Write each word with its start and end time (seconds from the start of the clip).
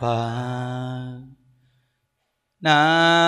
phật. 0.00 1.20
Nam 2.60 3.27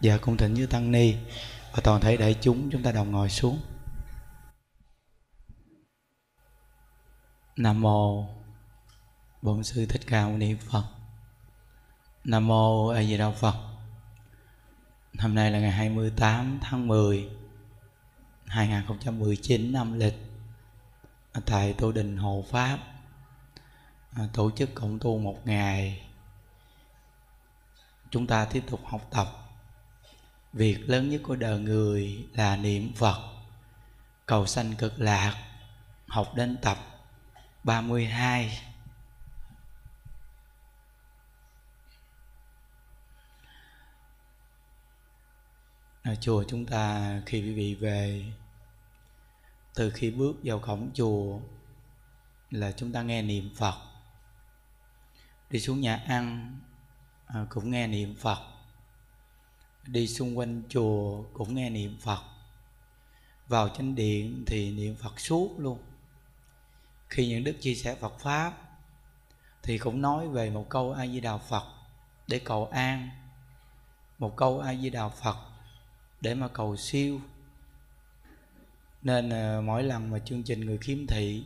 dạ 0.00 0.18
cung 0.18 0.36
thỉnh 0.36 0.54
như 0.54 0.66
tăng 0.66 0.92
ni 0.92 1.14
và 1.72 1.80
toàn 1.84 2.00
thể 2.00 2.16
đại 2.16 2.36
chúng 2.40 2.70
chúng 2.70 2.82
ta 2.82 2.92
đồng 2.92 3.12
ngồi 3.12 3.30
xuống. 3.30 3.60
Nam 7.56 7.80
mô 7.80 8.26
bổn 9.42 9.64
sư 9.64 9.86
thích 9.86 10.02
ca 10.06 10.26
mâu 10.26 10.36
ni 10.36 10.54
phật. 10.54 10.84
Nam 12.24 12.46
mô 12.46 12.88
a 12.88 13.02
di 13.02 13.18
đà 13.18 13.30
phật. 13.30 13.54
Hôm 15.18 15.34
nay 15.34 15.50
là 15.50 15.60
ngày 15.60 15.70
28 15.70 16.58
tháng 16.62 16.88
10 16.88 17.28
2019 18.46 19.72
năm 19.72 19.98
lịch, 19.98 20.14
tại 21.46 21.72
tu 21.72 21.92
đình 21.92 22.16
Hồ 22.16 22.44
Pháp 22.50 22.78
à, 24.12 24.28
tổ 24.32 24.50
chức 24.50 24.74
cộng 24.74 24.98
tu 24.98 25.18
một 25.18 25.36
ngày. 25.44 26.02
Chúng 28.10 28.26
ta 28.26 28.44
tiếp 28.44 28.64
tục 28.70 28.80
học 28.84 29.08
tập 29.10 29.39
việc 30.52 30.78
lớn 30.86 31.10
nhất 31.10 31.20
của 31.24 31.36
đời 31.36 31.58
người 31.58 32.28
là 32.32 32.56
niệm 32.56 32.92
Phật. 32.96 33.30
Cầu 34.26 34.46
sanh 34.46 34.74
cực 34.78 35.00
lạc, 35.00 35.44
học 36.06 36.32
đến 36.34 36.56
tập 36.62 36.78
32 37.64 38.60
ở 46.02 46.14
chùa 46.14 46.44
chúng 46.48 46.66
ta, 46.66 47.20
khi 47.26 47.42
quý 47.42 47.54
vị 47.54 47.74
về, 47.74 48.32
từ 49.74 49.90
khi 49.90 50.10
bước 50.10 50.36
vào 50.42 50.58
cổng 50.58 50.90
chùa 50.94 51.40
là 52.50 52.72
chúng 52.72 52.92
ta 52.92 53.02
nghe 53.02 53.22
niệm 53.22 53.50
Phật. 53.56 53.74
Đi 55.50 55.60
xuống 55.60 55.80
nhà 55.80 55.96
ăn 55.96 56.56
à, 57.26 57.46
cũng 57.48 57.70
nghe 57.70 57.86
niệm 57.86 58.14
Phật 58.14 58.59
đi 59.86 60.06
xung 60.06 60.38
quanh 60.38 60.62
chùa 60.68 61.22
cũng 61.32 61.54
nghe 61.54 61.70
niệm 61.70 61.96
Phật. 62.00 62.22
Vào 63.48 63.68
chánh 63.68 63.94
điện 63.94 64.44
thì 64.46 64.70
niệm 64.70 64.94
Phật 64.94 65.20
suốt 65.20 65.54
luôn. 65.58 65.78
Khi 67.08 67.28
những 67.28 67.44
đức 67.44 67.56
chia 67.60 67.74
sẻ 67.74 67.94
Phật 67.94 68.18
pháp, 68.18 68.52
thì 69.62 69.78
cũng 69.78 70.02
nói 70.02 70.28
về 70.28 70.50
một 70.50 70.66
câu 70.68 70.92
A 70.92 71.06
Di 71.06 71.20
Đà 71.20 71.36
Phật 71.36 71.64
để 72.26 72.38
cầu 72.38 72.66
an. 72.66 73.08
Một 74.18 74.36
câu 74.36 74.60
A 74.60 74.74
Di 74.74 74.90
Đà 74.90 75.08
Phật 75.08 75.36
để 76.20 76.34
mà 76.34 76.48
cầu 76.48 76.76
siêu. 76.76 77.20
Nên 79.02 79.30
ờ, 79.30 79.62
mỗi 79.64 79.82
lần 79.82 80.10
mà 80.10 80.18
chương 80.18 80.42
trình 80.42 80.60
người 80.60 80.78
khiếm 80.78 81.06
thị, 81.06 81.44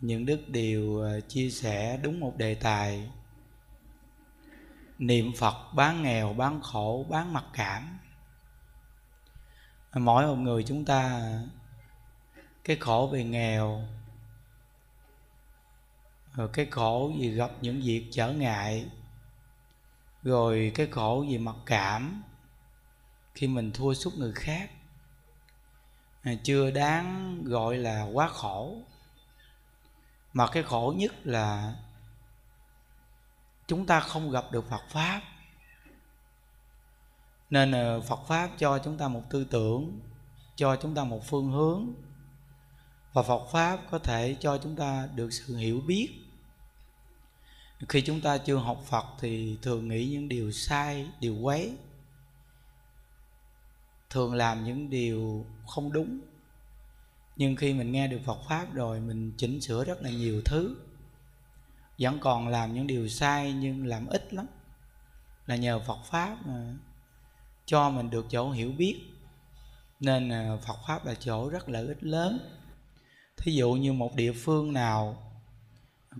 những 0.00 0.26
đức 0.26 0.48
đều 0.48 0.98
ờ, 0.98 1.20
chia 1.20 1.50
sẻ 1.50 1.98
đúng 2.02 2.20
một 2.20 2.36
đề 2.36 2.54
tài 2.54 3.10
niệm 4.98 5.32
phật, 5.38 5.72
bán 5.74 6.02
nghèo, 6.02 6.34
bán 6.34 6.60
khổ, 6.62 7.06
bán 7.08 7.32
mặc 7.32 7.44
cảm. 7.52 7.98
Mỗi 9.94 10.26
một 10.26 10.36
người 10.36 10.64
chúng 10.66 10.84
ta, 10.84 11.32
cái 12.64 12.76
khổ 12.76 13.10
về 13.12 13.24
nghèo, 13.24 13.88
rồi 16.34 16.48
cái 16.52 16.66
khổ 16.70 17.12
vì 17.18 17.30
gặp 17.30 17.50
những 17.60 17.80
việc 17.80 18.08
trở 18.12 18.32
ngại, 18.32 18.90
rồi 20.22 20.72
cái 20.74 20.86
khổ 20.90 21.24
vì 21.28 21.38
mặc 21.38 21.56
cảm 21.66 22.22
khi 23.34 23.46
mình 23.46 23.72
thua 23.72 23.94
sút 23.94 24.14
người 24.14 24.32
khác 24.32 24.70
à, 26.22 26.32
chưa 26.42 26.70
đáng 26.70 27.40
gọi 27.44 27.76
là 27.76 28.02
quá 28.12 28.28
khổ. 28.28 28.76
Mà 30.32 30.46
cái 30.46 30.62
khổ 30.62 30.94
nhất 30.96 31.12
là 31.24 31.74
chúng 33.66 33.86
ta 33.86 34.00
không 34.00 34.30
gặp 34.30 34.44
được 34.52 34.68
phật 34.68 34.82
pháp. 34.88 35.22
Nên 37.50 37.72
phật 38.08 38.20
pháp 38.28 38.50
cho 38.58 38.78
chúng 38.78 38.98
ta 38.98 39.08
một 39.08 39.22
tư 39.30 39.44
tưởng, 39.44 40.00
cho 40.56 40.76
chúng 40.76 40.94
ta 40.94 41.04
một 41.04 41.26
phương 41.26 41.52
hướng. 41.52 41.94
Và 43.12 43.22
phật 43.22 43.46
pháp 43.52 43.80
có 43.90 43.98
thể 43.98 44.36
cho 44.40 44.58
chúng 44.58 44.76
ta 44.76 45.08
được 45.14 45.30
sự 45.30 45.56
hiểu 45.56 45.80
biết. 45.80 46.08
Khi 47.88 48.02
chúng 48.02 48.20
ta 48.20 48.38
chưa 48.38 48.56
học 48.56 48.82
phật 48.86 49.04
thì 49.20 49.58
thường 49.62 49.88
nghĩ 49.88 50.06
những 50.06 50.28
điều 50.28 50.52
sai, 50.52 51.10
điều 51.20 51.36
quấy. 51.36 51.76
Thường 54.10 54.34
làm 54.34 54.64
những 54.64 54.90
điều 54.90 55.46
không 55.66 55.92
đúng. 55.92 56.20
Nhưng 57.36 57.56
khi 57.56 57.72
mình 57.72 57.92
nghe 57.92 58.08
được 58.08 58.20
phật 58.24 58.38
pháp 58.48 58.74
rồi, 58.74 59.00
mình 59.00 59.32
chỉnh 59.36 59.60
sửa 59.60 59.84
rất 59.84 60.02
là 60.02 60.10
nhiều 60.10 60.42
thứ 60.44 60.76
vẫn 61.98 62.18
còn 62.18 62.48
làm 62.48 62.74
những 62.74 62.86
điều 62.86 63.08
sai 63.08 63.52
nhưng 63.52 63.86
làm 63.86 64.06
ít 64.06 64.34
lắm. 64.34 64.46
Là 65.46 65.56
nhờ 65.56 65.80
phật 65.86 65.98
pháp 66.10 66.46
mà 66.46 66.74
cho 67.66 67.90
mình 67.90 68.10
được 68.10 68.26
chỗ 68.30 68.50
hiểu 68.50 68.72
biết. 68.72 69.00
Nên 70.00 70.32
phật 70.66 70.78
pháp 70.86 71.06
là 71.06 71.14
chỗ 71.14 71.48
rất 71.48 71.68
lợi 71.68 71.86
ích 71.86 72.04
lớn. 72.04 72.38
Thí 73.36 73.52
dụ 73.52 73.72
như 73.72 73.92
một 73.92 74.14
địa 74.14 74.32
phương 74.32 74.72
nào, 74.72 75.32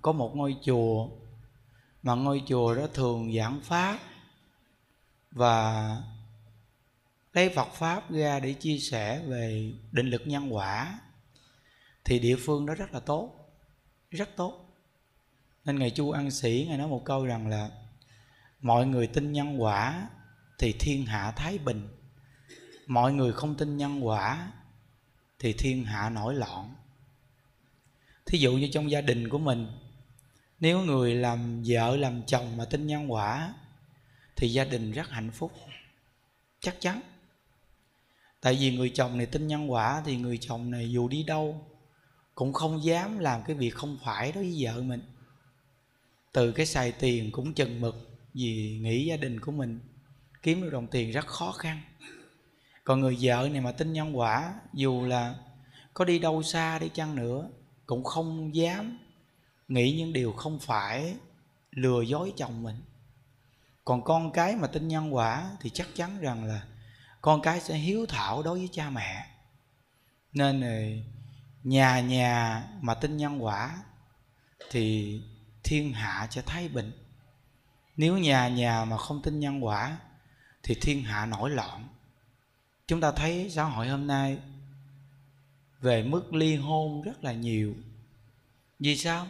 có 0.02 0.12
một 0.12 0.36
ngôi 0.36 0.56
chùa, 0.62 1.08
mà 2.02 2.14
ngôi 2.14 2.42
chùa 2.46 2.74
đó 2.74 2.86
thường 2.94 3.34
giảng 3.36 3.60
pháp 3.60 3.98
và 5.30 5.96
lấy 7.32 7.48
Phật 7.48 7.68
pháp 7.72 8.10
ra 8.10 8.40
để 8.40 8.52
chia 8.52 8.78
sẻ 8.78 9.22
về 9.26 9.72
định 9.92 10.06
lực 10.10 10.22
nhân 10.26 10.54
quả, 10.54 10.98
thì 12.04 12.18
địa 12.18 12.36
phương 12.36 12.66
đó 12.66 12.74
rất 12.74 12.92
là 12.92 13.00
tốt, 13.00 13.32
rất 14.10 14.36
tốt 14.36 14.63
nên 15.64 15.78
ngài 15.78 15.90
chu 15.90 16.10
an 16.10 16.30
sĩ 16.30 16.66
ngài 16.68 16.78
nói 16.78 16.88
một 16.88 17.02
câu 17.04 17.26
rằng 17.26 17.48
là, 17.48 17.70
mọi 18.60 18.86
người 18.86 19.06
tin 19.06 19.32
nhân 19.32 19.62
quả 19.62 20.08
thì 20.58 20.72
thiên 20.72 21.06
hạ 21.06 21.32
thái 21.36 21.58
bình. 21.58 21.88
Mọi 22.86 23.12
người 23.12 23.32
không 23.32 23.54
tin 23.54 23.76
nhân 23.76 24.06
quả 24.06 24.52
thì 25.38 25.52
thiên 25.52 25.84
hạ 25.84 26.10
nổi 26.10 26.34
loạn. 26.34 26.74
Thí 28.26 28.38
dụ 28.38 28.52
như 28.52 28.68
trong 28.72 28.90
gia 28.90 29.00
đình 29.00 29.28
của 29.28 29.38
mình, 29.38 29.66
nếu 30.60 30.80
người 30.80 31.14
làm 31.14 31.62
vợ, 31.66 31.96
làm 31.96 32.22
chồng 32.26 32.56
mà 32.56 32.64
tin 32.64 32.86
nhân 32.86 33.12
quả 33.12 33.54
thì 34.36 34.52
gia 34.52 34.64
đình 34.64 34.92
rất 34.92 35.10
hạnh 35.10 35.30
phúc. 35.30 35.52
Chắc 36.60 36.80
chắn. 36.80 37.00
Tại 38.40 38.56
vì 38.60 38.76
người 38.76 38.90
chồng 38.94 39.16
này 39.18 39.26
tin 39.26 39.46
nhân 39.46 39.72
quả 39.72 40.02
thì 40.06 40.16
người 40.16 40.38
chồng 40.38 40.70
này 40.70 40.90
dù 40.90 41.08
đi 41.08 41.22
đâu 41.22 41.66
cũng 42.34 42.52
không 42.52 42.84
dám 42.84 43.18
làm 43.18 43.42
cái 43.42 43.56
việc 43.56 43.74
không 43.74 43.98
phải 44.04 44.32
đối 44.32 44.44
với 44.44 44.56
vợ 44.58 44.82
mình 44.82 45.00
từ 46.34 46.52
cái 46.52 46.66
xài 46.66 46.92
tiền 46.92 47.32
cũng 47.32 47.54
chừng 47.54 47.80
mực 47.80 48.10
vì 48.34 48.78
nghĩ 48.82 49.06
gia 49.06 49.16
đình 49.16 49.40
của 49.40 49.52
mình 49.52 49.80
kiếm 50.42 50.62
được 50.62 50.70
đồng 50.70 50.86
tiền 50.86 51.10
rất 51.10 51.26
khó 51.26 51.52
khăn. 51.52 51.82
Còn 52.84 53.00
người 53.00 53.18
vợ 53.20 53.48
này 53.52 53.60
mà 53.60 53.72
tin 53.72 53.92
nhân 53.92 54.18
quả, 54.18 54.54
dù 54.72 55.04
là 55.06 55.34
có 55.94 56.04
đi 56.04 56.18
đâu 56.18 56.42
xa 56.42 56.78
đi 56.78 56.88
chăng 56.94 57.16
nữa, 57.16 57.48
cũng 57.86 58.04
không 58.04 58.54
dám 58.54 58.98
nghĩ 59.68 59.96
những 59.98 60.12
điều 60.12 60.32
không 60.32 60.58
phải 60.58 61.14
lừa 61.70 62.02
dối 62.02 62.32
chồng 62.36 62.62
mình. 62.62 62.76
Còn 63.84 64.04
con 64.04 64.32
cái 64.32 64.56
mà 64.56 64.66
tin 64.66 64.88
nhân 64.88 65.14
quả 65.14 65.50
thì 65.60 65.70
chắc 65.70 65.88
chắn 65.94 66.20
rằng 66.20 66.44
là 66.44 66.66
con 67.20 67.42
cái 67.42 67.60
sẽ 67.60 67.76
hiếu 67.76 68.06
thảo 68.06 68.42
đối 68.42 68.58
với 68.58 68.68
cha 68.72 68.90
mẹ. 68.90 69.26
Nên 70.32 70.62
nhà 71.64 72.00
nhà 72.00 72.64
mà 72.80 72.94
tin 72.94 73.16
nhân 73.16 73.44
quả 73.44 73.82
thì 74.70 75.20
thiên 75.64 75.92
hạ 75.92 76.28
sẽ 76.30 76.42
thái 76.42 76.68
bình 76.68 76.92
nếu 77.96 78.18
nhà 78.18 78.48
nhà 78.48 78.84
mà 78.84 78.96
không 78.96 79.22
tin 79.22 79.40
nhân 79.40 79.64
quả, 79.64 79.98
thì 80.62 80.74
thiên 80.74 81.02
hạ 81.02 81.26
nổi 81.26 81.50
loạn. 81.50 81.88
Chúng 82.86 83.00
ta 83.00 83.12
thấy 83.12 83.50
xã 83.50 83.64
hội 83.64 83.88
hôm 83.88 84.06
nay 84.06 84.38
về 85.80 86.02
mức 86.02 86.34
ly 86.34 86.56
hôn 86.56 87.02
rất 87.02 87.24
là 87.24 87.32
nhiều. 87.32 87.74
Vì 88.78 88.96
sao? 88.96 89.28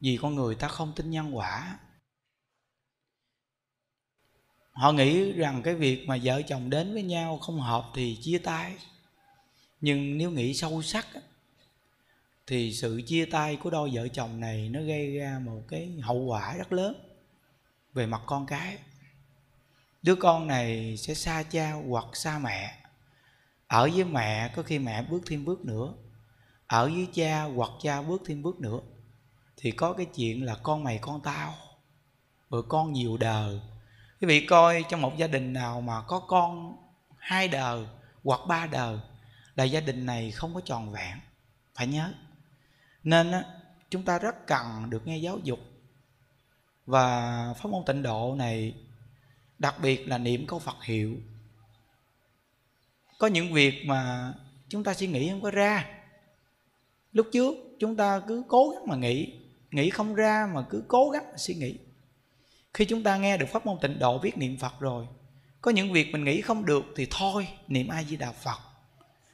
Vì 0.00 0.18
con 0.22 0.34
người 0.34 0.54
ta 0.54 0.68
không 0.68 0.92
tin 0.96 1.10
nhân 1.10 1.36
quả. 1.36 1.78
Họ 4.72 4.92
nghĩ 4.92 5.32
rằng 5.32 5.62
cái 5.62 5.74
việc 5.74 6.08
mà 6.08 6.18
vợ 6.22 6.42
chồng 6.42 6.70
đến 6.70 6.92
với 6.92 7.02
nhau 7.02 7.38
không 7.38 7.60
hợp 7.60 7.90
thì 7.94 8.18
chia 8.22 8.38
tay. 8.38 8.76
Nhưng 9.80 10.18
nếu 10.18 10.30
nghĩ 10.30 10.54
sâu 10.54 10.82
sắc 10.82 11.06
thì 12.52 12.72
sự 12.72 13.02
chia 13.06 13.24
tay 13.24 13.56
của 13.56 13.70
đôi 13.70 13.90
vợ 13.92 14.08
chồng 14.08 14.40
này 14.40 14.68
nó 14.68 14.80
gây 14.80 15.16
ra 15.16 15.40
một 15.44 15.62
cái 15.68 15.92
hậu 16.02 16.16
quả 16.16 16.56
rất 16.56 16.72
lớn 16.72 16.94
về 17.92 18.06
mặt 18.06 18.20
con 18.26 18.46
cái. 18.46 18.78
Đứa 20.02 20.14
con 20.14 20.46
này 20.46 20.96
sẽ 20.96 21.14
xa 21.14 21.42
cha 21.42 21.72
hoặc 21.88 22.04
xa 22.12 22.38
mẹ. 22.38 22.74
Ở 23.66 23.90
với 23.94 24.04
mẹ, 24.04 24.52
có 24.56 24.62
khi 24.62 24.78
mẹ 24.78 25.02
bước 25.02 25.22
thêm 25.26 25.44
bước 25.44 25.64
nữa. 25.64 25.94
Ở 26.66 26.88
với 26.88 27.08
cha 27.14 27.42
hoặc 27.42 27.70
cha 27.82 28.02
bước 28.02 28.22
thêm 28.26 28.42
bước 28.42 28.60
nữa. 28.60 28.80
Thì 29.56 29.70
có 29.70 29.92
cái 29.92 30.06
chuyện 30.06 30.44
là 30.44 30.54
con 30.62 30.84
mày 30.84 30.98
con 30.98 31.20
tao, 31.20 31.54
rồi 32.50 32.62
con 32.68 32.92
nhiều 32.92 33.16
đời. 33.16 33.60
Quý 34.20 34.28
vị 34.28 34.46
coi 34.46 34.84
trong 34.88 35.00
một 35.00 35.16
gia 35.16 35.26
đình 35.26 35.52
nào 35.52 35.80
mà 35.80 36.02
có 36.02 36.20
con 36.20 36.76
hai 37.18 37.48
đời 37.48 37.86
hoặc 38.24 38.40
ba 38.48 38.66
đời 38.66 38.98
là 39.54 39.64
gia 39.64 39.80
đình 39.80 40.06
này 40.06 40.30
không 40.30 40.54
có 40.54 40.60
tròn 40.60 40.92
vẹn, 40.92 41.18
phải 41.74 41.86
nhớ 41.86 42.12
nên 43.04 43.32
chúng 43.90 44.04
ta 44.04 44.18
rất 44.18 44.46
cần 44.46 44.90
được 44.90 45.06
nghe 45.06 45.16
giáo 45.16 45.38
dục. 45.42 45.58
Và 46.86 47.46
pháp 47.58 47.68
môn 47.68 47.82
tịnh 47.86 48.02
độ 48.02 48.34
này, 48.38 48.74
đặc 49.58 49.74
biệt 49.82 50.08
là 50.08 50.18
niệm 50.18 50.46
câu 50.46 50.58
phật 50.58 50.84
hiệu. 50.84 51.16
Có 53.18 53.26
những 53.26 53.52
việc 53.52 53.84
mà 53.86 54.32
chúng 54.68 54.84
ta 54.84 54.94
suy 54.94 55.06
nghĩ 55.06 55.30
không 55.30 55.42
có 55.42 55.50
ra. 55.50 55.86
Lúc 57.12 57.26
trước 57.32 57.54
chúng 57.78 57.96
ta 57.96 58.20
cứ 58.28 58.42
cố 58.48 58.70
gắng 58.70 58.86
mà 58.86 58.96
nghĩ 58.96 59.32
nghĩ 59.70 59.90
không 59.90 60.14
ra 60.14 60.48
mà 60.54 60.62
cứ 60.70 60.84
cố 60.88 61.10
gắng 61.10 61.24
mà 61.30 61.36
suy 61.36 61.54
nghĩ. 61.54 61.78
Khi 62.74 62.84
chúng 62.84 63.02
ta 63.02 63.16
nghe 63.16 63.36
được 63.36 63.46
pháp 63.48 63.66
môn 63.66 63.78
tịnh 63.80 63.98
độ 63.98 64.18
viết 64.18 64.38
niệm 64.38 64.56
phật 64.58 64.80
rồi, 64.80 65.06
có 65.60 65.70
những 65.70 65.92
việc 65.92 66.12
mình 66.12 66.24
nghĩ 66.24 66.40
không 66.40 66.64
được 66.64 66.84
thì 66.96 67.06
thôi, 67.10 67.48
niệm 67.68 67.88
ai 67.88 68.04
di 68.04 68.16
đà 68.16 68.32
phật. 68.32 68.58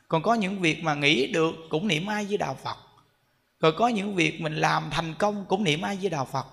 Còn 0.09 0.23
có 0.23 0.35
những 0.35 0.61
việc 0.61 0.83
mà 0.83 0.95
nghĩ 0.95 1.33
được 1.33 1.55
cũng 1.71 1.89
niệm 1.89 2.07
ai 2.07 2.27
di 2.27 2.37
đà 2.37 2.55
phật 2.55 2.77
rồi 3.61 3.73
có 3.73 3.88
những 3.88 4.14
việc 4.14 4.40
mình 4.40 4.57
làm 4.57 4.90
thành 4.90 5.14
công 5.18 5.44
cũng 5.49 5.64
niệm 5.64 5.83
ai 5.83 5.97
với 5.97 6.11
Đạo 6.11 6.25
phật. 6.25 6.47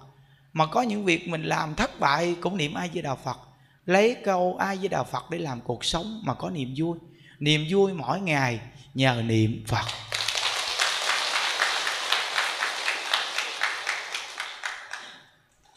Mà 0.53 0.65
có 0.65 0.81
những 0.81 1.05
việc 1.05 1.27
mình 1.27 1.43
làm 1.43 1.75
thất 1.75 1.99
bại 1.99 2.35
cũng 2.41 2.57
niệm 2.57 2.73
ai 2.73 2.89
với 2.93 3.01
Đạo 3.01 3.19
phật. 3.23 3.37
Lấy 3.85 4.15
câu 4.23 4.57
ai 4.59 4.77
với 4.77 4.87
Đạo 4.87 5.03
phật 5.03 5.29
để 5.29 5.37
làm 5.37 5.61
cuộc 5.61 5.85
sống 5.85 6.21
mà 6.25 6.33
có 6.33 6.49
niềm 6.49 6.73
vui. 6.77 6.97
Niềm 7.39 7.65
vui 7.69 7.93
mỗi 7.93 8.21
ngày 8.21 8.59
nhờ 8.93 9.21
niệm 9.25 9.63
phật. 9.67 9.85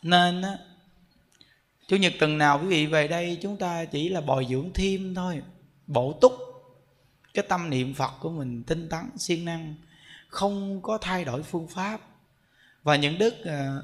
Nên 0.02 0.42
chủ 1.88 1.96
nhật 1.96 2.12
tuần 2.20 2.38
nào 2.38 2.60
quý 2.62 2.68
vị 2.68 2.86
về 2.86 3.08
đây 3.08 3.38
chúng 3.42 3.56
ta 3.56 3.84
chỉ 3.84 4.08
là 4.08 4.20
bồi 4.20 4.46
dưỡng 4.50 4.70
thêm 4.74 5.14
thôi. 5.14 5.42
Bổ 5.86 6.18
túc 6.20 6.32
cái 7.34 7.44
tâm 7.48 7.70
niệm 7.70 7.94
phật 7.94 8.12
của 8.20 8.30
mình 8.30 8.62
tinh 8.62 8.88
tấn, 8.88 9.00
siêng 9.18 9.44
năng 9.44 9.74
không 10.28 10.82
có 10.82 10.98
thay 10.98 11.24
đổi 11.24 11.42
phương 11.42 11.68
pháp. 11.68 12.00
Và 12.82 12.96
những 12.96 13.18
đức 13.18 13.44
à, 13.44 13.76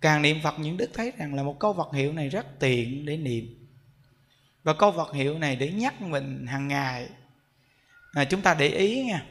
càng 0.00 0.22
niệm 0.22 0.40
phật 0.42 0.58
những 0.58 0.76
đức 0.76 0.90
thấy 0.94 1.12
rằng 1.18 1.34
là 1.34 1.42
một 1.42 1.56
câu 1.58 1.72
vật 1.72 1.88
hiệu 1.94 2.12
này 2.12 2.28
rất 2.28 2.46
tiện 2.58 3.06
để 3.06 3.16
niệm. 3.16 3.68
Và 4.62 4.72
câu 4.72 4.90
vật 4.90 5.12
hiệu 5.12 5.38
này 5.38 5.56
để 5.56 5.72
nhắc 5.72 6.02
mình 6.02 6.46
hàng 6.46 6.68
ngày. 6.68 7.08
À, 8.12 8.24
chúng 8.24 8.42
ta 8.42 8.54
để 8.54 8.68
ý 8.68 9.02
nha. 9.02 9.26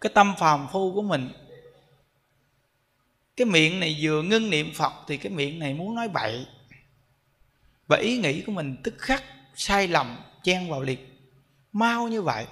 Cái 0.00 0.12
tâm 0.14 0.34
phàm 0.38 0.66
phu 0.72 0.94
của 0.94 1.02
mình 1.02 1.28
cái 3.36 3.44
miệng 3.44 3.80
này 3.80 3.98
vừa 4.00 4.22
ngưng 4.22 4.50
niệm 4.50 4.72
phật 4.74 4.92
thì 5.06 5.16
cái 5.16 5.32
miệng 5.32 5.58
này 5.58 5.74
muốn 5.74 5.94
nói 5.94 6.08
bậy. 6.08 6.46
Và 7.86 7.96
ý 7.96 8.18
nghĩ 8.18 8.42
của 8.42 8.52
mình 8.52 8.76
tức 8.82 8.94
khắc 8.98 9.24
sai 9.54 9.88
lầm 9.88 10.16
chen 10.42 10.70
vào 10.70 10.82
liệt. 10.82 11.08
Mau 11.72 12.08
như 12.08 12.22
vậy 12.22 12.46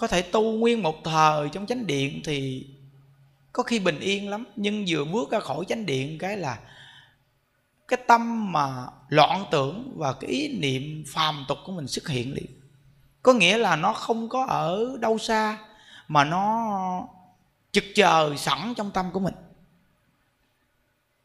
có 0.00 0.06
thể 0.06 0.22
tu 0.22 0.42
nguyên 0.42 0.82
một 0.82 1.04
thời 1.04 1.48
trong 1.48 1.66
chánh 1.66 1.86
điện 1.86 2.20
thì 2.24 2.66
có 3.52 3.62
khi 3.62 3.78
bình 3.78 4.00
yên 4.00 4.30
lắm. 4.30 4.44
Nhưng 4.56 4.84
vừa 4.88 5.04
bước 5.04 5.30
ra 5.30 5.40
khỏi 5.40 5.64
chánh 5.68 5.86
điện 5.86 6.18
cái 6.18 6.36
là 6.36 6.58
cái 7.88 8.00
tâm 8.08 8.52
mà 8.52 8.86
loạn 9.08 9.44
tưởng 9.50 9.92
và 9.96 10.12
cái 10.12 10.30
ý 10.30 10.58
niệm 10.58 11.04
phàm 11.08 11.44
tục 11.48 11.58
của 11.66 11.72
mình 11.72 11.88
xuất 11.88 12.08
hiện 12.08 12.34
liền. 12.34 12.46
Có 13.22 13.32
nghĩa 13.32 13.58
là 13.58 13.76
nó 13.76 13.92
không 13.92 14.28
có 14.28 14.46
ở 14.46 14.96
đâu 15.00 15.18
xa, 15.18 15.58
mà 16.08 16.24
nó 16.24 16.68
trực 17.72 17.84
chờ 17.94 18.34
sẵn 18.36 18.74
trong 18.76 18.90
tâm 18.90 19.10
của 19.12 19.20
mình. 19.20 19.34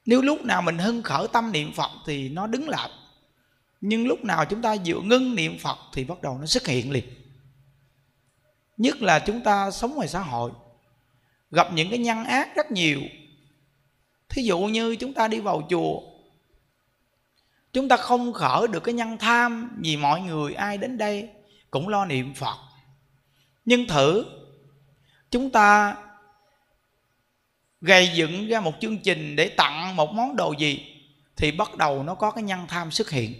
Nếu 0.05 0.21
lúc 0.21 0.41
nào 0.45 0.61
mình 0.61 0.77
hưng 0.77 1.03
khởi 1.03 1.27
tâm 1.27 1.51
niệm 1.51 1.73
phật 1.73 1.91
thì 2.05 2.29
nó 2.29 2.47
đứng 2.47 2.69
lại. 2.69 2.89
Nhưng 3.81 4.07
lúc 4.07 4.23
nào 4.23 4.45
chúng 4.45 4.61
ta 4.61 4.77
dựa 4.77 4.99
ngưng 4.99 5.35
niệm 5.35 5.57
phật 5.59 5.77
thì 5.93 6.03
bắt 6.03 6.21
đầu 6.21 6.37
nó 6.37 6.45
xuất 6.45 6.67
hiện 6.67 6.91
liền 6.91 7.24
nhất 8.77 9.01
là 9.01 9.19
chúng 9.19 9.41
ta 9.41 9.71
sống 9.71 9.95
ngoài 9.95 10.07
xã 10.07 10.19
hội, 10.19 10.51
gặp 11.51 11.73
những 11.73 11.89
cái 11.89 11.99
nhân 11.99 12.25
ác 12.25 12.55
rất 12.55 12.71
nhiều. 12.71 13.01
Thí 14.29 14.43
dụ 14.43 14.59
như 14.59 14.95
chúng 14.95 15.13
ta 15.13 15.27
đi 15.27 15.39
vào 15.39 15.67
chùa, 15.69 16.01
chúng 17.73 17.87
ta 17.87 17.97
không 17.97 18.33
khởi 18.33 18.67
được 18.67 18.83
cái 18.83 18.93
nhân 18.93 19.17
tham 19.17 19.77
vì 19.83 19.97
mọi 19.97 20.21
người, 20.21 20.53
ai 20.53 20.77
đến 20.77 20.97
đây 20.97 21.29
cũng 21.71 21.87
lo 21.87 22.05
niệm 22.05 22.33
phật. 22.33 22.57
Nhưng 23.65 23.87
thử, 23.87 24.25
chúng 25.31 25.49
ta 25.49 25.95
gây 27.81 28.11
dựng 28.15 28.47
ra 28.47 28.59
một 28.59 28.73
chương 28.81 28.97
trình 28.97 29.35
để 29.35 29.49
tặng 29.49 29.95
một 29.95 30.13
món 30.13 30.35
đồ 30.35 30.51
gì 30.51 30.95
thì 31.35 31.51
bắt 31.51 31.77
đầu 31.77 32.03
nó 32.03 32.15
có 32.15 32.31
cái 32.31 32.43
nhân 32.43 32.65
tham 32.67 32.91
xuất 32.91 33.09
hiện. 33.09 33.33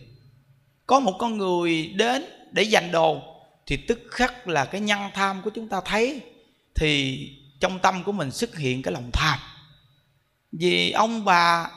Có 0.88 1.00
một 1.00 1.16
con 1.20 1.38
người 1.38 1.94
đến 1.96 2.26
để 2.52 2.66
giành 2.66 2.92
đồ 2.92 3.35
thì 3.66 3.78
tức 3.78 4.00
khắc 4.12 4.48
là 4.48 4.66
cái 4.66 4.82
nhân 4.82 5.02
tham 5.14 5.42
của 5.42 5.50
chúng 5.50 5.70
ta 5.70 5.82
thấy, 5.86 6.22
thì 6.76 7.30
trong 7.60 7.80
tâm 7.80 8.04
của 8.04 8.12
mình 8.12 8.32
xuất 8.32 8.58
hiện 8.58 8.82
cái 8.82 8.94
lòng 8.94 9.10
tham. 9.14 9.40
Vì 10.52 10.92
ông 10.92 11.26
bà 11.26 11.70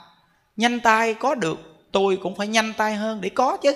nhanh 0.56 0.80
tay 0.80 1.14
có 1.14 1.34
được, 1.34 1.58
tôi 1.92 2.18
cũng 2.22 2.36
phải 2.36 2.46
nhanh 2.46 2.72
tay 2.72 2.94
hơn 2.94 3.20
để 3.20 3.28
có 3.28 3.56
chứ. 3.62 3.72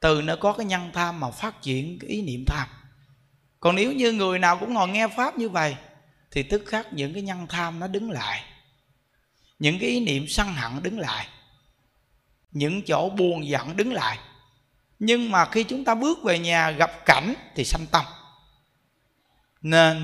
Từ 0.00 0.22
nó 0.22 0.36
có 0.36 0.52
cái 0.52 0.66
nhân 0.66 0.90
tham 0.94 1.20
mà 1.20 1.30
phát 1.30 1.62
triển 1.62 1.98
cái 1.98 2.10
ý 2.10 2.22
niệm 2.22 2.44
tham. 2.46 2.68
Còn 3.60 3.76
nếu 3.76 3.92
như 3.92 4.12
người 4.12 4.38
nào 4.38 4.56
cũng 4.56 4.74
ngồi 4.74 4.88
nghe 4.88 5.08
pháp 5.08 5.38
như 5.38 5.48
vậy, 5.48 5.76
thì 6.30 6.42
tức 6.42 6.62
khắc 6.66 6.92
những 6.92 7.14
cái 7.14 7.22
nhân 7.22 7.46
tham 7.48 7.80
nó 7.80 7.86
đứng 7.86 8.10
lại. 8.10 8.42
Những 9.58 9.78
cái 9.78 9.88
ý 9.88 10.00
niệm 10.00 10.26
sân 10.28 10.54
hận 10.54 10.82
đứng 10.82 10.98
lại. 10.98 11.26
Những 12.50 12.82
chỗ 12.82 13.10
buồn 13.10 13.46
giận 13.46 13.76
đứng 13.76 13.92
lại 13.92 14.18
nhưng 15.04 15.30
mà 15.30 15.44
khi 15.44 15.64
chúng 15.64 15.84
ta 15.84 15.94
bước 15.94 16.22
về 16.22 16.38
nhà 16.38 16.70
gặp 16.70 17.06
cảnh 17.06 17.34
thì 17.54 17.64
sanh 17.64 17.86
tâm. 17.86 18.04
Nên 19.62 19.96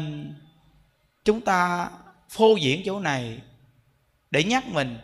chúng 1.24 1.40
ta 1.40 1.90
phô 2.30 2.56
diễn 2.56 2.82
chỗ 2.84 3.00
này 3.00 3.40
để 4.30 4.44
nhắc 4.44 4.66
mình, 4.66 4.98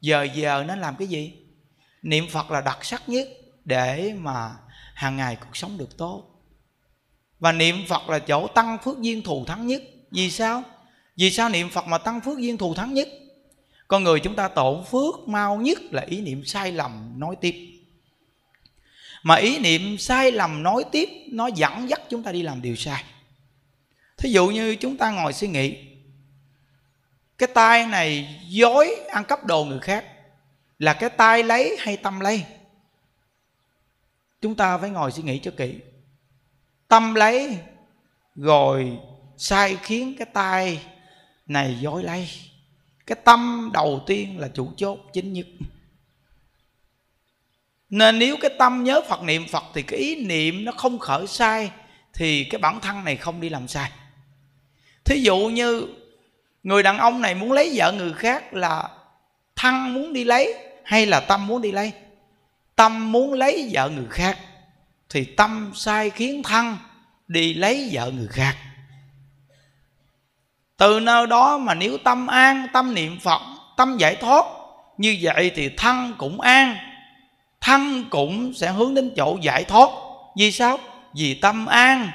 giờ 0.00 0.22
giờ 0.34 0.64
nó 0.66 0.76
làm 0.76 0.96
cái 0.96 1.08
gì? 1.08 1.32
Niệm 2.02 2.28
phật 2.30 2.50
là 2.50 2.60
đặc 2.60 2.84
sắc 2.84 3.08
nhất 3.08 3.28
để 3.64 4.14
mà 4.18 4.50
hàng 4.94 5.16
ngày 5.16 5.36
cuộc 5.36 5.56
sống 5.56 5.78
được 5.78 5.98
tốt. 5.98 6.24
Và 7.38 7.52
niệm 7.52 7.76
phật 7.88 8.08
là 8.08 8.18
chỗ 8.18 8.46
tăng 8.46 8.78
phước 8.84 9.00
duyên 9.00 9.22
thù 9.22 9.44
thắng 9.44 9.66
nhất. 9.66 9.82
Vì 10.10 10.30
sao? 10.30 10.62
Vì 11.16 11.30
sao 11.30 11.48
niệm 11.48 11.70
phật 11.70 11.86
mà 11.86 11.98
tăng 11.98 12.20
phước 12.20 12.38
duyên 12.38 12.58
thù 12.58 12.74
thắng 12.74 12.94
nhất? 12.94 13.08
Con 13.88 14.04
người 14.04 14.20
chúng 14.20 14.36
ta 14.36 14.48
tổn 14.48 14.84
phước 14.84 15.28
mau 15.28 15.56
nhất 15.56 15.78
là 15.90 16.02
ý 16.02 16.20
niệm 16.20 16.44
sai 16.44 16.72
lầm 16.72 17.20
nói 17.20 17.36
tiếp 17.40 17.77
mà 19.28 19.34
ý 19.34 19.58
niệm 19.58 19.98
sai 19.98 20.32
lầm 20.32 20.62
nói 20.62 20.84
tiếp, 20.92 21.08
nó 21.26 21.46
dẫn 21.46 21.88
dắt 21.88 22.00
chúng 22.08 22.22
ta 22.22 22.32
đi 22.32 22.42
làm 22.42 22.62
điều 22.62 22.76
sai. 22.76 23.04
Thí 24.16 24.30
dụ 24.30 24.48
như 24.48 24.76
chúng 24.76 24.96
ta 24.96 25.10
ngồi 25.10 25.32
suy 25.32 25.48
nghĩ, 25.48 25.76
cái 27.38 27.48
tay 27.54 27.86
này 27.86 28.40
dối 28.48 28.96
ăn 29.10 29.24
cắp 29.24 29.44
đồ 29.44 29.64
người 29.64 29.78
khác, 29.78 30.04
là 30.78 30.94
cái 30.94 31.10
tay 31.10 31.42
lấy 31.42 31.76
hay 31.80 31.96
tâm 31.96 32.20
lấy? 32.20 32.44
Chúng 34.40 34.54
ta 34.54 34.78
phải 34.78 34.90
ngồi 34.90 35.12
suy 35.12 35.22
nghĩ 35.22 35.38
cho 35.38 35.50
kỹ. 35.56 35.74
Tâm 36.88 37.14
lấy 37.14 37.58
rồi 38.36 38.98
sai 39.36 39.76
khiến 39.82 40.14
cái 40.18 40.26
tay 40.32 40.82
này 41.46 41.78
dối 41.80 42.02
lấy. 42.02 42.28
Cái 43.06 43.18
tâm 43.24 43.70
đầu 43.74 44.02
tiên 44.06 44.38
là 44.38 44.48
chủ 44.48 44.72
chốt, 44.76 44.98
chính 45.12 45.32
nhất 45.32 45.46
nên 47.90 48.18
nếu 48.18 48.36
cái 48.40 48.50
tâm 48.58 48.84
nhớ 48.84 49.00
phật, 49.08 49.22
niệm 49.22 49.46
phật 49.48 49.64
thì 49.74 49.82
cái 49.82 49.98
ý 49.98 50.24
niệm 50.24 50.64
nó 50.64 50.72
không 50.72 50.98
khởi 50.98 51.26
sai, 51.26 51.70
thì 52.14 52.44
cái 52.44 52.58
bản 52.58 52.80
thân 52.80 53.04
này 53.04 53.16
không 53.16 53.40
đi 53.40 53.48
làm 53.48 53.68
sai. 53.68 53.90
Thí 55.04 55.20
dụ 55.20 55.36
như 55.36 55.86
người 56.62 56.82
đàn 56.82 56.98
ông 56.98 57.20
này 57.20 57.34
muốn 57.34 57.52
lấy 57.52 57.72
vợ 57.74 57.92
người 57.92 58.12
khác 58.12 58.54
là 58.54 58.88
thân 59.56 59.94
muốn 59.94 60.12
đi 60.12 60.24
lấy 60.24 60.54
hay 60.84 61.06
là 61.06 61.20
tâm 61.20 61.46
muốn 61.46 61.62
đi 61.62 61.72
lấy? 61.72 61.92
Tâm 62.76 63.12
muốn 63.12 63.32
lấy 63.32 63.70
vợ 63.72 63.90
người 63.90 64.06
khác 64.10 64.38
thì 65.08 65.24
tâm 65.24 65.72
sai 65.74 66.10
khiến 66.10 66.42
thân 66.42 66.76
đi 67.28 67.54
lấy 67.54 67.88
vợ 67.92 68.10
người 68.10 68.28
khác. 68.28 68.56
Từ 70.76 71.00
nơi 71.00 71.26
đó 71.26 71.58
mà 71.58 71.74
nếu 71.74 71.98
tâm 72.04 72.26
an, 72.26 72.66
tâm 72.72 72.94
niệm 72.94 73.20
phật, 73.20 73.42
tâm 73.76 73.96
giải 73.98 74.16
thoát, 74.16 74.44
như 74.98 75.18
vậy 75.22 75.52
thì 75.54 75.68
thân 75.76 76.14
cũng 76.18 76.40
an 76.40 76.76
thân 77.60 78.04
cũng 78.10 78.54
sẽ 78.54 78.72
hướng 78.72 78.94
đến 78.94 79.12
chỗ 79.16 79.38
giải 79.42 79.64
thoát. 79.64 79.88
Vì 80.36 80.52
sao? 80.52 80.78
Vì 81.14 81.34
tâm 81.34 81.66
an. 81.66 82.10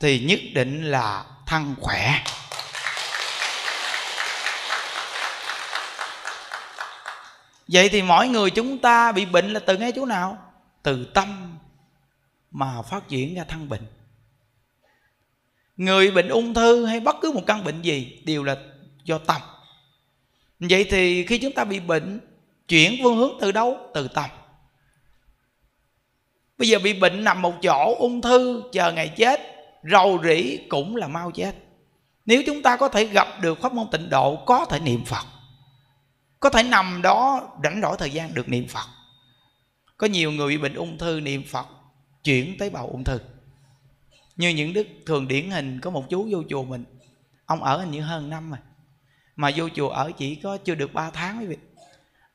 Thì 0.00 0.20
nhất 0.20 0.40
định 0.54 0.84
là 0.90 1.24
thân 1.46 1.74
khỏe. 1.80 2.24
Vậy 7.68 7.88
thì 7.88 8.02
mỗi 8.02 8.28
người 8.28 8.50
chúng 8.50 8.78
ta 8.78 9.12
bị 9.12 9.24
bệnh 9.24 9.52
là 9.52 9.60
từ 9.60 9.76
ngay 9.76 9.92
chỗ 9.96 10.06
nào? 10.06 10.38
Từ 10.82 11.04
tâm 11.14 11.58
mà 12.50 12.82
phát 12.82 13.08
triển 13.08 13.34
ra 13.34 13.44
thân 13.48 13.68
bệnh 13.68 13.86
người 15.76 16.10
bệnh 16.10 16.28
ung 16.28 16.54
thư 16.54 16.86
hay 16.86 17.00
bất 17.00 17.16
cứ 17.20 17.32
một 17.32 17.42
căn 17.46 17.64
bệnh 17.64 17.82
gì 17.82 18.22
đều 18.24 18.44
là 18.44 18.56
do 19.04 19.18
tâm. 19.18 19.40
Vậy 20.60 20.86
thì 20.90 21.26
khi 21.26 21.38
chúng 21.38 21.52
ta 21.52 21.64
bị 21.64 21.80
bệnh, 21.80 22.20
chuyển 22.68 22.96
phương 23.02 23.16
hướng 23.16 23.32
từ 23.40 23.52
đâu? 23.52 23.78
Từ 23.94 24.08
tâm 24.08 24.30
bây 26.58 26.68
giờ 26.68 26.78
bị 26.78 27.00
bệnh 27.00 27.24
nằm 27.24 27.42
một 27.42 27.54
chỗ, 27.62 27.96
ung 27.98 28.20
thư, 28.20 28.62
chờ 28.72 28.92
ngày 28.92 29.08
chết, 29.08 29.40
rầu 29.90 30.20
rĩ 30.24 30.58
cũng 30.68 30.96
là 30.96 31.08
mau 31.08 31.30
chết. 31.30 31.54
Nếu 32.26 32.42
chúng 32.46 32.62
ta 32.62 32.76
có 32.76 32.88
thể 32.88 33.04
gặp 33.04 33.28
được 33.40 33.60
pháp 33.60 33.72
môn 33.72 33.86
tịnh 33.92 34.10
độ, 34.10 34.36
có 34.46 34.64
thể 34.64 34.80
niệm 34.80 35.04
phật. 35.04 35.24
Có 36.40 36.50
thể 36.50 36.62
nằm 36.62 37.02
đó, 37.02 37.48
rảnh 37.64 37.80
rỗi 37.82 37.96
thời 37.98 38.10
gian 38.10 38.34
được 38.34 38.48
niệm 38.48 38.68
phật. 38.68 38.86
Có 39.96 40.06
nhiều 40.06 40.32
người 40.32 40.48
bị 40.48 40.62
bệnh 40.62 40.74
ung 40.74 40.98
thư, 40.98 41.20
niệm 41.20 41.44
phật, 41.50 41.66
chuyển 42.24 42.58
tế 42.58 42.70
bào 42.70 42.86
ung 42.86 43.04
thư. 43.04 43.18
Như 44.36 44.48
những 44.48 44.72
đức 44.72 44.86
thường 45.06 45.28
điển 45.28 45.50
hình, 45.50 45.80
có 45.80 45.90
một 45.90 46.04
chú 46.10 46.28
vô 46.30 46.42
chùa 46.48 46.64
mình, 46.64 46.84
ông 47.46 47.62
ở 47.62 47.78
hình 47.78 47.90
như 47.90 48.00
hơn 48.00 48.30
năm 48.30 48.50
rồi, 48.50 48.58
mà 49.36 49.50
vô 49.56 49.68
chùa 49.74 49.88
ở 49.88 50.12
chỉ 50.18 50.34
có 50.34 50.56
chưa 50.56 50.74
được 50.74 50.94
3 50.94 51.10
tháng 51.10 51.38
quý 51.40 51.46
vị 51.46 51.56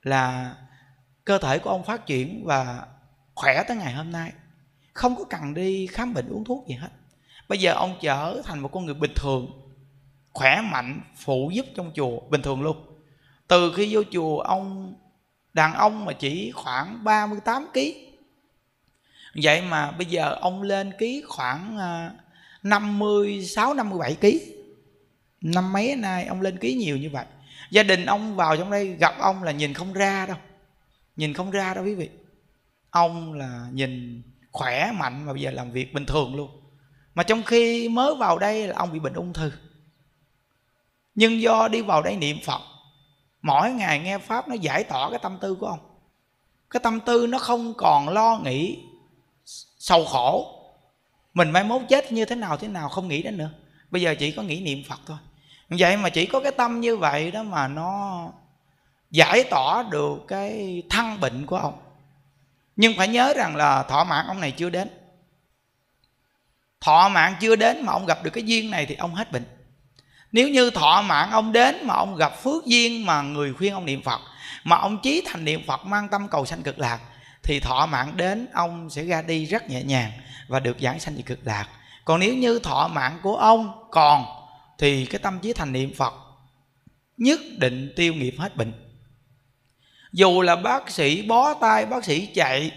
là 0.03 0.55
cơ 1.25 1.37
thể 1.37 1.59
của 1.59 1.69
ông 1.69 1.83
phát 1.83 2.05
triển 2.05 2.43
và 2.45 2.85
khỏe 3.39 3.63
tới 3.67 3.77
ngày 3.77 3.93
hôm 3.93 4.11
nay. 4.11 4.31
Không 4.93 5.15
có 5.15 5.23
cần 5.23 5.53
đi 5.53 5.87
khám 5.87 6.13
bệnh 6.13 6.29
uống 6.29 6.43
thuốc 6.43 6.67
gì 6.67 6.75
hết. 6.75 6.89
Bây 7.47 7.57
giờ 7.57 7.73
ông 7.73 7.97
trở 8.01 8.41
thành 8.45 8.59
một 8.59 8.71
con 8.71 8.85
người 8.85 8.93
bình 8.93 9.13
thường, 9.15 9.51
khỏe 10.33 10.61
mạnh, 10.61 11.01
phụ 11.15 11.51
giúp 11.53 11.65
trong 11.75 11.91
chùa, 11.95 12.19
bình 12.29 12.41
thường 12.41 12.61
luôn. 12.61 12.77
Từ 13.47 13.73
khi 13.75 13.95
vô 13.95 14.01
chùa, 14.11 14.39
ông, 14.39 14.93
đàn 15.53 15.73
ông 15.73 16.05
mà 16.05 16.13
chỉ 16.13 16.51
khoảng 16.51 17.03
38 17.03 17.67
kg 17.73 17.79
vậy 19.35 19.61
mà 19.61 19.91
bây 19.91 20.05
giờ 20.05 20.37
ông 20.41 20.61
lên 20.61 20.91
ký 20.99 21.23
khoảng 21.27 21.77
56 22.63 23.73
57 23.73 24.15
kg 24.21 24.27
năm 25.41 25.73
mấy 25.73 25.95
nay 25.95 26.25
ông 26.25 26.41
lên 26.41 26.57
ký 26.57 26.73
nhiều 26.73 26.97
như 26.97 27.09
vậy. 27.09 27.25
Gia 27.71 27.83
đình 27.83 28.05
ông 28.05 28.35
vào 28.35 28.57
trong 28.57 28.71
đây 28.71 28.87
gặp 28.87 29.15
ông 29.19 29.43
là 29.43 29.51
nhìn 29.51 29.73
không 29.73 29.93
ra 29.93 30.25
đâu. 30.25 30.37
Nhìn 31.15 31.33
không 31.33 31.51
ra 31.51 31.73
đâu 31.73 31.83
quý 31.83 31.95
vị 31.95 32.09
ông 32.91 33.33
là 33.33 33.67
nhìn 33.71 34.21
khỏe, 34.51 34.91
mạnh 34.91 35.25
mà 35.25 35.33
bây 35.33 35.41
giờ 35.41 35.51
làm 35.51 35.71
việc 35.71 35.93
bình 35.93 36.05
thường 36.05 36.35
luôn. 36.35 36.49
Mà 37.15 37.23
trong 37.23 37.43
khi 37.43 37.89
mới 37.89 38.15
vào 38.15 38.39
đây 38.39 38.67
là 38.67 38.75
ông 38.77 38.93
bị 38.93 38.99
bệnh 38.99 39.13
ung 39.13 39.33
thư. 39.33 39.51
Nhưng 41.15 41.41
do 41.41 41.67
đi 41.67 41.81
vào 41.81 42.01
đây 42.01 42.15
niệm 42.15 42.37
phật, 42.45 42.61
mỗi 43.41 43.71
ngày 43.71 43.99
nghe 43.99 44.17
pháp 44.17 44.47
nó 44.47 44.55
giải 44.55 44.83
tỏa 44.83 45.09
cái 45.09 45.19
tâm 45.19 45.37
tư 45.41 45.55
của 45.55 45.67
ông. 45.67 45.79
Cái 46.69 46.79
tâm 46.83 46.99
tư 46.99 47.27
nó 47.27 47.39
không 47.39 47.73
còn 47.77 48.09
lo 48.09 48.39
nghĩ 48.43 48.79
sầu 49.77 50.05
khổ. 50.05 50.55
Mình 51.33 51.51
mai 51.51 51.63
mốt 51.63 51.81
chết 51.89 52.11
như 52.11 52.25
thế 52.25 52.35
nào 52.35 52.57
thế 52.57 52.67
nào 52.67 52.89
không 52.89 53.07
nghĩ 53.07 53.23
đến 53.23 53.37
nữa. 53.37 53.49
Bây 53.91 54.01
giờ 54.01 54.15
chỉ 54.19 54.31
có 54.31 54.41
nghĩ 54.41 54.61
niệm 54.61 54.83
phật 54.87 54.99
thôi. 55.05 55.17
Vậy 55.69 55.97
mà 55.97 56.09
chỉ 56.09 56.25
có 56.25 56.39
cái 56.39 56.51
tâm 56.51 56.81
như 56.81 56.97
vậy 56.97 57.31
đó 57.31 57.43
mà 57.43 57.67
nó 57.67 58.23
giải 59.11 59.43
tỏa 59.43 59.83
được 59.91 60.25
cái 60.27 60.83
thân 60.89 61.19
bệnh 61.19 61.45
của 61.45 61.57
ông 61.57 61.73
nhưng 62.79 62.95
phải 62.97 63.07
nhớ 63.07 63.33
rằng 63.37 63.55
là 63.55 63.83
thọ 63.83 64.03
mạng 64.03 64.25
ông 64.27 64.39
này 64.39 64.51
chưa 64.51 64.69
đến. 64.69 64.89
Thọ 66.81 67.09
mạng 67.09 67.35
chưa 67.39 67.55
đến 67.55 67.85
mà 67.85 67.93
ông 67.93 68.05
gặp 68.05 68.23
được 68.23 68.29
cái 68.33 68.43
duyên 68.43 68.71
này 68.71 68.85
thì 68.85 68.95
ông 68.95 69.15
hết 69.15 69.31
bệnh. 69.31 69.45
Nếu 70.31 70.49
như 70.49 70.69
thọ 70.69 71.01
mạng 71.01 71.31
ông 71.31 71.51
đến 71.51 71.75
mà 71.83 71.93
ông 71.93 72.15
gặp 72.15 72.43
phước 72.43 72.65
duyên 72.65 73.05
mà 73.05 73.21
người 73.21 73.53
khuyên 73.53 73.73
ông 73.73 73.85
niệm 73.85 74.01
phật, 74.01 74.21
mà 74.63 74.75
ông 74.75 75.01
chí 75.01 75.23
thành 75.25 75.45
niệm 75.45 75.61
phật 75.67 75.85
mang 75.85 76.09
tâm 76.09 76.27
cầu 76.27 76.45
sanh 76.45 76.63
cực 76.63 76.79
lạc, 76.79 76.99
thì 77.43 77.59
thọ 77.59 77.85
mạng 77.85 78.17
đến 78.17 78.47
ông 78.53 78.89
sẽ 78.89 79.03
ra 79.03 79.21
đi 79.21 79.45
rất 79.45 79.69
nhẹ 79.69 79.83
nhàng 79.83 80.11
và 80.47 80.59
được 80.59 80.77
giảng 80.81 80.99
sanh 80.99 81.15
về 81.15 81.21
cực 81.21 81.39
lạc. 81.43 81.67
Còn 82.05 82.19
nếu 82.19 82.35
như 82.35 82.59
thọ 82.59 82.87
mạng 82.87 83.19
của 83.23 83.35
ông 83.35 83.89
còn, 83.91 84.25
thì 84.77 85.05
cái 85.05 85.19
tâm 85.19 85.39
trí 85.39 85.53
thành 85.53 85.71
niệm 85.71 85.93
phật 85.97 86.13
nhất 87.17 87.39
định 87.57 87.93
tiêu 87.95 88.13
nghiệp 88.13 88.35
hết 88.37 88.55
bệnh 88.55 88.88
dù 90.13 90.41
là 90.41 90.55
bác 90.55 90.89
sĩ 90.89 91.21
bó 91.21 91.53
tay, 91.53 91.85
bác 91.85 92.05
sĩ 92.05 92.25
chạy, 92.25 92.71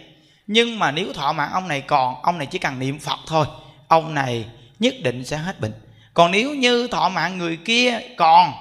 nhưng 0.46 0.78
mà 0.78 0.90
nếu 0.90 1.12
thọ 1.12 1.32
mạng 1.32 1.50
ông 1.52 1.68
này 1.68 1.80
còn, 1.80 2.22
ông 2.22 2.38
này 2.38 2.46
chỉ 2.46 2.58
cần 2.58 2.78
niệm 2.78 2.98
phật 2.98 3.18
thôi, 3.26 3.46
ông 3.88 4.14
này 4.14 4.44
nhất 4.78 4.94
định 5.02 5.24
sẽ 5.24 5.36
hết 5.36 5.60
bệnh. 5.60 5.72
Còn 6.14 6.30
nếu 6.30 6.54
như 6.54 6.88
thọ 6.88 7.08
mạng 7.08 7.38
người 7.38 7.56
kia 7.56 8.00
còn, 8.16 8.52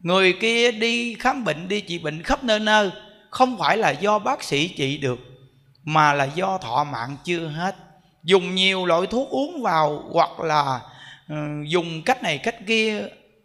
người 0.00 0.32
kia 0.32 0.72
đi 0.72 1.14
khám 1.14 1.44
bệnh, 1.44 1.68
đi 1.68 1.80
trị 1.80 1.98
bệnh 1.98 2.22
khắp 2.22 2.44
nơi 2.44 2.60
nơi, 2.60 2.90
không 3.30 3.58
phải 3.58 3.76
là 3.76 3.90
do 3.90 4.18
bác 4.18 4.42
sĩ 4.42 4.68
trị 4.68 4.98
được, 4.98 5.18
mà 5.84 6.12
là 6.12 6.24
do 6.24 6.58
thọ 6.58 6.84
mạng 6.84 7.16
chưa 7.24 7.46
hết. 7.46 7.76
Dùng 8.24 8.54
nhiều 8.54 8.86
loại 8.86 9.06
thuốc 9.06 9.28
uống 9.30 9.62
vào 9.62 10.02
hoặc 10.12 10.40
là 10.40 10.80
ừ, 11.28 11.34
dùng 11.66 12.02
cách 12.02 12.22
này 12.22 12.38
cách 12.38 12.66
kia 12.66 13.02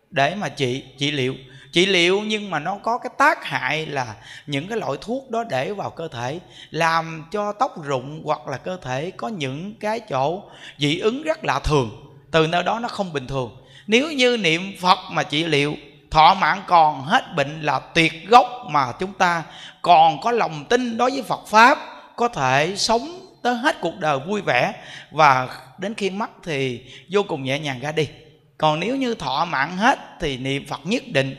để 0.09 0.35
mà 0.35 0.49
trị 0.49 0.83
trị 0.97 1.11
liệu 1.11 1.35
trị 1.73 1.85
liệu 1.85 2.21
nhưng 2.21 2.49
mà 2.49 2.59
nó 2.59 2.77
có 2.83 2.97
cái 2.97 3.11
tác 3.17 3.45
hại 3.45 3.85
là 3.85 4.15
những 4.47 4.67
cái 4.67 4.77
loại 4.77 4.97
thuốc 5.01 5.29
đó 5.31 5.43
để 5.49 5.73
vào 5.73 5.89
cơ 5.89 6.07
thể, 6.07 6.39
làm 6.71 7.25
cho 7.31 7.51
tóc 7.51 7.83
rụng 7.83 8.21
hoặc 8.25 8.47
là 8.47 8.57
cơ 8.57 8.77
thể 8.81 9.11
có 9.11 9.27
những 9.27 9.73
cái 9.79 9.99
chỗ 9.99 10.43
dị 10.77 10.99
ứng 10.99 11.23
rất 11.23 11.45
lạ 11.45 11.59
thường, 11.59 11.89
từ 12.31 12.47
nơi 12.47 12.63
đó 12.63 12.79
nó 12.79 12.87
không 12.87 13.13
bình 13.13 13.27
thường. 13.27 13.57
Nếu 13.87 14.11
như 14.11 14.37
niệm 14.37 14.73
phật 14.81 14.99
mà 15.11 15.23
trị 15.23 15.43
liệu, 15.43 15.75
thọ 16.11 16.33
mạng 16.33 16.63
còn 16.67 17.01
hết 17.01 17.35
bệnh 17.35 17.61
là 17.61 17.79
tuyệt 17.79 18.29
gốc 18.29 18.47
mà 18.69 18.91
chúng 18.99 19.13
ta 19.13 19.43
còn 19.81 20.21
có 20.21 20.31
lòng 20.31 20.65
tin 20.65 20.97
đối 20.97 21.11
với 21.11 21.23
phật 21.23 21.47
pháp, 21.47 21.77
có 22.15 22.27
thể 22.27 22.73
sống 22.77 23.19
tới 23.41 23.55
hết 23.55 23.81
cuộc 23.81 23.99
đời 23.99 24.19
vui 24.27 24.41
vẻ. 24.41 24.73
Và 25.11 25.47
đến 25.77 25.93
khi 25.93 26.09
mất 26.09 26.29
thì 26.43 26.81
vô 27.11 27.23
cùng 27.23 27.43
nhẹ 27.43 27.59
nhàng 27.59 27.79
ra 27.79 27.91
đi 27.91 28.07
còn 28.63 28.79
nếu 28.79 28.95
như 28.95 29.15
thọ 29.15 29.45
mạng 29.45 29.77
hết 29.77 29.99
thì 30.19 30.37
niệm 30.37 30.67
phật 30.67 30.79
nhất 30.83 31.03
định 31.13 31.35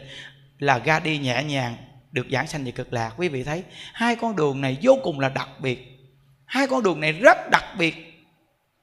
là 0.58 0.78
ra 0.78 1.00
đi 1.00 1.18
nhẹ 1.18 1.42
nhàng, 1.42 1.76
được 2.12 2.26
giảng 2.30 2.46
sanh 2.46 2.64
về 2.64 2.70
cực 2.70 2.92
lạc. 2.92 3.14
Quý 3.16 3.28
vị 3.28 3.44
thấy, 3.44 3.64
hai 3.92 4.16
con 4.16 4.36
đường 4.36 4.60
này 4.60 4.78
vô 4.82 4.98
cùng 5.02 5.20
là 5.20 5.28
đặc 5.28 5.48
biệt. 5.58 5.98
Hai 6.44 6.66
con 6.66 6.82
đường 6.82 7.00
này 7.00 7.12
rất 7.12 7.50
đặc 7.50 7.64
biệt. 7.78 8.24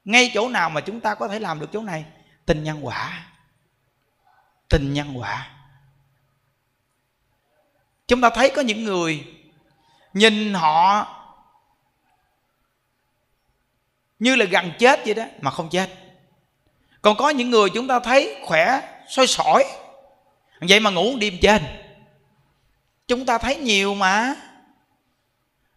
Ngay 0.06 0.32
chỗ 0.34 0.50
nào 0.50 0.70
mà 0.70 0.82
chúng 0.82 1.00
ta 1.00 1.16
có 1.16 1.28
thể 1.28 1.40
làm 1.40 1.60
được 1.60 1.70
chỗ 1.74 1.82
này? 1.82 2.06
Tình 2.46 2.64
nhân 2.64 2.86
quả. 2.86 3.26
Tình 4.70 4.94
nhân 4.94 5.20
quả. 5.20 5.50
Chúng 8.08 8.22
ta 8.22 8.30
thấy 8.30 8.52
có 8.56 8.62
những 8.62 8.84
người 8.84 9.28
nhìn 10.14 10.54
họ 10.54 11.08
như 14.20 14.36
là 14.36 14.46
gần 14.46 14.72
chết 14.80 15.00
vậy 15.06 15.14
đó, 15.14 15.26
mà 15.42 15.52
không 15.52 15.70
chết 15.70 16.01
còn 17.02 17.18
có 17.18 17.30
những 17.30 17.50
người 17.50 17.70
chúng 17.70 17.88
ta 17.88 18.00
thấy 18.00 18.36
khỏe 18.44 18.82
soi 19.08 19.28
sỏi. 19.28 19.66
Vậy 20.62 20.80
mà 20.80 20.90
ngủ 20.90 21.14
đêm 21.20 21.38
trên 21.42 21.62
chúng 23.08 23.26
ta 23.26 23.38
thấy 23.38 23.56
nhiều 23.56 23.94
mà. 23.94 24.36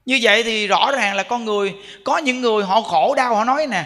Như 0.07 0.19
vậy 0.23 0.43
thì 0.43 0.67
rõ 0.67 0.93
ràng 0.93 1.15
là 1.15 1.23
con 1.23 1.45
người, 1.45 1.75
có 2.05 2.19
những 2.19 2.41
người 2.41 2.65
họ 2.65 2.81
khổ 2.83 3.15
đau, 3.17 3.35
họ 3.35 3.45
nói 3.45 3.67
nè, 3.67 3.85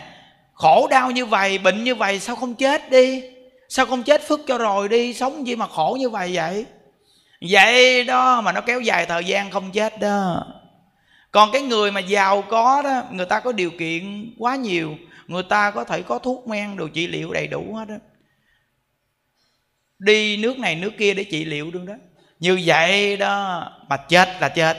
khổ 0.55 0.89
đau 0.91 1.11
như 1.11 1.27
vậy 1.27 1.59
bệnh 1.59 1.85
như 1.85 1.95
vậy 1.95 2.21
sao 2.21 2.37
không 2.37 2.55
chết 2.55 2.91
đi? 2.91 3.23
Sao 3.69 3.87
không 3.87 4.03
chết 4.03 4.29
phước 4.29 4.41
cho 4.47 4.59
rồi 4.59 4.89
đi, 4.89 5.15
sống 5.15 5.47
gì 5.47 5.57
mà 5.57 5.67
khổ 5.67 5.97
như 6.01 6.11
vậy 6.11 6.31
vậy? 6.35 6.67
Vậy 7.51 8.05
đó, 8.05 8.41
mà 8.41 8.53
nó 8.53 8.61
kéo 8.61 8.81
dài 8.81 9.07
thời 9.07 9.25
gian 9.25 9.51
không 9.51 9.71
chết 9.71 10.01
đó. 10.01 10.47
Còn 11.31 11.51
cái 11.53 11.63
người 11.63 11.91
mà 11.91 12.01
giàu 12.01 12.43
có 12.43 12.83
đó, 12.83 13.03
người 13.11 13.27
ta 13.27 13.41
có 13.41 13.53
điều 13.53 13.71
kiện 13.71 14.35
quá 14.39 14.57
nhiều 14.57 14.95
người 15.29 15.43
ta 15.43 15.71
có 15.71 15.85
thể 15.85 16.03
có 16.03 16.19
thuốc 16.19 16.49
men 16.49 16.77
đồ 16.77 16.89
trị 16.89 17.07
liệu 17.07 17.33
đầy 17.33 17.47
đủ 17.47 17.75
hết 17.75 17.89
đó 17.89 17.95
đi 19.99 20.37
nước 20.37 20.59
này 20.59 20.75
nước 20.75 20.91
kia 20.99 21.15
để 21.15 21.25
trị 21.25 21.45
liệu 21.45 21.71
đương 21.71 21.87
đó. 21.87 21.95
Như 22.41 22.61
vậy 22.65 23.17
đó 23.17 23.65
mà 23.89 23.97
chết 23.97 24.29
là 24.41 24.49
chết. 24.49 24.79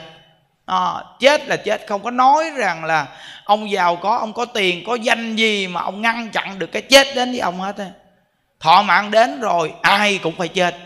À, 0.66 1.04
chết 1.20 1.48
là 1.48 1.56
chết. 1.56 1.86
Không 1.88 2.02
có 2.02 2.10
nói 2.10 2.50
rằng 2.56 2.84
là 2.84 3.08
ông 3.44 3.70
giàu 3.70 3.96
có 3.96 4.16
ông 4.16 4.32
có 4.32 4.44
tiền 4.44 4.84
có 4.86 4.94
danh 4.94 5.36
gì 5.36 5.66
mà 5.66 5.80
ông 5.80 6.02
ngăn 6.02 6.30
chặn 6.30 6.58
được 6.58 6.72
cái 6.72 6.82
chết 6.82 7.06
đến 7.14 7.30
với 7.30 7.40
ông 7.40 7.60
hết 7.60 7.76
á. 7.76 7.90
Thọ 8.60 8.82
mạng 8.82 9.10
đến 9.10 9.40
rồi 9.40 9.72
ai 9.82 10.18
cũng 10.22 10.34
phải 10.36 10.48
chết. 10.48 10.76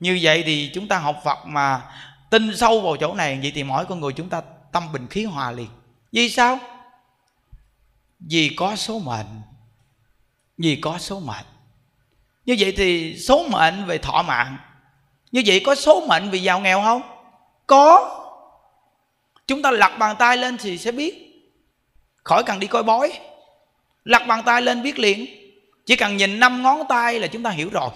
Như 0.00 0.18
vậy 0.22 0.42
thì 0.46 0.70
chúng 0.74 0.88
ta 0.88 0.98
học 0.98 1.20
phật 1.24 1.38
mà 1.46 1.80
tin 2.30 2.56
sâu 2.56 2.80
vào 2.80 2.96
chỗ 2.96 3.14
này 3.14 3.38
vậy 3.42 3.52
thì 3.54 3.64
mỗi 3.64 3.84
con 3.84 4.00
người 4.00 4.12
chúng 4.12 4.28
ta 4.28 4.42
tâm 4.72 4.92
bình 4.92 5.06
khí 5.10 5.24
hòa 5.24 5.50
liền. 5.50 5.68
Vì 6.12 6.30
sao? 6.30 6.58
Vì 8.20 8.54
có 8.56 8.76
số 8.76 8.98
mệnh. 8.98 9.42
Vì 10.58 10.76
có 10.76 10.98
số 10.98 11.20
mệnh. 11.20 11.44
Như 12.44 12.56
vậy 12.58 12.74
thì 12.76 13.18
số 13.18 13.48
mệnh 13.48 13.84
về 13.86 13.98
thọ 13.98 14.22
mạng. 14.22 14.56
Như 15.32 15.42
vậy 15.46 15.62
có 15.64 15.74
số 15.74 16.06
mệnh 16.06 16.30
vì 16.30 16.42
giàu 16.42 16.60
nghèo 16.60 16.82
không? 16.82 17.02
Có. 17.66 18.14
Chúng 19.46 19.62
ta 19.62 19.70
lật 19.70 19.98
bàn 19.98 20.16
tay 20.18 20.36
lên 20.36 20.56
thì 20.58 20.78
sẽ 20.78 20.92
biết. 20.92 21.14
Khỏi 22.24 22.42
cần 22.44 22.58
đi 22.58 22.66
coi 22.66 22.82
bói. 22.82 23.12
Lật 24.04 24.22
bàn 24.26 24.42
tay 24.46 24.62
lên 24.62 24.82
biết 24.82 24.98
liền. 24.98 25.26
Chỉ 25.86 25.96
cần 25.96 26.16
nhìn 26.16 26.40
năm 26.40 26.62
ngón 26.62 26.82
tay 26.88 27.20
là 27.20 27.26
chúng 27.26 27.42
ta 27.42 27.50
hiểu 27.50 27.68
rồi. 27.72 27.90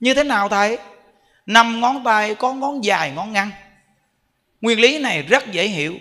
Như 0.00 0.14
thế 0.14 0.24
nào 0.24 0.48
thầy? 0.48 0.78
Năm 1.46 1.80
ngón 1.80 2.04
tay 2.04 2.34
có 2.34 2.54
ngón 2.54 2.84
dài, 2.84 3.10
ngón 3.10 3.32
ngắn 3.32 3.50
nguyên 4.62 4.80
lý 4.80 4.98
này 4.98 5.22
rất 5.22 5.52
dễ 5.52 5.68
hiểu. 5.68 5.98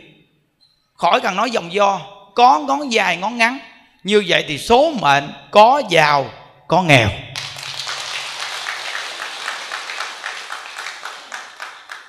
Khỏi 0.94 1.22
cần 1.22 1.36
nói 1.36 1.52
dòng 1.52 1.74
do 1.74 2.02
có 2.36 2.60
ngón 2.60 2.92
dài, 2.92 3.18
ngón 3.18 3.38
ngắn. 3.38 3.60
Như 4.04 4.24
vậy 4.28 4.46
thì 4.48 4.58
số 4.58 4.92
mệnh 5.02 5.32
có 5.52 5.82
giàu, 5.90 6.26
có 6.68 6.84
nghèo. 6.84 7.10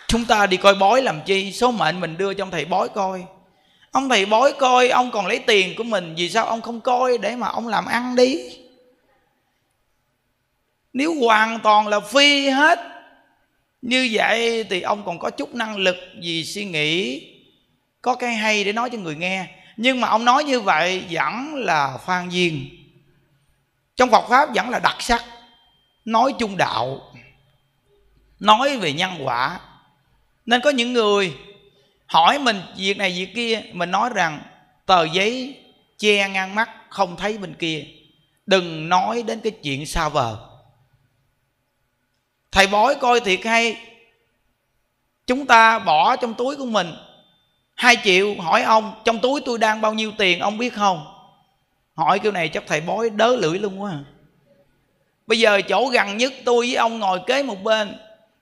Chúng 0.09 0.25
ta 0.25 0.47
đi 0.47 0.57
coi 0.57 0.75
bói 0.75 1.03
làm 1.03 1.21
chi? 1.21 1.53
Số 1.53 1.71
mệnh 1.71 2.01
mình 2.01 2.17
đưa 2.17 2.35
cho 2.35 2.45
ông 2.45 2.51
thầy 2.51 2.65
bói 2.65 2.89
coi. 2.89 3.25
Ông 3.91 4.09
thầy 4.09 4.27
bói 4.27 4.53
coi, 4.53 4.89
ông 4.89 5.11
còn 5.11 5.27
lấy 5.27 5.39
tiền 5.39 5.75
của 5.77 5.85
mình, 5.85 6.15
vì 6.17 6.31
sao 6.31 6.47
ông 6.47 6.61
không 6.61 6.81
coi 6.81 7.19
để 7.19 7.37
mà 7.37 7.47
ông 7.49 7.69
làm 7.69 7.87
ăn 7.87 8.17
đi? 8.17 8.39
Nếu 10.93 11.15
hoàn 11.21 11.61
toàn 11.61 11.89
là 11.89 12.01
phi 12.01 12.49
hết, 12.49 12.79
như 13.83 14.11
vậy 14.13 14.65
thì 14.71 14.81
ông 14.81 15.03
còn 15.07 15.19
có 15.19 15.31
chút 15.31 15.55
năng 15.55 15.77
lực 15.77 15.97
gì 16.21 16.45
suy 16.45 16.65
nghĩ? 16.65 17.23
Có 18.03 18.15
cái 18.15 18.35
hay 18.35 18.65
để 18.65 18.73
nói 18.73 18.91
cho 18.91 18.99
người 18.99 19.15
nghe 19.15 19.47
nhưng 19.77 20.01
mà 20.01 20.09
ông 20.09 20.25
nói 20.25 20.45
như 20.45 20.61
vậy 20.61 21.05
vẫn 21.11 21.55
là 21.55 21.99
phan 21.99 22.29
duyên 22.29 22.69
trong 23.97 24.11
phật 24.11 24.29
pháp 24.29 24.55
vẫn 24.55 24.71
là 24.71 24.79
đặc 24.79 24.97
sắc, 24.99 25.25
nói 26.05 26.35
chung 26.39 26.57
đạo, 26.57 27.13
nói 28.41 28.79
về 28.79 28.93
nhân 28.93 29.11
quả. 29.21 29.61
Nên 30.47 30.61
có 30.61 30.71
những 30.71 30.93
người 30.93 31.37
hỏi 32.07 32.39
mình 32.39 32.63
việc 32.77 32.97
này 32.97 33.13
việc 33.13 33.35
kia, 33.35 33.63
mình 33.73 33.91
nói 33.91 34.11
rằng 34.15 34.43
tờ 34.87 35.05
giấy 35.05 35.59
che 35.99 36.29
ngang 36.29 36.55
mắt, 36.55 36.71
không 36.89 37.17
thấy 37.17 37.39
bên 37.39 37.55
kia. 37.55 37.85
Đừng 38.47 38.89
nói 38.89 39.23
đến 39.27 39.41
cái 39.41 39.53
chuyện 39.63 39.87
xa 39.87 40.09
vời 40.09 40.35
thầy 42.53 42.67
bói 42.67 42.95
coi 42.95 43.21
thiệt 43.21 43.41
hay, 43.45 43.77
chúng 45.27 45.47
ta 45.47 45.79
bỏ 45.79 46.17
trong 46.17 46.35
túi 46.35 46.57
của 46.57 46.67
mình 46.67 46.95
hai 47.83 47.97
triệu, 48.05 48.35
hỏi 48.39 48.63
ông, 48.63 48.95
trong 49.05 49.19
túi 49.19 49.41
tôi 49.45 49.59
đang 49.59 49.81
bao 49.81 49.95
nhiêu 49.95 50.13
tiền, 50.19 50.41
ông 50.41 50.59
biết 50.59 50.75
không? 50.75 51.07
Hỏi 51.95 52.19
kiểu 52.19 52.33
này 52.33 52.49
chắc 52.49 52.65
thầy 52.67 52.81
bói 52.81 53.11
đớ 53.11 53.37
lưỡi 53.37 53.59
luôn 53.59 53.83
quá 53.83 53.91
à. 53.91 54.05
bây 55.27 55.39
giờ 55.39 55.61
chỗ 55.69 55.87
gần 55.87 56.17
nhất 56.17 56.33
tôi 56.45 56.67
với 56.67 56.77
ông 56.77 56.99
ngồi 56.99 57.21
kế 57.27 57.43
một 57.43 57.63
bên. 57.63 57.95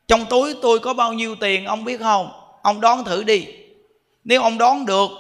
Trong 0.09 0.27
túi 0.27 0.55
tôi 0.63 0.79
có 0.79 0.95
bao 0.95 1.13
nhiêu 1.13 1.37
tiền, 1.37 1.65
ông 1.65 1.85
biết 1.85 2.01
không? 2.01 2.31
Ông 2.63 2.81
đoán 2.81 3.05
thử 3.05 3.25
đi. 3.25 3.47
Nếu 4.25 4.43
ông 4.43 4.59
đoán 4.59 4.87
được, 4.87 5.11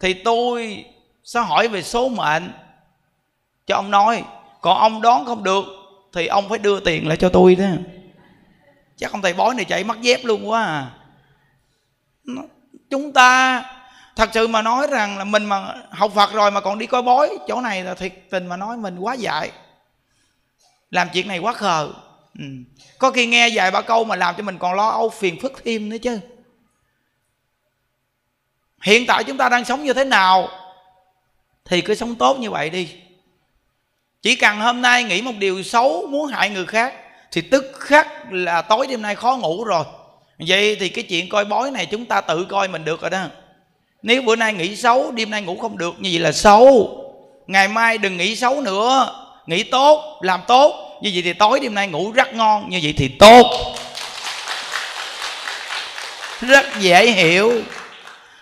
thì 0.00 0.14
tôi 0.14 0.84
sẽ 1.24 1.40
hỏi 1.40 1.68
về 1.68 1.82
số 1.82 2.08
mệnh. 2.08 2.52
Cho 3.66 3.76
ông 3.76 3.90
nói. 3.90 4.24
Còn 4.60 4.78
ông 4.78 5.02
đoán 5.02 5.24
không 5.24 5.42
được, 5.42 5.64
thì 6.12 6.26
ông 6.26 6.48
phải 6.48 6.58
đưa 6.58 6.80
tiền 6.80 7.08
lại 7.08 7.16
cho 7.16 7.28
tôi 7.28 7.54
đó. 7.54 7.66
Chắc 8.96 9.12
ông 9.12 9.22
thầy 9.22 9.32
bói 9.32 9.54
này 9.54 9.64
chạy 9.64 9.84
mất 9.84 10.00
dép 10.00 10.20
luôn 10.24 10.48
quá 10.48 10.64
à 10.64 10.90
chúng 12.90 13.12
ta. 13.12 13.64
Thật 14.16 14.30
sự 14.34 14.46
mà 14.48 14.62
nói 14.62 14.86
rằng 14.90 15.18
là 15.18 15.24
mình 15.24 15.44
mà 15.44 15.74
học 15.90 16.12
phật 16.14 16.32
rồi 16.32 16.50
mà 16.50 16.60
còn 16.60 16.78
đi 16.78 16.86
coi 16.86 17.02
bói, 17.02 17.38
chỗ 17.48 17.60
này 17.60 17.84
là 17.84 17.94
thiệt 17.94 18.12
tình 18.30 18.46
mà 18.46 18.56
nói 18.56 18.76
mình 18.76 18.98
quá 18.98 19.14
dại. 19.14 19.50
Làm 20.90 21.08
chuyện 21.12 21.28
này 21.28 21.38
quá 21.38 21.52
khờ. 21.52 21.88
Ừ. 22.38 22.44
có 22.98 23.10
khi 23.10 23.26
nghe 23.26 23.50
vài 23.54 23.70
ba 23.70 23.82
câu 23.82 24.04
mà 24.04 24.16
làm 24.16 24.34
cho 24.36 24.42
mình 24.42 24.58
còn 24.58 24.74
lo 24.74 24.88
âu 24.88 25.10
phiền 25.10 25.40
phức 25.42 25.52
thêm 25.64 25.88
nữa 25.88 25.96
chứ. 26.02 26.20
Hiện 28.82 29.06
tại 29.06 29.24
chúng 29.24 29.36
ta 29.36 29.48
đang 29.48 29.64
sống 29.64 29.84
như 29.84 29.92
thế 29.92 30.04
nào 30.04 30.48
thì 31.64 31.80
cứ 31.80 31.94
sống 31.94 32.14
tốt 32.14 32.38
như 32.38 32.50
vậy 32.50 32.70
đi. 32.70 32.94
Chỉ 34.22 34.36
cần 34.36 34.60
hôm 34.60 34.82
nay 34.82 35.04
nghĩ 35.04 35.22
một 35.22 35.32
điều 35.38 35.62
xấu 35.62 36.06
muốn 36.06 36.26
hại 36.26 36.50
người 36.50 36.66
khác 36.66 36.94
thì 37.30 37.40
tức 37.40 37.64
khắc 37.74 38.32
là 38.32 38.62
tối 38.62 38.86
đêm 38.86 39.02
nay 39.02 39.14
khó 39.14 39.36
ngủ 39.36 39.64
rồi 39.64 39.84
vậy 40.46 40.76
thì 40.80 40.88
cái 40.88 41.04
chuyện 41.04 41.28
coi 41.28 41.44
bói 41.44 41.70
này 41.70 41.86
chúng 41.86 42.04
ta 42.04 42.20
tự 42.20 42.44
coi 42.44 42.68
mình 42.68 42.84
được 42.84 43.00
rồi 43.00 43.10
đó. 43.10 43.24
Nếu 44.02 44.22
bữa 44.22 44.36
nay 44.36 44.52
nghĩ 44.52 44.76
xấu, 44.76 45.10
đêm 45.10 45.30
nay 45.30 45.42
ngủ 45.42 45.56
không 45.56 45.78
được, 45.78 45.94
như 45.98 46.10
vậy 46.12 46.18
là 46.18 46.32
xấu. 46.32 46.96
Ngày 47.46 47.68
mai 47.68 47.98
đừng 47.98 48.16
nghĩ 48.16 48.36
xấu 48.36 48.60
nữa. 48.60 49.16
Nghĩ 49.46 49.62
tốt, 49.62 50.18
làm 50.22 50.40
tốt. 50.48 50.98
Như 51.02 51.10
vậy 51.14 51.22
thì 51.22 51.32
tối 51.32 51.60
đêm 51.60 51.74
nay 51.74 51.88
ngủ 51.88 52.12
rất 52.12 52.34
ngon, 52.34 52.70
như 52.70 52.80
vậy 52.82 52.94
thì 52.96 53.08
tốt. 53.08 53.74
Rất 56.40 56.66
dễ 56.80 57.10
hiểu. 57.10 57.62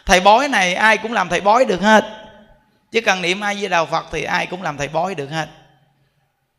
Thầy 0.07 0.21
bói 0.21 0.49
này 0.49 0.75
ai 0.75 0.99
cũng 0.99 1.13
làm 1.13 1.29
thầy 1.29 1.41
bói 1.41 1.65
được 1.65 1.81
hết. 1.81 2.05
Chứ 2.93 3.01
cần 3.01 3.23
niệm 3.23 3.41
ai 3.41 3.55
với 3.55 3.69
đạo 3.69 3.87
phật 3.87 4.07
thì 4.13 4.23
ai 4.23 4.47
cũng 4.47 4.63
làm 4.63 4.77
thầy 4.77 4.89
bói 4.89 5.15
được 5.15 5.31
hết. 5.31 5.49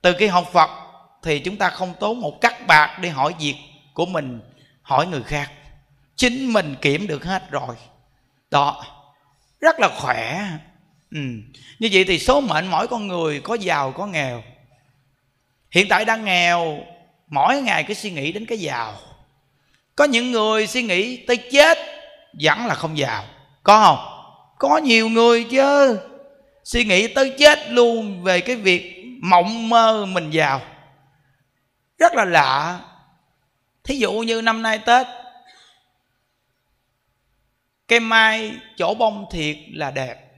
Từ 0.01 0.13
khi 0.19 0.27
học 0.27 0.49
phật 0.53 0.69
thì 1.23 1.39
chúng 1.39 1.55
ta 1.55 1.69
không 1.69 1.93
tốn 1.99 2.21
một 2.21 2.41
cắt 2.41 2.67
bạc 2.67 2.97
để 3.01 3.09
hỏi 3.09 3.33
việc 3.39 3.55
của 3.93 4.05
mình 4.05 4.39
hỏi 4.89 5.07
người 5.07 5.23
khác. 5.23 5.51
Chính 6.15 6.53
mình 6.53 6.75
kiểm 6.81 7.07
được 7.07 7.25
hết 7.25 7.51
rồi. 7.51 7.75
Đó. 8.51 8.85
Rất 9.61 9.79
là 9.79 9.89
khỏe. 9.97 10.41
Ừ. 11.11 11.19
như 11.79 11.89
vậy 11.91 12.05
thì 12.07 12.19
số 12.19 12.41
mệnh 12.41 12.67
mỗi 12.67 12.87
con 12.87 13.07
người 13.07 13.39
có 13.39 13.53
giàu, 13.53 13.91
có 13.91 14.07
nghèo. 14.07 14.43
Hiện 15.71 15.87
tại 15.89 16.05
đang 16.05 16.25
nghèo, 16.25 16.79
mỗi 17.27 17.61
ngày 17.61 17.83
cứ 17.83 17.93
suy 17.93 18.11
nghĩ 18.11 18.31
đến 18.31 18.45
cái 18.45 18.57
giàu. 18.57 18.93
Có 19.95 20.03
những 20.03 20.31
người 20.31 20.67
suy 20.67 20.83
nghĩ 20.83 21.17
tới 21.17 21.37
chết, 21.37 21.77
vẫn 22.41 22.65
là 22.65 22.75
không 22.75 22.97
giàu. 22.97 23.23
Có 23.63 23.85
không? 23.85 24.23
Có 24.57 24.77
nhiều 24.77 25.09
người 25.09 25.43
chứ. 25.43 25.99
Suy 26.63 26.83
nghĩ 26.83 27.07
tới 27.07 27.35
chết 27.39 27.69
luôn 27.69 28.23
về 28.23 28.41
cái 28.41 28.55
việc 28.55 29.05
mộng 29.21 29.69
mơ 29.69 30.05
mình 30.05 30.29
giàu. 30.29 30.61
Rất 31.97 32.13
là 32.13 32.25
lạ 32.25 32.79
thí 33.89 33.97
dụ 33.97 34.13
như 34.13 34.41
năm 34.41 34.61
nay 34.61 34.79
tết 34.79 35.07
cây 37.87 37.99
mai 37.99 38.51
chỗ 38.77 38.93
bông 38.93 39.25
thiệt 39.31 39.57
là 39.73 39.91
đẹp. 39.91 40.31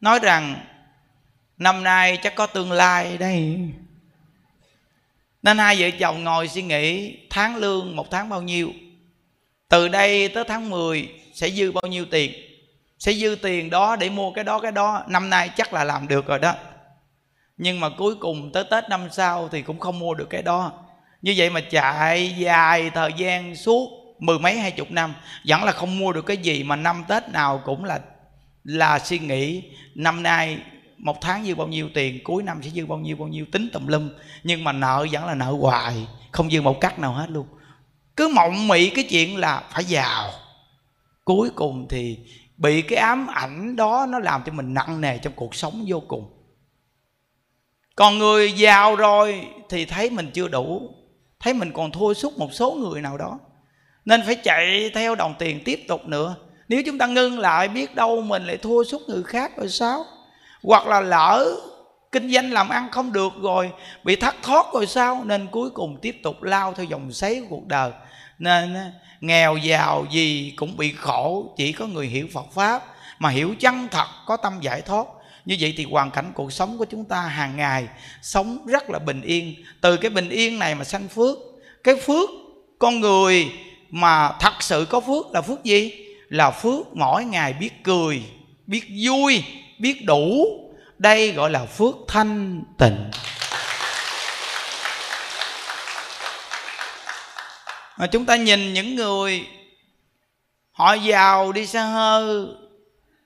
Nói 0.00 0.18
rằng, 0.18 0.66
năm 1.58 1.82
nay 1.82 2.18
chắc 2.22 2.34
có 2.34 2.46
tương 2.46 2.72
lai 2.72 3.18
đây. 3.18 3.58
Nên 5.42 5.58
hai 5.58 5.76
vợ 5.80 5.90
chồng 5.98 6.24
ngồi 6.24 6.48
suy 6.48 6.62
nghĩ, 6.62 7.16
tháng 7.30 7.56
lương 7.56 7.96
một 7.96 8.10
tháng 8.10 8.28
bao 8.28 8.42
nhiêu? 8.42 8.72
Từ 9.68 9.88
đây 9.88 10.28
tới 10.28 10.44
tháng 10.48 10.70
10 10.70 11.08
sẽ 11.34 11.50
dư 11.50 11.72
bao 11.72 11.86
nhiêu 11.86 12.04
tiền? 12.10 12.32
Sẽ 12.98 13.12
dư 13.12 13.36
tiền 13.42 13.70
đó 13.70 13.96
để 13.96 14.10
mua 14.10 14.32
cái 14.32 14.44
đó 14.44 14.58
cái 14.58 14.72
đó. 14.72 15.04
Năm 15.08 15.30
nay 15.30 15.50
chắc 15.56 15.72
là 15.72 15.84
làm 15.84 16.08
được 16.08 16.26
rồi 16.26 16.38
đó. 16.38 16.54
Nhưng 17.56 17.80
mà 17.80 17.88
cuối 17.98 18.14
cùng 18.14 18.52
tới 18.52 18.64
tết 18.70 18.88
năm 18.88 19.08
sau 19.12 19.48
thì 19.48 19.62
cũng 19.62 19.78
không 19.78 19.98
mua 19.98 20.14
được 20.14 20.26
cái 20.30 20.42
đó 20.42 20.83
như 21.24 21.34
vậy 21.36 21.50
mà 21.50 21.60
chạy 21.60 22.34
dài 22.38 22.90
thời 22.90 23.12
gian 23.16 23.56
suốt 23.56 23.90
mười 24.18 24.38
mấy, 24.38 24.58
hai 24.58 24.70
chục 24.70 24.90
năm, 24.90 25.14
vẫn 25.46 25.64
là 25.64 25.72
không 25.72 25.98
mua 25.98 26.12
được 26.12 26.26
cái 26.26 26.36
gì 26.36 26.62
mà 26.62 26.76
năm 26.76 27.04
tết 27.08 27.28
nào 27.28 27.62
cũng 27.64 27.84
là 27.84 28.00
là 28.64 28.98
suy 28.98 29.18
nghĩ 29.18 29.62
năm 29.94 30.22
nay 30.22 30.58
một 30.98 31.20
tháng 31.20 31.44
dư 31.44 31.54
bao 31.54 31.68
nhiêu 31.68 31.88
tiền, 31.94 32.20
cuối 32.24 32.42
năm 32.42 32.62
sẽ 32.62 32.70
dư 32.70 32.86
bao 32.86 32.98
nhiêu 32.98 33.16
bao 33.16 33.28
nhiêu, 33.28 33.44
tính 33.52 33.68
tùm 33.72 33.86
lum. 33.86 34.10
Nhưng 34.42 34.64
mà 34.64 34.72
nợ 34.72 35.06
vẫn 35.12 35.24
là 35.24 35.34
nợ 35.34 35.56
hoài, 35.60 35.94
không 36.32 36.50
dư 36.50 36.60
một 36.60 36.80
cắt 36.80 36.98
nào 36.98 37.12
hết 37.12 37.30
luôn. 37.30 37.46
Cứ 38.16 38.28
mộng 38.28 38.68
mị 38.68 38.90
cái 38.90 39.04
chuyện 39.04 39.36
là 39.36 39.62
phải 39.70 39.84
giàu. 39.84 40.30
Cuối 41.24 41.50
cùng 41.54 41.86
thì 41.88 42.18
bị 42.56 42.82
cái 42.82 42.98
ám 42.98 43.26
ảnh 43.26 43.76
đó 43.76 44.06
nó 44.08 44.18
làm 44.18 44.42
cho 44.46 44.52
mình 44.52 44.74
nặng 44.74 45.00
nề 45.00 45.18
trong 45.18 45.32
cuộc 45.36 45.54
sống 45.54 45.84
vô 45.88 46.02
cùng. 46.08 46.30
Còn 47.96 48.18
người 48.18 48.52
giàu 48.52 48.96
rồi 48.96 49.46
thì 49.68 49.84
thấy 49.84 50.10
mình 50.10 50.30
chưa 50.34 50.48
đủ 50.48 50.94
thấy 51.44 51.54
mình 51.54 51.72
còn 51.72 51.92
thua 51.92 52.14
sút 52.14 52.38
một 52.38 52.52
số 52.52 52.70
người 52.72 53.00
nào 53.00 53.18
đó. 53.18 53.38
Nên 54.04 54.22
phải 54.26 54.34
chạy 54.34 54.90
theo 54.94 55.14
đồng 55.14 55.34
tiền 55.38 55.64
tiếp 55.64 55.84
tục 55.88 56.06
nữa. 56.06 56.34
Nếu 56.68 56.82
chúng 56.86 56.98
ta 56.98 57.06
ngưng 57.06 57.38
lại 57.38 57.68
biết 57.68 57.94
đâu 57.94 58.22
mình 58.22 58.46
lại 58.46 58.56
thua 58.56 58.84
sút 58.84 59.02
người 59.08 59.22
khác 59.22 59.56
rồi 59.56 59.68
sao? 59.68 60.04
Hoặc 60.62 60.86
là 60.86 61.00
lỡ 61.00 61.56
kinh 62.12 62.32
doanh 62.32 62.52
làm 62.52 62.68
ăn 62.68 62.88
không 62.90 63.12
được 63.12 63.32
rồi, 63.42 63.70
bị 64.04 64.16
thất 64.16 64.34
thoát 64.42 64.66
rồi 64.72 64.86
sao? 64.86 65.22
Nên 65.24 65.46
cuối 65.46 65.70
cùng 65.70 65.96
tiếp 66.02 66.20
tục 66.22 66.42
lao 66.42 66.74
theo 66.74 66.86
dòng 66.86 67.12
xoáy 67.12 67.40
của 67.40 67.46
cuộc 67.56 67.66
đời. 67.66 67.90
Nên 68.38 68.76
nghèo 69.20 69.56
giàu 69.56 70.06
gì 70.10 70.54
cũng 70.56 70.76
bị 70.76 70.92
khổ, 70.92 71.54
chỉ 71.56 71.72
có 71.72 71.86
người 71.86 72.06
hiểu 72.06 72.26
phật 72.32 72.46
pháp 72.52 72.82
mà 73.18 73.28
hiểu 73.28 73.54
chân 73.60 73.88
thật, 73.90 74.06
có 74.26 74.36
tâm 74.36 74.52
giải 74.60 74.82
thoát 74.82 75.06
như 75.44 75.56
vậy 75.60 75.74
thì 75.76 75.84
hoàn 75.84 76.10
cảnh 76.10 76.32
cuộc 76.34 76.52
sống 76.52 76.78
của 76.78 76.84
chúng 76.84 77.04
ta 77.04 77.20
hàng 77.20 77.56
ngày 77.56 77.88
sống 78.22 78.66
rất 78.66 78.90
là 78.90 78.98
bình 78.98 79.22
yên. 79.22 79.54
Từ 79.80 79.96
cái 79.96 80.10
bình 80.10 80.28
yên 80.28 80.58
này 80.58 80.74
mà 80.74 80.84
sanh 80.84 81.08
phước, 81.08 81.38
cái 81.84 81.96
phước 81.96 82.30
con 82.78 83.00
người 83.00 83.52
mà 83.90 84.32
thật 84.40 84.52
sự 84.60 84.86
có 84.90 85.00
phước 85.00 85.32
là 85.32 85.42
phước 85.42 85.64
gì? 85.64 85.92
Là 86.28 86.50
phước 86.50 86.96
mỗi 86.96 87.24
ngày 87.24 87.52
biết 87.52 87.84
cười, 87.84 88.22
biết 88.66 88.84
vui, 89.04 89.44
biết 89.78 90.04
đủ. 90.04 90.46
Đây 90.98 91.32
gọi 91.32 91.50
là 91.50 91.66
phước 91.66 91.94
thanh 92.08 92.62
tịnh. 92.78 93.10
Mà 97.98 98.06
chúng 98.06 98.24
ta 98.24 98.36
nhìn 98.36 98.72
những 98.72 98.94
người 98.94 99.46
họ 100.72 100.94
giàu 100.94 101.52
đi 101.52 101.66
xa 101.66 101.84
hơi 101.84 102.46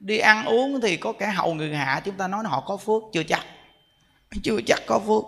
đi 0.01 0.19
ăn 0.19 0.45
uống 0.45 0.81
thì 0.81 0.97
có 0.97 1.13
kẻ 1.13 1.27
hầu 1.27 1.55
người 1.55 1.77
hạ, 1.77 2.03
chúng 2.05 2.17
ta 2.17 2.29
nói 2.29 2.45
họ 2.47 2.61
có 2.67 2.77
phước, 2.77 3.03
chưa 3.13 3.23
chắc. 3.23 3.47
Chưa 4.43 4.61
chắc 4.67 4.83
có 4.87 4.99
phước. 4.99 5.25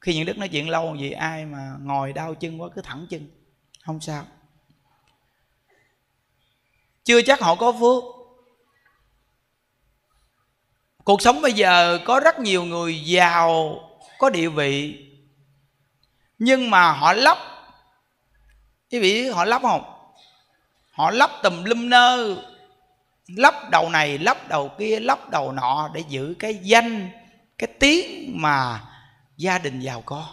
Khi 0.00 0.14
những 0.14 0.26
đức 0.26 0.38
nói 0.38 0.48
chuyện 0.48 0.68
lâu 0.68 0.96
gì 0.96 1.10
ai 1.10 1.44
mà 1.44 1.72
ngồi 1.80 2.12
đau 2.12 2.34
chân 2.34 2.60
quá, 2.60 2.68
cứ 2.74 2.82
thẳng 2.82 3.06
chân. 3.10 3.30
Không 3.82 4.00
sao. 4.00 4.24
Chưa 7.04 7.22
chắc 7.22 7.40
họ 7.40 7.54
có 7.54 7.72
phước. 7.72 8.04
Cuộc 11.04 11.22
sống 11.22 11.42
bây 11.42 11.52
giờ 11.52 11.98
có 12.04 12.20
rất 12.20 12.38
nhiều 12.38 12.64
người 12.64 13.04
giàu, 13.04 13.80
có 14.18 14.30
địa 14.30 14.48
vị. 14.48 15.02
Nhưng 16.38 16.70
mà 16.70 16.92
họ 16.92 17.12
lấp. 17.12 17.38
Quý 18.90 18.98
vị 18.98 19.28
họ 19.28 19.44
lấp 19.44 19.62
không? 19.62 20.12
Họ 20.90 21.10
lấp 21.10 21.30
tùm 21.42 21.64
lum 21.64 21.88
nơ 21.88 22.36
lắp 23.26 23.70
đầu 23.70 23.90
này 23.90 24.18
lắp 24.18 24.48
đầu 24.48 24.68
kia 24.68 25.00
lắp 25.00 25.30
đầu 25.30 25.52
nọ 25.52 25.90
để 25.94 26.02
giữ 26.08 26.34
cái 26.38 26.54
danh, 26.54 27.10
cái 27.58 27.68
tiếng 27.80 28.32
mà 28.40 28.80
gia 29.36 29.58
đình 29.58 29.80
giàu 29.80 30.02
có. 30.06 30.26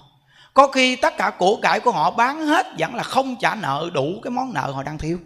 Có 0.53 0.67
khi 0.67 0.95
tất 0.95 1.17
cả 1.17 1.29
của 1.29 1.55
cải 1.61 1.79
của 1.79 1.91
họ 1.91 2.11
bán 2.11 2.41
hết 2.47 2.67
vẫn 2.79 2.95
là 2.95 3.03
không 3.03 3.35
trả 3.41 3.55
nợ 3.55 3.89
đủ 3.93 4.19
cái 4.23 4.31
món 4.31 4.53
nợ 4.53 4.71
họ 4.71 4.83
đang 4.83 4.97
thiếu. 4.97 5.19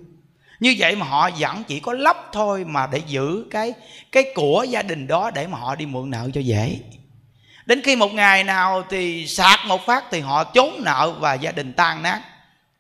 Như 0.60 0.76
vậy 0.78 0.96
mà 0.96 1.06
họ 1.06 1.30
vẫn 1.40 1.64
chỉ 1.64 1.80
có 1.80 1.94
lắp 1.94 2.18
thôi 2.32 2.66
mà 2.68 2.88
để 2.88 3.02
giữ 3.08 3.46
cái 3.52 3.74
cái 4.12 4.24
của 4.36 4.66
gia 4.70 4.82
đình 4.82 5.08
đó 5.08 5.32
để 5.32 5.48
mà 5.48 5.58
họ 5.58 5.76
đi 5.76 5.86
mượn 5.86 6.10
nợ 6.10 6.30
cho 6.34 6.42
dễ. 6.42 6.80
Đến 7.66 7.82
khi 7.84 7.96
một 7.96 8.14
ngày 8.14 8.44
nào 8.44 8.84
thì 8.90 9.28
sạc 9.28 9.60
một 9.66 9.86
phát 9.86 10.04
thì 10.12 10.20
họ 10.20 10.44
trốn 10.44 10.84
nợ 10.84 11.14
và 11.20 11.34
gia 11.34 11.52
đình 11.52 11.74
tan 11.74 12.04
nát, 12.04 12.22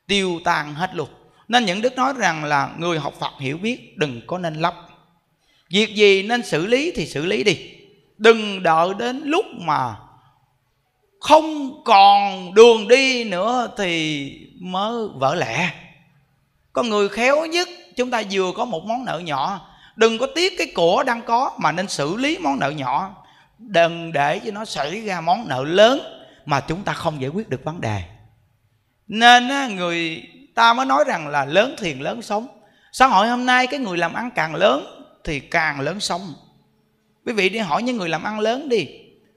tiêu 0.07 0.39
tan 0.43 0.73
hết 0.73 0.95
luôn 0.95 1.09
nên 1.47 1.65
những 1.65 1.81
đức 1.81 1.95
nói 1.95 2.13
rằng 2.17 2.43
là 2.43 2.69
người 2.77 2.99
học 2.99 3.13
phật 3.19 3.33
hiểu 3.39 3.57
biết, 3.57 3.97
đừng 3.97 4.21
có 4.27 4.37
nên 4.37 4.53
lấp. 4.53 4.75
Việc 5.69 5.95
gì 5.95 6.23
nên 6.23 6.43
xử 6.43 6.65
lý 6.65 6.91
thì 6.95 7.05
xử 7.05 7.25
lý 7.25 7.43
đi. 7.43 7.57
Đừng 8.17 8.63
đợi 8.63 8.89
đến 8.99 9.21
lúc 9.25 9.45
mà 9.53 9.95
không 11.19 11.81
còn 11.83 12.53
đường 12.53 12.87
đi 12.87 13.23
nữa 13.23 13.69
thì 13.77 14.31
mới 14.61 15.07
vỡ 15.15 15.35
lẽ. 15.35 15.73
Con 16.73 16.89
người 16.89 17.09
khéo 17.09 17.45
nhất, 17.45 17.67
chúng 17.95 18.11
ta 18.11 18.23
vừa 18.31 18.51
có 18.55 18.65
một 18.65 18.83
món 18.85 19.05
nợ 19.05 19.19
nhỏ. 19.19 19.69
Đừng 19.95 20.17
có 20.17 20.27
tiếc 20.35 20.53
cái 20.57 20.67
của 20.75 21.03
đang 21.03 21.21
có 21.21 21.51
mà 21.59 21.71
nên 21.71 21.87
xử 21.87 22.15
lý 22.15 22.37
món 22.37 22.59
nợ 22.59 22.69
nhỏ. 22.69 23.15
Đừng 23.57 24.11
để 24.13 24.39
cho 24.45 24.51
nó 24.51 24.65
xảy 24.65 25.01
ra 25.01 25.21
món 25.21 25.47
nợ 25.47 25.63
lớn 25.63 25.99
mà 26.45 26.59
chúng 26.59 26.83
ta 26.83 26.93
không 26.93 27.21
giải 27.21 27.29
quyết 27.29 27.49
được 27.49 27.63
vấn 27.63 27.81
đề. 27.81 28.03
Nên 29.07 29.75
người 29.75 30.23
ta 30.57 30.73
mới 30.73 30.85
nói 30.85 31.03
rằng 31.07 31.27
là 31.27 31.45
lớn 31.45 31.75
thiền, 31.77 31.99
lớn 31.99 32.21
sống. 32.21 32.47
Xã 32.91 33.07
hội 33.07 33.27
hôm 33.27 33.45
nay, 33.45 33.67
cái 33.67 33.79
người 33.79 33.97
làm 33.97 34.13
ăn 34.13 34.31
càng 34.35 34.55
lớn 34.55 35.03
thì 35.23 35.39
càng 35.39 35.79
lớn 35.79 35.99
sống. 35.99 36.33
Quý 37.25 37.33
vị 37.33 37.49
đi 37.49 37.59
hỏi 37.59 37.83
những 37.83 37.97
người 37.97 38.09
làm 38.09 38.23
ăn 38.23 38.39
lớn 38.39 38.69
đi, 38.69 38.87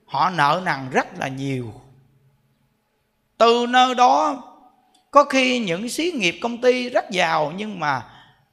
họ 0.06 0.30
nợ 0.30 0.62
nần 0.64 0.90
rất 0.90 1.06
là 1.18 1.28
nhiều. 1.28 1.72
Từ 3.38 3.66
nơi 3.68 3.94
đó, 3.94 4.42
có 5.11 5.24
khi 5.24 5.59
những 5.59 5.88
xí 5.88 6.12
nghiệp 6.14 6.38
công 6.42 6.61
ty 6.61 6.88
rất 6.88 7.11
giàu, 7.11 7.52
nhưng 7.56 7.80
mà 7.80 8.02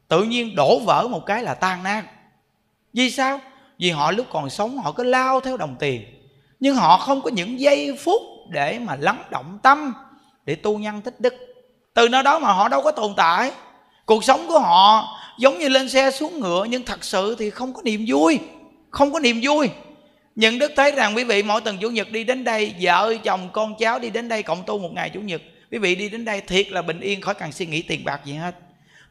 tự 0.07 0.23
nhiên 0.23 0.55
đổ 0.55 0.79
vỡ 0.79 1.07
một 1.07 1.25
cái 1.25 1.43
là 1.43 1.53
tan 1.53 1.83
nát. 1.83 2.03
Vì 2.93 3.11
sao? 3.11 3.41
Vì 3.79 3.89
họ 3.89 4.11
lúc 4.11 4.25
còn 4.31 4.49
sống, 4.49 4.77
họ 4.77 4.91
cứ 4.91 5.03
lao 5.03 5.41
theo 5.41 5.57
đồng 5.57 5.75
tiền. 5.79 6.05
Nhưng 6.59 6.75
họ 6.75 6.97
không 6.97 7.21
có 7.21 7.29
những 7.29 7.59
giây 7.59 7.97
phút 8.03 8.21
để 8.49 8.79
mà 8.79 8.95
lắng 8.95 9.23
động 9.29 9.59
tâm, 9.63 9.93
để 10.45 10.55
tu 10.55 10.77
nhân 10.77 11.01
tích 11.01 11.19
đức 11.19 11.46
từ 11.97 12.09
nơi 12.09 12.23
đó 12.23 12.39
mà 12.39 12.51
họ 12.53 12.69
đâu 12.69 12.81
có 12.81 12.91
tồn 12.91 13.13
tại. 13.17 13.51
Cuộc 14.05 14.23
sống 14.23 14.47
của 14.47 14.59
họ 14.59 15.07
giống 15.37 15.59
như 15.59 15.69
lên 15.69 15.89
xe 15.89 16.11
xuống 16.11 16.39
ngựa, 16.39 16.65
nhưng 16.69 16.83
thật 16.83 17.03
sự 17.03 17.35
thì 17.39 17.49
không 17.49 17.73
có 17.73 17.81
niềm 17.81 18.05
vui, 18.07 18.39
không 18.89 19.13
có 19.13 19.19
niềm 19.19 19.39
vui. 19.43 19.69
Nhận 20.35 20.59
đức 20.59 20.71
thấy 20.75 20.91
rằng, 20.91 21.15
quý 21.15 21.23
vị, 21.23 21.43
mỗi 21.43 21.61
tuần 21.61 21.77
chủ 21.77 21.89
nhật 21.89 22.11
đi 22.11 22.23
đến 22.23 22.43
đây, 22.43 22.75
vợ 22.81 23.15
chồng, 23.23 23.49
con 23.53 23.75
cháu 23.79 23.99
đi 23.99 24.09
đến 24.09 24.29
đây, 24.29 24.43
cộng 24.43 24.63
tu 24.63 24.79
một 24.79 24.89
ngày 24.93 25.09
chủ 25.13 25.19
nhật. 25.19 25.41
Quý 25.71 25.77
vị 25.77 25.95
đi 25.95 26.09
đến 26.09 26.25
đây 26.25 26.41
thiệt 26.41 26.71
là 26.71 26.81
bình 26.81 26.99
yên, 26.99 27.21
khỏi 27.21 27.33
cần 27.33 27.51
suy 27.51 27.65
nghĩ 27.65 27.81
tiền 27.81 28.05
bạc 28.05 28.21
gì 28.25 28.33
hết 28.33 28.55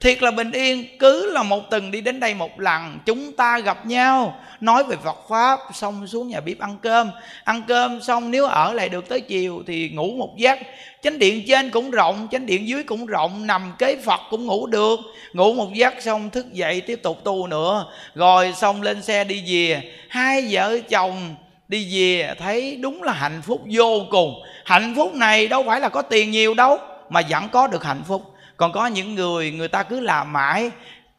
thiệt 0.01 0.23
là 0.23 0.31
bình 0.31 0.53
yên, 0.53 0.99
cứ 0.99 1.33
là 1.33 1.43
một 1.43 1.71
tuần 1.71 1.91
đi 1.91 2.01
đến 2.01 2.21
đây 2.21 2.35
một 2.35 2.61
lần, 2.61 2.99
chúng 3.07 3.33
ta 3.33 3.59
gặp 3.59 3.87
nhau, 3.87 4.41
nói 4.61 4.85
về 4.85 4.97
Phật 5.05 5.17
pháp, 5.29 5.61
xong 5.75 6.07
xuống 6.07 6.29
nhà 6.29 6.41
bếp 6.41 6.59
ăn 6.59 6.77
cơm. 6.83 7.11
Ăn 7.45 7.63
cơm 7.69 8.03
xong 8.03 8.31
nếu 8.31 8.47
ở 8.47 8.73
lại 8.73 8.89
được 8.89 9.09
tới 9.09 9.21
chiều 9.21 9.63
thì 9.67 9.89
ngủ 9.89 10.11
một 10.19 10.35
giấc. 10.37 10.59
Chánh 11.03 11.19
điện 11.19 11.45
trên 11.49 11.71
cũng 11.71 11.91
rộng, 11.91 12.29
chánh 12.31 12.47
điện 12.47 12.69
dưới 12.69 12.83
cũng 12.83 13.07
rộng, 13.07 13.47
nằm 13.47 13.73
kế 13.79 13.97
Phật 13.97 14.21
cũng 14.31 14.47
ngủ 14.47 14.67
được. 14.67 15.01
Ngủ 15.33 15.53
một 15.53 15.75
giấc 15.75 15.95
xong 16.01 16.31
thức 16.31 16.53
dậy 16.53 16.81
tiếp 16.81 17.01
tục 17.03 17.25
tu 17.25 17.47
nữa. 17.47 17.87
Rồi 18.15 18.53
xong 18.57 18.83
lên 18.83 19.03
xe 19.03 19.25
đi 19.25 19.45
về. 19.47 19.93
Hai 20.09 20.47
vợ 20.51 20.79
chồng 20.89 21.35
đi 21.69 21.89
về, 21.93 22.35
thấy 22.39 22.77
đúng 22.77 23.03
là 23.03 23.13
hạnh 23.13 23.43
phúc 23.47 23.63
vô 23.71 24.01
cùng. 24.11 24.35
Hạnh 24.64 24.95
phúc 24.97 25.14
này 25.14 25.47
đâu 25.47 25.64
phải 25.66 25.81
là 25.81 25.89
có 25.89 26.03
tiền 26.03 26.31
nhiều 26.31 26.55
đâu, 26.55 26.79
mà 27.11 27.20
vẫn 27.29 27.49
có 27.53 27.66
được 27.66 27.85
hạnh 27.85 28.03
phúc 28.09 28.23
còn 28.57 28.73
có 28.73 28.87
những 28.87 29.15
người 29.15 29.51
người 29.51 29.69
ta 29.69 29.83
cứ 29.83 30.01
làm 30.01 30.33
mãi. 30.33 30.71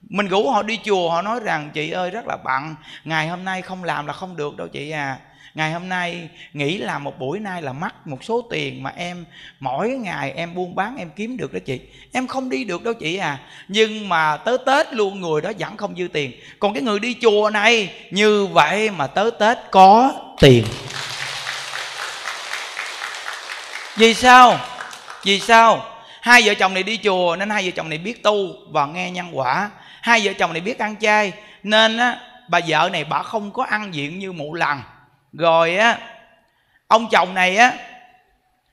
Mình 0.09 0.27
rủ 0.27 0.49
họ 0.49 0.63
đi 0.63 0.79
chùa, 0.83 1.09
họ 1.09 1.21
nói 1.21 1.39
rằng, 1.43 1.69
chị 1.73 1.91
ơi, 1.91 2.09
rất 2.09 2.27
là 2.27 2.37
bận. 2.43 2.75
Ngày 3.03 3.27
hôm 3.27 3.45
nay 3.45 3.61
không 3.61 3.83
làm 3.83 4.07
là 4.07 4.13
không 4.13 4.35
được 4.35 4.57
đâu 4.57 4.67
chị 4.67 4.91
à. 4.91 5.17
Ngày 5.53 5.71
hôm 5.71 5.89
nay 5.89 6.29
nghĩ 6.53 6.77
làm 6.77 7.03
một 7.03 7.19
buổi, 7.19 7.39
nay 7.39 7.61
là 7.61 7.73
mất 7.73 8.07
một 8.07 8.23
số 8.23 8.47
tiền 8.51 8.83
mà 8.83 8.93
em, 8.95 9.25
mỗi 9.59 9.89
ngày 9.89 10.31
em 10.31 10.55
buôn 10.55 10.75
bán, 10.75 10.97
em 10.97 11.09
kiếm 11.15 11.37
được 11.37 11.53
đó 11.53 11.59
chị. 11.65 11.79
Em 12.13 12.27
không 12.27 12.49
đi 12.49 12.63
được 12.63 12.83
đâu 12.83 12.93
chị 12.93 13.17
à. 13.17 13.39
Nhưng 13.67 14.09
mà 14.09 14.37
tới 14.37 14.57
tết 14.65 14.93
luôn, 14.93 15.21
người 15.21 15.41
đó 15.41 15.51
vẫn 15.59 15.77
không 15.77 15.95
dư 15.97 16.07
tiền. 16.13 16.31
Còn 16.59 16.73
cái 16.73 16.83
người 16.83 16.99
đi 16.99 17.15
chùa 17.21 17.49
này, 17.49 17.89
như 18.11 18.45
vậy 18.45 18.89
mà 18.89 19.07
tới 19.07 19.31
tết 19.39 19.57
có 19.71 20.11
tiền. 20.39 20.63
Vì 23.95 24.13
sao? 24.13 24.59
Vì 25.23 25.39
sao? 25.39 25.85
Hai 26.27 26.41
vợ 26.45 26.53
chồng 26.53 26.73
này 26.73 26.83
đi 26.83 26.99
chùa 27.03 27.35
nên 27.35 27.49
hai 27.49 27.65
vợ 27.65 27.71
chồng 27.75 27.89
này 27.89 27.97
biết 27.97 28.23
tu 28.23 28.47
và 28.71 28.85
nghe 28.85 29.11
nhân 29.11 29.29
quả. 29.33 29.69
Hai 30.01 30.21
vợ 30.23 30.33
chồng 30.39 30.53
này 30.53 30.61
biết 30.61 30.79
ăn 30.79 30.95
chay 30.99 31.33
nên 31.63 31.97
á, 31.97 32.19
bà 32.49 32.59
vợ 32.67 32.89
này 32.91 33.03
bà 33.03 33.23
không 33.23 33.51
có 33.51 33.63
ăn 33.63 33.93
diện 33.93 34.19
như 34.19 34.31
mụ 34.31 34.53
lần 34.53 34.81
rồi 35.33 35.77
á, 35.77 35.97
ông 36.87 37.07
chồng 37.11 37.33
này 37.33 37.57
á, 37.57 37.73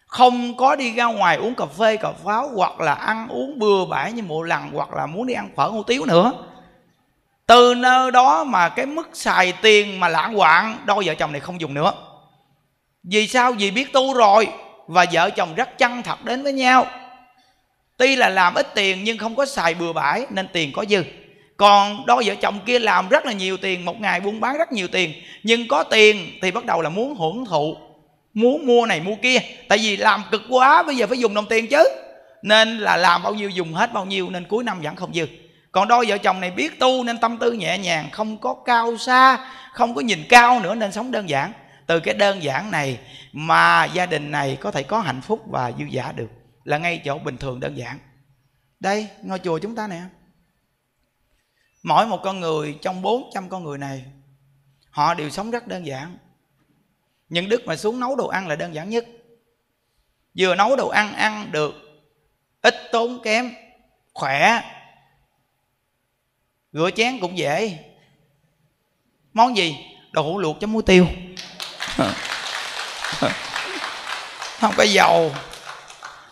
không 0.07 0.57
có 0.57 0.77
đi 0.77 0.93
ra 0.93 1.05
ngoài 1.05 1.37
uống 1.37 1.55
cà 1.55 1.65
phê, 1.79 1.97
cà 1.97 2.13
pháo 2.25 2.51
hoặc 2.55 2.81
là 2.81 2.95
ăn 2.95 3.29
uống 3.29 3.59
bừa 3.59 3.85
bãi 3.85 4.13
như 4.13 4.23
mụ 4.23 4.43
lần 4.43 4.71
hoặc 4.73 4.93
là 4.93 5.07
muốn 5.07 5.27
đi 5.27 5.35
ăn 5.35 5.49
phở 5.57 5.69
hủ 5.69 5.83
tiếu 5.83 6.05
nữa. 6.05 6.33
Từ 7.47 7.75
nơi 7.75 8.11
đó 8.11 8.45
mà 8.45 8.69
cái 8.69 8.87
mức 8.87 9.09
xài 9.13 9.53
tiền 9.63 10.01
mà 10.01 10.09
lãng 10.09 10.37
quạng 10.37 10.79
đôi 10.85 11.05
vợ 11.07 11.15
chồng 11.15 11.33
này 11.33 11.41
không 11.41 11.61
dùng 11.61 11.75
nữa. 11.75 11.93
Vì 13.03 13.27
sao? 13.27 13.53
Vì 13.53 13.71
biết 13.71 13.93
tu 13.93 14.15
rồi 14.15 14.49
và 14.87 15.07
vợ 15.13 15.31
chồng 15.31 15.55
rất 15.55 15.79
chân 15.79 16.03
thật 16.03 16.25
đến 16.25 16.43
với 16.43 16.53
nhau 16.53 16.87
tuy 18.05 18.17
là 18.17 18.29
làm 18.29 18.55
ít 18.55 18.75
tiền 18.75 19.05
nhưng 19.05 19.19
không 19.19 19.37
có 19.37 19.47
xài 19.47 19.75
bừa 19.75 19.93
bãi, 19.93 20.27
nên 20.31 20.49
tiền 20.53 20.73
có 20.73 20.85
dư. 20.89 21.03
Còn 21.57 22.07
đôi 22.07 22.25
vợ 22.27 22.35
chồng 22.35 22.61
kia 22.67 22.79
làm 22.79 23.09
rất 23.09 23.27
là 23.27 23.33
nhiều 23.33 23.57
tiền, 23.57 23.85
một 23.85 24.01
ngày 24.01 24.21
buôn 24.21 24.41
bán 24.41 24.59
rất 24.59 24.73
nhiều 24.73 24.89
tiền. 24.89 25.13
Nhưng 25.43 25.69
có 25.69 25.83
tiền 25.83 26.39
thì 26.43 26.51
bắt 26.51 26.65
đầu 26.65 26.83
là 26.83 26.89
muốn 26.89 27.15
hưởng 27.15 27.45
thụ, 27.45 27.77
muốn 28.35 28.67
mua 28.67 28.87
này 28.87 29.01
mua 29.01 29.15
kia. 29.23 29.39
Tại 29.69 29.79
vì 29.79 29.97
làm 29.97 30.23
cực 30.31 30.43
quá, 30.49 30.83
bây 30.83 30.97
giờ 30.97 31.07
phải 31.07 31.19
dùng 31.19 31.35
đồng 31.35 31.47
tiền 31.47 31.67
chứ. 31.67 31.85
Nên 32.43 32.79
là 32.79 32.97
làm 32.97 33.23
bao 33.23 33.35
nhiêu 33.35 33.51
dùng 33.51 33.75
hết 33.75 33.93
bao 33.93 34.05
nhiêu, 34.05 34.31
nên 34.31 34.45
cuối 34.45 34.65
năm 34.65 34.81
vẫn 34.81 34.97
không 34.97 35.15
dư. 35.15 35.27
Còn 35.73 35.89
đôi 35.89 36.07
vợ 36.07 36.19
chồng 36.19 36.41
này 36.41 36.51
biết 36.51 36.79
tu 36.79 37.05
nên 37.05 37.19
tâm 37.19 37.39
tư 37.39 37.53
nhẹ 37.53 37.79
nhàng, 37.79 38.09
không 38.13 38.39
có 38.39 38.55
cao 38.55 38.97
xa, 38.97 39.39
không 39.73 39.95
có 39.95 40.01
nhìn 40.01 40.25
cao 40.29 40.61
nữa 40.61 40.75
nên 40.75 40.93
sống 40.93 41.11
đơn 41.11 41.29
giản. 41.29 41.53
Từ 41.87 42.01
cái 42.01 42.15
đơn 42.15 42.43
giản 42.43 42.71
này 42.71 42.99
mà 43.33 43.85
gia 43.85 44.07
đình 44.07 44.31
này 44.31 44.57
có 44.61 44.71
thể 44.71 44.83
có 44.83 45.01
hạnh 45.01 45.21
phúc 45.21 45.43
và 45.51 45.73
dư 45.79 45.85
giả 45.91 46.13
được 46.17 46.44
là 46.65 46.79
ngay 46.79 47.03
chỗ 47.05 47.19
bình 47.19 47.37
thường 47.37 47.61
đơn 47.61 47.77
giản. 47.77 47.99
Đây, 48.81 49.09
ngôi 49.23 49.39
chùa 49.39 49.59
chúng 49.59 49.75
ta 49.75 49.87
nè. 49.87 50.03
Mỗi 51.83 52.07
một 52.07 52.21
con 52.25 52.41
người, 52.41 52.79
trong 52.83 53.03
400 53.03 53.49
con 53.49 53.65
người 53.65 53.79
này, 53.79 54.05
họ 54.91 55.15
đều 55.15 55.31
sống 55.31 55.51
rất 55.51 55.67
đơn 55.67 55.87
giản. 55.87 56.19
Những 57.29 57.49
đức 57.49 57.63
mà 57.67 57.77
xuống 57.77 58.01
nấu 58.01 58.17
đồ 58.17 58.29
ăn 58.29 58.49
là 58.49 58.57
đơn 58.57 58.75
giản 58.75 58.91
nhất. 58.91 59.07
Vừa 60.39 60.55
nấu 60.55 60.77
đồ 60.77 60.89
ăn 60.89 61.15
ăn 61.15 61.53
được 61.53 61.75
ít 62.63 62.75
tốn 62.93 63.23
kém, 63.23 63.53
khỏe, 64.13 64.61
rửa 66.73 66.91
chén 66.97 67.21
cũng 67.21 67.39
dễ. 67.39 67.79
Món 69.33 69.57
gì? 69.57 69.77
Đồ 70.13 70.23
hũ 70.23 70.39
luộc 70.39 70.61
chấm 70.61 70.73
muối 70.73 70.83
tiêu. 70.83 71.07
Không 74.61 74.75
có 74.77 74.83
dầu 74.83 75.33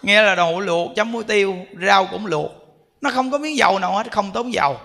nghe 0.03 0.23
là 0.23 0.35
đồ 0.35 0.61
luộc, 0.61 0.95
chấm 0.97 1.13
muối 1.13 1.25
tiêu, 1.25 1.57
rau 1.87 2.07
cũng 2.11 2.27
luộc. 2.27 2.51
Nó 3.01 3.11
không 3.11 3.31
có 3.31 3.39
miếng 3.39 3.57
dầu 3.57 3.79
nào 3.79 3.93
hết, 3.93 4.13
không 4.13 4.31
tốn 4.31 4.53
dầu. 4.53 4.77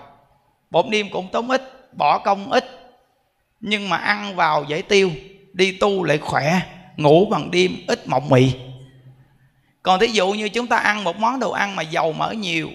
Bột 0.70 0.86
niêm 0.86 1.10
cũng 1.10 1.28
tốn 1.32 1.50
ít, 1.50 1.92
bỏ 1.96 2.18
công 2.18 2.50
ít. 2.52 2.64
Nhưng 3.60 3.88
mà 3.88 3.96
ăn 3.96 4.36
vào 4.36 4.64
dễ 4.68 4.82
tiêu, 4.82 5.10
đi 5.52 5.72
tu 5.72 6.04
lại 6.04 6.18
khỏe, 6.18 6.60
ngủ 6.96 7.26
bằng 7.30 7.50
đêm 7.50 7.76
ít 7.88 8.08
mộng 8.08 8.28
mị. 8.28 8.52
Còn 9.82 10.00
thí 10.00 10.06
dụ 10.06 10.32
như 10.32 10.48
chúng 10.48 10.66
ta 10.66 10.76
ăn 10.76 11.04
một 11.04 11.16
món 11.16 11.40
đồ 11.40 11.50
ăn 11.50 11.76
mà 11.76 11.82
dầu 11.82 12.12
mỡ 12.12 12.30
nhiều, 12.30 12.68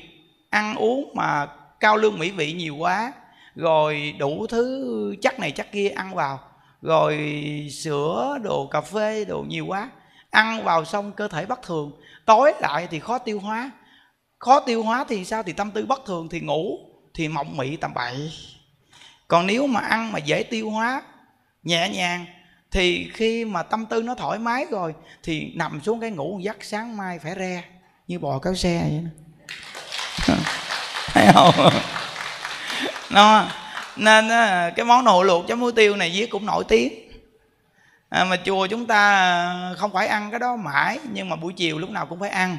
ăn 0.50 0.76
uống 0.76 1.12
mà 1.16 1.48
cao 1.80 1.98
lương 1.98 2.20
mỹ 2.20 2.32
vị 2.32 2.54
nhiều 2.54 2.76
quá, 2.76 3.14
rồi 3.56 4.16
đủ 4.18 4.48
thứ 4.50 5.16
chắc 5.22 5.40
này 5.40 5.52
chắc 5.52 5.72
kia 5.72 5.90
ăn 5.90 6.14
vào, 6.14 6.40
rồi 6.82 7.18
sữa, 7.72 8.38
đồ 8.44 8.68
cà 8.68 8.82
phê, 8.82 9.26
đồ 9.26 9.46
nhiều 9.48 9.66
quá, 9.66 9.90
ăn 10.30 10.64
vào 10.64 10.86
xong 10.86 11.12
cơ 11.12 11.28
thể 11.28 11.46
bất 11.46 11.62
thường 11.64 11.92
tối 12.26 12.54
lại 12.60 12.88
thì 12.92 13.00
khó 13.00 13.18
tiêu 13.18 13.40
hóa. 13.40 13.72
Khó 14.40 14.60
tiêu 14.60 14.84
hóa 14.84 15.06
thì 15.10 15.26
sao? 15.26 15.44
Thì 15.44 15.54
tâm 15.54 15.72
tư 15.72 15.86
bất 15.86 16.06
thường 16.06 16.30
thì 16.32 16.40
ngủ, 16.40 16.78
thì 17.14 17.28
mộng 17.28 17.58
mị 17.58 17.76
tầm 17.76 17.94
bậy. 17.94 18.32
Còn 19.28 19.48
nếu 19.48 19.68
mà 19.68 19.80
ăn 19.80 20.12
mà 20.12 20.20
dễ 20.20 20.44
tiêu 20.44 20.70
hóa, 20.70 21.02
nhẹ 21.64 21.90
nhàng, 21.90 22.26
thì 22.72 23.10
khi 23.14 23.46
mà 23.46 23.64
tâm 23.64 23.86
tư 23.86 24.02
nó 24.04 24.16
thoải 24.16 24.40
mái 24.40 24.66
rồi, 24.72 24.94
thì 25.24 25.52
nằm 25.56 25.82
xuống 25.84 26.00
cái 26.00 26.12
ngủ 26.12 26.40
giấc 26.44 26.64
sáng 26.64 26.98
mai 26.98 27.20
phải 27.20 27.36
re, 27.40 27.64
như 28.08 28.20
bò 28.20 28.40
kéo 28.40 28.56
xe 28.56 28.80
vậy 28.92 29.02
đó. 29.04 29.10
thấy 31.08 31.28
không? 31.34 31.70
Nó, 33.10 33.46
nên 33.96 34.28
cái 34.76 34.86
món 34.86 35.04
nồi 35.04 35.26
luộc 35.26 35.48
chấm 35.48 35.60
muối 35.60 35.72
tiêu 35.72 35.96
này 35.96 36.12
viết 36.14 36.30
cũng 36.30 36.46
nổi 36.46 36.64
tiếng 36.68 37.03
à, 38.14 38.24
mà 38.24 38.38
chùa 38.46 38.68
chúng 38.68 38.86
ta 38.86 39.74
không 39.78 39.94
phải 39.94 40.08
ăn 40.08 40.32
cái 40.32 40.40
đó 40.40 40.56
mãi 40.56 41.00
nhưng 41.14 41.30
mà 41.30 41.36
buổi 41.36 41.54
chiều 41.54 41.80
lúc 41.80 41.90
nào 41.90 42.06
cũng 42.06 42.20
phải 42.20 42.30
ăn. 42.30 42.58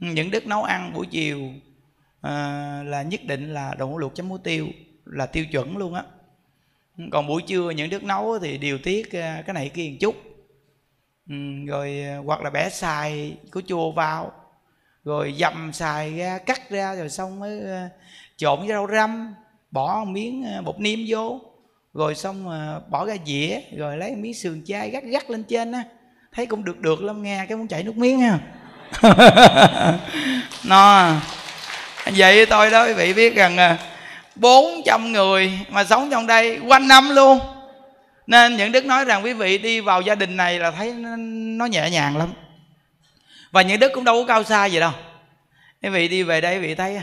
Ừ, 0.00 0.06
những 0.06 0.30
đức 0.30 0.46
nấu 0.46 0.62
ăn 0.62 0.92
buổi 0.94 1.06
chiều 1.06 1.40
à, 2.20 2.32
là 2.86 3.02
nhất 3.02 3.20
định 3.24 3.54
là 3.54 3.74
đậu 3.78 3.88
hũ 3.88 3.98
luộc 3.98 4.14
chấm 4.14 4.28
muối 4.28 4.38
tiêu 4.44 4.68
là 5.04 5.26
tiêu 5.26 5.44
chuẩn 5.46 5.76
luôn 5.76 5.94
á. 5.94 6.02
Ừ, 6.98 7.04
còn 7.12 7.26
buổi 7.26 7.42
trưa 7.42 7.70
những 7.70 7.90
đức 7.90 8.04
nấu 8.04 8.38
thì 8.38 8.58
điều 8.58 8.78
tiết 8.78 9.12
à, 9.12 9.42
cái 9.46 9.54
này 9.54 9.68
kia 9.68 9.88
một 9.90 9.96
chút. 10.00 10.14
Ừ, 11.28 11.34
rồi 11.66 12.02
à, 12.02 12.16
hoặc 12.24 12.40
là 12.40 12.50
bẻ 12.50 12.70
xài 12.70 13.36
của 13.52 13.62
chua 13.66 13.90
vào 13.90 14.32
rồi 15.04 15.34
dầm 15.38 15.72
xài 15.72 16.18
ra 16.18 16.38
cắt 16.38 16.70
ra 16.70 16.94
rồi 16.94 17.08
xong 17.08 17.40
mới 17.40 17.60
à, 17.60 17.88
trộn 18.36 18.58
với 18.58 18.68
rau 18.68 18.88
răm 18.92 19.34
bỏ 19.70 20.04
miếng 20.04 20.44
bột 20.64 20.80
niêm 20.80 20.98
vô 21.08 21.40
rồi 21.94 22.14
xong 22.14 22.50
à, 22.50 22.80
bỏ 22.90 23.06
ra 23.06 23.14
dĩa 23.26 23.60
rồi 23.76 23.96
lấy 23.96 24.16
miếng 24.16 24.34
sườn 24.34 24.62
chay 24.66 24.90
gắt 24.90 25.04
gắt 25.04 25.30
lên 25.30 25.44
trên 25.44 25.72
á. 25.72 25.84
Thấy 26.32 26.46
cũng 26.46 26.64
được 26.64 26.80
được 26.80 27.02
lắm 27.02 27.22
nghe 27.22 27.46
cái 27.48 27.56
muốn 27.56 27.68
chảy 27.68 27.82
nước 27.82 27.96
miếng 27.96 28.20
ha. 28.20 28.38
Nó 30.64 31.12
vậy 32.04 32.46
tôi 32.46 32.70
đó 32.70 32.86
quý 32.86 32.92
vị 32.92 33.12
biết 33.12 33.34
rằng 33.34 33.56
à, 33.56 33.78
400 34.34 35.12
người 35.12 35.58
mà 35.68 35.84
sống 35.84 36.08
trong 36.10 36.26
đây 36.26 36.58
quanh 36.66 36.88
năm 36.88 37.10
luôn. 37.10 37.38
Nên 38.26 38.56
những 38.56 38.72
đức 38.72 38.84
nói 38.84 39.04
rằng 39.04 39.24
quý 39.24 39.32
vị 39.32 39.58
đi 39.58 39.80
vào 39.80 40.00
gia 40.00 40.14
đình 40.14 40.36
này 40.36 40.58
là 40.58 40.70
thấy 40.70 40.92
nó, 40.92 41.16
nó 41.56 41.66
nhẹ 41.66 41.90
nhàng 41.90 42.16
lắm. 42.16 42.32
Và 43.50 43.62
những 43.62 43.80
đức 43.80 43.92
cũng 43.94 44.04
đâu 44.04 44.22
có 44.22 44.26
cao 44.26 44.44
xa 44.44 44.66
gì 44.66 44.80
đâu. 44.80 44.92
Quý 45.82 45.88
vị 45.88 46.08
đi 46.08 46.22
về 46.22 46.40
đây 46.40 46.54
quý 46.56 46.66
vị 46.66 46.74
thấy 46.74 47.00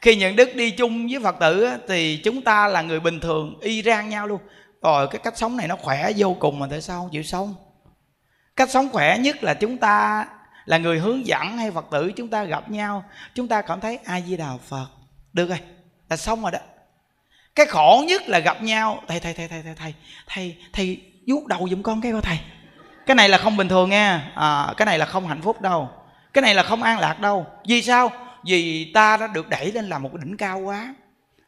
khi 0.00 0.16
những 0.16 0.36
đức 0.36 0.54
đi 0.54 0.70
chung 0.70 1.06
với 1.10 1.20
phật 1.22 1.36
tử 1.40 1.68
thì 1.88 2.16
chúng 2.16 2.42
ta 2.42 2.68
là 2.68 2.82
người 2.82 3.00
bình 3.00 3.20
thường 3.20 3.58
y 3.60 3.82
rang 3.82 4.08
nhau 4.08 4.26
luôn. 4.26 4.40
Rồi 4.82 5.08
cái 5.08 5.20
cách 5.24 5.38
sống 5.38 5.56
này 5.56 5.68
nó 5.68 5.76
khỏe 5.76 6.10
vô 6.16 6.36
cùng 6.40 6.58
mà 6.58 6.66
tại 6.70 6.82
sao 6.82 7.00
không 7.00 7.10
chịu 7.10 7.22
sống? 7.22 7.54
Cách 8.56 8.70
sống 8.70 8.88
khỏe 8.92 9.18
nhất 9.18 9.42
là 9.42 9.54
chúng 9.54 9.78
ta 9.78 10.26
là 10.64 10.78
người 10.78 10.98
hướng 10.98 11.26
dẫn 11.26 11.58
hay 11.58 11.70
phật 11.70 11.86
tử 11.90 12.12
chúng 12.16 12.28
ta 12.28 12.44
gặp 12.44 12.70
nhau 12.70 13.04
chúng 13.34 13.48
ta 13.48 13.62
cảm 13.62 13.80
thấy 13.80 13.98
ai 14.04 14.24
di 14.26 14.36
đà 14.36 14.56
phật. 14.68 14.86
Được 15.32 15.48
rồi 15.48 15.58
là 16.08 16.16
xong 16.16 16.42
rồi 16.42 16.50
đó. 16.50 16.58
Cái 17.54 17.66
khổ 17.66 18.04
nhất 18.08 18.22
là 18.28 18.38
gặp 18.38 18.62
nhau 18.62 19.02
thầy 19.08 19.20
thầy 19.20 19.34
thầy 19.34 19.48
thầy 19.48 19.62
thầy 19.62 19.74
thầy 19.74 19.94
thầy 20.26 20.56
thầy 20.72 21.00
vuốt 21.26 21.46
đầu 21.46 21.68
giùm 21.70 21.82
con 21.82 22.00
cái 22.00 22.12
coi 22.12 22.20
thầy. 22.20 22.38
Cái 23.06 23.14
này 23.14 23.28
là 23.28 23.38
không 23.38 23.56
bình 23.56 23.68
thường 23.68 23.90
nha. 23.90 24.32
À, 24.34 24.74
cái 24.76 24.86
này 24.86 24.98
là 24.98 25.06
không 25.06 25.26
hạnh 25.26 25.42
phúc 25.42 25.60
đâu. 25.60 25.88
Cái 26.32 26.42
này 26.42 26.54
là 26.54 26.62
không 26.62 26.82
an 26.82 26.98
lạc 26.98 27.20
đâu. 27.20 27.46
Vì 27.66 27.82
sao? 27.82 28.12
Vì 28.44 28.90
ta 28.94 29.16
đã 29.16 29.26
được 29.26 29.48
đẩy 29.48 29.72
lên 29.72 29.88
làm 29.88 30.02
một 30.02 30.14
đỉnh 30.14 30.36
cao 30.36 30.58
quá. 30.58 30.94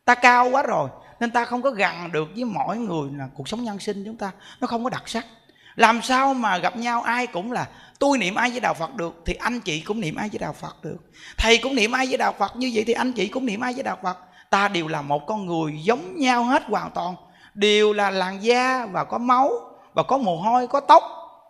Ta 0.04 0.14
cao 0.14 0.50
quá 0.50 0.62
rồi, 0.62 0.88
nên 1.20 1.30
ta 1.30 1.44
không 1.44 1.62
có 1.62 1.70
gần 1.70 2.12
được 2.12 2.28
với 2.34 2.44
mọi 2.44 2.78
người 2.78 3.10
là 3.12 3.28
cuộc 3.34 3.48
sống 3.48 3.64
nhân 3.64 3.78
sinh 3.78 4.04
chúng 4.04 4.16
ta. 4.16 4.30
Nó 4.60 4.66
không 4.66 4.84
có 4.84 4.90
đặc 4.90 5.08
sắc. 5.08 5.26
Làm 5.74 6.02
sao 6.02 6.34
mà 6.34 6.58
gặp 6.58 6.76
nhau 6.76 7.02
ai 7.02 7.26
cũng 7.26 7.52
là, 7.52 7.66
tôi 7.98 8.18
niệm 8.18 8.34
ai 8.34 8.50
với 8.50 8.60
đạo 8.60 8.74
phật 8.74 8.94
được, 8.94 9.22
thì 9.26 9.34
anh 9.34 9.60
chị 9.60 9.80
cũng 9.80 10.00
niệm 10.00 10.14
ai 10.14 10.28
với 10.28 10.38
đạo 10.38 10.52
phật 10.52 10.84
được. 10.84 10.96
Thầy 11.38 11.58
cũng 11.58 11.74
niệm 11.74 11.92
ai 11.92 12.06
với 12.06 12.16
đạo 12.18 12.34
phật, 12.38 12.56
như 12.56 12.70
vậy 12.74 12.84
thì 12.86 12.92
anh 12.92 13.12
chị 13.12 13.28
cũng 13.28 13.46
niệm 13.46 13.60
ai 13.60 13.72
với 13.72 13.82
đạo 13.82 13.98
phật. 14.02 14.18
Ta 14.50 14.68
đều 14.68 14.88
là 14.88 15.02
một 15.02 15.26
con 15.26 15.46
người 15.46 15.72
giống 15.82 16.18
nhau 16.18 16.44
hết 16.44 16.62
hoàn 16.64 16.90
toàn. 16.90 17.14
Đều 17.54 17.92
là 17.92 18.10
làn 18.10 18.42
da 18.42 18.86
và 18.86 19.04
có 19.04 19.18
máu 19.18 19.50
và 19.94 20.02
có 20.02 20.18
mồ 20.18 20.36
hôi, 20.36 20.66
có 20.66 20.80
tóc. 20.80 21.02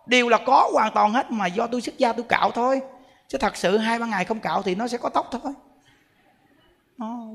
Đều 0.07 0.29
là 0.29 0.39
có 0.47 0.71
hoàn 0.73 0.93
toàn 0.95 1.13
hết 1.13 1.31
mà 1.31 1.47
do 1.47 1.67
tôi 1.67 1.81
xuất 1.81 1.99
gia, 1.99 2.13
tôi 2.13 2.25
cạo 2.29 2.51
thôi 2.51 2.81
chứ 3.33 3.39
thật 3.39 3.57
sự 3.57 3.77
hai 3.77 3.99
ba 3.99 4.07
ngày 4.07 4.25
không 4.25 4.41
cạo 4.41 4.63
thì 4.63 4.75
nó 4.75 4.89
sẽ 4.89 4.99
có 4.99 5.09
tóc 5.09 5.29
thôi. 5.33 5.53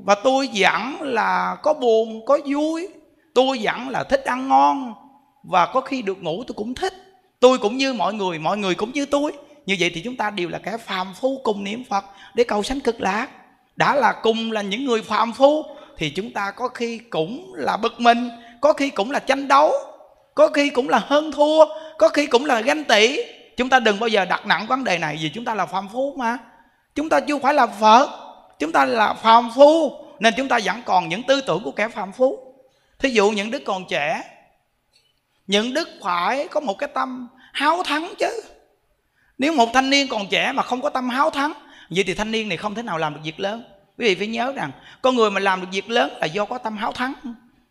Và 0.04 0.14
tôi 0.24 0.48
dặn 0.48 1.02
là 1.02 1.56
có 1.62 1.74
buồn, 1.74 2.24
có 2.26 2.38
vui. 2.44 2.88
Tôi 3.34 3.58
dặn 3.58 3.88
là 3.88 4.04
thích 4.04 4.24
ăn 4.24 4.48
ngon. 4.48 4.94
Và 5.42 5.66
có 5.66 5.80
khi 5.80 6.02
được 6.02 6.22
ngủ 6.22 6.42
tôi 6.46 6.54
cũng 6.54 6.74
thích. 6.74 6.94
Tôi 7.40 7.58
cũng 7.58 7.76
như 7.76 7.92
mọi 7.92 8.14
người 8.14 8.38
mọi 8.38 8.58
người 8.58 8.74
cũng 8.74 8.92
như 8.92 9.06
tôi. 9.06 9.32
Như 9.66 9.76
vậy 9.80 9.90
thì 9.94 10.00
chúng 10.04 10.16
ta 10.16 10.30
đều 10.30 10.48
là 10.48 10.58
kẻ 10.58 10.76
phàm 10.76 11.14
phu 11.14 11.40
cùng 11.44 11.64
niệm 11.64 11.84
phật 11.84 12.04
để 12.34 12.44
cầu 12.44 12.62
sanh 12.62 12.80
cực 12.80 13.00
lạc. 13.00 13.28
Đã 13.76 13.94
là 13.94 14.12
cùng 14.22 14.52
là 14.52 14.62
những 14.62 14.84
người 14.84 15.02
phàm 15.02 15.32
phu, 15.32 15.62
thì 15.96 16.10
chúng 16.10 16.32
ta 16.32 16.50
có 16.50 16.68
khi 16.68 16.98
cũng 16.98 17.54
là 17.54 17.76
bực 17.76 18.00
mình, 18.00 18.30
có 18.60 18.72
khi 18.72 18.90
cũng 18.90 19.10
là 19.10 19.18
tranh 19.18 19.48
đấu, 19.48 19.72
có 20.34 20.48
khi 20.48 20.70
cũng 20.70 20.88
là 20.88 20.98
hơn 20.98 21.32
thua, 21.32 21.64
có 21.98 22.08
khi 22.08 22.26
cũng 22.26 22.44
là 22.44 22.60
ganh 22.60 22.84
tị 22.84 23.18
chúng 23.58 23.68
ta 23.68 23.80
đừng 23.80 24.00
bao 24.00 24.08
giờ 24.08 24.24
đặt 24.24 24.46
nặng 24.46 24.66
vấn 24.66 24.84
đề 24.84 24.98
này 24.98 25.18
vì 25.20 25.28
chúng 25.28 25.44
ta 25.44 25.54
là 25.54 25.66
phàm 25.66 25.88
phu 25.88 26.14
mà. 26.16 26.38
Chúng 26.94 27.08
ta 27.08 27.20
chưa 27.20 27.38
phải 27.38 27.54
là 27.54 27.66
phật, 27.66 28.10
chúng 28.58 28.72
ta 28.72 28.84
là 28.84 29.14
phàm 29.14 29.50
phu, 29.54 29.92
nên 30.20 30.34
chúng 30.36 30.48
ta 30.48 30.58
vẫn 30.64 30.82
còn 30.84 31.08
những 31.08 31.22
tư 31.22 31.40
tưởng 31.40 31.62
của 31.64 31.70
kẻ 31.70 31.88
phàm 31.88 32.12
phu. 32.12 32.54
Thí 32.98 33.10
dụ 33.10 33.30
những 33.30 33.50
đứa 33.50 33.58
còn 33.58 33.84
trẻ, 33.88 34.22
những 35.46 35.74
đức 35.74 35.88
phải 36.02 36.48
có 36.48 36.60
một 36.60 36.78
cái 36.78 36.88
tâm 36.94 37.28
háo 37.52 37.82
thắng 37.82 38.14
chứ. 38.18 38.42
Nếu 39.38 39.52
một 39.52 39.68
thanh 39.74 39.90
niên 39.90 40.08
còn 40.08 40.26
trẻ 40.30 40.52
mà 40.52 40.62
không 40.62 40.82
có 40.82 40.90
tâm 40.90 41.08
háo 41.08 41.30
thắng, 41.30 41.52
vậy 41.90 42.04
thì 42.06 42.14
thanh 42.14 42.30
niên 42.30 42.48
này 42.48 42.56
không 42.56 42.74
thể 42.74 42.82
nào 42.82 42.98
làm 42.98 43.14
được 43.14 43.20
việc 43.24 43.40
lớn. 43.40 43.64
Quý 43.98 44.06
vị 44.06 44.14
phải 44.14 44.26
nhớ 44.26 44.52
rằng, 44.52 44.70
con 45.02 45.16
người 45.16 45.30
mà 45.30 45.40
làm 45.40 45.60
được 45.60 45.68
việc 45.72 45.90
lớn 45.90 46.10
là 46.20 46.26
do 46.26 46.44
có 46.44 46.58
tâm 46.58 46.76
háo 46.76 46.92
thắng. 46.92 47.14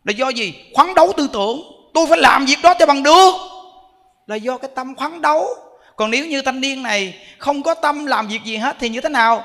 Là 0.04 0.12
do 0.12 0.28
gì? 0.28 0.54
Khoáng 0.74 0.94
đấu 0.94 1.12
tư 1.16 1.28
tưởng. 1.32 1.62
Tôi 1.94 2.06
phải 2.06 2.18
làm 2.18 2.46
việc 2.46 2.58
đó 2.62 2.74
cho 2.78 2.86
bằng 2.86 3.02
được. 3.02 3.32
Là 4.26 4.36
do 4.36 4.58
cái 4.58 4.70
tâm 4.74 4.94
khoáng 4.94 5.22
đấu 5.22 5.46
còn 5.98 6.10
nếu 6.10 6.26
như 6.26 6.42
thanh 6.42 6.60
niên 6.60 6.82
này 6.82 7.26
không 7.38 7.62
có 7.62 7.74
tâm 7.74 8.06
làm 8.06 8.28
việc 8.28 8.44
gì 8.44 8.56
hết 8.56 8.76
thì 8.80 8.88
như 8.88 9.00
thế 9.00 9.08
nào? 9.08 9.44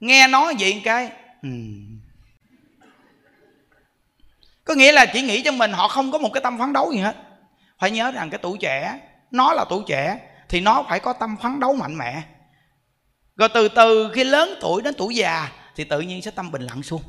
Nghe 0.00 0.28
nói 0.28 0.54
vậy 0.58 0.80
cái 0.84 1.12
ừ. 1.42 1.48
có 4.64 4.74
nghĩa 4.74 4.92
là 4.92 5.06
chỉ 5.06 5.22
nghĩ 5.22 5.42
cho 5.42 5.52
mình 5.52 5.72
họ 5.72 5.88
không 5.88 6.12
có 6.12 6.18
một 6.18 6.30
cái 6.32 6.42
tâm 6.42 6.58
phấn 6.58 6.72
đấu 6.72 6.92
gì 6.92 6.98
hết. 6.98 7.16
Phải 7.78 7.90
nhớ 7.90 8.10
rằng 8.10 8.30
cái 8.30 8.38
tuổi 8.42 8.58
trẻ, 8.60 8.98
nó 9.30 9.52
là 9.52 9.64
tuổi 9.68 9.82
trẻ 9.86 10.20
thì 10.48 10.60
nó 10.60 10.84
phải 10.88 11.00
có 11.00 11.12
tâm 11.12 11.36
phấn 11.42 11.60
đấu 11.60 11.74
mạnh 11.74 11.98
mẽ. 11.98 12.22
Rồi 13.36 13.48
từ 13.54 13.68
từ 13.68 14.10
khi 14.14 14.24
lớn 14.24 14.58
tuổi 14.60 14.82
đến 14.82 14.94
tuổi 14.98 15.14
già 15.14 15.52
thì 15.76 15.84
tự 15.84 16.00
nhiên 16.00 16.22
sẽ 16.22 16.30
tâm 16.30 16.50
bình 16.50 16.62
lặng 16.62 16.82
xuống. 16.82 17.02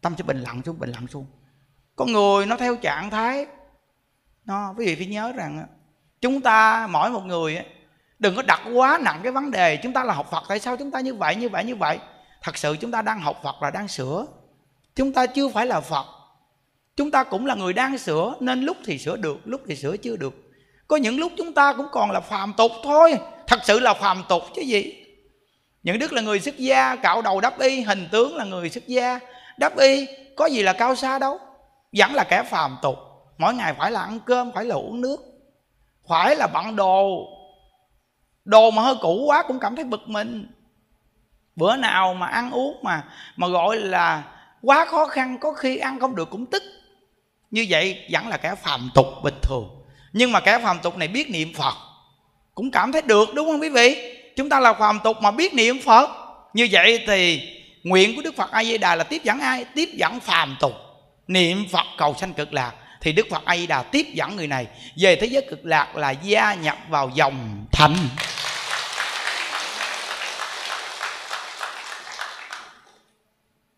Tâm 0.00 0.14
sẽ 0.18 0.22
bình 0.22 0.40
lặng 0.40 0.62
xuống, 0.64 0.78
bình 0.78 0.90
lặng 0.90 1.06
xuống. 1.06 1.26
Con 1.96 2.12
người 2.12 2.46
nó 2.46 2.56
theo 2.56 2.76
trạng 2.76 3.10
thái, 3.10 3.46
nó, 4.44 4.74
quý 4.78 4.86
vị 4.86 4.94
phải 4.94 5.06
nhớ 5.06 5.32
rằng 5.32 5.66
chúng 6.20 6.40
ta, 6.40 6.86
mỗi 6.90 7.10
một 7.10 7.24
người 7.24 7.58
đừng 8.18 8.36
có 8.36 8.42
đặt 8.42 8.60
quá 8.74 8.98
nặng 9.02 9.20
cái 9.22 9.32
vấn 9.32 9.50
đề 9.50 9.76
chúng 9.76 9.92
ta 9.92 10.04
là 10.04 10.14
học 10.14 10.30
phật, 10.30 10.44
tại 10.48 10.58
sao 10.58 10.76
chúng 10.76 10.90
ta 10.90 11.00
như 11.00 11.14
vậy 11.14 11.36
như 11.36 11.48
vậy 11.48 11.64
như 11.64 11.76
vậy? 11.76 11.98
Thật 12.42 12.56
sự 12.56 12.76
chúng 12.80 12.90
ta 12.90 13.02
đang 13.02 13.20
học 13.20 13.40
phật 13.42 13.62
là 13.62 13.70
đang 13.70 13.88
sửa. 13.88 14.26
Chúng 14.94 15.12
ta 15.12 15.26
chưa 15.26 15.48
phải 15.48 15.66
là 15.66 15.80
phật. 15.80 16.06
Chúng 16.96 17.10
ta 17.10 17.24
cũng 17.24 17.46
là 17.46 17.54
người 17.54 17.72
đang 17.72 17.98
sửa, 17.98 18.34
nên 18.40 18.60
lúc 18.60 18.76
thì 18.84 18.98
sửa 18.98 19.16
được, 19.16 19.38
lúc 19.44 19.60
thì 19.66 19.76
sửa 19.76 19.96
chưa 19.96 20.16
được. 20.16 20.34
Có 20.88 20.96
những 20.96 21.18
lúc 21.18 21.32
chúng 21.36 21.52
ta 21.52 21.72
cũng 21.72 21.86
còn 21.92 22.10
là 22.10 22.20
phàm 22.20 22.52
tục 22.56 22.72
thôi. 22.84 23.18
Thật 23.46 23.60
sự 23.64 23.80
là 23.80 23.94
phàm 23.94 24.24
tục 24.28 24.42
chứ 24.54 24.62
gì? 24.62 25.04
Những 25.82 25.98
đức 25.98 26.12
là 26.12 26.22
người 26.22 26.40
xuất 26.40 26.58
gia, 26.58 26.96
cạo 26.96 27.22
đầu 27.22 27.40
đắp 27.40 27.58
y, 27.58 27.80
hình 27.80 28.08
tướng 28.12 28.36
là 28.36 28.44
người 28.44 28.70
xuất 28.70 28.86
gia. 28.86 29.18
Đắp 29.58 29.78
y, 29.78 30.06
có 30.36 30.46
gì 30.46 30.62
là 30.62 30.72
cao 30.72 30.94
xa 30.94 31.18
đâu. 31.18 31.38
Vẫn 31.92 32.14
là 32.14 32.24
kẻ 32.24 32.42
phàm 32.42 32.76
tục. 32.82 32.96
Mỗi 33.38 33.54
ngày 33.54 33.74
phải 33.78 33.90
là 33.90 34.00
ăn 34.00 34.20
cơm, 34.26 34.52
phải 34.52 34.64
là 34.64 34.74
uống 34.74 35.00
nước 35.00 35.35
phải 36.08 36.36
là 36.36 36.46
bận 36.46 36.76
đồ. 36.76 37.28
Đồ 38.44 38.70
mà 38.70 38.82
hơi 38.82 38.94
cũ 39.00 39.24
quá 39.26 39.44
cũng 39.48 39.58
cảm 39.60 39.76
thấy 39.76 39.84
bực 39.84 40.08
mình. 40.08 40.46
Bữa 41.56 41.76
nào 41.76 42.14
mà 42.14 42.26
ăn 42.26 42.50
uống 42.50 42.78
mà 42.82 43.04
mà 43.36 43.48
gọi 43.48 43.76
là 43.76 44.22
quá 44.62 44.84
khó 44.84 45.06
khăn, 45.06 45.38
có 45.40 45.52
khi 45.52 45.76
ăn 45.76 46.00
không 46.00 46.16
được 46.16 46.30
cũng 46.30 46.46
tức. 46.46 46.62
Như 47.50 47.66
vậy 47.68 48.06
vẫn 48.10 48.28
là 48.28 48.36
kẻ 48.36 48.54
phàm 48.54 48.90
tục 48.94 49.06
bình 49.22 49.38
thường. 49.42 49.68
Nhưng 50.12 50.32
mà 50.32 50.40
kẻ 50.40 50.58
phàm 50.58 50.78
tục 50.78 50.96
này 50.96 51.08
biết 51.08 51.30
niệm 51.30 51.54
phật, 51.54 51.74
cũng 52.54 52.70
cảm 52.70 52.92
thấy 52.92 53.02
được, 53.02 53.34
đúng 53.34 53.46
không 53.46 53.60
quý 53.60 53.68
vị? 53.68 54.12
Chúng 54.36 54.48
ta 54.48 54.60
là 54.60 54.72
phàm 54.72 55.00
tục 55.04 55.16
mà 55.22 55.30
biết 55.30 55.54
niệm 55.54 55.80
phật. 55.84 56.10
Như 56.54 56.68
vậy 56.70 57.04
thì 57.06 57.40
nguyện 57.82 58.16
của 58.16 58.22
đức 58.22 58.36
phật 58.36 58.50
a 58.50 58.64
di 58.64 58.78
đà 58.78 58.94
là 58.94 59.04
tiếp 59.04 59.24
dẫn 59.24 59.40
ai? 59.40 59.64
Tiếp 59.74 59.88
dẫn 59.94 60.20
phàm 60.20 60.56
tục. 60.60 60.72
Niệm 61.26 61.64
phật 61.72 61.86
cầu 61.98 62.14
sanh 62.14 62.32
cực 62.32 62.52
lạc 62.52 62.72
thì 63.06 63.12
đức 63.12 63.26
phật 63.30 63.44
a 63.44 63.56
di 63.56 63.66
đà 63.66 63.82
tiếp 63.82 64.06
dẫn 64.12 64.36
người 64.36 64.46
này 64.46 64.66
về 64.96 65.16
thế 65.16 65.26
giới 65.26 65.46
cực 65.50 65.66
lạc 65.66 65.96
là 65.96 66.10
gia 66.10 66.54
nhập 66.54 66.78
vào 66.88 67.10
dòng 67.14 67.66
thánh. 67.72 67.96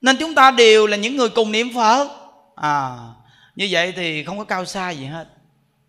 Nên 0.00 0.16
chúng 0.16 0.34
ta 0.34 0.50
đều 0.50 0.86
là 0.86 0.96
những 0.96 1.16
người 1.16 1.28
cùng 1.28 1.52
niệm 1.52 1.74
phật. 1.74 2.08
À, 2.56 2.96
như 3.56 3.68
vậy 3.70 3.92
thì 3.96 4.24
không 4.24 4.38
có 4.38 4.44
cao 4.44 4.64
xa 4.64 4.90
gì 4.90 5.04
hết. 5.04 5.28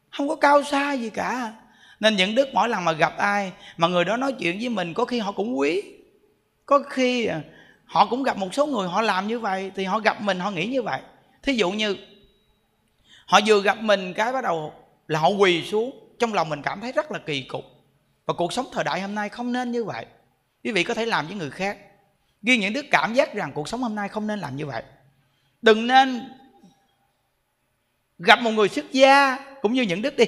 Không 0.10 0.30
có 0.30 0.36
cao 0.36 0.64
xa 0.64 0.94
gì 0.94 1.10
cả. 1.10 1.54
Nên 2.00 2.16
những 2.16 2.36
đức 2.36 2.50
mỗi 2.54 2.70
lần 2.70 2.86
mà 2.86 2.92
gặp 2.92 3.18
ai 3.18 3.52
mà 3.78 3.88
người 3.88 4.06
đó 4.06 4.18
nói 4.18 4.34
chuyện 4.40 4.60
với 4.60 4.70
mình 4.70 4.94
có 4.94 5.06
khi 5.06 5.20
họ 5.20 5.32
cũng 5.32 5.60
quý. 5.60 5.82
Có 6.66 6.80
khi 6.90 7.26
à, 7.26 7.42
họ 7.86 8.06
cũng 8.06 8.24
gặp 8.24 8.38
một 8.38 8.54
số 8.54 8.66
người 8.66 8.88
họ 8.88 9.02
làm 9.02 9.28
như 9.28 9.40
vậy 9.40 9.72
thì 9.76 9.84
họ 9.84 10.00
gặp 10.00 10.22
mình 10.22 10.40
họ 10.40 10.52
nghĩ 10.52 10.66
như 10.66 10.82
vậy. 10.82 11.02
Thí 11.44 11.54
dụ 11.54 11.72
như 11.72 11.96
họ 13.30 13.40
vừa 13.46 13.62
gặp 13.62 13.78
mình 13.78 14.14
cái 14.14 14.34
bắt 14.34 14.44
đầu 14.44 14.74
là 15.08 15.20
họ 15.20 15.30
quỳ 15.30 15.66
xuống. 15.66 16.16
Trong 16.20 16.34
lòng 16.34 16.50
mình 16.50 16.62
cảm 16.62 16.82
thấy 16.82 16.92
rất 16.92 17.12
là 17.12 17.20
kỳ 17.20 17.42
cục. 17.42 17.64
Và 18.26 18.34
cuộc 18.34 18.54
sống 18.54 18.66
thời 18.72 18.84
đại 18.84 19.02
hôm 19.02 19.16
nay 19.16 19.30
không 19.30 19.52
nên 19.52 19.72
như 19.72 19.84
vậy. 19.84 20.06
Quý 20.64 20.72
vị 20.72 20.84
có 20.84 20.94
thể 20.94 21.06
làm 21.06 21.28
với 21.28 21.36
người 21.36 21.50
khác. 21.50 21.78
Ghi 22.42 22.58
những 22.58 22.74
đứa 22.74 22.82
cảm 22.92 23.14
giác 23.14 23.34
rằng 23.34 23.52
cuộc 23.54 23.68
sống 23.68 23.82
hôm 23.82 23.96
nay 23.96 24.10
không 24.10 24.28
nên 24.28 24.40
làm 24.40 24.56
như 24.56 24.66
vậy. 24.66 24.84
Đừng 25.62 25.88
nên 25.88 26.30
gặp 28.20 28.42
một 28.42 28.52
người 28.52 28.70
xuất 28.70 28.92
gia 28.92 29.38
cũng 29.62 29.74
như 29.74 29.82
những 29.82 30.02
đức 30.02 30.18
đi. 30.18 30.26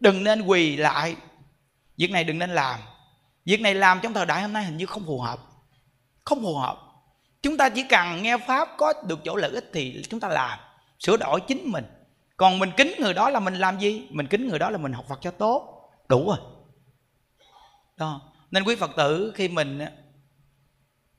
Đừng 0.00 0.24
nên 0.24 0.42
quỳ 0.42 0.76
lại. 0.76 1.16
Việc 1.96 2.10
này 2.10 2.24
đừng 2.24 2.38
nên 2.38 2.50
làm. 2.50 2.80
Việc 3.44 3.60
này 3.60 3.74
làm 3.74 4.00
trong 4.02 4.14
thời 4.14 4.26
đại 4.26 4.42
hôm 4.42 4.52
nay 4.52 4.64
hình 4.64 4.76
như 4.76 4.86
không 4.86 5.06
phù 5.06 5.20
hợp. 5.20 5.38
Không 6.24 6.42
phù 6.42 6.54
hợp. 6.54 6.78
Chúng 7.42 7.56
ta 7.56 7.68
chỉ 7.68 7.82
cần 7.82 8.22
nghe 8.22 8.38
pháp 8.38 8.68
có 8.76 8.92
được 9.06 9.18
chỗ 9.24 9.36
lợi 9.36 9.50
ích 9.50 9.70
thì 9.72 10.02
chúng 10.10 10.20
ta 10.20 10.28
làm. 10.28 10.58
Sửa 10.98 11.16
đổi 11.16 11.40
chính 11.48 11.72
mình 11.72 11.84
còn 12.36 12.58
mình 12.58 12.70
kính 12.76 12.94
người 12.98 13.14
đó 13.14 13.30
là 13.30 13.40
mình 13.40 13.54
làm 13.54 13.78
gì? 13.78 14.06
Mình 14.10 14.26
kính 14.26 14.48
người 14.48 14.58
đó 14.58 14.70
là 14.70 14.78
mình 14.78 14.92
học 14.92 15.04
phật 15.08 15.18
cho 15.22 15.30
tốt. 15.30 15.90
Đủ 16.08 16.26
rồi. 16.28 16.38
Đó. 17.96 18.20
Nên 18.50 18.64
quý 18.64 18.76
phật 18.76 18.90
tử, 18.96 19.32
khi 19.34 19.48
mình 19.48 19.80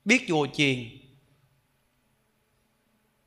biết 0.04 0.24
chùa 0.28 0.46
chiền, 0.52 0.78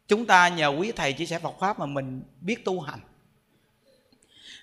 chúng 0.08 0.26
ta 0.26 0.48
nhờ 0.48 0.68
quý 0.68 0.92
thầy 0.92 1.14
chia 1.14 1.26
sẻ 1.26 1.40
Phật 1.40 1.54
pháp 1.60 1.80
mà 1.80 1.86
mình 1.86 2.24
biết 2.42 2.66
tu 2.66 2.82
hành. 2.82 3.00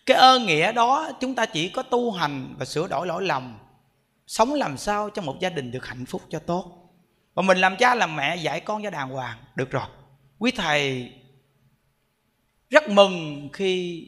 Cái 0.07 0.16
ơn 0.16 0.47
nghĩa 0.47 0.72
đó, 0.72 1.11
chúng 1.20 1.35
ta 1.35 1.47
chỉ 1.47 1.68
có 1.68 1.83
tu 1.83 2.12
hành 2.12 2.55
và 2.59 2.64
sửa 2.64 2.89
đổi 2.89 3.07
lỗi 3.07 3.22
lầm, 3.22 3.59
sống 4.27 4.55
làm 4.55 4.77
sao 4.77 5.11
cho 5.11 5.22
một 5.22 5.37
gia 5.41 5.51
đình 5.51 5.70
được 5.70 5.87
hạnh 5.87 6.07
phúc 6.07 6.22
cho 6.29 6.39
tốt. 6.39 6.95
Và 7.35 7.43
mình 7.43 7.59
làm 7.59 7.77
cha 7.77 7.95
làm 7.95 8.16
mẹ, 8.16 8.37
dạy 8.37 8.61
con 8.61 8.83
cho 8.83 8.91
đàng 8.91 9.11
hoàng, 9.11 9.39
được 9.57 9.70
rồi. 9.70 9.87
Quý 10.39 10.51
thầy 10.51 11.12
rất 12.75 12.89
mừng 12.89 13.49
khi 13.53 14.05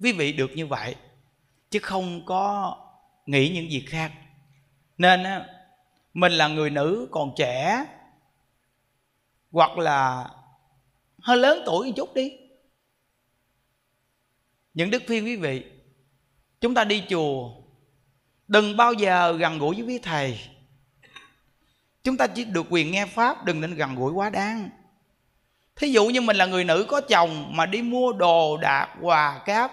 quý 0.00 0.12
vị 0.12 0.32
được 0.32 0.50
như 0.54 0.66
vậy, 0.66 0.94
chứ 1.70 1.78
không 1.78 2.26
có 2.26 2.76
nghĩ 3.26 3.50
những 3.54 3.68
việc 3.68 3.84
khác. 3.88 4.12
Nên 4.98 5.24
mình 6.14 6.32
là 6.32 6.48
người 6.48 6.70
nữ 6.70 7.08
còn 7.10 7.32
trẻ, 7.36 7.84
hoặc 9.50 9.78
là 9.78 10.30
hơi 11.22 11.36
lớn 11.36 11.62
tuổi 11.66 11.86
một 11.86 11.92
chút 11.96 12.14
đi. 12.14 12.32
Những 14.74 14.90
đức 14.90 15.02
phiên 15.06 15.24
quý 15.24 15.36
vị, 15.36 15.64
chúng 16.60 16.74
ta 16.74 16.84
đi 16.84 17.04
chùa, 17.08 17.50
đừng 18.48 18.76
bao 18.76 18.92
giờ 18.92 19.32
gần 19.32 19.58
gũi 19.58 19.74
với 19.74 19.84
quý 19.84 19.98
thầy. 19.98 20.40
Chúng 22.02 22.16
ta 22.16 22.26
chỉ 22.26 22.44
được 22.44 22.66
quyền 22.70 22.90
nghe 22.90 23.06
pháp, 23.06 23.44
đừng 23.44 23.60
nên 23.60 23.74
gần 23.74 23.94
gũi 23.94 24.12
quá 24.12 24.30
đáng 24.30 24.70
thí 25.76 25.88
dụ 25.88 26.06
như 26.06 26.20
mình 26.20 26.36
là 26.36 26.46
người 26.46 26.64
nữ 26.64 26.86
có 26.88 27.00
chồng 27.00 27.56
mà 27.56 27.66
đi 27.66 27.82
mua 27.82 28.12
đồ 28.12 28.56
đạc, 28.56 28.88
quà, 29.02 29.38
cáp, 29.44 29.72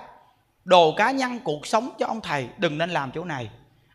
đồ 0.63 0.93
cá 0.97 1.11
nhân, 1.11 1.39
cuộc 1.43 1.67
sống 1.67 1.89
cho 1.99 2.05
ông 2.05 2.21
thầy, 2.21 2.47
đừng 2.57 2.77
nên 2.77 2.89
làm 2.89 3.11
chỗ 3.15 3.23
này. 3.23 3.49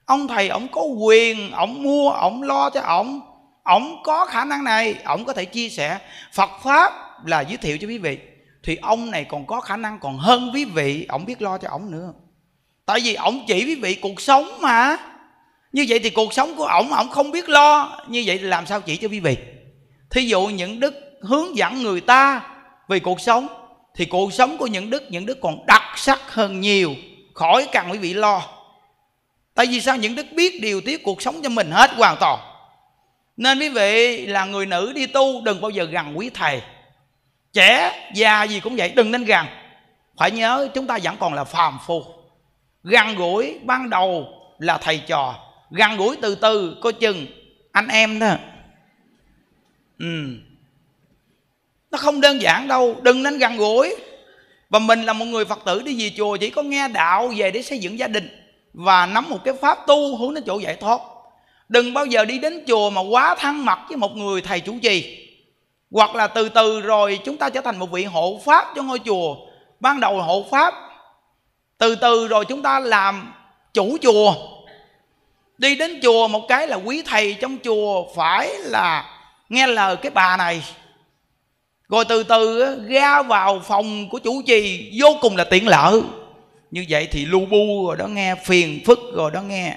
Ông 0.04 0.28
thầy 0.28 0.48
ổng 0.48 0.68
có 0.68 0.82
quyền 0.82 1.50
ổng 1.50 1.82
mua 1.82 2.10
ổng 2.10 2.42
lo 2.42 2.70
cho 2.70 2.80
ổng 2.80 3.20
ổng 3.62 4.02
có 4.04 4.26
khả 4.26 4.44
năng 4.44 4.64
này 4.64 4.94
ổng 5.04 5.24
có 5.24 5.32
thể 5.32 5.44
chia 5.44 5.68
sẻ. 5.68 5.98
Phật 6.32 6.50
pháp 6.62 6.92
là 7.26 7.40
giới 7.40 7.56
thiệu 7.56 7.78
cho 7.78 7.88
quý 7.88 7.98
vị. 7.98 8.18
Thì 8.62 8.76
ông 8.76 9.10
này 9.10 9.24
còn 9.24 9.46
có 9.46 9.60
khả 9.60 9.76
năng 9.76 9.98
còn 9.98 10.18
hơn 10.18 10.50
quý 10.54 10.64
vị 10.64 11.06
ổng 11.08 11.24
biết 11.24 11.42
lo 11.42 11.58
cho 11.58 11.68
ổng 11.68 11.90
nữa. 11.90 12.12
Tại 12.86 13.00
vì 13.00 13.14
ổng 13.14 13.44
chỉ 13.46 13.64
quý 13.64 13.74
vị 13.74 13.94
cuộc 13.94 14.20
sống 14.20 14.58
mà. 14.60 14.96
Như 15.72 15.86
vậy 15.88 15.98
thì 15.98 16.10
cuộc 16.10 16.32
sống 16.32 16.54
của 16.56 16.64
ổng 16.64 16.92
ổng 16.92 17.08
không 17.08 17.30
biết 17.30 17.48
lo. 17.48 17.98
Như 18.08 18.22
vậy 18.26 18.38
thì 18.38 18.44
làm 18.44 18.66
sao 18.66 18.80
chỉ 18.80 18.96
cho 18.96 19.08
quý 19.08 19.20
vị? 19.20 19.36
Thí 20.10 20.22
dụ 20.22 20.46
những 20.46 20.80
đức 20.80 20.94
hướng 21.20 21.56
dẫn 21.56 21.82
người 21.82 22.00
ta 22.00 22.42
về 22.88 23.00
cuộc 23.00 23.20
sống, 23.20 23.48
thì 23.94 24.04
cuộc 24.04 24.32
sống 24.32 24.58
của 24.58 24.66
những 24.66 24.90
đức 24.90 25.02
những 25.10 25.26
đức 25.26 25.38
còn 25.40 25.66
đặc 25.66 25.82
sắc 25.96 26.20
hơn 26.32 26.60
nhiều, 26.60 26.94
khỏi 27.34 27.68
cần 27.72 27.90
quý 27.90 27.98
vị 27.98 28.14
lo. 28.14 28.42
Tại 29.54 29.66
vì 29.66 29.80
sao? 29.80 29.96
Những 29.96 30.14
đức 30.14 30.26
biết 30.32 30.62
điều 30.62 30.80
tiết 30.80 31.02
cuộc 31.02 31.22
sống 31.22 31.40
cho 31.42 31.48
mình 31.48 31.70
hết 31.70 31.90
hoàn 31.96 32.16
toàn. 32.20 32.40
Nên 33.36 33.58
quý 33.58 33.68
vị 33.68 34.26
là 34.26 34.44
người 34.44 34.66
nữ 34.66 34.92
đi 34.92 35.06
tu, 35.06 35.42
đừng 35.44 35.60
bao 35.60 35.70
giờ 35.70 35.84
gần 35.84 36.18
quý 36.18 36.30
thầy. 36.34 36.62
Trẻ, 37.52 37.92
già 38.14 38.42
gì 38.42 38.60
cũng 38.60 38.76
vậy, 38.76 38.92
đừng 38.96 39.10
nên 39.10 39.24
gần 39.24 39.46
phải 40.16 40.30
nhớ 40.30 40.68
chúng 40.74 40.86
ta 40.86 40.98
vẫn 41.02 41.16
còn 41.20 41.34
là 41.34 41.44
phàm 41.44 41.78
phu. 41.86 42.04
Gần 42.82 43.14
gũi 43.16 43.58
ban 43.64 43.90
đầu 43.90 44.26
là 44.58 44.78
thầy 44.78 44.98
trò. 44.98 45.34
Gần 45.70 45.96
gũi 45.96 46.16
từ 46.22 46.34
từ, 46.34 46.76
coi 46.82 46.92
chừng 46.92 47.26
anh 47.72 47.88
em 47.88 48.18
đó. 48.18 48.34
Ừ 49.98 50.34
nó 51.90 51.98
không 51.98 52.20
đơn 52.20 52.42
giản 52.42 52.68
đâu, 52.68 52.96
đừng 53.02 53.22
nên 53.22 53.38
gần 53.38 53.56
gũi. 53.56 53.96
Và 54.70 54.78
mình 54.78 55.02
là 55.02 55.12
một 55.12 55.24
người 55.24 55.44
phật 55.44 55.58
tử 55.64 55.82
đi 55.82 56.02
về 56.02 56.12
chùa 56.16 56.36
chỉ 56.36 56.50
có 56.50 56.62
nghe 56.62 56.88
đạo 56.88 57.32
về 57.36 57.50
để 57.50 57.62
xây 57.62 57.78
dựng 57.78 57.98
gia 57.98 58.06
đình 58.06 58.28
và 58.72 59.06
nắm 59.06 59.30
một 59.30 59.38
cái 59.44 59.54
pháp 59.54 59.86
tu 59.86 60.16
hướng 60.16 60.34
đến 60.34 60.44
chỗ 60.46 60.58
giải 60.58 60.76
thoát. 60.76 61.00
Đừng 61.68 61.94
bao 61.94 62.06
giờ 62.06 62.24
đi 62.24 62.38
đến 62.38 62.64
chùa 62.66 62.90
mà 62.90 63.00
quá 63.00 63.34
thân 63.38 63.64
mật 63.64 63.78
với 63.88 63.96
một 63.96 64.16
người 64.16 64.40
thầy 64.40 64.60
chủ 64.60 64.74
trì. 64.82 65.28
Hoặc 65.90 66.14
là 66.14 66.26
từ 66.26 66.48
từ 66.48 66.80
rồi 66.80 67.20
chúng 67.24 67.36
ta 67.36 67.50
trở 67.50 67.60
thành 67.60 67.78
một 67.78 67.90
vị 67.90 68.04
hộ 68.04 68.40
pháp 68.44 68.66
cho 68.76 68.82
ngôi 68.82 68.98
chùa. 69.04 69.36
Ban 69.80 70.00
đầu 70.00 70.22
hộ 70.22 70.44
pháp, 70.50 70.74
từ 71.78 71.94
từ 71.94 72.28
rồi 72.28 72.44
chúng 72.44 72.62
ta 72.62 72.80
làm 72.80 73.34
chủ 73.74 73.96
chùa. 74.02 74.34
Đi 75.58 75.76
đến 75.76 76.00
chùa 76.02 76.28
một 76.28 76.48
cái 76.48 76.66
là 76.66 76.76
quý 76.76 77.02
thầy 77.06 77.36
trong 77.40 77.56
chùa 77.64 78.04
phải 78.16 78.54
là 78.58 79.20
nghe 79.48 79.66
lời 79.66 79.96
cái 79.96 80.10
bà 80.10 80.36
này 80.36 80.62
rồi 81.88 82.04
từ 82.04 82.22
từ 82.22 82.76
ra 82.88 83.22
vào 83.22 83.60
phòng 83.60 84.08
của 84.08 84.18
chủ 84.18 84.42
trì, 84.46 84.90
vô 85.00 85.16
cùng 85.20 85.36
là 85.36 85.44
tiện 85.44 85.68
lợi. 85.68 86.00
Như 86.70 86.84
vậy 86.88 87.08
thì 87.10 87.24
lu 87.24 87.46
bu 87.46 87.86
rồi 87.86 87.96
đó 87.96 88.06
nghe, 88.06 88.34
phiền 88.44 88.80
phức 88.86 88.98
rồi 89.14 89.30
đó 89.30 89.42
nghe. 89.42 89.76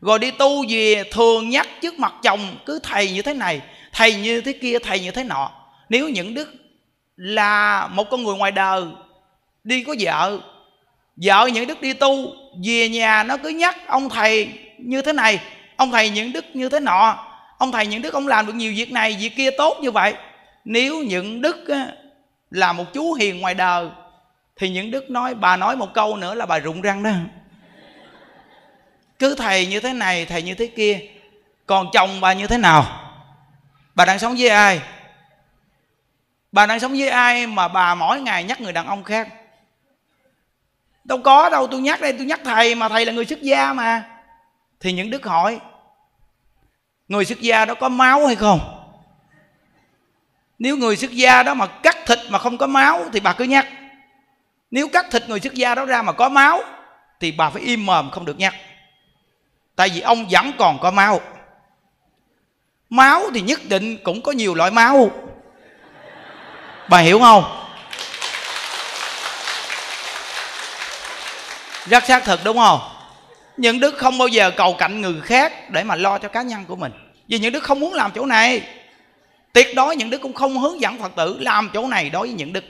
Rồi 0.00 0.18
đi 0.18 0.30
tu 0.30 0.64
về, 0.68 1.04
thường 1.10 1.50
nhắc 1.50 1.68
trước 1.82 1.98
mặt 1.98 2.14
chồng, 2.22 2.56
cứ 2.66 2.80
thầy 2.82 3.10
như 3.10 3.22
thế 3.22 3.34
này, 3.34 3.60
thầy 3.92 4.14
như 4.14 4.40
thế 4.40 4.52
kia, 4.52 4.78
thầy 4.78 5.00
như 5.00 5.10
thế 5.10 5.24
nọ. 5.24 5.50
Nếu 5.88 6.08
những 6.08 6.34
đức 6.34 6.54
là 7.16 7.86
một 7.86 8.10
con 8.10 8.22
người 8.22 8.34
ngoài 8.34 8.52
đời, 8.52 8.82
đi 9.64 9.84
có 9.84 9.94
vợ 10.00 10.38
vợ 11.16 11.46
những 11.46 11.66
đức 11.66 11.80
đi 11.80 11.92
tu, 11.92 12.32
về 12.64 12.88
nhà 12.88 13.22
nó 13.22 13.36
cứ 13.36 13.48
nhắc, 13.48 13.76
ông 13.86 14.08
thầy 14.08 14.48
như 14.78 15.02
thế 15.02 15.12
này, 15.12 15.40
ông 15.76 15.90
thầy 15.90 16.10
những 16.10 16.32
đức 16.32 16.44
như 16.54 16.68
thế 16.68 16.80
nọ, 16.80 17.18
ông 17.58 17.72
thầy 17.72 17.86
những 17.86 18.02
đức 18.02 18.14
ông 18.14 18.28
làm 18.28 18.46
được 18.46 18.54
nhiều 18.54 18.72
việc 18.76 18.92
này, 18.92 19.16
việc 19.20 19.36
kia 19.36 19.50
tốt 19.50 19.78
như 19.82 19.90
vậy 19.90 20.14
nếu 20.66 21.02
những 21.02 21.42
đức 21.42 21.66
là 22.50 22.72
một 22.72 22.84
chú 22.92 23.14
hiền 23.14 23.40
ngoài 23.40 23.54
đời, 23.54 23.88
thì 24.56 24.70
những 24.70 24.90
đức 24.90 25.10
nói, 25.10 25.34
bà 25.34 25.56
nói 25.56 25.76
một 25.76 25.94
câu 25.94 26.16
nữa 26.16 26.34
là 26.34 26.46
bà 26.46 26.58
rụng 26.58 26.80
răng 26.80 27.02
đó. 27.02 27.10
Cứ 29.18 29.34
thầy 29.34 29.66
như 29.66 29.80
thế 29.80 29.92
này, 29.92 30.26
thầy 30.26 30.42
như 30.42 30.54
thế 30.54 30.66
kia, 30.66 31.00
còn 31.66 31.90
chồng 31.92 32.20
bà 32.20 32.32
như 32.32 32.46
thế 32.46 32.58
nào? 32.58 33.12
Bà 33.94 34.04
đang 34.04 34.18
sống 34.18 34.34
với 34.38 34.48
ai? 34.48 34.80
Bà 36.52 36.66
đang 36.66 36.80
sống 36.80 36.92
với 36.92 37.08
ai 37.08 37.46
mà 37.46 37.68
bà 37.68 37.94
mỗi 37.94 38.20
ngày 38.20 38.44
nhắc 38.44 38.60
người 38.60 38.72
đàn 38.72 38.86
ông 38.86 39.04
khác? 39.04 39.28
Đâu 41.04 41.18
có 41.24 41.48
đâu, 41.48 41.66
tôi 41.66 41.80
nhắc 41.80 42.00
đây, 42.00 42.12
tôi 42.12 42.26
nhắc 42.26 42.40
thầy 42.44 42.74
mà 42.74 42.88
thầy 42.88 43.04
là 43.04 43.12
người 43.12 43.24
xuất 43.24 43.42
gia 43.42 43.72
mà. 43.72 44.04
Thì 44.80 44.92
những 44.92 45.10
đức 45.10 45.26
hỏi, 45.26 45.60
người 47.08 47.24
xuất 47.24 47.40
gia 47.40 47.64
đó 47.64 47.74
có 47.74 47.88
máu 47.88 48.26
hay 48.26 48.36
không? 48.36 48.75
Nếu 50.58 50.76
người 50.76 50.96
xuất 50.96 51.10
gia 51.10 51.42
đó 51.42 51.54
mà 51.54 51.66
cắt 51.66 51.96
thịt 52.06 52.18
mà 52.28 52.38
không 52.38 52.58
có 52.58 52.66
máu 52.66 53.04
thì 53.12 53.20
bà 53.20 53.32
cứ 53.32 53.44
nhắc. 53.44 53.66
Nếu 54.70 54.88
cắt 54.88 55.06
thịt 55.10 55.28
người 55.28 55.40
xuất 55.40 55.54
gia 55.54 55.74
đó 55.74 55.84
ra 55.84 56.02
mà 56.02 56.12
có 56.12 56.28
máu 56.28 56.62
thì 57.20 57.32
bà 57.32 57.50
phải 57.50 57.62
im 57.62 57.86
mồm 57.86 58.10
không 58.10 58.24
được 58.24 58.38
nhắc. 58.38 58.54
Tại 59.76 59.88
vì 59.94 60.00
ông 60.00 60.26
vẫn 60.30 60.52
còn 60.58 60.78
có 60.78 60.90
máu. 60.90 61.20
Máu 62.90 63.30
thì 63.34 63.40
nhất 63.40 63.60
định 63.68 63.96
cũng 64.04 64.22
có 64.22 64.32
nhiều 64.32 64.54
loại 64.54 64.70
máu. 64.70 65.10
Bà 66.88 66.98
hiểu 66.98 67.18
không? 67.18 67.44
Rất 71.86 72.04
xác 72.04 72.24
thực 72.24 72.40
đúng 72.44 72.56
không? 72.56 72.80
Những 73.56 73.80
đức 73.80 73.98
không 73.98 74.18
bao 74.18 74.28
giờ 74.28 74.50
cầu 74.50 74.74
cạnh 74.78 75.00
người 75.00 75.20
khác 75.20 75.70
để 75.70 75.84
mà 75.84 75.96
lo 75.96 76.18
cho 76.18 76.28
cá 76.28 76.42
nhân 76.42 76.64
của 76.64 76.76
mình. 76.76 76.92
Vì 77.28 77.38
những 77.38 77.52
đức 77.52 77.62
không 77.62 77.80
muốn 77.80 77.94
làm 77.94 78.10
chỗ 78.14 78.26
này 78.26 78.62
tuyệt 79.56 79.74
đối 79.74 79.96
những 79.96 80.10
đức 80.10 80.20
cũng 80.20 80.32
không 80.32 80.58
hướng 80.58 80.80
dẫn 80.80 80.98
phật 80.98 81.12
tử 81.16 81.36
làm 81.40 81.70
chỗ 81.74 81.86
này 81.86 82.10
đối 82.10 82.26
với 82.26 82.36
những 82.36 82.52
đức. 82.52 82.64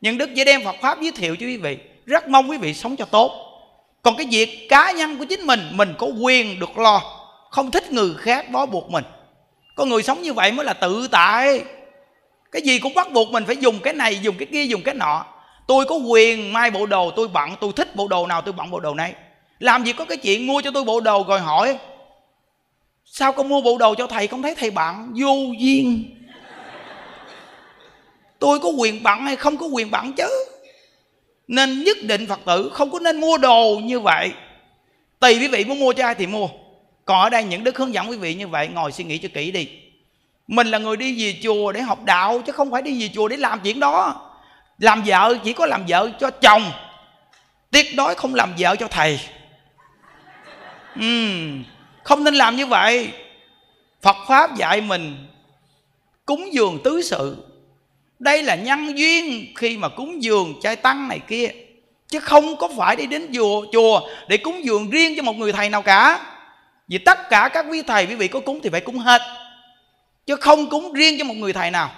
Những 0.00 0.18
đức 0.18 0.30
chỉ 0.36 0.44
đem 0.44 0.64
phật 0.64 0.76
pháp 0.82 1.00
giới 1.00 1.12
thiệu 1.12 1.36
cho 1.36 1.46
quý 1.46 1.56
vị. 1.56 1.78
Rất 2.06 2.28
mong 2.28 2.50
quý 2.50 2.58
vị 2.58 2.74
sống 2.74 2.96
cho 2.96 3.04
tốt. 3.04 3.32
Còn 4.02 4.16
cái 4.16 4.26
việc 4.30 4.68
cá 4.68 4.92
nhân 4.92 5.18
của 5.18 5.24
chính 5.24 5.40
mình 5.40 5.60
mình 5.72 5.94
có 5.98 6.06
quyền 6.06 6.60
được 6.60 6.78
lo. 6.78 7.02
Không 7.50 7.70
thích 7.70 7.92
người 7.92 8.14
khác 8.18 8.50
bó 8.50 8.66
buộc 8.66 8.90
mình. 8.90 9.04
Có 9.74 9.84
người 9.84 10.02
sống 10.02 10.22
như 10.22 10.32
vậy 10.32 10.52
mới 10.52 10.66
là 10.66 10.72
tự 10.72 11.08
tại. 11.10 11.64
Cái 12.52 12.62
gì 12.62 12.78
cũng 12.78 12.94
bắt 12.94 13.12
buộc 13.12 13.30
mình 13.30 13.44
phải 13.46 13.56
dùng 13.56 13.78
cái 13.78 13.94
này, 13.94 14.18
dùng 14.22 14.36
cái 14.38 14.46
kia, 14.52 14.64
dùng 14.64 14.82
cái 14.82 14.94
nọ. 14.94 15.26
Tôi 15.66 15.84
có 15.84 15.94
quyền 15.94 16.52
mai 16.52 16.70
bộ 16.70 16.86
đồ 16.86 17.10
tôi 17.16 17.28
bận, 17.28 17.50
tôi 17.60 17.72
thích 17.76 17.96
bộ 17.96 18.08
đồ 18.08 18.26
nào 18.26 18.42
tôi 18.42 18.52
bận 18.52 18.70
bộ 18.70 18.80
đồ 18.80 18.94
này 18.94 19.14
làm 19.62 19.84
gì 19.84 19.92
có 19.92 20.04
cái 20.04 20.16
chuyện 20.16 20.46
mua 20.46 20.60
cho 20.60 20.70
tôi 20.70 20.84
bộ 20.84 21.00
đồ 21.00 21.24
rồi 21.28 21.40
hỏi 21.40 21.78
sao 23.14 23.32
con 23.32 23.48
mua 23.48 23.60
bộ 23.60 23.78
đồ 23.78 23.94
cho 23.94 24.06
thầy 24.06 24.26
không 24.26 24.42
thấy 24.42 24.54
thầy 24.54 24.70
bận 24.70 25.12
vô 25.16 25.34
duyên. 25.58 26.14
Tôi 28.38 28.58
có 28.58 28.68
quyền 28.68 29.02
bận 29.02 29.20
hay 29.20 29.36
không 29.36 29.56
có 29.56 29.66
quyền 29.66 29.90
bận 29.90 30.12
chứ. 30.12 30.28
Nên 31.48 31.84
nhất 31.84 31.96
định 32.02 32.26
phật 32.26 32.40
tử 32.46 32.70
không 32.72 32.90
có 32.90 32.98
nên 32.98 33.20
mua 33.20 33.38
đồ 33.38 33.80
như 33.82 34.00
vậy. 34.00 34.32
Tùy 35.20 35.38
quý 35.40 35.48
vị 35.48 35.64
muốn 35.64 35.80
mua 35.80 35.92
cho 35.92 36.04
ai 36.04 36.14
thì 36.14 36.26
mua. 36.26 36.48
Còn 37.04 37.20
ở 37.20 37.30
đây 37.30 37.44
những 37.44 37.64
đức 37.64 37.78
hướng 37.78 37.94
dẫn 37.94 38.10
quý 38.10 38.16
vị 38.16 38.34
như 38.34 38.48
vậy 38.48 38.68
ngồi 38.68 38.92
suy 38.92 39.04
nghĩ 39.04 39.18
cho 39.18 39.28
kỹ 39.34 39.50
đi. 39.50 39.68
Mình 40.46 40.66
là 40.66 40.78
người 40.78 40.96
đi 40.96 41.24
về 41.24 41.38
chùa 41.42 41.72
để 41.72 41.80
học 41.80 42.04
đạo 42.04 42.42
chứ 42.46 42.52
không 42.52 42.70
phải 42.70 42.82
đi 42.82 43.02
về 43.02 43.10
chùa 43.14 43.28
để 43.28 43.36
làm 43.36 43.60
chuyện 43.60 43.80
đó. 43.80 44.30
Làm 44.78 45.02
vợ 45.06 45.34
chỉ 45.44 45.52
có 45.52 45.66
làm 45.66 45.84
vợ 45.88 46.10
cho 46.20 46.30
chồng. 46.30 46.62
Tiếc 47.70 47.96
đói 47.96 48.14
không 48.14 48.34
làm 48.34 48.54
vợ 48.58 48.76
cho 48.76 48.88
thầy. 48.88 49.20
Uhm, 50.98 51.64
không 52.04 52.24
nên 52.24 52.34
làm 52.34 52.56
như 52.56 52.66
vậy. 52.66 53.10
Phật 54.02 54.16
pháp 54.28 54.56
dạy 54.56 54.80
mình 54.80 55.26
cúng 56.26 56.52
dường 56.52 56.78
tứ 56.84 57.02
sự. 57.02 57.46
Đây 58.18 58.42
là 58.42 58.54
nhân 58.54 58.98
duyên 58.98 59.52
khi 59.56 59.76
mà 59.76 59.88
cúng 59.88 60.22
dường 60.22 60.54
trai 60.62 60.76
tăng 60.76 61.08
này 61.08 61.18
kia. 61.18 61.48
Chứ 62.08 62.20
không 62.20 62.56
có 62.56 62.68
phải 62.76 62.96
đi 62.96 63.06
đến 63.06 63.30
chùa 63.34 63.66
chùa 63.72 64.00
để 64.28 64.36
cúng 64.36 64.64
dường 64.64 64.90
riêng 64.90 65.14
cho 65.16 65.22
một 65.22 65.36
người 65.36 65.52
thầy 65.52 65.70
nào 65.70 65.82
cả. 65.82 66.26
Vì 66.88 66.98
tất 66.98 67.18
cả 67.30 67.50
các 67.52 67.66
quý 67.70 67.82
thầy, 67.82 68.06
quý 68.06 68.14
vị 68.14 68.28
có 68.28 68.40
cúng 68.40 68.60
thì 68.62 68.70
phải 68.70 68.80
cúng 68.80 68.98
hết. 68.98 69.22
Chứ 70.26 70.36
không 70.36 70.70
cúng 70.70 70.92
riêng 70.92 71.16
cho 71.18 71.24
một 71.24 71.34
người 71.34 71.52
thầy 71.52 71.70
nào. 71.70 71.90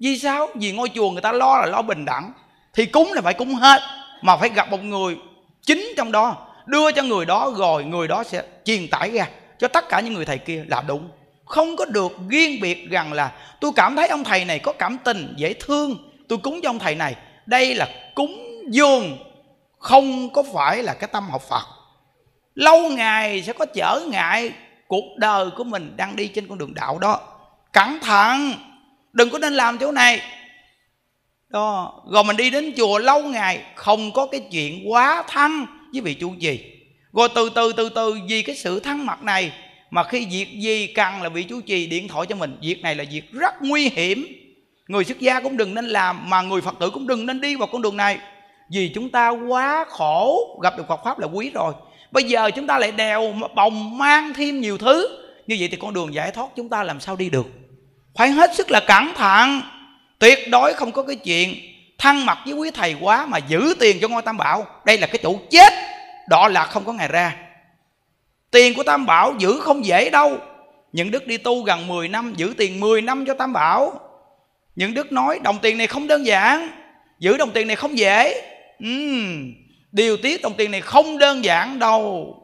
Vì 0.00 0.18
sao? 0.18 0.48
Vì 0.54 0.72
ngôi 0.72 0.90
chùa 0.94 1.10
người 1.10 1.22
ta 1.22 1.32
lo 1.32 1.58
là 1.58 1.66
lo 1.66 1.82
bình 1.82 2.04
đẳng. 2.04 2.32
Thì 2.74 2.86
cúng 2.86 3.12
là 3.12 3.22
phải 3.22 3.34
cúng 3.34 3.54
hết, 3.54 3.80
mà 4.22 4.36
phải 4.36 4.48
gặp 4.48 4.70
một 4.70 4.82
người 4.82 5.16
chính 5.62 5.92
trong 5.96 6.12
đó 6.12 6.47
đưa 6.68 6.92
cho 6.92 7.02
người 7.02 7.26
đó 7.26 7.52
rồi, 7.56 7.84
người 7.84 8.08
đó 8.08 8.24
sẽ 8.24 8.42
truyền 8.64 8.88
tải 8.88 9.10
ra 9.10 9.26
cho 9.58 9.68
tất 9.68 9.88
cả 9.88 10.00
những 10.00 10.14
người 10.14 10.24
thầy 10.24 10.38
kia 10.38 10.64
là 10.68 10.82
đúng. 10.86 11.08
Không 11.44 11.76
có 11.76 11.84
được 11.84 12.12
riêng 12.28 12.60
biệt 12.60 12.90
rằng 12.90 13.12
là 13.12 13.32
tôi 13.60 13.72
cảm 13.76 13.96
thấy 13.96 14.08
ông 14.08 14.24
thầy 14.24 14.44
này 14.44 14.58
có 14.58 14.72
cảm 14.72 14.98
tình, 15.04 15.34
dễ 15.36 15.54
thương, 15.60 15.96
tôi 16.28 16.38
cúng 16.38 16.60
cho 16.62 16.70
ông 16.70 16.78
thầy 16.78 16.94
này. 16.94 17.16
Đây 17.46 17.74
là 17.74 17.88
cúng 18.14 18.62
dường, 18.70 19.18
không 19.78 20.30
có 20.30 20.42
phải 20.54 20.82
là 20.82 20.94
cái 20.94 21.08
tâm 21.12 21.28
học 21.30 21.42
phật. 21.42 21.64
Lâu 22.54 22.88
ngày 22.88 23.42
sẽ 23.42 23.52
có 23.52 23.66
trở 23.74 24.00
ngại, 24.08 24.52
cuộc 24.86 25.04
đời 25.16 25.46
của 25.56 25.64
mình 25.64 25.96
đang 25.96 26.16
đi 26.16 26.28
trên 26.28 26.48
con 26.48 26.58
đường 26.58 26.74
đạo 26.74 26.98
đó. 26.98 27.20
Cẩn 27.72 27.98
thận, 28.00 28.52
đừng 29.12 29.30
có 29.30 29.38
nên 29.38 29.54
làm 29.54 29.78
chỗ 29.78 29.92
này. 29.92 30.20
Đó, 31.48 32.00
rồi 32.12 32.24
mình 32.24 32.36
đi 32.36 32.50
đến 32.50 32.72
chùa 32.76 32.98
lâu 32.98 33.22
ngày, 33.22 33.62
không 33.74 34.12
có 34.12 34.26
cái 34.26 34.40
chuyện 34.52 34.90
quá 34.90 35.24
thăng 35.28 35.66
với 35.92 36.00
vị 36.00 36.14
chủ 36.14 36.34
trì 36.40 36.60
rồi 37.12 37.28
từ 37.34 37.50
từ 37.54 37.72
từ 37.72 37.88
từ, 37.88 38.18
vì 38.28 38.42
cái 38.42 38.56
sự 38.56 38.80
thăng 38.80 39.06
mặt 39.06 39.22
này 39.22 39.52
mà 39.90 40.04
khi 40.04 40.26
việc 40.30 40.46
gì 40.52 40.86
cần 40.86 41.22
là 41.22 41.28
vị 41.28 41.42
chủ 41.42 41.60
trì 41.60 41.86
điện 41.86 42.08
thoại 42.08 42.26
cho 42.28 42.36
mình. 42.36 42.56
Việc 42.62 42.82
này 42.82 42.94
là 42.94 43.04
việc 43.10 43.32
rất 43.32 43.54
nguy 43.62 43.88
hiểm. 43.88 44.26
Người 44.88 45.04
xuất 45.04 45.20
gia 45.20 45.40
cũng 45.40 45.56
đừng 45.56 45.74
nên 45.74 45.84
làm, 45.84 46.30
mà 46.30 46.42
người 46.42 46.60
phật 46.60 46.74
tử 46.80 46.90
cũng 46.90 47.06
đừng 47.06 47.26
nên 47.26 47.40
đi 47.40 47.56
vào 47.56 47.68
con 47.72 47.82
đường 47.82 47.96
này. 47.96 48.18
Vì 48.70 48.90
chúng 48.94 49.10
ta 49.10 49.28
quá 49.28 49.84
khổ, 49.88 50.60
gặp 50.62 50.78
được 50.78 50.84
phật 50.88 51.00
pháp 51.04 51.18
là 51.18 51.26
quý 51.26 51.50
rồi. 51.50 51.72
Bây 52.10 52.24
giờ 52.24 52.50
chúng 52.50 52.66
ta 52.66 52.78
lại 52.78 52.92
đèo 52.92 53.34
bồng 53.54 53.98
mang 53.98 54.34
thêm 54.34 54.60
nhiều 54.60 54.78
thứ. 54.78 55.08
Như 55.46 55.56
vậy 55.58 55.68
thì 55.68 55.76
con 55.76 55.94
đường 55.94 56.14
giải 56.14 56.30
thoát 56.30 56.48
chúng 56.56 56.68
ta 56.68 56.82
làm 56.82 57.00
sao 57.00 57.16
đi 57.16 57.30
được? 57.30 57.46
Phải 58.16 58.30
hết 58.30 58.54
sức 58.54 58.70
là 58.70 58.80
cẩn 58.80 59.14
thận. 59.14 59.60
Tuyệt 60.18 60.38
đối 60.50 60.72
không 60.72 60.92
có 60.92 61.02
cái 61.02 61.16
chuyện 61.16 61.54
thăng 61.98 62.26
mặt 62.26 62.38
với 62.44 62.54
quý 62.54 62.70
thầy 62.74 62.96
quá 63.00 63.26
mà 63.26 63.38
giữ 63.38 63.74
tiền 63.80 63.98
cho 64.00 64.08
ngôi 64.08 64.22
tam 64.22 64.36
bảo 64.36 64.66
đây 64.84 64.98
là 64.98 65.06
cái 65.06 65.18
chủ 65.22 65.40
chết. 65.50 65.72
Đọ 66.28 66.48
lạc 66.48 66.64
không 66.64 66.84
có 66.84 66.92
ngày 66.92 67.08
ra. 67.08 67.36
Tiền 68.50 68.74
của 68.74 68.82
tam 68.82 69.06
bảo 69.06 69.34
giữ 69.38 69.60
không 69.60 69.84
dễ 69.84 70.10
đâu. 70.10 70.38
Những 70.92 71.10
đức 71.10 71.26
đi 71.26 71.36
tu 71.36 71.62
gần 71.62 71.86
10 71.86 72.08
năm 72.08 72.34
giữ 72.36 72.54
tiền 72.58 72.80
10 72.80 73.02
năm 73.02 73.24
cho 73.26 73.34
tam 73.34 73.52
bảo. 73.52 74.00
Những 74.76 74.94
đức 74.94 75.12
nói 75.12 75.40
đồng 75.42 75.58
tiền 75.62 75.78
này 75.78 75.86
không 75.86 76.06
đơn 76.06 76.26
giản. 76.26 76.68
Giữ 77.18 77.36
đồng 77.36 77.50
tiền 77.50 77.66
này 77.66 77.76
không 77.76 77.98
dễ. 77.98 78.42
Uhm, 78.84 79.52
điều 79.92 80.16
tiết 80.16 80.42
đồng 80.42 80.54
tiền 80.56 80.70
này 80.70 80.80
không 80.80 81.18
đơn 81.18 81.44
giản 81.44 81.78
đâu. 81.78 82.34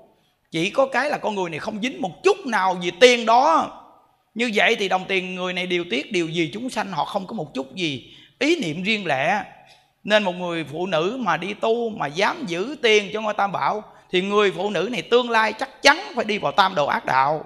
Chỉ 0.50 0.70
có 0.70 0.86
cái 0.86 1.10
là 1.10 1.18
con 1.18 1.34
người 1.34 1.50
này 1.50 1.58
không 1.58 1.78
dính 1.82 2.02
một 2.02 2.22
chút 2.24 2.46
nào 2.46 2.78
vì 2.82 2.90
tiền 3.00 3.26
đó. 3.26 3.70
Như 4.34 4.50
vậy 4.54 4.76
thì 4.78 4.88
đồng 4.88 5.04
tiền 5.08 5.34
người 5.34 5.52
này 5.52 5.66
điều 5.66 5.84
tiết 5.90 6.12
điều 6.12 6.28
gì 6.28 6.50
chúng 6.52 6.70
sanh 6.70 6.92
họ 6.92 7.04
không 7.04 7.26
có 7.26 7.34
một 7.34 7.54
chút 7.54 7.74
gì 7.74 8.14
ý 8.44 8.56
niệm 8.56 8.82
riêng 8.82 9.06
lẻ. 9.06 9.44
Nên 10.04 10.22
một 10.22 10.32
người 10.32 10.64
phụ 10.72 10.86
nữ 10.86 11.16
mà 11.20 11.36
đi 11.36 11.54
tu 11.54 11.90
mà 11.90 12.06
dám 12.06 12.44
giữ 12.46 12.76
tiền 12.82 13.10
cho 13.12 13.20
ngôi 13.20 13.34
tam 13.34 13.52
bảo, 13.52 13.82
thì 14.10 14.22
người 14.22 14.52
phụ 14.56 14.70
nữ 14.70 14.88
này 14.92 15.02
tương 15.02 15.30
lai 15.30 15.52
chắc 15.52 15.82
chắn 15.82 15.98
phải 16.14 16.24
đi 16.24 16.38
vào 16.38 16.52
tam 16.52 16.74
đồ 16.74 16.86
ác 16.86 17.06
đạo. 17.06 17.44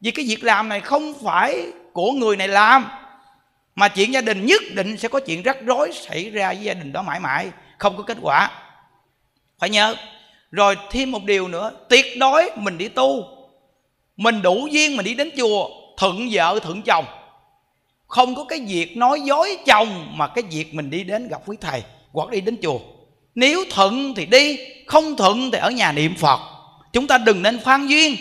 Vì 0.00 0.10
cái 0.10 0.24
việc 0.28 0.44
làm 0.44 0.68
này 0.68 0.80
không 0.80 1.14
phải 1.24 1.66
của 1.92 2.12
người 2.12 2.36
này 2.36 2.48
làm, 2.48 2.86
mà 3.74 3.88
chuyện 3.88 4.12
gia 4.12 4.20
đình 4.20 4.46
nhất 4.46 4.62
định 4.74 4.96
sẽ 4.96 5.08
có 5.08 5.20
chuyện 5.20 5.42
rắc 5.42 5.56
rối 5.66 5.90
xảy 5.92 6.30
ra 6.30 6.48
với 6.48 6.62
gia 6.62 6.74
đình 6.74 6.92
đó 6.92 7.02
mãi 7.02 7.20
mãi, 7.20 7.48
không 7.78 7.96
có 7.96 8.02
kết 8.02 8.16
quả. 8.22 8.50
Phải 9.58 9.70
nhớ, 9.70 9.94
rồi 10.50 10.76
thêm 10.90 11.12
một 11.12 11.24
điều 11.24 11.48
nữa, 11.48 11.72
tuyệt 11.88 12.06
đối 12.18 12.50
mình 12.56 12.78
đi 12.78 12.88
tu, 12.88 13.24
mình 14.16 14.42
đủ 14.42 14.68
duyên 14.70 14.96
mình 14.96 15.04
đi 15.04 15.14
đến 15.14 15.30
chùa, 15.36 15.68
thuận 15.96 16.28
vợ, 16.32 16.58
thuận 16.62 16.82
chồng 16.82 17.04
không 18.10 18.34
có 18.34 18.44
cái 18.44 18.60
việc 18.68 18.96
nói 18.96 19.20
dối 19.20 19.56
chồng 19.66 20.06
mà 20.16 20.26
cái 20.26 20.44
việc 20.50 20.74
mình 20.74 20.90
đi 20.90 21.04
đến 21.04 21.28
gặp 21.28 21.40
quý 21.46 21.56
thầy 21.60 21.82
hoặc 22.12 22.30
đi 22.30 22.40
đến 22.40 22.56
chùa. 22.62 22.78
Nếu 23.34 23.64
thuận 23.70 24.14
thì 24.14 24.26
đi, 24.26 24.58
không 24.86 25.16
thuận 25.16 25.50
thì 25.50 25.58
ở 25.58 25.70
nhà 25.70 25.92
niệm 25.92 26.14
phật. 26.14 26.40
Chúng 26.92 27.06
ta 27.06 27.18
đừng 27.18 27.42
nên 27.42 27.58
phan 27.58 27.86
duyên. 27.86 28.16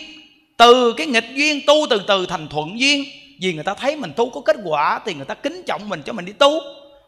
Từ 0.57 0.93
cái 0.93 1.07
nghịch 1.07 1.29
duyên 1.33 1.61
tu 1.67 1.75
từ 1.89 2.01
từ 2.07 2.25
thành 2.25 2.47
thuận 2.47 2.79
duyên, 2.79 3.03
vì 3.41 3.53
người 3.53 3.63
ta 3.63 3.73
thấy 3.73 3.95
mình 3.95 4.11
tu 4.15 4.29
có 4.29 4.41
kết 4.41 4.55
quả 4.63 4.99
thì 5.05 5.13
người 5.13 5.25
ta 5.25 5.33
kính 5.33 5.63
trọng 5.67 5.89
mình 5.89 6.01
cho 6.05 6.13
mình 6.13 6.25
đi 6.25 6.33
tu. 6.33 6.59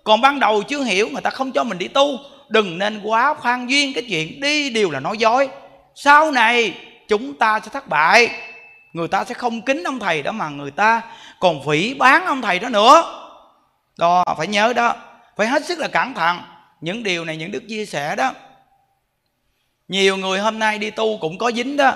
Còn 0.03 0.21
ban 0.21 0.39
đầu 0.39 0.63
chưa 0.63 0.83
hiểu, 0.83 1.09
người 1.09 1.21
ta 1.21 1.29
không 1.29 1.51
cho 1.51 1.63
mình 1.63 1.77
đi 1.77 1.87
tu. 1.87 2.17
Đừng 2.49 2.77
nên 2.77 3.01
quá 3.03 3.33
khoan 3.33 3.69
duyên, 3.69 3.93
cái 3.93 4.03
chuyện 4.09 4.41
đi 4.41 4.69
đều 4.69 4.91
là 4.91 4.99
nói 4.99 5.17
dối. 5.17 5.47
Sau 5.95 6.31
này, 6.31 6.73
chúng 7.07 7.33
ta 7.33 7.59
sẽ 7.59 7.69
thất 7.73 7.87
bại 7.87 8.29
người 8.93 9.07
ta 9.07 9.25
sẽ 9.25 9.33
không 9.33 9.61
kính 9.61 9.83
ông 9.83 9.99
thầy 9.99 10.23
đó 10.23 10.31
mà 10.31 10.49
người 10.49 10.71
ta 10.71 11.01
còn 11.39 11.65
phỉ 11.65 11.93
bán 11.93 12.25
ông 12.25 12.41
thầy 12.41 12.59
đó 12.59 12.69
nữa. 12.69 13.17
Đó, 13.97 14.23
phải 14.37 14.47
nhớ 14.47 14.73
đó. 14.73 14.95
Phải 15.37 15.47
hết 15.47 15.65
sức 15.65 15.79
là 15.79 15.87
cẩn 15.87 16.13
thận. 16.13 16.41
Những 16.81 17.03
điều 17.03 17.25
này 17.25 17.37
những 17.37 17.51
đức 17.51 17.63
chia 17.69 17.85
sẻ 17.85 18.15
đó. 18.15 18.31
Nhiều 19.87 20.17
người 20.17 20.39
hôm 20.39 20.59
nay 20.59 20.77
đi 20.79 20.89
tu 20.89 21.17
cũng 21.17 21.37
có 21.37 21.51
dính 21.51 21.77
đó. 21.77 21.93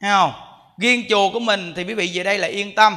Thấy 0.00 0.10
không? 0.10 0.32
Riêng 0.78 1.04
chùa 1.08 1.30
của 1.32 1.40
mình 1.40 1.72
thì 1.76 1.84
quý 1.84 1.94
vị 1.94 2.10
về 2.14 2.24
đây 2.24 2.38
là 2.38 2.46
yên 2.46 2.74
tâm. 2.74 2.96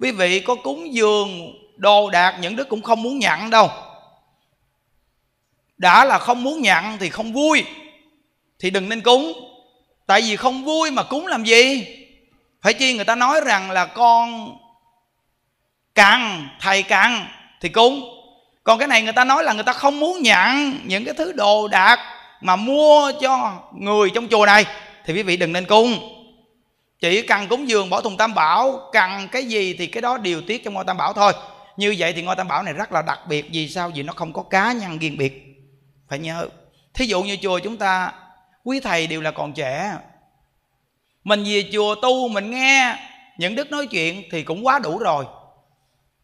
Quý 0.00 0.12
vị 0.12 0.40
có 0.40 0.54
cúng 0.54 0.94
dường, 0.94 1.52
đồ 1.76 2.10
đạc 2.10 2.38
những 2.40 2.56
đức 2.56 2.68
cũng 2.68 2.82
không 2.82 3.02
muốn 3.02 3.18
nhận 3.18 3.50
đâu. 3.50 3.70
Đã 5.78 6.04
là 6.04 6.18
không 6.18 6.42
muốn 6.42 6.62
nhận 6.62 6.98
thì 6.98 7.10
không 7.10 7.32
vui. 7.32 7.64
Thì 8.58 8.70
đừng 8.70 8.88
nên 8.88 9.00
cúng. 9.00 9.32
Tại 10.06 10.20
vì 10.22 10.36
không 10.36 10.64
vui 10.64 10.90
mà 10.90 11.02
cúng 11.02 11.26
làm 11.26 11.44
gì? 11.44 11.86
Phải 12.62 12.74
chi 12.74 12.94
người 12.94 13.04
ta 13.04 13.14
nói 13.14 13.40
rằng 13.46 13.70
là 13.70 13.86
con 13.86 14.58
cần 15.94 16.48
thầy 16.60 16.82
cần 16.82 17.26
thì 17.60 17.68
cúng. 17.68 18.04
Còn 18.64 18.78
cái 18.78 18.88
này 18.88 19.02
người 19.02 19.12
ta 19.12 19.24
nói 19.24 19.44
là 19.44 19.52
người 19.52 19.64
ta 19.64 19.72
không 19.72 20.00
muốn 20.00 20.22
nhận 20.22 20.80
những 20.84 21.04
cái 21.04 21.14
thứ 21.14 21.32
đồ 21.32 21.68
đạc 21.68 21.98
mà 22.40 22.56
mua 22.56 23.12
cho 23.20 23.62
người 23.74 24.10
trong 24.14 24.28
chùa 24.28 24.46
này. 24.46 24.66
Thì 25.04 25.14
quý 25.14 25.22
vị 25.22 25.36
đừng 25.36 25.52
nên 25.52 25.64
cúng. 25.64 26.14
Chỉ 27.00 27.22
cần 27.22 27.48
cúng 27.48 27.68
dường 27.68 27.90
bỏ 27.90 28.00
thùng 28.00 28.16
tam 28.16 28.34
bảo, 28.34 28.80
cần 28.92 29.28
cái 29.28 29.44
gì 29.44 29.74
thì 29.78 29.86
cái 29.86 30.00
đó 30.00 30.18
điều 30.18 30.42
tiết 30.42 30.64
trong 30.64 30.74
ngôi 30.74 30.84
tam 30.84 30.96
bảo 30.96 31.12
thôi. 31.12 31.32
Như 31.76 31.94
vậy 31.98 32.12
thì 32.12 32.22
ngôi 32.22 32.36
tam 32.36 32.48
bảo 32.48 32.62
này 32.62 32.74
rất 32.74 32.92
là 32.92 33.02
đặc 33.02 33.20
biệt. 33.28 33.46
Vì 33.52 33.68
sao? 33.68 33.90
Vì 33.94 34.02
nó 34.02 34.12
không 34.12 34.32
có 34.32 34.42
cá 34.42 34.72
nhân 34.72 34.98
riêng 34.98 35.16
biệt. 35.18 35.44
Phải 36.08 36.18
nhớ. 36.18 36.48
Thí 36.94 37.06
dụ 37.06 37.22
như 37.22 37.36
chùa 37.42 37.58
chúng 37.58 37.76
ta, 37.76 38.12
quý 38.64 38.80
thầy 38.80 39.06
đều 39.06 39.20
là 39.20 39.30
còn 39.30 39.52
trẻ 39.52 39.92
mình 41.28 41.44
về 41.44 41.64
chùa 41.72 41.94
tu 41.94 42.28
mình 42.28 42.50
nghe 42.50 42.96
những 43.38 43.54
đức 43.54 43.70
nói 43.70 43.86
chuyện 43.86 44.22
thì 44.30 44.42
cũng 44.42 44.66
quá 44.66 44.78
đủ 44.78 44.98
rồi. 44.98 45.24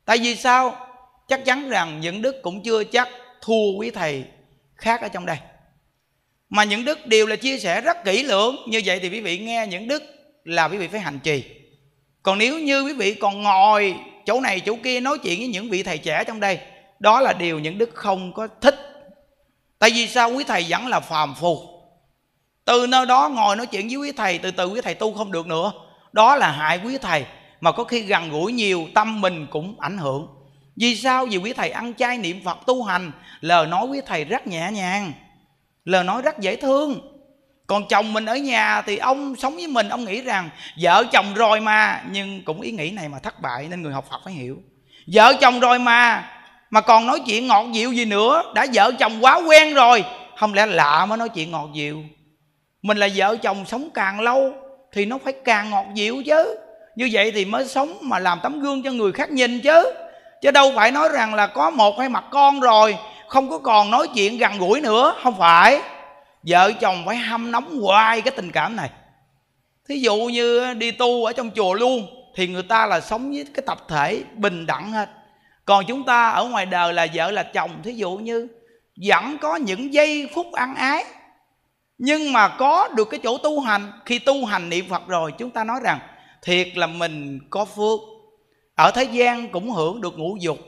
Tại 0.05 0.19
vì 0.19 0.37
sao? 0.37 0.77
Chắc 1.29 1.45
chắn 1.45 1.69
rằng 1.69 2.01
những 2.01 2.23
đức 2.23 2.43
cũng 2.43 2.63
chưa 2.63 2.85
chắc 2.85 3.09
thua 3.41 3.77
quý 3.79 3.91
thầy 3.91 4.25
khác 4.75 5.01
ở 5.03 5.09
trong 5.09 5.27
đây. 5.27 5.37
Mà 6.49 6.65
những 6.65 6.85
đức 6.85 7.07
đều 7.07 7.27
là 7.27 7.37
chia 7.37 7.59
sẻ 7.59 7.81
rất 7.81 8.05
kỹ 8.05 8.23
lưỡng. 8.23 8.57
Như 8.69 8.81
vậy 8.85 8.99
thì 9.03 9.09
quý 9.09 9.21
vị 9.21 9.39
nghe 9.39 9.67
những 9.67 9.89
đức 9.89 10.03
là 10.45 10.69
quý 10.69 10.77
vị 10.77 10.89
phải 10.89 11.01
hành 11.01 11.19
trì. 11.19 11.45
Còn 12.23 12.39
nếu 12.39 12.59
như 12.59 12.83
quý 12.83 12.93
vị 12.93 13.15
còn 13.15 13.43
ngồi 13.43 13.95
chỗ 14.27 14.41
này 14.41 14.61
chỗ 14.61 14.77
kia 14.83 15.01
nói 15.01 15.19
chuyện 15.19 15.39
với 15.39 15.49
những 15.49 15.71
vị 15.71 15.83
thầy 15.83 15.99
trẻ 15.99 16.25
trong 16.27 16.41
đây, 16.41 16.59
đó 16.99 17.21
là 17.21 17.33
điều 17.33 17.59
những 17.59 17.79
đức 17.79 17.91
không 17.95 18.33
có 18.33 18.49
thích. 18.61 18.77
Tại 19.79 19.91
vì 19.91 20.09
sao? 20.09 20.31
Quý 20.31 20.45
thầy 20.45 20.67
vẫn 20.69 20.87
là 20.87 21.01
phàm 21.01 21.35
phu 21.35 21.74
từ 22.65 22.87
nơi 22.87 23.07
đó 23.07 23.29
ngồi 23.29 23.57
nói 23.57 23.67
chuyện 23.67 23.89
với 23.89 23.97
quý 23.97 24.12
thầy, 24.12 24.39
từ 24.39 24.51
từ 24.51 24.67
quý 24.67 24.81
thầy 24.81 24.95
tu 24.95 25.15
không 25.15 25.33
được 25.33 25.47
nữa. 25.47 25.73
Đó 26.12 26.37
là 26.37 26.51
hại 26.51 26.81
quý 26.85 26.99
thầy, 26.99 27.27
mà 27.61 27.73
có 27.73 27.85
khi 27.85 28.01
gần 28.01 28.31
gũi 28.31 28.53
nhiều, 28.53 28.87
tâm 28.95 29.21
mình 29.21 29.47
cũng 29.51 29.77
ảnh 29.81 29.99
hưởng. 29.99 30.27
Vì 30.77 30.97
sao? 30.97 31.27
Vì 31.27 31.37
quý 31.37 31.53
thầy 31.53 31.71
ăn 31.71 31.95
chay 31.95 32.19
niệm 32.19 32.41
phật 32.45 32.59
tu 32.67 32.83
hành, 32.83 33.12
lời 33.41 33.67
nói 33.67 33.87
quý 33.87 34.01
thầy 34.07 34.25
rất 34.25 34.47
nhẹ 34.47 34.71
nhàng, 34.73 35.12
lời 35.85 36.05
nói 36.05 36.23
rất 36.23 36.39
dễ 36.39 36.57
thương. 36.57 37.01
Còn 37.67 37.89
chồng 37.89 38.12
mình 38.12 38.27
ở 38.27 38.37
nhà 38.37 38.83
thì 38.83 38.97
ông 38.97 39.37
sống 39.37 39.55
với 39.55 39.67
mình, 39.67 39.89
ông 39.89 40.05
nghĩ 40.05 40.21
rằng, 40.21 40.51
vợ 40.83 41.05
chồng 41.12 41.35
rồi 41.35 41.61
mà. 41.61 42.03
Nhưng 42.11 42.45
cũng 42.45 42.61
ý 42.61 42.71
nghĩ 42.73 42.91
này 42.91 43.09
mà 43.09 43.19
thất 43.19 43.43
bại, 43.43 43.67
nên 43.71 43.83
người 43.83 43.93
học 43.93 44.07
phật 44.11 44.21
phải 44.25 44.33
hiểu. 44.33 44.57
Vợ 45.12 45.35
chồng 45.41 45.61
rồi 45.61 45.79
mà 45.79 46.31
mà 46.71 46.81
còn 46.81 47.07
nói 47.07 47.21
chuyện 47.27 47.47
ngọt 47.47 47.67
dịu 47.73 47.93
gì 47.93 48.05
nữa? 48.05 48.43
Đã 48.55 48.67
vợ 48.75 48.93
chồng 48.99 49.25
quá 49.25 49.41
quen 49.47 49.75
rồi. 49.75 50.05
Không 50.37 50.55
lẽ 50.55 50.67
lạ 50.67 51.07
mới 51.07 51.19
nói 51.19 51.29
chuyện 51.29 51.51
ngọt 51.51 51.69
dịu? 51.75 52.03
Mình 52.85 52.99
là 52.99 53.09
vợ 53.14 53.37
chồng 53.37 53.64
sống 53.66 53.89
càng 53.95 54.20
lâu 54.20 54.53
thì 54.93 55.07
nó 55.07 55.18
phải 55.24 55.32
càng 55.45 55.70
ngọt 55.70 55.85
dịu 55.95 56.22
chứ. 56.26 56.59
Như 56.97 57.09
vậy 57.12 57.32
thì 57.35 57.45
mới 57.45 57.66
sống 57.66 57.99
mà 58.01 58.18
làm 58.18 58.41
tấm 58.43 58.61
gương 58.61 58.82
cho 58.82 58.91
người 58.91 59.12
khác 59.12 59.30
nhìn 59.30 59.61
chứ. 59.61 59.93
Chứ 60.43 60.51
đâu 60.51 60.72
phải 60.76 60.91
nói 60.91 61.09
rằng 61.12 61.35
là 61.35 61.47
có 61.47 61.70
một 61.70 61.99
hai 61.99 62.09
mặt 62.09 62.24
con 62.30 62.61
rồi, 62.61 62.97
không 63.28 63.51
có 63.51 63.59
còn 63.59 63.91
nói 63.91 64.09
chuyện 64.14 64.39
gần 64.39 64.59
gũi 64.59 64.80
nữa. 64.80 65.14
Không 65.22 65.35
phải. 65.39 65.80
Vợ 66.43 66.72
chồng 66.80 67.03
phải 67.07 67.16
hâm 67.16 67.51
nóng 67.51 67.80
hoài 67.80 68.20
cái 68.20 68.32
tình 68.37 68.51
cảm 68.51 68.76
này. 68.76 68.91
Thí 69.89 69.99
dụ 69.99 70.16
như 70.16 70.74
đi 70.74 70.91
tu 70.91 71.24
ở 71.24 71.32
trong 71.32 71.51
chùa 71.51 71.74
luôn, 71.74 72.07
thì 72.37 72.47
người 72.47 72.62
ta 72.62 72.87
là 72.87 73.01
sống 73.01 73.32
với 73.32 73.47
cái 73.55 73.62
tập 73.66 73.78
thể 73.89 74.22
bình 74.35 74.66
đẳng 74.66 74.93
hết. 74.93 75.09
Còn 75.64 75.85
chúng 75.87 76.05
ta 76.05 76.28
ở 76.28 76.45
ngoài 76.45 76.66
đời 76.66 76.93
là 76.93 77.07
vợ 77.14 77.30
là 77.30 77.43
chồng, 77.43 77.70
thí 77.85 77.93
dụ 77.93 78.11
như 78.11 78.49
vẫn 79.09 79.39
có 79.39 79.57
những 79.57 79.95
giây 79.95 80.28
phút 80.35 80.53
ăn 80.53 80.74
ái 80.74 81.05
nhưng 81.99 82.33
mà 82.33 82.49
có 82.49 82.89
được 82.97 83.11
cái 83.11 83.21
chỗ 83.23 83.39
tu 83.39 83.61
hành, 83.61 83.93
khi 84.05 84.19
tu 84.19 84.45
hành 84.45 84.69
niệm 84.69 84.85
phật 84.89 85.07
rồi, 85.07 85.33
chúng 85.39 85.51
ta 85.51 85.65
nói 85.65 85.81
rằng 85.83 85.99
thiệt 86.43 86.77
là 86.77 86.87
mình 86.87 87.39
có 87.51 87.65
phước. 87.65 88.01
Ở 88.75 88.91
thế 88.91 89.05
gian 89.05 89.49
cũng 89.49 89.71
hưởng 89.71 90.01
được 90.01 90.19
ngũ 90.19 90.37
dục, 90.41 90.59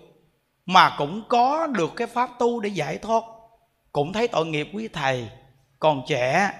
mà 0.66 0.94
cũng 0.98 1.22
có 1.28 1.66
được 1.66 1.92
cái 1.96 2.06
pháp 2.06 2.30
tu 2.38 2.60
để 2.60 2.68
giải 2.68 2.98
thoát. 2.98 3.22
Cũng 3.92 4.12
thấy 4.12 4.28
tội 4.28 4.46
nghiệp 4.46 4.68
quý 4.74 4.88
thầy, 4.88 5.28
còn 5.78 6.02
trẻ 6.06 6.50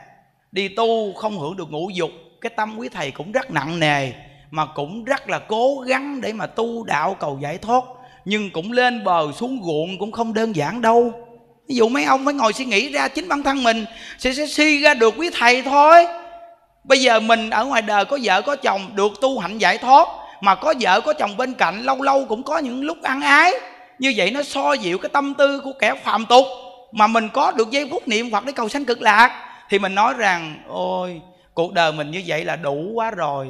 đi 0.52 0.68
tu 0.68 1.12
không 1.12 1.38
hưởng 1.38 1.56
được 1.56 1.70
ngũ 1.70 1.90
dục, 1.90 2.10
cái 2.40 2.50
tâm 2.56 2.78
quý 2.78 2.88
thầy 2.88 3.10
cũng 3.10 3.32
rất 3.32 3.50
nặng 3.50 3.80
nề, 3.80 4.12
mà 4.50 4.66
cũng 4.66 5.04
rất 5.04 5.28
là 5.28 5.38
cố 5.38 5.84
gắng 5.86 6.20
để 6.20 6.32
mà 6.32 6.46
tu 6.46 6.84
đạo 6.84 7.16
cầu 7.20 7.38
giải 7.42 7.58
thoát. 7.58 7.84
Nhưng 8.24 8.50
cũng 8.50 8.72
lên 8.72 9.04
bờ 9.04 9.32
xuống 9.32 9.60
ruộng 9.64 9.98
cũng 9.98 10.12
không 10.12 10.34
đơn 10.34 10.56
giản 10.56 10.80
đâu 10.80 11.25
ví 11.68 11.76
dụ 11.76 11.88
mấy 11.88 12.04
ông 12.04 12.24
phải 12.24 12.34
ngồi 12.34 12.52
suy 12.52 12.64
nghĩ 12.64 12.88
ra 12.88 13.08
chính 13.08 13.28
bản 13.28 13.42
thân 13.42 13.64
mình 13.64 13.84
sẽ, 14.18 14.34
sẽ 14.34 14.46
suy 14.46 14.80
ra 14.80 14.94
được 14.94 15.14
quý 15.16 15.30
thầy 15.34 15.62
thôi. 15.62 16.06
Bây 16.84 17.00
giờ 17.00 17.20
mình 17.20 17.50
ở 17.50 17.64
ngoài 17.64 17.82
đời 17.82 18.04
có 18.04 18.18
vợ 18.22 18.42
có 18.42 18.56
chồng 18.56 18.90
được 18.94 19.12
tu 19.20 19.38
hạnh 19.38 19.58
giải 19.58 19.78
thoát 19.78 20.08
mà 20.40 20.54
có 20.54 20.74
vợ 20.80 21.00
có 21.00 21.12
chồng 21.12 21.36
bên 21.36 21.54
cạnh 21.54 21.82
lâu 21.82 22.02
lâu 22.02 22.26
cũng 22.28 22.42
có 22.42 22.58
những 22.58 22.84
lúc 22.84 23.02
ăn 23.02 23.20
ái. 23.20 23.52
Như 23.98 24.12
vậy 24.16 24.30
nó 24.30 24.42
so 24.42 24.72
dịu 24.72 24.98
cái 24.98 25.08
tâm 25.12 25.34
tư 25.34 25.60
của 25.64 25.72
kẻ 25.78 25.94
phạm 26.04 26.26
tục. 26.26 26.46
Mà 26.92 27.06
mình 27.06 27.28
có 27.28 27.50
được 27.50 27.70
giây 27.70 27.88
phút 27.90 28.08
niệm 28.08 28.30
phật 28.30 28.44
để 28.44 28.52
cầu 28.52 28.68
sanh 28.68 28.84
cực 28.84 29.02
lạc 29.02 29.44
thì 29.68 29.78
mình 29.78 29.94
nói 29.94 30.14
rằng 30.18 30.62
ôi 30.68 31.20
cuộc 31.54 31.72
đời 31.72 31.92
mình 31.92 32.10
như 32.10 32.22
vậy 32.26 32.44
là 32.44 32.56
đủ 32.56 32.90
quá 32.94 33.10
rồi 33.10 33.46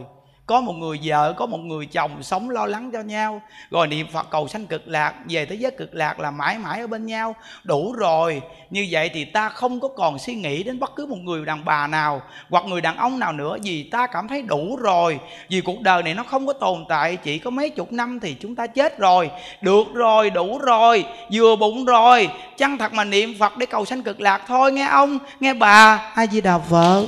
có 0.46 0.60
một 0.60 0.72
người 0.72 1.00
vợ, 1.02 1.32
có 1.32 1.46
một 1.46 1.58
người 1.58 1.86
chồng 1.86 2.22
sống 2.22 2.50
lo 2.50 2.66
lắng 2.66 2.90
cho 2.92 3.00
nhau. 3.00 3.42
Rồi 3.70 3.86
niệm 3.86 4.06
phật 4.12 4.30
cầu 4.30 4.48
sanh 4.48 4.66
cực 4.66 4.88
lạc, 4.88 5.14
về 5.28 5.46
thế 5.46 5.54
giới 5.54 5.70
cực 5.70 5.94
lạc 5.94 6.20
là 6.20 6.30
mãi 6.30 6.58
mãi 6.58 6.80
ở 6.80 6.86
bên 6.86 7.06
nhau. 7.06 7.34
Đủ 7.64 7.92
rồi, 7.92 8.42
như 8.70 8.86
vậy 8.90 9.10
thì 9.14 9.24
ta 9.24 9.48
không 9.48 9.80
có 9.80 9.88
còn 9.88 10.18
suy 10.18 10.34
nghĩ 10.34 10.62
đến 10.62 10.80
bất 10.80 10.96
cứ 10.96 11.06
một 11.06 11.16
người 11.16 11.44
đàn 11.44 11.64
bà 11.64 11.86
nào, 11.86 12.22
hoặc 12.50 12.64
người 12.64 12.80
đàn 12.80 12.96
ông 12.96 13.18
nào 13.18 13.32
nữa, 13.32 13.56
vì 13.62 13.82
ta 13.82 14.06
cảm 14.06 14.28
thấy 14.28 14.42
đủ 14.42 14.76
rồi. 14.80 15.18
Vì 15.48 15.60
cuộc 15.60 15.80
đời 15.80 16.02
này 16.02 16.14
nó 16.14 16.22
không 16.22 16.46
có 16.46 16.52
tồn 16.52 16.84
tại, 16.88 17.16
chỉ 17.16 17.38
có 17.38 17.50
mấy 17.50 17.70
chục 17.70 17.92
năm 17.92 18.20
thì 18.20 18.36
chúng 18.40 18.56
ta 18.56 18.66
chết 18.66 18.98
rồi. 18.98 19.30
Được 19.60 19.94
rồi, 19.94 20.30
đủ 20.30 20.58
rồi, 20.58 21.04
vừa 21.32 21.56
bụng 21.56 21.84
rồi. 21.84 22.30
Chăng 22.56 22.78
thật 22.78 22.92
mà 22.92 23.04
niệm 23.04 23.34
phật 23.38 23.56
để 23.56 23.66
cầu 23.66 23.84
sanh 23.84 24.02
cực 24.02 24.20
lạc 24.20 24.42
thôi, 24.46 24.72
nghe 24.72 24.86
ông, 24.86 25.18
nghe 25.40 25.54
bà 25.54 26.10
ai 26.14 26.26
di 26.32 26.40
đà 26.40 26.58
vợ 26.58 27.04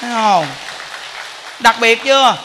thấy 0.00 0.10
không? 0.12 0.44
Đặc 1.62 1.76
biệt 1.80 1.98
chưa? 2.04 2.36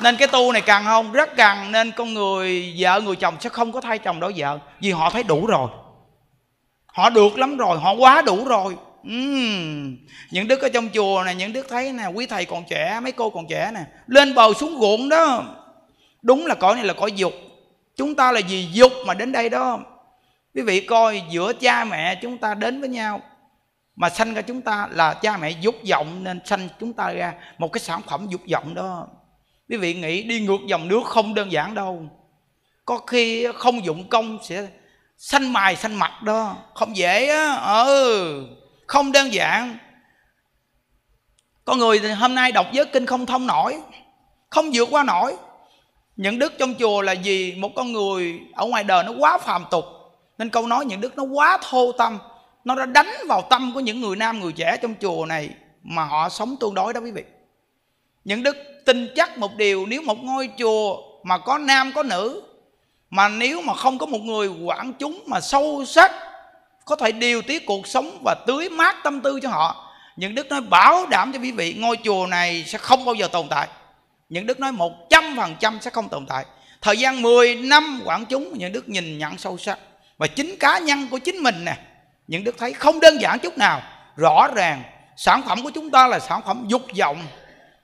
Nên 0.00 0.16
cái 0.16 0.28
tu 0.28 0.52
này 0.52 0.62
cần 0.62 0.84
không, 0.84 1.12
rất 1.12 1.36
cần 1.36 1.72
nên 1.72 1.92
con 1.92 2.14
người, 2.14 2.74
vợ 2.78 3.00
người 3.00 3.16
chồng 3.16 3.36
sẽ 3.40 3.48
không 3.48 3.72
có 3.72 3.80
thay 3.80 3.98
chồng 3.98 4.20
đổi 4.20 4.34
vợ. 4.36 4.58
Vì 4.80 4.90
họ 4.90 5.10
thấy 5.10 5.22
đủ 5.22 5.46
rồi. 5.46 5.68
Họ 6.86 7.10
được 7.10 7.38
lắm 7.38 7.56
rồi, 7.56 7.78
họ 7.78 7.92
quá 7.92 8.22
đủ 8.22 8.44
rồi. 8.44 8.76
Uhm. 9.02 9.96
những 10.30 10.48
đức 10.48 10.62
ở 10.62 10.68
trong 10.68 10.88
chùa 10.94 11.22
này 11.24 11.34
những 11.34 11.52
đức 11.52 11.66
thấy 11.68 11.92
nè, 11.92 12.06
quý 12.06 12.26
thầy 12.26 12.44
còn 12.44 12.64
trẻ, 12.68 13.00
mấy 13.02 13.12
cô 13.12 13.30
còn 13.30 13.46
trẻ 13.48 13.70
nè, 13.74 13.80
lên 14.06 14.34
bầu 14.34 14.54
xuống 14.54 14.78
ruộng 14.80 15.08
đó. 15.08 15.44
Đúng 16.22 16.46
là 16.46 16.54
cõi 16.54 16.74
này 16.74 16.84
là 16.84 16.92
cõi 16.92 17.12
dục. 17.12 17.32
Chúng 17.96 18.14
ta 18.14 18.32
là 18.32 18.40
vì 18.48 18.66
dục 18.72 18.92
mà 19.06 19.14
đến 19.14 19.32
đây 19.32 19.48
đó. 19.48 19.78
Quý 20.54 20.62
vị 20.62 20.80
coi 20.80 21.22
giữa 21.30 21.52
cha 21.52 21.84
mẹ 21.84 22.14
chúng 22.22 22.38
ta 22.38 22.54
đến 22.54 22.80
với 22.80 22.88
nhau 22.88 23.20
mà 23.98 24.10
sanh 24.10 24.34
ra 24.34 24.42
chúng 24.42 24.62
ta 24.62 24.88
là 24.90 25.14
cha 25.14 25.36
mẹ 25.36 25.50
dục 25.50 25.74
vọng 25.90 26.24
nên 26.24 26.40
sanh 26.44 26.68
chúng 26.80 26.92
ta 26.92 27.12
ra 27.12 27.34
một 27.58 27.72
cái 27.72 27.80
sản 27.80 28.00
phẩm 28.06 28.26
dục 28.28 28.40
vọng 28.52 28.74
đó. 28.74 29.06
Quý 29.68 29.76
vị 29.76 29.94
nghĩ 29.94 30.22
đi 30.22 30.40
ngược 30.40 30.60
dòng 30.66 30.88
nước 30.88 31.02
không 31.04 31.34
đơn 31.34 31.52
giản 31.52 31.74
đâu. 31.74 32.02
Có 32.84 32.98
khi 32.98 33.46
không 33.54 33.84
dụng 33.84 34.08
công 34.08 34.38
sẽ 34.42 34.66
xanh 35.16 35.52
mài 35.52 35.76
xanh 35.76 35.94
mặt 35.94 36.22
đó. 36.22 36.56
Không 36.74 36.96
dễ 36.96 37.28
á. 37.28 37.54
Ừ 37.84 38.46
không 38.88 39.12
đơn 39.12 39.32
giản. 39.32 39.78
Con 41.64 41.78
người 41.78 41.98
thì 41.98 42.10
hôm 42.10 42.34
nay 42.34 42.52
đọc 42.52 42.66
giới 42.72 42.86
kinh 42.86 43.06
không 43.06 43.26
thông 43.26 43.46
nổi, 43.46 43.78
không 44.50 44.70
vượt 44.72 44.88
qua 44.90 45.02
nổi. 45.02 45.36
Những 46.16 46.38
đức 46.38 46.52
trong 46.58 46.74
chùa 46.74 47.02
là 47.02 47.12
gì 47.12 47.54
một 47.58 47.70
con 47.76 47.92
người 47.92 48.40
ở 48.54 48.66
ngoài 48.66 48.84
đời 48.84 49.04
nó 49.04 49.12
quá 49.18 49.38
phàm 49.38 49.64
tục, 49.70 49.84
nên 50.38 50.50
câu 50.50 50.66
nói 50.66 50.84
những 50.84 51.00
đức 51.00 51.16
nó 51.16 51.22
quá 51.22 51.58
thô 51.62 51.92
tâm 51.92 52.18
nó 52.64 52.74
đã 52.74 52.86
đánh 52.86 53.14
vào 53.28 53.42
tâm 53.50 53.70
của 53.74 53.80
những 53.80 54.00
người 54.00 54.16
nam, 54.16 54.40
người 54.40 54.52
trẻ 54.52 54.76
trong 54.82 54.94
chùa 55.00 55.26
này 55.26 55.50
mà 55.82 56.04
họ 56.04 56.28
sống 56.28 56.56
tương 56.60 56.74
đối 56.74 56.92
đó 56.92 57.00
quý 57.00 57.10
vị. 57.10 57.22
Những 58.24 58.42
đức 58.42 58.56
tin 58.86 59.08
chắc 59.16 59.38
một 59.38 59.56
điều, 59.56 59.86
nếu 59.86 60.02
một 60.02 60.18
ngôi 60.22 60.50
chùa 60.58 60.96
mà 61.22 61.38
có 61.38 61.58
nam, 61.58 61.92
có 61.94 62.02
nữ, 62.02 62.42
mà 63.10 63.28
nếu 63.28 63.62
mà 63.62 63.74
không 63.74 63.98
có 63.98 64.06
một 64.06 64.18
người 64.18 64.48
quản 64.48 64.92
chúng 64.92 65.24
mà 65.26 65.40
sâu 65.40 65.84
sắc, 65.86 66.12
có 66.84 66.96
thể 66.96 67.12
điều 67.12 67.42
tiết 67.42 67.66
cuộc 67.66 67.86
sống 67.86 68.18
và 68.24 68.34
tưới 68.46 68.68
mát 68.68 68.96
tâm 69.04 69.20
tư 69.20 69.40
cho 69.42 69.48
họ, 69.48 69.90
những 70.16 70.34
đức 70.34 70.48
nói 70.48 70.60
bảo 70.60 71.06
đảm 71.06 71.32
cho 71.32 71.38
quý 71.38 71.52
vị, 71.52 71.74
ngôi 71.78 71.98
chùa 72.04 72.26
này 72.26 72.64
sẽ 72.66 72.78
không 72.78 73.04
bao 73.04 73.14
giờ 73.14 73.28
tồn 73.28 73.48
tại. 73.48 73.68
Những 74.28 74.46
đức 74.46 74.60
nói 74.60 74.72
một 74.72 74.92
trăm 75.10 75.36
phần 75.36 75.56
trăm 75.60 75.78
sẽ 75.80 75.90
không 75.90 76.08
tồn 76.08 76.26
tại. 76.26 76.44
Thời 76.80 76.96
gian 76.96 77.22
10 77.22 77.54
năm 77.54 78.00
quản 78.04 78.24
chúng, 78.24 78.58
những 78.58 78.72
đức 78.72 78.88
nhìn 78.88 79.18
nhận 79.18 79.38
sâu 79.38 79.58
sắc. 79.58 79.78
Và 80.18 80.26
chính 80.26 80.56
cá 80.60 80.78
nhân 80.78 81.08
của 81.10 81.18
chính 81.18 81.36
mình 81.36 81.64
nè 81.64 81.76
những 82.28 82.44
đức 82.44 82.58
thấy 82.58 82.72
không 82.72 83.00
đơn 83.00 83.20
giản 83.20 83.38
chút 83.38 83.58
nào. 83.58 83.82
Rõ 84.16 84.48
ràng, 84.54 84.82
sản 85.16 85.42
phẩm 85.46 85.62
của 85.62 85.70
chúng 85.74 85.90
ta 85.90 86.06
là 86.06 86.18
sản 86.18 86.40
phẩm 86.46 86.64
dục 86.68 86.82
vọng. 86.98 87.22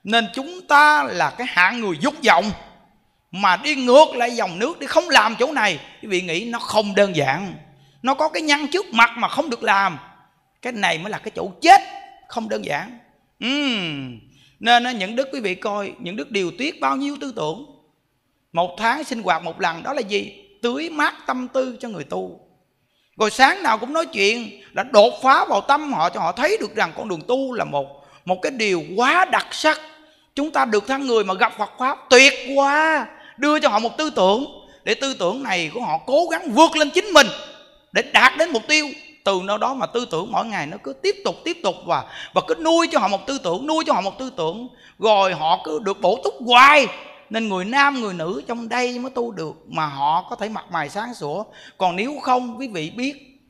Nên 0.03 0.27
chúng 0.33 0.67
ta 0.67 1.03
là 1.03 1.29
cái 1.37 1.47
hạng 1.49 1.81
người 1.81 1.97
dục 2.01 2.13
vọng. 2.25 2.51
Mà 3.31 3.57
đi 3.57 3.75
ngược 3.75 4.15
lại 4.15 4.35
dòng 4.35 4.59
nước 4.59 4.79
đi 4.79 4.87
không 4.87 5.09
làm 5.09 5.35
chỗ 5.39 5.51
này, 5.51 5.79
quý 6.01 6.07
vị 6.07 6.21
nghĩ 6.21 6.49
nó 6.49 6.59
không 6.59 6.95
đơn 6.95 7.15
giản. 7.15 7.53
Nó 8.01 8.13
có 8.13 8.29
cái 8.29 8.41
nhăn 8.41 8.67
trước 8.67 8.85
mặt 8.93 9.11
mà 9.17 9.27
không 9.27 9.49
được 9.49 9.63
làm. 9.63 9.97
Cái 10.61 10.73
này 10.73 10.97
mới 10.97 11.09
là 11.09 11.17
cái 11.17 11.31
chỗ 11.35 11.51
chết, 11.61 11.81
không 12.27 12.49
đơn 12.49 12.65
giản. 12.65 12.99
Uhm. 13.45 14.19
nên 14.59 14.97
những 14.97 15.15
đức 15.15 15.27
quý 15.33 15.39
vị 15.39 15.55
coi, 15.55 15.91
những 15.99 16.15
đức 16.15 16.31
điều 16.31 16.51
tiết 16.57 16.79
bao 16.81 16.95
nhiêu 16.95 17.17
tư 17.21 17.33
tưởng. 17.35 17.65
Một 18.53 18.75
tháng 18.77 19.03
sinh 19.03 19.23
hoạt 19.23 19.43
một 19.43 19.61
lần, 19.61 19.83
đó 19.83 19.93
là 19.93 20.01
gì? 20.01 20.43
Tưới 20.61 20.89
mát 20.89 21.13
tâm 21.27 21.47
tư 21.47 21.77
cho 21.79 21.89
người 21.89 22.03
tu 22.03 22.44
rồi 23.17 23.31
sáng 23.31 23.63
nào 23.63 23.77
cũng 23.77 23.93
nói 23.93 24.05
chuyện 24.05 24.61
là 24.73 24.83
đột 24.83 25.13
phá 25.23 25.45
vào 25.45 25.61
tâm 25.61 25.93
họ 25.93 26.09
cho 26.09 26.19
họ 26.19 26.31
thấy 26.31 26.57
được 26.59 26.75
rằng 26.75 26.91
con 26.97 27.09
đường 27.09 27.21
tu 27.27 27.53
là 27.53 27.63
một 27.63 28.05
một 28.25 28.41
cái 28.41 28.51
điều 28.51 28.83
quá 28.97 29.25
đặc 29.25 29.47
sắc. 29.51 29.81
Chúng 30.35 30.51
ta 30.51 30.65
được 30.65 30.87
thân 30.87 31.07
người 31.07 31.23
mà 31.23 31.33
gặp 31.33 31.53
Phật 31.57 31.71
pháp 31.79 31.97
tuyệt 32.09 32.33
quá, 32.55 33.05
đưa 33.37 33.59
cho 33.59 33.69
họ 33.69 33.79
một 33.79 33.97
tư 33.97 34.09
tưởng. 34.09 34.45
Để 34.83 34.93
tư 34.93 35.13
tưởng 35.19 35.43
này 35.43 35.71
của 35.73 35.81
họ 35.81 35.97
cố 36.05 36.25
gắng 36.31 36.51
vượt 36.51 36.75
lên 36.75 36.89
chính 36.89 37.05
mình 37.05 37.27
để 37.91 38.01
đạt 38.13 38.37
đến 38.37 38.49
mục 38.49 38.63
tiêu. 38.67 38.87
Từ 39.23 39.41
nơi 39.43 39.57
đó 39.57 39.73
mà 39.73 39.85
tư 39.85 40.07
tưởng 40.11 40.31
mỗi 40.31 40.45
ngày 40.45 40.67
nó 40.67 40.77
cứ 40.83 40.93
tiếp 40.93 41.15
tục 41.25 41.35
tiếp 41.43 41.57
tục 41.63 41.75
và 41.85 42.03
và 42.33 42.41
cứ 42.47 42.55
nuôi 42.55 42.87
cho 42.91 42.99
họ 42.99 43.07
một 43.07 43.27
tư 43.27 43.37
tưởng, 43.43 43.67
nuôi 43.67 43.83
cho 43.87 43.93
họ 43.93 44.01
một 44.01 44.19
tư 44.19 44.31
tưởng. 44.37 44.67
Rồi 44.99 45.33
họ 45.33 45.59
cứ 45.63 45.79
được 45.79 46.01
bổ 46.01 46.19
túc 46.23 46.33
hoài 46.45 46.87
nên 47.29 47.49
người 47.49 47.65
nam, 47.65 48.01
người 48.01 48.13
nữ 48.13 48.43
trong 48.47 48.69
đây 48.69 48.99
mới 48.99 49.11
tu 49.11 49.31
được 49.31 49.55
mà 49.67 49.85
họ 49.85 50.27
có 50.29 50.35
thể 50.35 50.49
mặt 50.49 50.65
mày 50.71 50.89
sáng 50.89 51.13
sủa. 51.13 51.43
Còn 51.77 51.95
nếu 51.95 52.19
không, 52.19 52.59
quý 52.59 52.67
vị 52.67 52.89
biết, 52.89 53.41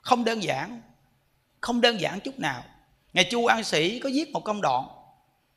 không 0.00 0.24
đơn 0.24 0.42
giản, 0.42 0.82
không 1.60 1.80
đơn 1.80 2.00
giản 2.00 2.20
chút 2.20 2.38
nào. 2.38 2.62
Ngài 3.12 3.24
chu 3.24 3.46
an 3.46 3.64
sĩ 3.64 3.98
có 3.98 4.10
viết 4.12 4.32
một 4.32 4.44
công 4.44 4.60
đoạn. 4.60 4.84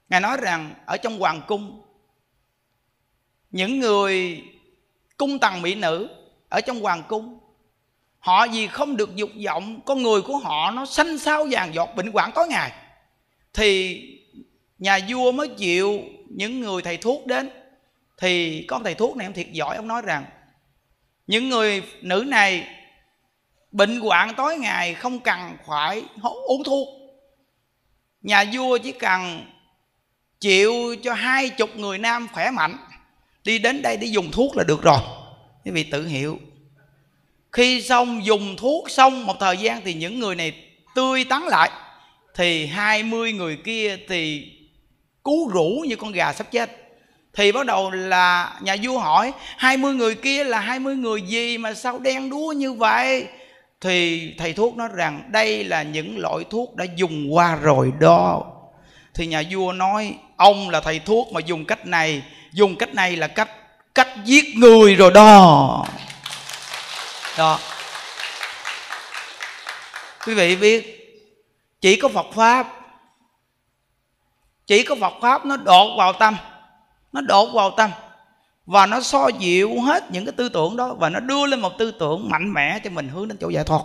Ngài 0.10 0.22
nói 0.22 0.38
rằng 0.42 0.74
ở 0.86 0.98
trong 0.98 1.20
hoàng 1.20 1.42
cung, 1.48 1.82
những 3.52 3.80
người 3.80 4.44
cung 5.18 5.40
tầng 5.40 5.62
mỹ 5.62 5.76
nữ 5.76 6.10
ở 6.50 6.62
trong 6.62 6.82
hoàng 6.82 7.04
cung, 7.08 7.40
họ 8.20 8.48
vì 8.48 8.68
không 8.68 8.98
được 8.98 9.16
dục 9.16 9.30
vọng, 9.46 9.80
con 9.86 10.04
người 10.04 10.22
của 10.22 10.38
họ 10.38 10.72
nó 10.72 10.86
xanh 10.86 11.18
xao 11.18 11.48
vàng 11.52 11.74
giọt 11.74 11.90
bệnh 11.96 12.12
hoạn 12.12 12.32
tối 12.36 12.48
ngày. 12.48 12.72
Thì 13.54 14.02
nhà 14.80 15.00
vua 15.10 15.32
mới 15.32 15.48
chịu 15.48 16.02
những 16.30 16.60
người 16.60 16.82
thầy 16.82 16.98
thuốc 16.98 17.28
đến, 17.28 17.50
thì 18.18 18.64
có 18.68 18.80
thầy 18.84 18.94
thuốc 18.94 19.18
này 19.18 19.28
ông 19.28 19.34
thiệt 19.34 19.52
giỏi, 19.52 19.76
ông 19.76 19.88
nói 19.88 20.02
rằng, 20.02 20.26
những 21.28 21.50
người 21.50 21.84
nữ 22.02 22.24
này 22.28 22.68
bệnh 23.72 24.00
hoạn 24.00 24.34
tối 24.38 24.58
ngày 24.58 24.94
không 24.94 25.20
cần 25.20 25.58
phải 25.68 26.04
uống 26.48 26.64
thuốc. 26.64 26.88
Nhà 28.22 28.46
vua 28.54 28.78
chỉ 28.78 28.92
cần 28.92 29.52
chịu 30.40 30.96
cho 31.04 31.14
hai 31.14 31.50
chục 31.50 31.76
người 31.76 31.98
nam 31.98 32.28
khỏe 32.34 32.52
mạnh, 32.52 32.78
đi 33.44 33.60
đến 33.60 33.82
đây 33.82 33.98
để 33.98 34.08
dùng 34.08 34.32
thuốc 34.32 34.58
là 34.58 34.64
được 34.64 34.82
rồi. 34.82 35.00
Quý 35.66 35.72
vị 35.72 35.84
tự 35.84 36.08
hiểu. 36.08 36.40
Khi 37.52 37.82
xong 37.82 38.26
dùng 38.26 38.56
thuốc 38.58 38.90
xong 38.90 39.26
một 39.26 39.36
thời 39.40 39.58
gian 39.58 39.82
thì 39.86 39.94
những 39.94 40.20
người 40.20 40.36
này 40.36 40.54
tươi 40.96 41.26
tắn 41.26 41.44
lại, 41.44 41.72
thì 42.36 42.66
hai 42.66 43.04
mươi 43.04 43.34
người 43.34 43.58
kia 43.58 43.98
thì 44.08 44.52
cú 45.26 45.50
rũ 45.54 45.86
như 45.88 45.96
con 45.96 46.12
gà 46.12 46.34
sắp 46.34 46.48
chết. 46.52 46.70
Thì 47.34 47.52
bắt 47.52 47.66
đầu 47.66 47.92
là 47.92 48.54
nhà 48.62 48.76
vua 48.82 49.00
hỏi, 49.00 49.34
hai 49.58 49.78
mươi 49.78 49.94
người 49.94 50.16
kia 50.16 50.44
là 50.44 50.60
hai 50.60 50.80
mươi 50.80 50.96
người 50.96 51.22
gì 51.22 51.58
mà 51.58 51.74
sao 51.74 52.00
đen 52.00 52.30
đúa 52.30 52.52
như 52.52 52.74
vậy? 52.74 53.28
Thì 53.82 54.32
thầy 54.38 54.54
thuốc 54.54 54.78
nói 54.78 54.90
rằng, 54.96 55.24
đây 55.32 55.64
là 55.64 55.84
những 55.84 56.18
loại 56.18 56.46
thuốc 56.50 56.76
đã 56.76 56.86
dùng 56.96 57.36
qua 57.36 57.56
rồi 57.56 57.92
đó. 58.00 58.44
Thì 59.14 59.28
nhà 59.28 59.44
vua 59.52 59.72
nói, 59.72 60.16
ông 60.38 60.70
là 60.70 60.82
thầy 60.82 61.00
thuốc 61.00 61.32
mà 61.32 61.42
dùng 61.46 61.66
cách 61.66 61.88
này, 61.88 62.24
dùng 62.54 62.76
cách 62.76 62.94
này 62.94 63.16
là 63.16 63.28
cách 63.28 63.50
cách 63.96 64.10
giết 64.26 64.46
người 64.56 64.96
rồi 64.96 65.12
đó. 65.12 65.86
Đó. 67.38 67.60
Quý 70.28 70.34
vị 70.34 70.56
biết, 70.56 71.02
chỉ 71.82 71.96
có 71.96 72.08
phật 72.08 72.28
pháp 72.36 72.85
chỉ 74.68 74.84
có 74.84 74.96
phật 74.96 75.14
pháp 75.22 75.46
nó 75.46 75.58
đột 75.58 75.96
vào 75.98 76.14
tâm, 76.14 76.36
nó 77.12 77.22
đột 77.22 77.50
vào 77.54 77.72
tâm, 77.72 77.90
và 78.66 78.86
nó 78.86 79.02
so 79.02 79.28
dịu 79.28 79.82
hết 79.82 80.12
những 80.12 80.26
cái 80.26 80.32
tư 80.32 80.50
tưởng 80.50 80.78
đó, 80.78 80.94
và 80.94 81.10
nó 81.10 81.20
đưa 81.20 81.46
lên 81.46 81.60
một 81.60 81.78
tư 81.78 81.92
tưởng 82.00 82.30
mạnh 82.30 82.54
mẽ 82.54 82.80
cho 82.84 82.90
mình 82.90 83.10
hướng 83.10 83.28
đến 83.28 83.38
chỗ 83.42 83.50
giải 83.50 83.64
thoát. 83.64 83.82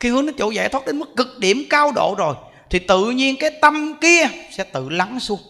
Khi 0.00 0.08
hướng 0.08 0.26
đến 0.26 0.34
chỗ 0.38 0.50
giải 0.50 0.68
thoát 0.68 0.86
đến 0.86 0.98
mức 0.98 1.16
cực 1.16 1.38
điểm 1.38 1.64
cao 1.70 1.92
độ 1.92 2.14
rồi, 2.18 2.34
thì 2.70 2.78
tự 2.78 3.10
nhiên 3.10 3.36
cái 3.38 3.50
tâm 3.60 3.94
kia 4.00 4.22
sẽ 4.50 4.64
tự 4.64 4.88
lắng 4.88 5.20
xuống. 5.20 5.40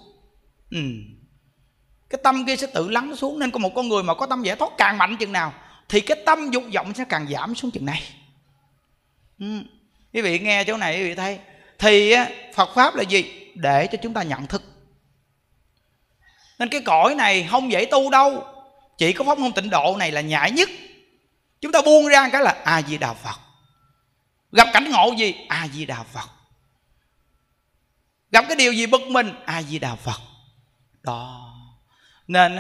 Ừ. 0.71 0.81
cái 2.11 2.21
tâm 2.25 2.47
kia 2.47 2.57
sẽ 2.57 2.67
tự 2.67 2.89
lắng 2.89 3.17
xuống, 3.17 3.39
nên 3.39 3.51
có 3.51 3.59
một 3.59 3.75
con 3.75 3.89
người 3.89 4.03
mà 4.03 4.15
có 4.15 4.27
tâm 4.27 4.43
giải 4.43 4.57
thoát 4.57 4.71
càng 4.79 4.99
mạnh 4.99 5.17
chừng 5.17 5.33
nào, 5.33 5.53
thì 5.89 6.01
cái 6.01 6.17
tâm 6.27 6.51
dục 6.51 6.63
vọng 6.75 6.95
sẽ 6.95 7.05
càng 7.09 7.27
giảm 7.29 7.55
xuống 7.55 7.71
chừng 7.71 7.85
này. 7.85 8.03
Ừ. 9.39 9.47
quý 10.13 10.23
vị 10.23 10.39
nghe 10.39 10.65
chỗ 10.65 10.77
này, 10.77 10.99
quý 10.99 11.05
vị 11.05 11.15
thấy. 11.15 11.39
Thì 11.79 12.15
Phật 12.55 12.75
pháp 12.75 12.97
là 12.97 13.03
gì? 13.03 13.40
Để 13.61 13.87
cho 13.87 13.99
chúng 14.03 14.15
ta 14.15 14.23
nhận 14.23 14.47
thức. 14.47 14.63
Nên 16.59 16.69
cái 16.69 16.81
cõi 16.81 17.15
này 17.15 17.49
không 17.51 17.73
dễ 17.73 17.87
tu 17.91 18.11
đâu. 18.11 18.45
Chỉ 18.99 19.13
có 19.13 19.25
pháp 19.25 19.39
môn 19.39 19.53
tịnh 19.53 19.71
độ 19.71 19.97
này 19.99 20.13
là 20.13 20.21
nhạy 20.21 20.51
nhất. 20.51 20.69
Chúng 21.61 21.73
ta 21.73 21.83
buông 21.83 22.07
ra 22.09 22.29
cái 22.29 22.43
là 22.43 22.57
a 22.65 22.83
di 22.83 22.99
đà 22.99 23.15
phật. 23.15 23.41
Gặp 24.53 24.69
cảnh 24.73 24.91
ngộ 24.91 25.13
gì? 25.19 25.35
A 25.49 25.69
di 25.69 25.85
đà 25.87 26.03
phật. 26.03 26.29
Gặp 28.33 28.45
cái 28.49 28.57
điều 28.57 28.73
gì 28.73 28.87
bực 28.87 29.03
mình? 29.09 29.33
A 29.45 29.63
di 29.63 29.79
đà 29.79 29.95
phật. 29.95 30.21
Đó. 31.03 31.55
Nên 32.27 32.59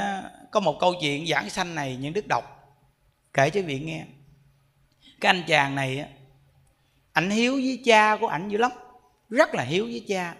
có 0.50 0.60
một 0.60 0.76
câu 0.80 0.94
chuyện 1.00 1.26
giảng 1.26 1.50
sanh 1.50 1.74
này 1.74 1.96
những 1.96 2.12
đức 2.12 2.26
đọc 2.28 2.44
kể 3.34 3.50
cho 3.50 3.62
vị 3.62 3.78
nghe. 3.78 4.04
Cái 5.20 5.30
anh 5.30 5.44
chàng 5.46 5.74
này 5.74 6.06
ảnh 7.12 7.30
hiếu 7.30 7.54
với 7.54 7.82
cha 7.84 8.16
của 8.16 8.26
ảnh 8.26 8.48
dữ 8.48 8.58
lắm. 8.58 8.70
Rất 9.28 9.54
là 9.54 9.62
hiếu 9.62 9.84
với 9.84 10.04
cha. 10.08 10.34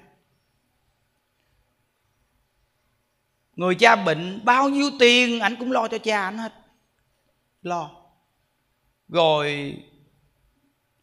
Người 3.60 3.74
cha 3.74 3.96
bệnh, 3.96 4.40
bao 4.44 4.68
nhiêu 4.68 4.90
tiền 4.98 5.40
ảnh 5.40 5.56
cũng 5.58 5.72
lo 5.72 5.88
cho 5.88 5.98
cha 5.98 6.22
ảnh 6.22 6.38
hết. 6.38 6.52
Lo. 7.62 7.90
Rồi, 9.08 9.76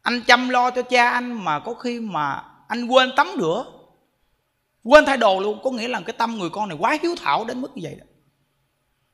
anh 0.01 0.21
chăm 0.27 0.49
lo 0.49 0.71
cho 0.71 0.81
cha 0.81 1.09
anh 1.09 1.43
mà 1.43 1.59
có 1.59 1.73
khi 1.73 1.99
mà 1.99 2.43
anh 2.67 2.87
quên 2.87 3.11
tắm 3.15 3.27
rửa. 3.39 3.65
Quên 4.83 5.05
thay 5.05 5.17
đồ 5.17 5.39
luôn, 5.39 5.59
có 5.63 5.71
nghĩa 5.71 5.87
là 5.87 6.01
cái 6.05 6.15
tâm 6.17 6.37
người 6.37 6.49
con 6.49 6.69
này 6.69 6.77
quá 6.77 6.97
hiếu 7.01 7.15
thảo 7.19 7.45
đến 7.45 7.61
mức 7.61 7.71
như 7.75 7.81
vậy 7.83 7.95
đó. 7.99 8.05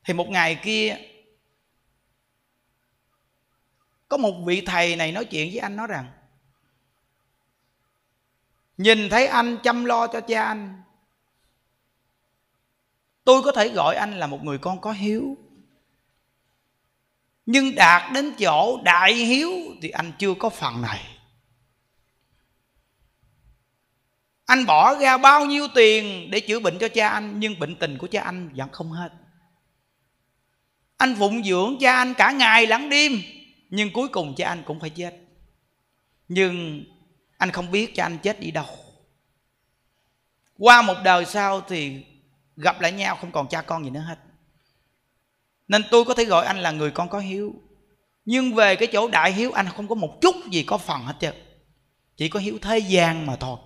Thì 0.03 0.13
một 0.13 0.29
ngày 0.29 0.59
kia, 0.63 0.97
có 4.09 4.17
một 4.17 4.43
vị 4.45 4.61
thầy 4.65 4.95
này 4.95 5.11
nói 5.11 5.25
chuyện 5.25 5.49
với 5.49 5.59
anh, 5.59 5.75
nói 5.75 5.87
rằng, 5.87 6.11
nhìn 8.77 9.09
thấy 9.09 9.27
anh 9.27 9.57
chăm 9.63 9.85
lo 9.85 10.07
cho 10.07 10.21
cha 10.21 10.43
anh 10.43 10.83
tôi 13.23 13.41
có 13.41 13.51
thể 13.51 13.69
gọi 13.69 13.95
anh 13.95 14.19
là 14.19 14.27
một 14.27 14.43
người 14.43 14.57
con 14.57 14.81
có 14.81 14.91
hiếu. 14.91 15.37
Nhưng 17.45 17.75
đạt 17.75 18.11
đến 18.13 18.33
chỗ 18.39 18.81
đại 18.83 19.13
hiếu 19.13 19.51
thì 19.81 19.89
anh 19.89 20.11
chưa 20.19 20.33
có 20.33 20.49
phần 20.49 20.81
này. 20.81 21.01
Anh 24.45 24.65
bỏ 24.65 24.95
ra 24.99 25.17
bao 25.17 25.45
nhiêu 25.45 25.67
tiền 25.75 26.31
để 26.31 26.39
chữa 26.39 26.59
bệnh 26.59 26.79
cho 26.79 26.87
cha 26.87 27.09
anh, 27.09 27.39
nhưng 27.39 27.59
bệnh 27.59 27.75
tình 27.75 27.97
của 27.97 28.07
cha 28.07 28.21
anh 28.21 28.49
vẫn 28.55 28.69
không 28.71 28.91
hết. 28.91 29.09
Anh 30.97 31.15
phụng 31.19 31.43
dưỡng 31.43 31.77
cha 31.79 31.95
anh 31.95 32.13
cả 32.13 32.31
ngày 32.31 32.67
lẫn 32.67 32.89
đêm, 32.89 33.21
nhưng 33.69 33.93
cuối 33.93 34.07
cùng 34.07 34.33
cha 34.37 34.49
anh 34.49 34.63
cũng 34.65 34.79
phải 34.79 34.89
chết. 34.89 35.15
Nhưng 36.27 36.83
anh 37.37 37.51
không 37.51 37.71
biết 37.71 37.95
cha 37.95 38.05
anh 38.05 38.17
chết 38.17 38.39
đi 38.39 38.51
đâu. 38.51 38.65
Qua 40.57 40.81
một 40.81 40.97
đời 41.03 41.25
sau 41.25 41.61
thì 41.61 42.03
gặp 42.57 42.81
lại 42.81 42.91
nhau, 42.91 43.15
không 43.15 43.31
còn 43.31 43.47
cha 43.47 43.61
con 43.61 43.83
gì 43.83 43.89
nữa 43.89 43.99
hết. 43.99 44.19
Nên 45.67 45.83
tôi 45.91 46.05
có 46.05 46.13
thể 46.13 46.25
gọi 46.25 46.45
anh 46.45 46.57
là 46.57 46.71
người 46.71 46.91
con 46.91 47.09
có 47.09 47.19
hiếu. 47.19 47.53
Nhưng 48.25 48.53
về 48.53 48.75
cái 48.75 48.87
chỗ 48.91 49.07
đại 49.07 49.31
hiếu, 49.31 49.51
anh 49.51 49.67
không 49.69 49.87
có 49.87 49.95
một 49.95 50.17
chút 50.21 50.35
gì 50.51 50.63
có 50.63 50.77
phần 50.77 51.01
hết 51.01 51.15
trơn 51.19 51.33
chỉ 52.17 52.29
có 52.29 52.39
hiếu 52.39 52.57
thế 52.61 52.79
gian 52.79 53.25
mà 53.25 53.35
thôi. 53.35 53.57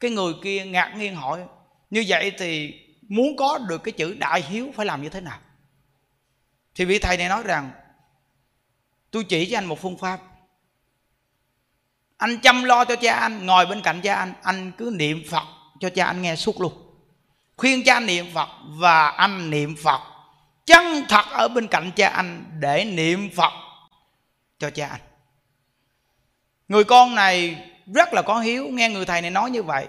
Cái 0.00 0.10
người 0.10 0.32
kia 0.42 0.64
ngạc 0.64 0.94
nhiên 0.96 1.14
hỏi, 1.14 1.44
như 1.90 2.04
vậy 2.08 2.32
thì 2.38 2.74
muốn 3.08 3.36
có 3.36 3.58
được 3.58 3.78
cái 3.78 3.92
chữ 3.92 4.14
đại 4.18 4.42
hiếu 4.42 4.72
phải 4.74 4.86
làm 4.86 5.02
như 5.02 5.08
thế 5.08 5.20
nào? 5.20 5.38
Thì 6.74 6.84
vị 6.84 6.98
thầy 6.98 7.16
này 7.16 7.28
nói 7.28 7.42
rằng, 7.42 7.70
tôi 9.10 9.24
chỉ 9.24 9.50
cho 9.50 9.58
anh 9.58 9.64
một 9.64 9.80
phương 9.80 9.98
pháp. 9.98 10.20
Anh 12.16 12.38
chăm 12.40 12.64
lo 12.64 12.84
cho 12.84 12.96
cha 12.96 13.14
anh, 13.14 13.46
ngồi 13.46 13.66
bên 13.66 13.80
cạnh 13.82 14.00
cha 14.02 14.14
anh 14.14 14.34
anh 14.42 14.72
cứ 14.78 14.92
niệm 14.94 15.22
phật 15.30 15.44
cho 15.80 15.90
cha 15.90 16.06
anh 16.06 16.22
nghe 16.22 16.36
suốt 16.36 16.60
luôn 16.60 16.91
khuyên 17.62 17.84
cha 17.84 18.00
niệm 18.00 18.26
phật 18.34 18.48
và 18.66 19.08
anh 19.08 19.50
niệm 19.50 19.76
phật. 19.76 20.00
Chân 20.66 21.04
thật 21.08 21.24
ở 21.30 21.48
bên 21.48 21.68
cạnh 21.68 21.90
cha 21.96 22.08
anh 22.08 22.44
để 22.60 22.84
niệm 22.84 23.30
phật 23.36 23.52
cho 24.58 24.70
cha 24.70 24.86
anh. 24.86 25.00
Người 26.68 26.84
con 26.84 27.14
này 27.14 27.56
rất 27.94 28.14
là 28.14 28.22
có 28.22 28.40
hiếu, 28.40 28.68
nghe 28.70 28.88
người 28.88 29.04
thầy 29.04 29.22
này 29.22 29.30
nói 29.30 29.50
như 29.50 29.62
vậy. 29.62 29.88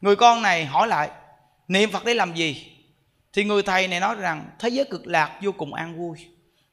Người 0.00 0.16
con 0.16 0.42
này 0.42 0.64
hỏi 0.64 0.88
lại, 0.88 1.10
niệm 1.68 1.90
phật 1.90 2.04
để 2.04 2.14
làm 2.14 2.34
gì? 2.34 2.76
Thì 3.32 3.44
người 3.44 3.62
thầy 3.62 3.88
này 3.88 4.00
nói 4.00 4.14
rằng, 4.14 4.50
thế 4.58 4.68
giới 4.68 4.84
cực 4.84 5.06
lạc, 5.06 5.38
vô 5.42 5.52
cùng 5.52 5.74
an 5.74 5.98
vui. 5.98 6.26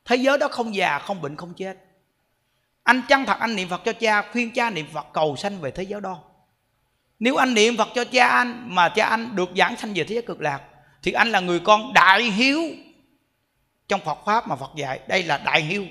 Thế 0.06 0.16
giới 0.16 0.38
đó 0.38 0.48
không 0.52 0.76
già, 0.76 1.00
không 1.00 1.22
bệnh, 1.22 1.36
không 1.36 1.54
chết. 1.54 1.78
Anh 2.84 3.02
chân 3.10 3.26
thật 3.26 3.38
anh 3.40 3.56
niệm 3.56 3.70
phật 3.70 3.82
cho 3.86 3.94
cha, 3.94 4.32
khuyên 4.32 4.52
cha 4.54 4.70
niệm 4.70 4.86
phật 4.94 5.08
cầu 5.14 5.36
sanh 5.36 5.60
về 5.62 5.72
thế 5.72 5.84
giới 5.84 6.02
đó 6.02 6.20
nếu 7.20 7.36
anh 7.36 7.54
niệm 7.54 7.78
phật 7.78 7.90
cho 7.96 8.04
cha 8.06 8.28
anh 8.28 8.76
mà 8.76 8.90
cha 8.90 9.06
anh 9.06 9.36
được 9.36 9.50
giảng 9.58 9.78
sanh 9.78 9.94
về 9.94 10.04
thế 10.04 10.14
giới 10.16 10.22
cực 10.22 10.42
lạc, 10.42 10.62
thì 11.04 11.12
anh 11.12 11.32
là 11.32 11.40
người 11.40 11.60
con 11.60 11.94
đại 11.94 12.24
hiếu 12.24 12.62
trong 13.88 14.02
phật 14.06 14.18
pháp 14.26 14.48
mà 14.48 14.56
phật 14.56 14.72
dạy. 14.76 15.00
Đây 15.08 15.24
là 15.24 15.38
đại 15.38 15.62
hiếu. 15.62 15.86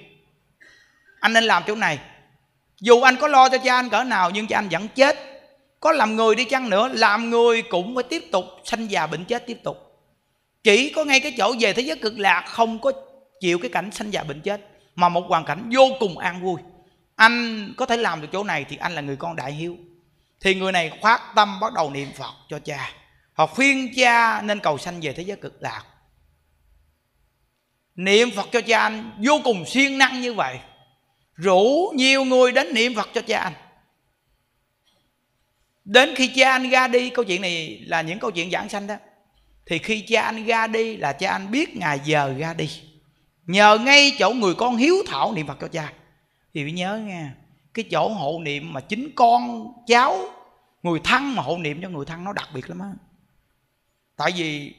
Anh 1.21 1.33
nên 1.33 1.45
làm 1.45 1.63
chỗ 1.67 1.75
này. 1.75 1.99
Dù 2.81 3.01
anh 3.01 3.17
có 3.17 3.29
lo 3.29 3.49
cho 3.49 3.59
cha 3.59 3.75
anh 3.75 3.91
cỡ 3.91 4.05
nào, 4.05 4.31
nhưng 4.31 4.47
cha 4.47 4.59
anh 4.59 4.69
vẫn 4.69 4.89
chết. 4.89 5.17
Có 5.81 5.93
làm 5.93 6.17
người 6.17 6.35
đi 6.35 6.45
chăng 6.45 6.71
nữa, 6.71 6.89
làm 6.89 7.31
người 7.31 7.63
cũng 7.63 7.95
phải 7.95 8.05
tiếp 8.05 8.25
tục 8.33 8.45
sanh 8.65 8.91
già 8.91 9.07
bệnh 9.07 9.25
chết 9.25 9.47
tiếp 9.47 9.59
tục. 9.65 9.77
Chỉ 10.63 10.91
có 10.91 11.05
ngay 11.05 11.21
cái 11.21 11.35
chỗ 11.39 11.55
về 11.61 11.73
thế 11.73 11.83
giới 11.83 11.97
cực 11.97 12.19
lạc 12.19 12.45
không 12.47 12.79
có 12.79 12.93
chịu 13.41 13.59
cái 13.59 13.69
cảnh 13.69 13.91
sanh 13.91 14.13
già 14.13 14.23
bệnh 14.23 14.41
chết, 14.41 14.61
mà 14.95 15.09
một 15.09 15.25
hoàn 15.29 15.45
cảnh 15.45 15.71
vô 15.75 15.89
cùng 16.01 16.19
an 16.19 16.43
vui. 16.43 16.61
Anh 17.17 17.69
có 17.77 17.87
thể 17.87 17.97
làm 17.97 18.21
được 18.21 18.29
chỗ 18.33 18.45
này 18.45 18.65
thì 18.69 18.77
anh 18.77 18.95
là 18.95 19.01
người 19.01 19.17
con 19.17 19.37
đại 19.37 19.53
hiếu 19.53 19.77
thì 20.43 20.55
người 20.55 20.73
này 20.73 20.99
khoát 21.01 21.21
tâm 21.35 21.61
bắt 21.61 21.73
đầu 21.73 21.91
niệm 21.91 22.13
phật 22.13 22.35
cho 22.49 22.59
cha. 22.59 22.91
Họ 23.33 23.47
khuyên 23.47 23.95
cha 23.97 24.43
nên 24.43 24.61
cầu 24.61 24.79
sanh 24.79 25.01
về 25.01 25.13
thế 25.13 25.23
giới 25.23 25.37
cực 25.37 25.63
lạc. 25.63 25.85
Niệm 27.97 28.31
phật 28.31 28.49
cho 28.53 28.61
cha 28.61 28.79
anh, 28.79 29.11
vô 29.25 29.41
cùng 29.45 29.65
siêng 29.67 29.99
năng 29.99 30.21
như 30.21 30.33
vậy. 30.35 30.59
Rủ 31.35 31.93
nhiều 31.97 32.25
người 32.25 32.53
đến 32.53 32.75
niệm 32.75 32.95
phật 32.95 33.09
cho 33.15 33.21
cha 33.21 33.39
anh. 33.39 33.53
Đến 35.85 36.15
khi 36.17 36.29
cha 36.29 36.53
anh 36.53 36.71
ra 36.71 36.89
đi, 36.89 37.11
câu 37.11 37.25
chuyện 37.25 37.43
này 37.43 37.83
là 37.87 38.03
những 38.03 38.19
câu 38.19 38.31
chuyện 38.31 38.51
giảng 38.51 38.69
sanh 38.69 38.87
đó. 38.87 38.97
Thì 39.67 39.79
khi 39.79 40.01
cha 40.01 40.23
anh 40.23 40.47
ra 40.47 40.67
đi 40.67 40.97
là 40.97 41.13
cha 41.13 41.33
anh 41.33 41.51
biết 41.51 41.77
ngày 41.77 42.01
giờ 42.05 42.35
ra 42.39 42.55
đi. 42.55 42.81
Nhờ 43.47 43.79
ngay 43.79 44.13
chỗ 44.19 44.31
người 44.31 44.55
con 44.55 44.77
hiếu 44.77 44.95
thảo 45.07 45.33
niệm 45.33 45.47
phật 45.47 45.59
cho 45.61 45.69
cha. 45.69 45.93
Thì 46.55 46.65
phải 46.65 46.73
nhớ 46.73 46.97
nha 46.97 47.35
cái 47.75 47.85
chỗ 47.91 48.09
hộ 48.09 48.41
niệm 48.43 48.73
mà 48.73 48.81
chính 48.81 49.13
con 49.15 49.73
cháu 49.87 50.19
người 50.83 51.01
thân 51.05 51.35
mà 51.35 51.43
hộ 51.43 51.59
niệm 51.59 51.83
cho 51.83 51.89
người 51.89 52.05
thân 52.05 52.25
nó 52.25 52.33
đặc 52.33 52.49
biệt 52.55 52.69
lắm 52.69 52.79
á. 52.81 52.93
Tại 54.17 54.33
vì 54.37 54.75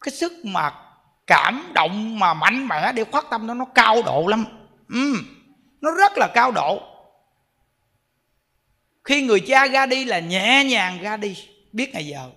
cái 0.00 0.12
sức 0.12 0.32
mà 0.44 0.72
cảm 1.26 1.72
động 1.74 2.18
mà 2.18 2.34
mạnh 2.34 2.68
mẽ 2.68 2.92
để 2.92 3.04
khoát 3.04 3.24
tâm 3.30 3.46
nó 3.46 3.54
nó 3.54 3.64
cao 3.64 4.02
độ 4.02 4.26
lắm. 4.26 4.44
Ừ, 4.88 5.14
nó 5.80 5.90
rất 5.90 6.12
là 6.16 6.28
cao 6.34 6.52
độ. 6.52 6.82
Khi 9.04 9.22
người 9.22 9.40
cha 9.40 9.66
ra 9.66 9.86
đi 9.86 10.04
là 10.04 10.18
nhẹ 10.18 10.64
nhàng 10.64 10.98
ra 11.02 11.16
đi 11.16 11.36
biết 11.72 11.90
ngày 11.92 12.06
giờ. 12.06 12.30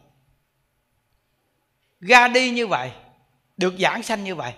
Ra 2.00 2.28
đi 2.28 2.52
như 2.52 2.68
vậy 2.68 2.92
được 3.58 3.74
giảng 3.80 4.04
sanh 4.04 4.24
như 4.24 4.36
vậy 4.36 4.54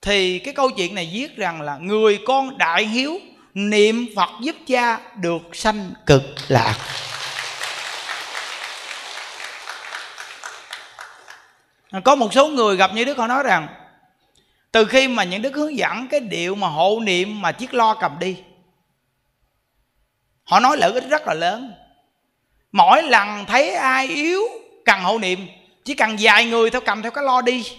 thì 0.00 0.38
cái 0.38 0.54
câu 0.54 0.70
chuyện 0.70 0.94
này 0.94 1.10
viết 1.12 1.36
rằng 1.36 1.60
là 1.60 1.78
người 1.78 2.18
con 2.26 2.58
đại 2.58 2.86
hiếu 2.86 3.18
niệm 3.58 4.06
phật 4.16 4.30
giúp 4.40 4.56
cha 4.66 5.00
được 5.16 5.42
sanh 5.52 5.92
cực 6.06 6.22
lạc. 6.48 6.74
Có 12.04 12.14
một 12.14 12.32
số 12.32 12.48
người 12.48 12.76
gặp 12.76 12.90
như 12.94 13.04
đức 13.04 13.18
họ 13.18 13.26
nói 13.26 13.42
rằng, 13.42 13.68
từ 14.72 14.84
khi 14.84 15.08
mà 15.08 15.24
những 15.24 15.42
đức 15.42 15.54
hướng 15.54 15.78
dẫn 15.78 16.08
cái 16.08 16.20
điệu 16.20 16.54
mà 16.54 16.68
hộ 16.68 17.00
niệm 17.02 17.42
mà 17.42 17.52
chiếc 17.52 17.74
lo 17.74 17.94
cầm 17.94 18.18
đi, 18.18 18.36
họ 20.44 20.60
nói 20.60 20.76
lợi 20.76 20.92
ích 20.92 21.04
rất 21.10 21.26
là 21.26 21.34
lớn. 21.34 21.74
Mỗi 22.72 23.02
lần 23.02 23.44
thấy 23.46 23.70
ai 23.70 24.06
yếu 24.06 24.42
cần 24.84 25.00
hộ 25.00 25.18
niệm, 25.18 25.46
chỉ 25.84 25.94
cần 25.94 26.16
vài 26.20 26.44
người 26.44 26.70
theo 26.70 26.80
cầm 26.80 27.02
theo 27.02 27.10
cái 27.10 27.24
lo 27.24 27.40
đi, 27.40 27.72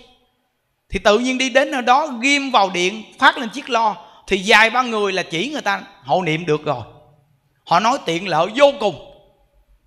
thì 0.90 1.00
tự 1.00 1.20
nhiên 1.20 1.38
đi 1.38 1.50
đến 1.50 1.72
nơi 1.72 1.82
đó, 1.82 2.08
ghim 2.22 2.52
vào 2.52 2.70
điện, 2.70 3.04
phát 3.20 3.38
lên 3.38 3.50
chiếc 3.50 3.70
lo 3.70 4.09
thì 4.30 4.44
vài 4.46 4.70
ba 4.70 4.82
người 4.82 5.14
là 5.14 5.24
chỉ 5.24 5.50
người 5.50 5.62
ta 5.62 5.82
hộ 6.04 6.22
niệm 6.22 6.46
được 6.46 6.66
rồi. 6.66 6.82
Họ 7.66 7.80
nói 7.80 7.98
tiện 8.06 8.28
lợi 8.28 8.48
vô 8.56 8.72
cùng. 8.80 8.96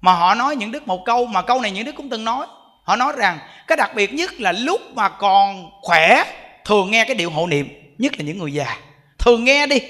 Mà 0.00 0.12
họ 0.12 0.34
nói 0.34 0.56
những 0.56 0.72
đức 0.72 0.88
một 0.88 1.04
câu, 1.04 1.26
mà 1.26 1.42
câu 1.42 1.60
này 1.60 1.70
những 1.70 1.84
đức 1.84 1.94
cũng 1.96 2.08
từng 2.08 2.24
nói. 2.24 2.46
Họ 2.82 2.96
nói 2.96 3.12
rằng, 3.16 3.38
cái 3.66 3.76
đặc 3.76 3.90
biệt 3.94 4.14
nhất 4.14 4.40
là 4.40 4.52
lúc 4.52 4.80
mà 4.94 5.08
còn 5.08 5.70
khỏe, 5.82 6.24
thường 6.64 6.90
nghe 6.90 7.04
cái 7.04 7.14
điệu 7.14 7.30
hộ 7.30 7.46
niệm, 7.46 7.68
nhất 7.98 8.12
là 8.18 8.24
những 8.24 8.38
người 8.38 8.52
già. 8.52 8.76
Thường 9.18 9.44
nghe 9.44 9.66
đi. 9.66 9.80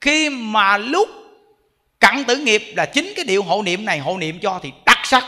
Khi 0.00 0.30
mà 0.30 0.78
lúc 0.78 1.08
cặn 2.00 2.24
tử 2.24 2.36
nghiệp 2.36 2.62
là 2.76 2.86
chính 2.86 3.12
cái 3.16 3.24
điệu 3.24 3.42
hộ 3.42 3.62
niệm 3.62 3.84
này, 3.84 3.98
hộ 3.98 4.18
niệm 4.18 4.38
cho 4.42 4.60
thì 4.62 4.72
đặc 4.86 4.98
sắc. 5.04 5.24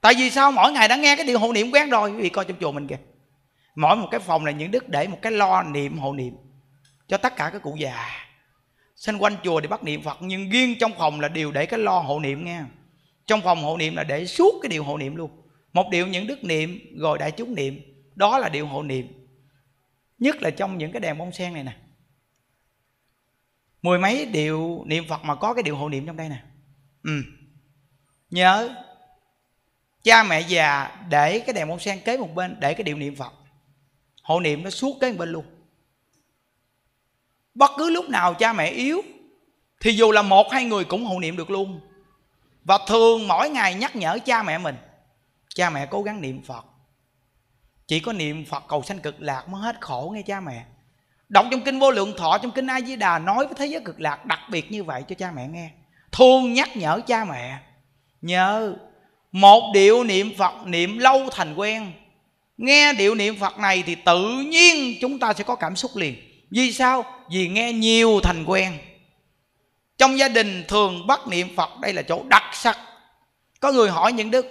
Tại 0.00 0.14
vì 0.14 0.30
sao? 0.30 0.52
Mỗi 0.52 0.72
ngày 0.72 0.88
đã 0.88 0.96
nghe 0.96 1.16
cái 1.16 1.26
điệu 1.26 1.38
hộ 1.38 1.52
niệm 1.52 1.70
quen 1.70 1.90
rồi 1.90 2.10
quý 2.10 2.22
vị 2.22 2.28
coi 2.28 2.44
trong 2.44 2.56
chùa 2.60 2.72
mình 2.72 2.88
kìa. 2.88 2.98
Mỗi 3.74 3.96
một 3.96 4.08
cái 4.10 4.20
phòng 4.20 4.44
là 4.44 4.52
những 4.52 4.70
đức 4.70 4.88
để 4.88 5.08
một 5.08 5.18
cái 5.22 5.32
lo 5.32 5.62
niệm 5.62 5.98
hộ 5.98 6.12
niệm 6.12 6.34
cho 7.08 7.16
tất 7.16 7.36
cả 7.36 7.50
các 7.50 7.62
cụ 7.62 7.76
già. 7.76 8.08
Xanh 8.96 9.18
quanh 9.18 9.36
chùa 9.44 9.60
để 9.60 9.68
bắt 9.68 9.84
niệm 9.84 10.02
phật, 10.02 10.18
nhưng 10.20 10.50
riêng 10.50 10.74
trong 10.80 10.92
phòng 10.98 11.20
là 11.20 11.28
điều 11.28 11.52
để 11.52 11.66
cái 11.66 11.80
lo 11.80 11.98
hộ 11.98 12.20
niệm 12.20 12.44
nghe. 12.44 12.62
Trong 13.26 13.40
phòng 13.40 13.62
hộ 13.62 13.76
niệm 13.76 13.96
là 13.96 14.04
để 14.04 14.26
suốt 14.26 14.54
cái 14.62 14.68
điều 14.68 14.84
hộ 14.84 14.98
niệm 14.98 15.16
luôn. 15.16 15.30
Một 15.72 15.88
điều 15.90 16.06
những 16.06 16.26
đức 16.26 16.44
niệm, 16.44 16.80
rồi 16.98 17.18
đại 17.18 17.30
chúng 17.30 17.54
niệm, 17.54 17.80
đó 18.14 18.38
là 18.38 18.48
điều 18.48 18.66
hộ 18.66 18.82
niệm. 18.82 19.28
Nhất 20.18 20.42
là 20.42 20.50
trong 20.50 20.78
những 20.78 20.92
cái 20.92 21.00
đèn 21.00 21.18
bông 21.18 21.32
sen 21.32 21.54
này 21.54 21.64
nè. 21.64 21.76
Mười 23.82 23.98
mấy 23.98 24.26
điều 24.26 24.82
niệm 24.86 25.04
phật 25.08 25.24
mà 25.24 25.34
có 25.34 25.54
cái 25.54 25.62
điều 25.62 25.76
hộ 25.76 25.88
niệm 25.88 26.06
trong 26.06 26.16
đây 26.16 26.28
nè. 26.28 26.42
Ừ. 27.02 27.22
Nhớ, 28.30 28.74
cha 30.02 30.22
mẹ 30.22 30.40
già 30.40 30.96
để 31.08 31.38
cái 31.38 31.54
đèn 31.54 31.68
bông 31.68 31.80
sen 31.80 32.00
kế 32.04 32.16
một 32.16 32.34
bên, 32.34 32.56
để 32.60 32.74
cái 32.74 32.84
điều 32.84 32.96
niệm 32.96 33.16
phật. 33.16 33.32
Hộ 34.22 34.40
niệm 34.40 34.62
nó 34.62 34.70
suốt 34.70 34.96
kế 35.00 35.10
một 35.12 35.18
bên 35.18 35.28
luôn 35.28 35.44
bất 37.54 37.70
cứ 37.78 37.90
lúc 37.90 38.08
nào 38.08 38.34
cha 38.34 38.52
mẹ 38.52 38.70
yếu, 38.70 39.02
thì 39.80 39.92
dù 39.92 40.12
là 40.12 40.22
một 40.22 40.52
hai 40.52 40.64
người 40.64 40.84
cũng 40.84 41.04
hộ 41.04 41.20
niệm 41.20 41.36
được 41.36 41.50
luôn. 41.50 41.80
Và 42.64 42.78
thường 42.88 43.28
mỗi 43.28 43.50
ngày 43.50 43.74
nhắc 43.74 43.96
nhở 43.96 44.18
cha 44.24 44.42
mẹ 44.42 44.58
mình, 44.58 44.76
cha 45.54 45.70
mẹ 45.70 45.86
cố 45.86 46.02
gắng 46.02 46.20
niệm 46.20 46.42
phật. 46.42 46.64
Chỉ 47.86 48.00
có 48.00 48.12
niệm 48.12 48.44
phật 48.44 48.64
cầu 48.68 48.82
sanh 48.82 48.98
cực 48.98 49.22
lạc 49.22 49.48
mới 49.48 49.62
hết 49.62 49.80
khổ 49.80 50.12
nghe 50.14 50.22
cha 50.22 50.40
mẹ. 50.40 50.64
Đọc 51.28 51.46
trong 51.50 51.60
kinh 51.60 51.78
vô 51.78 51.90
lượng 51.90 52.14
thọ, 52.16 52.38
trong 52.38 52.50
kinh 52.50 52.66
a 52.66 52.80
di 52.80 52.96
đà, 52.96 53.18
nói 53.18 53.46
với 53.46 53.54
thế 53.58 53.66
giới 53.66 53.80
cực 53.84 54.00
lạc 54.00 54.26
đặc 54.26 54.40
biệt 54.50 54.72
như 54.72 54.84
vậy 54.84 55.02
cho 55.08 55.14
cha 55.14 55.32
mẹ 55.34 55.48
nghe. 55.48 55.70
Thường 56.12 56.52
nhắc 56.52 56.76
nhở 56.76 57.00
cha 57.06 57.24
mẹ 57.24 57.58
nhớ 58.22 58.74
một 59.32 59.70
điệu 59.74 60.04
niệm 60.04 60.30
phật, 60.38 60.66
niệm 60.66 60.98
lâu 60.98 61.28
thành 61.32 61.54
quen. 61.54 61.92
Nghe 62.56 62.92
điệu 62.92 63.14
niệm 63.14 63.36
phật 63.38 63.58
này 63.58 63.82
thì 63.86 63.94
tự 63.94 64.44
nhiên 64.46 64.94
chúng 65.00 65.18
ta 65.18 65.32
sẽ 65.32 65.44
có 65.44 65.54
cảm 65.54 65.76
xúc 65.76 65.90
liền. 65.94 66.14
Vì 66.50 66.72
sao? 66.72 67.04
Vì 67.30 67.48
nghe 67.48 67.72
nhiều 67.72 68.20
thành 68.22 68.44
quen. 68.44 68.78
Trong 69.98 70.18
gia 70.18 70.28
đình 70.28 70.64
thường 70.68 71.06
bắt 71.06 71.28
niệm 71.28 71.56
phật, 71.56 71.70
đây 71.80 71.92
là 71.92 72.02
chỗ 72.02 72.22
đặc 72.28 72.42
sắc. 72.52 72.78
Có 73.60 73.72
người 73.72 73.90
hỏi 73.90 74.12
những 74.12 74.30
đức 74.30 74.46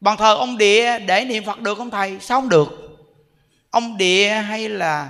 bàn 0.00 0.16
thờ 0.16 0.34
ông 0.34 0.58
địa 0.58 0.98
để 0.98 1.24
niệm 1.24 1.44
phật 1.44 1.60
được 1.60 1.78
không 1.78 1.90
thầy? 1.90 2.18
Sao 2.20 2.40
không 2.40 2.48
được. 2.48 2.68
Ông 3.70 3.96
địa 3.96 4.28
hay 4.28 4.68
là 4.68 5.08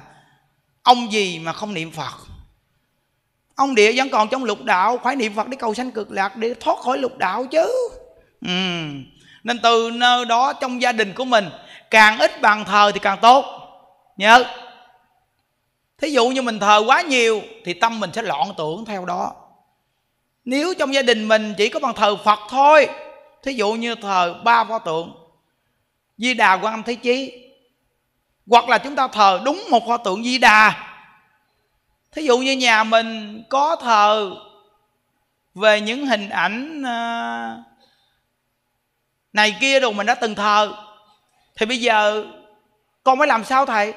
ông 0.83 1.13
gì 1.13 1.39
mà 1.39 1.53
không 1.53 1.75
niệm 1.75 1.91
phật? 1.91 2.13
Ông 3.55 3.75
địa 3.75 3.93
vẫn 3.97 4.09
còn 4.09 4.29
trong 4.29 4.45
lục 4.45 4.63
đạo, 4.65 5.01
phải 5.05 5.17
niệm 5.17 5.35
phật 5.35 5.49
để 5.49 5.57
cầu 5.61 5.75
sanh 5.75 5.91
cực 5.91 6.11
lạc, 6.11 6.37
để 6.37 6.55
thoát 6.61 6.79
khỏi 6.79 6.99
lục 6.99 7.19
đạo 7.19 7.45
chứ. 7.45 7.69
Ừ. 8.47 8.49
nên 9.45 9.59
từ 9.63 9.91
nơi 9.95 10.25
đó 10.25 10.53
trong 10.53 10.83
gia 10.83 10.93
đình 10.93 11.13
của 11.13 11.25
mình, 11.25 11.49
càng 11.91 12.19
ít 12.19 12.41
bàn 12.41 12.65
thờ 12.65 12.91
thì 12.95 13.01
càng 13.01 13.19
tốt. 13.23 13.45
Nhớ 14.17 14.45
thí 16.03 16.11
dụ 16.11 16.29
như 16.29 16.43
mình 16.43 16.59
thờ 16.59 16.83
quá 16.87 17.03
nhiều 17.03 17.43
thì 17.65 17.75
tâm 17.75 18.01
mình 18.01 18.11
sẽ 18.13 18.23
loạn 18.23 18.49
tưởng 18.57 18.85
theo 18.85 19.05
đó. 19.05 19.35
Nếu 20.45 20.75
trong 20.79 20.95
gia 20.95 21.03
đình 21.03 21.29
mình 21.29 21.55
chỉ 21.59 21.69
có 21.69 21.81
bằng 21.81 21.95
thờ 21.95 22.17
phật 22.17 22.39
thôi, 22.49 22.89
thí 23.43 23.53
dụ 23.53 23.73
như 23.73 23.95
thờ 23.95 24.41
ba 24.45 24.65
pho 24.65 24.79
tượng, 24.79 25.15
di 26.19 26.35
đà 26.35 26.53
quan 26.53 26.75
âm 26.75 26.83
thế 26.83 26.95
chí, 26.95 27.33
hoặc 28.47 28.69
là 28.69 28.79
chúng 28.79 28.97
ta 28.97 29.09
thờ 29.09 29.41
đúng 29.45 29.65
một 29.71 29.87
pho 29.87 29.97
tượng 29.97 30.25
di 30.25 30.39
đà. 30.39 30.89
Thí 32.13 32.23
dụ 32.23 32.39
như 32.39 32.53
nhà 32.53 32.85
mình 32.85 33.43
có 33.49 33.77
thờ 33.77 34.31
về 35.55 35.81
những 35.81 36.07
hình 36.07 36.29
ảnh 36.29 36.83
à, 36.87 37.57
này 39.33 39.57
kia 39.61 39.81
đồ 39.81 39.93
mình 39.93 40.07
đã 40.07 40.15
từng 40.15 40.35
thờ, 40.35 40.73
thì 41.57 41.67
bây 41.67 41.81
giờ 41.81 42.25
con 43.03 43.19
phải 43.19 43.29
làm 43.29 43.45
sao 43.45 43.67
thầy? 43.67 43.95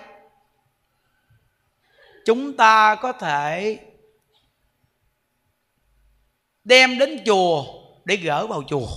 Chúng 2.25 2.57
ta 2.57 2.95
có 2.95 3.11
thể 3.11 3.79
đem 6.63 6.97
đến 6.99 7.23
chùa 7.25 7.65
để 8.05 8.15
gỡ 8.15 8.47
vào 8.47 8.63
chùa. 8.67 8.87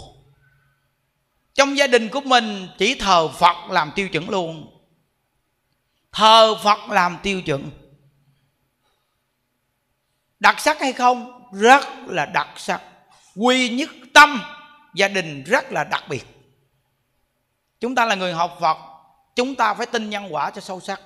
Trong 1.54 1.76
gia 1.76 1.86
đình 1.86 2.08
của 2.08 2.20
mình, 2.20 2.68
chỉ 2.78 2.94
thờ 2.94 3.28
phật 3.28 3.70
làm 3.70 3.92
tiêu 3.94 4.08
chuẩn 4.08 4.30
luôn. 4.30 4.80
Thờ 6.12 6.54
phật 6.62 6.88
làm 6.90 7.18
tiêu 7.22 7.42
chuẩn. 7.42 7.70
Đặc 10.40 10.60
sắc 10.60 10.80
hay 10.80 10.92
không? 10.92 11.48
Rất 11.52 11.84
là 12.06 12.26
đặc 12.26 12.48
sắc. 12.56 12.82
Quy 13.36 13.68
nhất 13.68 13.90
tâm, 14.14 14.42
gia 14.94 15.08
đình 15.08 15.44
rất 15.44 15.72
là 15.72 15.84
đặc 15.84 16.04
biệt. 16.08 16.24
Chúng 17.80 17.94
ta 17.94 18.04
là 18.04 18.14
người 18.14 18.32
học 18.32 18.56
phật, 18.60 18.76
chúng 19.36 19.54
ta 19.54 19.74
phải 19.74 19.86
tin 19.86 20.10
nhân 20.10 20.26
quả 20.30 20.50
cho 20.50 20.60
sâu 20.60 20.80
sắc. 20.80 21.00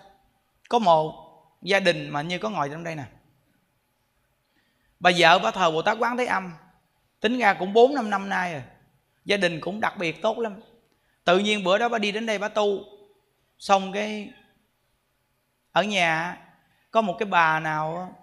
Có 0.68 0.78
một 0.78 1.21
gia 1.62 1.80
đình 1.80 2.08
mà 2.08 2.22
như 2.22 2.38
có 2.38 2.50
ngồi 2.50 2.68
trong 2.68 2.84
đây 2.84 2.96
nè. 2.96 3.04
Bà 5.00 5.10
vợ 5.16 5.38
bà 5.38 5.50
thờ 5.50 5.70
bồ 5.70 5.82
tát 5.82 5.98
quán 6.00 6.16
thế 6.16 6.26
âm. 6.26 6.52
Tính 7.20 7.38
ra 7.38 7.54
cũng 7.54 7.72
bốn 7.72 7.94
năm 7.94 8.10
năm 8.10 8.28
nay 8.28 8.52
rồi. 8.52 8.62
Gia 9.24 9.36
đình 9.36 9.60
cũng 9.60 9.80
đặc 9.80 9.98
biệt 9.98 10.22
tốt 10.22 10.38
lắm. 10.38 10.60
Tự 11.24 11.38
nhiên 11.38 11.64
bữa 11.64 11.78
đó 11.78 11.88
bà 11.88 11.98
đi 11.98 12.12
đến 12.12 12.26
đây 12.26 12.38
bà 12.38 12.48
tu. 12.48 12.84
Xong 13.58 13.92
cái 13.92 14.32
ở 15.72 15.82
nhà 15.82 16.38
có 16.90 17.00
một 17.00 17.16
cái 17.18 17.26
bà 17.26 17.60
nào 17.60 18.16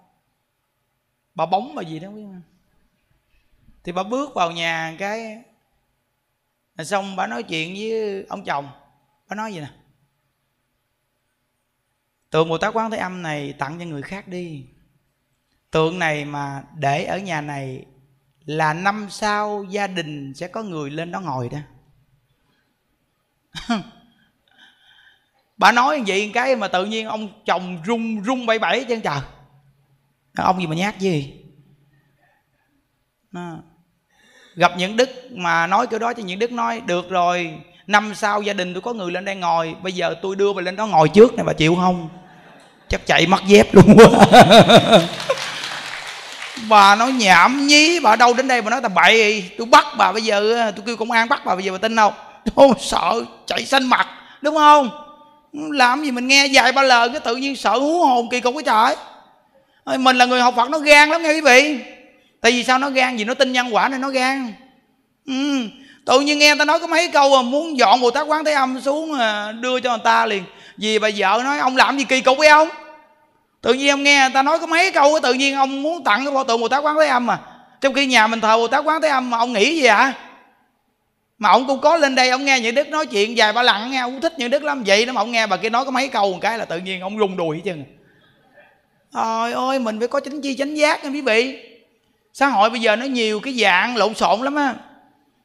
bà 1.35 1.45
bóng 1.45 1.75
bà 1.75 1.81
gì 1.81 1.99
đó, 1.99 2.09
biết 2.09 2.23
không? 2.23 2.41
Thì 3.83 3.91
bà 3.91 4.03
bước 4.03 4.35
vào 4.35 4.51
nhà 4.51 4.95
cái 4.99 5.43
xong 6.77 7.15
bà 7.15 7.27
nói 7.27 7.43
chuyện 7.43 7.73
với 7.73 8.25
ông 8.29 8.43
chồng. 8.43 8.69
Bà 9.29 9.35
nói 9.35 9.53
gì 9.53 9.59
nè? 9.59 9.69
Tượng 12.31 12.49
bồ 12.49 12.57
tát 12.57 12.73
quán 12.73 12.91
thế 12.91 12.97
âm 12.97 13.21
này 13.21 13.53
tặng 13.53 13.79
cho 13.79 13.85
người 13.85 14.01
khác 14.01 14.27
đi. 14.27 14.65
Tượng 15.71 15.99
này 15.99 16.25
mà 16.25 16.63
để 16.75 17.03
ở 17.03 17.17
nhà 17.17 17.41
này 17.41 17.85
là 18.45 18.73
năm 18.73 19.07
sau 19.09 19.65
gia 19.69 19.87
đình 19.87 20.33
sẽ 20.35 20.47
có 20.47 20.63
người 20.63 20.89
lên 20.89 21.11
đó 21.11 21.19
ngồi 21.19 21.49
đó. 21.49 21.59
Bà 25.57 25.71
nói 25.71 26.03
vậy 26.07 26.31
cái 26.33 26.55
mà 26.55 26.67
tự 26.67 26.85
nhiên 26.85 27.07
ông 27.07 27.29
chồng 27.45 27.77
rung 27.85 28.23
rung 28.23 28.45
bảy 28.45 28.59
bảy 28.59 28.85
chân 28.89 29.01
trời. 29.01 29.19
Ông 30.35 30.59
gì 30.59 30.67
mà 30.67 30.75
nhát 30.75 30.99
gì 30.99 31.39
à. 33.33 33.57
gặp 34.55 34.71
những 34.77 34.97
đức 34.97 35.09
mà 35.31 35.67
nói 35.67 35.87
kiểu 35.87 35.99
đó 35.99 36.13
cho 36.13 36.23
những 36.23 36.39
đức 36.39 36.51
nói, 36.51 36.81
được 36.85 37.09
rồi, 37.09 37.61
năm 37.87 38.15
sau 38.15 38.41
gia 38.41 38.53
đình 38.53 38.73
tôi 38.73 38.81
có 38.81 38.93
người 38.93 39.11
lên 39.11 39.25
đây 39.25 39.35
ngồi, 39.35 39.75
bây 39.83 39.93
giờ 39.93 40.15
tôi 40.21 40.35
đưa 40.35 40.53
bà 40.53 40.61
lên 40.61 40.75
đó 40.75 40.87
ngồi 40.87 41.09
trước 41.09 41.33
này 41.33 41.45
bà 41.45 41.53
chịu 41.53 41.75
không? 41.75 42.09
Chắc 42.89 43.05
chạy 43.05 43.27
mất 43.27 43.45
dép 43.47 43.75
luôn 43.75 43.97
quá. 43.97 44.09
Bà 46.69 46.95
nói 46.95 47.11
nhảm 47.11 47.67
nhí 47.67 47.99
bà 47.99 48.15
đâu 48.15 48.33
đến 48.33 48.47
đây 48.47 48.61
bà 48.61 48.69
nói 48.69 48.79
tầm 48.81 48.93
bậy. 48.93 49.43
Tôi 49.57 49.67
bắt 49.67 49.85
bà 49.97 50.11
bây 50.11 50.21
giờ 50.21 50.71
tôi 50.75 50.83
kêu 50.85 50.97
công 50.97 51.11
an 51.11 51.29
bắt 51.29 51.45
bà 51.45 51.55
bây 51.55 51.63
giờ 51.63 51.71
bà 51.71 51.77
tin 51.77 51.95
không 51.95 52.13
Ô, 52.55 52.73
sợ 52.79 53.21
chạy 53.47 53.65
xanh 53.65 53.87
mặt 53.87 54.07
đúng 54.41 54.55
không? 54.55 54.89
Làm 55.53 56.03
gì 56.03 56.11
mình 56.11 56.27
nghe 56.27 56.47
vài 56.53 56.71
ba 56.71 56.83
lời 56.83 57.09
cái 57.09 57.19
tự 57.19 57.35
nhiên 57.35 57.55
sợ 57.55 57.77
hú 57.77 58.05
hồn 58.05 58.29
kỳ 58.31 58.39
cục 58.39 58.53
cái 58.55 58.63
trời. 58.63 58.95
Mình 59.97 60.17
là 60.17 60.25
người 60.25 60.41
học 60.41 60.53
phật 60.57 60.69
nó 60.69 60.79
gan 60.79 61.09
lắm 61.09 61.23
nghe 61.23 61.33
quý 61.33 61.41
vị. 61.41 61.79
Tại 62.41 62.51
vì 62.51 62.63
sao 62.63 62.79
nó 62.79 62.89
gan? 62.89 63.17
Vì 63.17 63.23
nó 63.23 63.33
tin 63.33 63.51
nhân 63.51 63.75
quả 63.75 63.89
nên 63.89 64.01
nó 64.01 64.09
gan. 64.09 64.53
Ừ. 65.27 65.67
tự 66.05 66.19
nhiên 66.19 66.39
nghe 66.39 66.55
ta 66.55 66.65
nói 66.65 66.79
có 66.79 66.87
mấy 66.87 67.07
câu 67.07 67.29
mà 67.29 67.41
muốn 67.41 67.77
dọn 67.77 68.01
bồ 68.01 68.11
tát 68.11 68.27
quán 68.27 68.45
thế 68.45 68.51
âm 68.51 68.81
xuống 68.81 69.19
à, 69.19 69.51
đưa 69.51 69.79
cho 69.79 69.89
người 69.89 70.03
ta 70.03 70.25
liền 70.25 70.43
vì 70.79 70.99
bà 70.99 71.09
vợ 71.15 71.41
nói, 71.43 71.59
ông 71.59 71.77
làm 71.77 71.97
gì 71.97 72.03
kỳ 72.03 72.21
cục 72.21 72.37
với 72.37 72.47
ông? 72.47 72.69
Tự 73.61 73.73
nhiên 73.73 73.89
ông 73.89 74.03
nghe 74.03 74.21
người 74.21 74.33
ta 74.33 74.41
nói 74.41 74.59
có 74.59 74.67
mấy 74.67 74.91
câu 74.91 75.19
tự 75.23 75.33
nhiên 75.33 75.55
ông 75.55 75.83
muốn 75.83 76.03
tặng 76.03 76.25
cái 76.25 76.33
pho 76.33 76.43
tượng 76.43 76.61
bồ 76.61 76.67
tát 76.67 76.83
quán 76.83 76.95
thế 76.99 77.07
âm 77.07 77.25
mà. 77.25 77.39
Trong 77.81 77.93
khi 77.93 78.05
nhà 78.05 78.27
mình 78.27 78.41
thờ 78.41 78.57
bồ 78.57 78.67
tát 78.67 78.85
quán 78.85 79.01
thế 79.01 79.07
âm 79.09 79.29
mà 79.29 79.37
ông 79.37 79.53
nghĩ 79.53 79.75
gì 79.75 79.85
ạ 79.85 79.97
à? 79.97 80.13
mà 81.39 81.49
ông 81.49 81.67
cũng 81.67 81.79
có 81.79 81.97
lên 81.97 82.15
đây, 82.15 82.29
ông 82.29 82.45
nghe 82.45 82.59
những 82.59 82.75
đức 82.75 82.87
nói 82.87 83.05
chuyện 83.05 83.37
dài 83.37 83.53
ba 83.53 83.63
lặng 83.63 83.91
nghe, 83.91 83.99
ông 83.99 84.21
thích 84.21 84.33
những 84.37 84.49
đức 84.49 84.63
lắm. 84.63 84.83
Vậy 84.85 85.05
đó 85.05 85.13
mà 85.13 85.21
ông 85.21 85.31
nghe 85.31 85.47
bà 85.47 85.57
kia 85.57 85.69
nói 85.69 85.85
có 85.85 85.91
mấy 85.91 86.07
câu 86.07 86.31
một 86.31 86.39
cái 86.41 86.57
là 86.57 86.65
tự 86.65 86.79
nhiên 86.79 87.01
ông 87.01 87.19
rung 87.19 87.37
đùi 87.37 87.55
hết 87.57 87.61
trơn. 87.65 87.85
Trời 89.13 89.53
ơi, 89.53 89.79
mình 89.79 89.99
phải 89.99 90.07
có 90.07 90.19
chính 90.19 90.41
chi 90.41 90.55
chánh 90.55 90.77
giác 90.77 91.03
nha 91.03 91.09
quý 91.09 91.21
vị. 91.21 91.65
Xã 92.33 92.47
hội 92.47 92.69
bây 92.69 92.79
giờ 92.79 92.95
nó 92.95 93.05
nhiều 93.05 93.39
cái 93.39 93.53
dạng 93.53 93.97
lộn 93.97 94.13
xộn 94.13 94.41
lắm 94.41 94.55
á. 94.55 94.75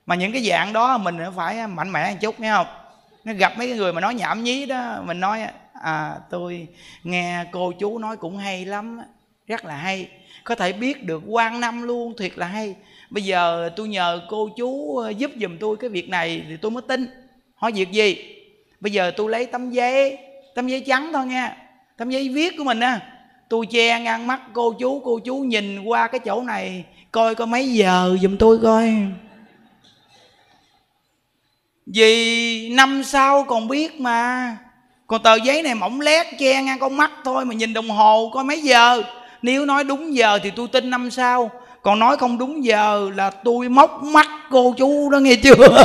Mà 0.06 0.14
những 0.14 0.32
cái 0.32 0.46
dạng 0.48 0.72
đó 0.72 0.98
mình 0.98 1.18
phải 1.36 1.66
mạnh 1.66 1.92
mẽ 1.92 2.10
một 2.10 2.16
chút, 2.20 2.40
nghe 2.40 2.52
không? 2.52 2.66
Nó 3.24 3.32
gặp 3.32 3.58
mấy 3.58 3.68
cái 3.68 3.76
người 3.76 3.92
mà 3.92 4.00
nói 4.00 4.14
nhảm 4.14 4.44
nhí 4.44 4.66
đó, 4.66 5.02
mình 5.06 5.20
nói 5.20 5.40
à 5.82 6.16
tôi 6.30 6.68
nghe 7.04 7.44
cô 7.52 7.72
chú 7.72 7.98
nói 7.98 8.16
cũng 8.16 8.38
hay 8.38 8.64
lắm 8.64 9.00
rất 9.46 9.64
là 9.64 9.76
hay. 9.76 10.08
Có 10.44 10.54
thể 10.54 10.72
biết 10.72 11.04
được 11.04 11.22
quan 11.26 11.60
năm 11.60 11.82
luôn, 11.82 12.14
thiệt 12.18 12.38
là 12.38 12.46
hay. 12.46 12.74
Bây 13.10 13.24
giờ 13.24 13.70
tôi 13.76 13.88
nhờ 13.88 14.20
cô 14.28 14.48
chú 14.56 14.96
ờ, 14.96 15.10
giúp 15.10 15.30
giùm 15.40 15.58
tôi 15.58 15.76
cái 15.76 15.90
việc 15.90 16.08
này 16.08 16.44
thì 16.48 16.56
tôi 16.56 16.70
mới 16.70 16.82
tin. 16.88 17.06
Hỏi 17.54 17.72
việc 17.72 17.92
gì? 17.92 18.16
Bây 18.80 18.92
giờ 18.92 19.12
tôi 19.16 19.30
lấy 19.30 19.46
tấm 19.46 19.70
giấy 19.70 20.18
tấm 20.54 20.68
giấy 20.68 20.80
trắng 20.86 21.10
thôi 21.12 21.26
nha, 21.26 21.56
tấm 21.96 22.10
giấy 22.10 22.28
viết 22.28 22.54
của 22.58 22.64
mình 22.64 22.80
á. 22.80 23.00
Tôi 23.48 23.66
che 23.66 24.00
ngăn 24.00 24.26
mắt 24.26 24.40
cô 24.52 24.72
chú 24.72 25.00
cô 25.04 25.18
chú 25.18 25.36
nhìn 25.36 25.84
qua 25.84 26.08
cái 26.08 26.18
chỗ 26.18 26.42
này, 26.42 26.84
coi 27.12 27.34
có 27.34 27.46
mấy 27.46 27.72
giờ 27.72 28.16
giùm 28.22 28.36
tôi 28.36 28.58
coi 28.62 28.94
vì 31.86 32.68
năm 32.68 33.02
sau 33.04 33.44
còn 33.44 33.68
biết 33.68 34.00
mà. 34.00 34.56
Còn 35.06 35.22
tờ 35.22 35.34
giấy 35.34 35.62
này 35.62 35.74
mỏng 35.74 36.00
lét 36.00 36.26
che 36.38 36.62
ngang 36.62 36.78
con 36.78 36.96
mắt 36.96 37.10
thôi 37.24 37.44
mà 37.44 37.54
nhìn 37.54 37.74
đồng 37.74 37.90
hồ 37.90 38.30
coi 38.34 38.44
mấy 38.44 38.60
giờ. 38.60 39.02
Nếu 39.42 39.64
nói 39.64 39.84
đúng 39.84 40.16
giờ 40.16 40.38
thì 40.42 40.50
tôi 40.56 40.68
tin 40.68 40.90
năm 40.90 41.10
sau. 41.10 41.50
Còn 41.82 41.98
nói 41.98 42.16
không 42.16 42.38
đúng 42.38 42.64
giờ 42.64 43.10
là 43.16 43.30
tôi 43.30 43.68
móc 43.68 44.02
mắt 44.02 44.28
cô 44.50 44.74
chú 44.78 45.10
đó 45.10 45.18
nghe 45.18 45.34
chưa? 45.34 45.54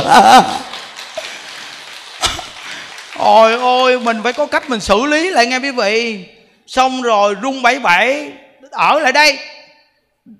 Ôi 3.18 3.54
ôi, 3.54 4.00
mình 4.00 4.20
phải 4.22 4.32
có 4.32 4.46
cách 4.46 4.70
mình 4.70 4.80
xử 4.80 5.04
lý 5.04 5.30
lại 5.30 5.46
nghe 5.46 5.58
quý 5.58 5.70
vị. 5.70 6.24
Xong 6.66 7.02
rồi 7.02 7.34
rung 7.42 7.62
bảy 7.62 7.78
bảy, 7.78 8.32
ở 8.70 8.98
lại 8.98 9.12
đây. 9.12 9.38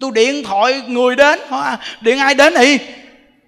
Tôi 0.01 0.11
điện 0.15 0.45
thoại 0.45 0.83
người 0.87 1.17
đến 1.17 1.39
điện 2.01 2.19
ai 2.19 2.35
đến 2.35 2.55
thì 2.57 2.79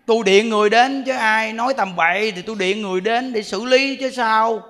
tôi 0.07 0.25
điện 0.25 0.49
người 0.49 0.71
đến 0.71 1.03
chứ 1.07 1.13
ai 1.13 1.53
nói 1.53 1.75
tầm 1.75 1.97
bậy 1.97 2.33
thì 2.33 2.43
tôi 2.43 2.57
điện 2.59 2.83
người 2.83 3.01
đến 3.01 3.33
để 3.33 3.43
xử 3.43 3.65
lý 3.65 3.97
chứ 3.97 4.11
sao. 4.11 4.61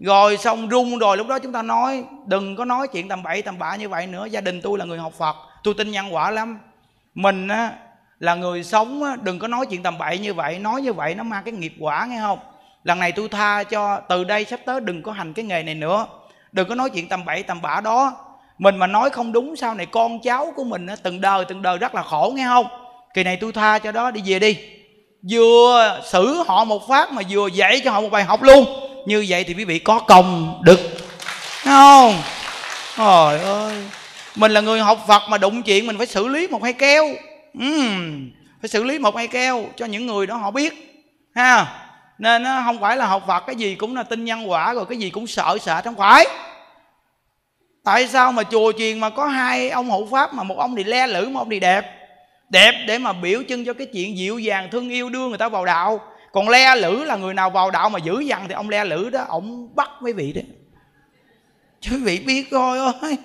Rồi 0.00 0.36
xong 0.36 0.68
rung 0.70 0.98
rồi 0.98 1.16
lúc 1.16 1.28
đó 1.28 1.38
chúng 1.38 1.52
ta 1.52 1.62
nói 1.62 2.04
đừng 2.26 2.56
có 2.56 2.64
nói 2.64 2.88
chuyện 2.88 3.08
tầm 3.08 3.22
bậy 3.22 3.42
tầm 3.42 3.58
bạ 3.58 3.76
như 3.76 3.88
vậy 3.88 4.06
nữa. 4.06 4.26
Gia 4.26 4.40
đình 4.40 4.60
tôi 4.62 4.78
là 4.78 4.84
người 4.84 4.98
học 4.98 5.12
phật 5.18 5.36
tôi 5.64 5.74
tin 5.78 5.90
nhân 5.90 6.14
quả 6.14 6.30
lắm. 6.30 6.58
Mình 7.14 7.48
á 7.48 7.70
là 8.18 8.34
người 8.34 8.64
sống 8.64 9.02
á, 9.02 9.16
đừng 9.22 9.38
có 9.38 9.48
nói 9.48 9.66
chuyện 9.66 9.82
tầm 9.82 9.98
bậy 9.98 10.18
như 10.18 10.34
vậy. 10.34 10.58
Nói 10.58 10.82
như 10.82 10.92
vậy 10.92 11.14
nó 11.14 11.22
mang 11.22 11.44
cái 11.44 11.52
nghiệp 11.52 11.72
quả 11.80 12.06
nghe 12.06 12.20
không? 12.20 12.38
Lần 12.84 12.98
này 12.98 13.12
tôi 13.12 13.28
tha 13.28 13.64
cho 13.64 14.00
từ 14.08 14.24
đây 14.24 14.44
sắp 14.44 14.60
tới 14.64 14.80
đừng 14.80 15.02
có 15.02 15.12
hành 15.12 15.32
cái 15.32 15.44
nghề 15.44 15.62
này 15.62 15.74
nữa. 15.74 16.06
Đừng 16.52 16.68
có 16.68 16.74
nói 16.74 16.90
chuyện 16.90 17.08
tầm 17.08 17.24
bậy 17.24 17.42
tầm 17.42 17.62
bạ 17.62 17.80
đó. 17.80 18.16
Mình 18.58 18.76
mà 18.76 18.86
nói 18.86 19.10
không 19.10 19.32
đúng 19.32 19.56
sau 19.56 19.74
này 19.74 19.86
con 19.86 20.20
cháu 20.20 20.52
của 20.56 20.64
mình 20.64 20.86
á, 20.86 20.96
từng 21.02 21.20
đời 21.20 21.44
từng 21.44 21.62
đời 21.62 21.78
rất 21.78 21.94
là 21.94 22.02
khổ 22.02 22.32
nghe 22.36 22.44
không? 22.44 22.66
Kỳ 23.14 23.22
này 23.22 23.38
tôi 23.40 23.52
tha 23.52 23.78
cho 23.78 23.92
đó 23.92 24.10
đi 24.10 24.20
về 24.24 24.38
đi. 24.38 24.56
Vừa 25.30 26.00
xử 26.04 26.42
họ 26.46 26.64
một 26.64 26.88
phát 26.88 27.12
mà 27.12 27.22
vừa 27.30 27.46
dạy 27.46 27.80
cho 27.84 27.90
họ 27.90 28.00
một 28.00 28.08
bài 28.10 28.24
học 28.24 28.42
luôn. 28.42 28.66
Như 29.06 29.26
vậy 29.28 29.44
thì 29.44 29.54
quý 29.54 29.64
vị 29.64 29.78
có 29.78 29.98
công 29.98 30.60
được 30.64 30.80
không? 31.64 32.22
Trời 32.96 33.40
ơi. 33.40 33.74
Mình 34.36 34.52
là 34.52 34.60
người 34.60 34.80
học 34.80 35.04
phật 35.08 35.22
mà 35.28 35.38
đụng 35.38 35.62
chuyện 35.62 35.86
mình 35.86 35.98
phải 35.98 36.06
xử 36.06 36.28
lý 36.28 36.46
một 36.46 36.62
hai 36.62 36.72
keo. 36.72 37.04
Uhm, 37.58 38.30
phải 38.62 38.68
xử 38.68 38.84
lý 38.84 38.98
một 38.98 39.16
hai 39.16 39.28
keo 39.28 39.64
cho 39.76 39.86
những 39.86 40.06
người 40.06 40.26
đó 40.26 40.36
họ 40.36 40.50
biết. 40.50 41.02
Ha? 41.34 41.66
Nên 42.18 42.42
nó 42.42 42.62
không 42.64 42.80
phải 42.80 42.96
là 42.96 43.06
học 43.06 43.24
phật 43.26 43.40
cái 43.46 43.56
gì 43.56 43.74
cũng 43.74 43.96
là 43.96 44.02
tin 44.02 44.24
nhân 44.24 44.50
quả 44.50 44.74
rồi 44.74 44.86
cái 44.88 44.98
gì 44.98 45.10
cũng 45.10 45.26
sợ 45.26 45.58
sợ 45.60 45.80
không 45.84 45.96
phải. 45.96 46.26
Tại 47.84 48.08
sao 48.08 48.32
mà 48.32 48.42
chùa 48.42 48.72
chiền 48.78 48.98
mà 48.98 49.10
có 49.10 49.26
hai 49.26 49.70
ông 49.70 49.90
hộ 49.90 50.08
pháp 50.10 50.34
mà 50.34 50.42
một 50.42 50.58
ông 50.58 50.76
thì 50.76 50.84
le 50.84 51.06
lử 51.06 51.28
một 51.28 51.40
ông 51.40 51.50
thì 51.50 51.60
đẹp? 51.60 51.99
Đẹp 52.50 52.72
để 52.86 52.98
mà 52.98 53.12
biểu 53.12 53.42
trưng 53.48 53.64
cho 53.64 53.72
cái 53.72 53.86
chuyện 53.86 54.18
dịu 54.18 54.38
dàng, 54.38 54.68
thương 54.70 54.88
yêu 54.88 55.08
đưa 55.08 55.28
người 55.28 55.38
ta 55.38 55.48
vào 55.48 55.64
đạo. 55.64 56.00
Còn 56.32 56.48
le 56.48 56.76
lử 56.76 57.04
là 57.04 57.16
người 57.16 57.34
nào 57.34 57.50
vào 57.50 57.70
đạo 57.70 57.90
mà 57.90 57.98
dữ 57.98 58.20
dằn 58.20 58.44
thì 58.48 58.54
ông 58.54 58.68
le 58.68 58.84
lử 58.84 59.10
đó, 59.10 59.24
ông 59.28 59.74
bắt 59.74 59.90
mấy 60.00 60.12
vị 60.12 60.32
đấy 60.32 60.44
chứ 61.80 61.96
quý 61.96 62.02
vị 62.02 62.18
biết 62.18 62.50
coi 62.50 62.78
ơi. 62.78 63.16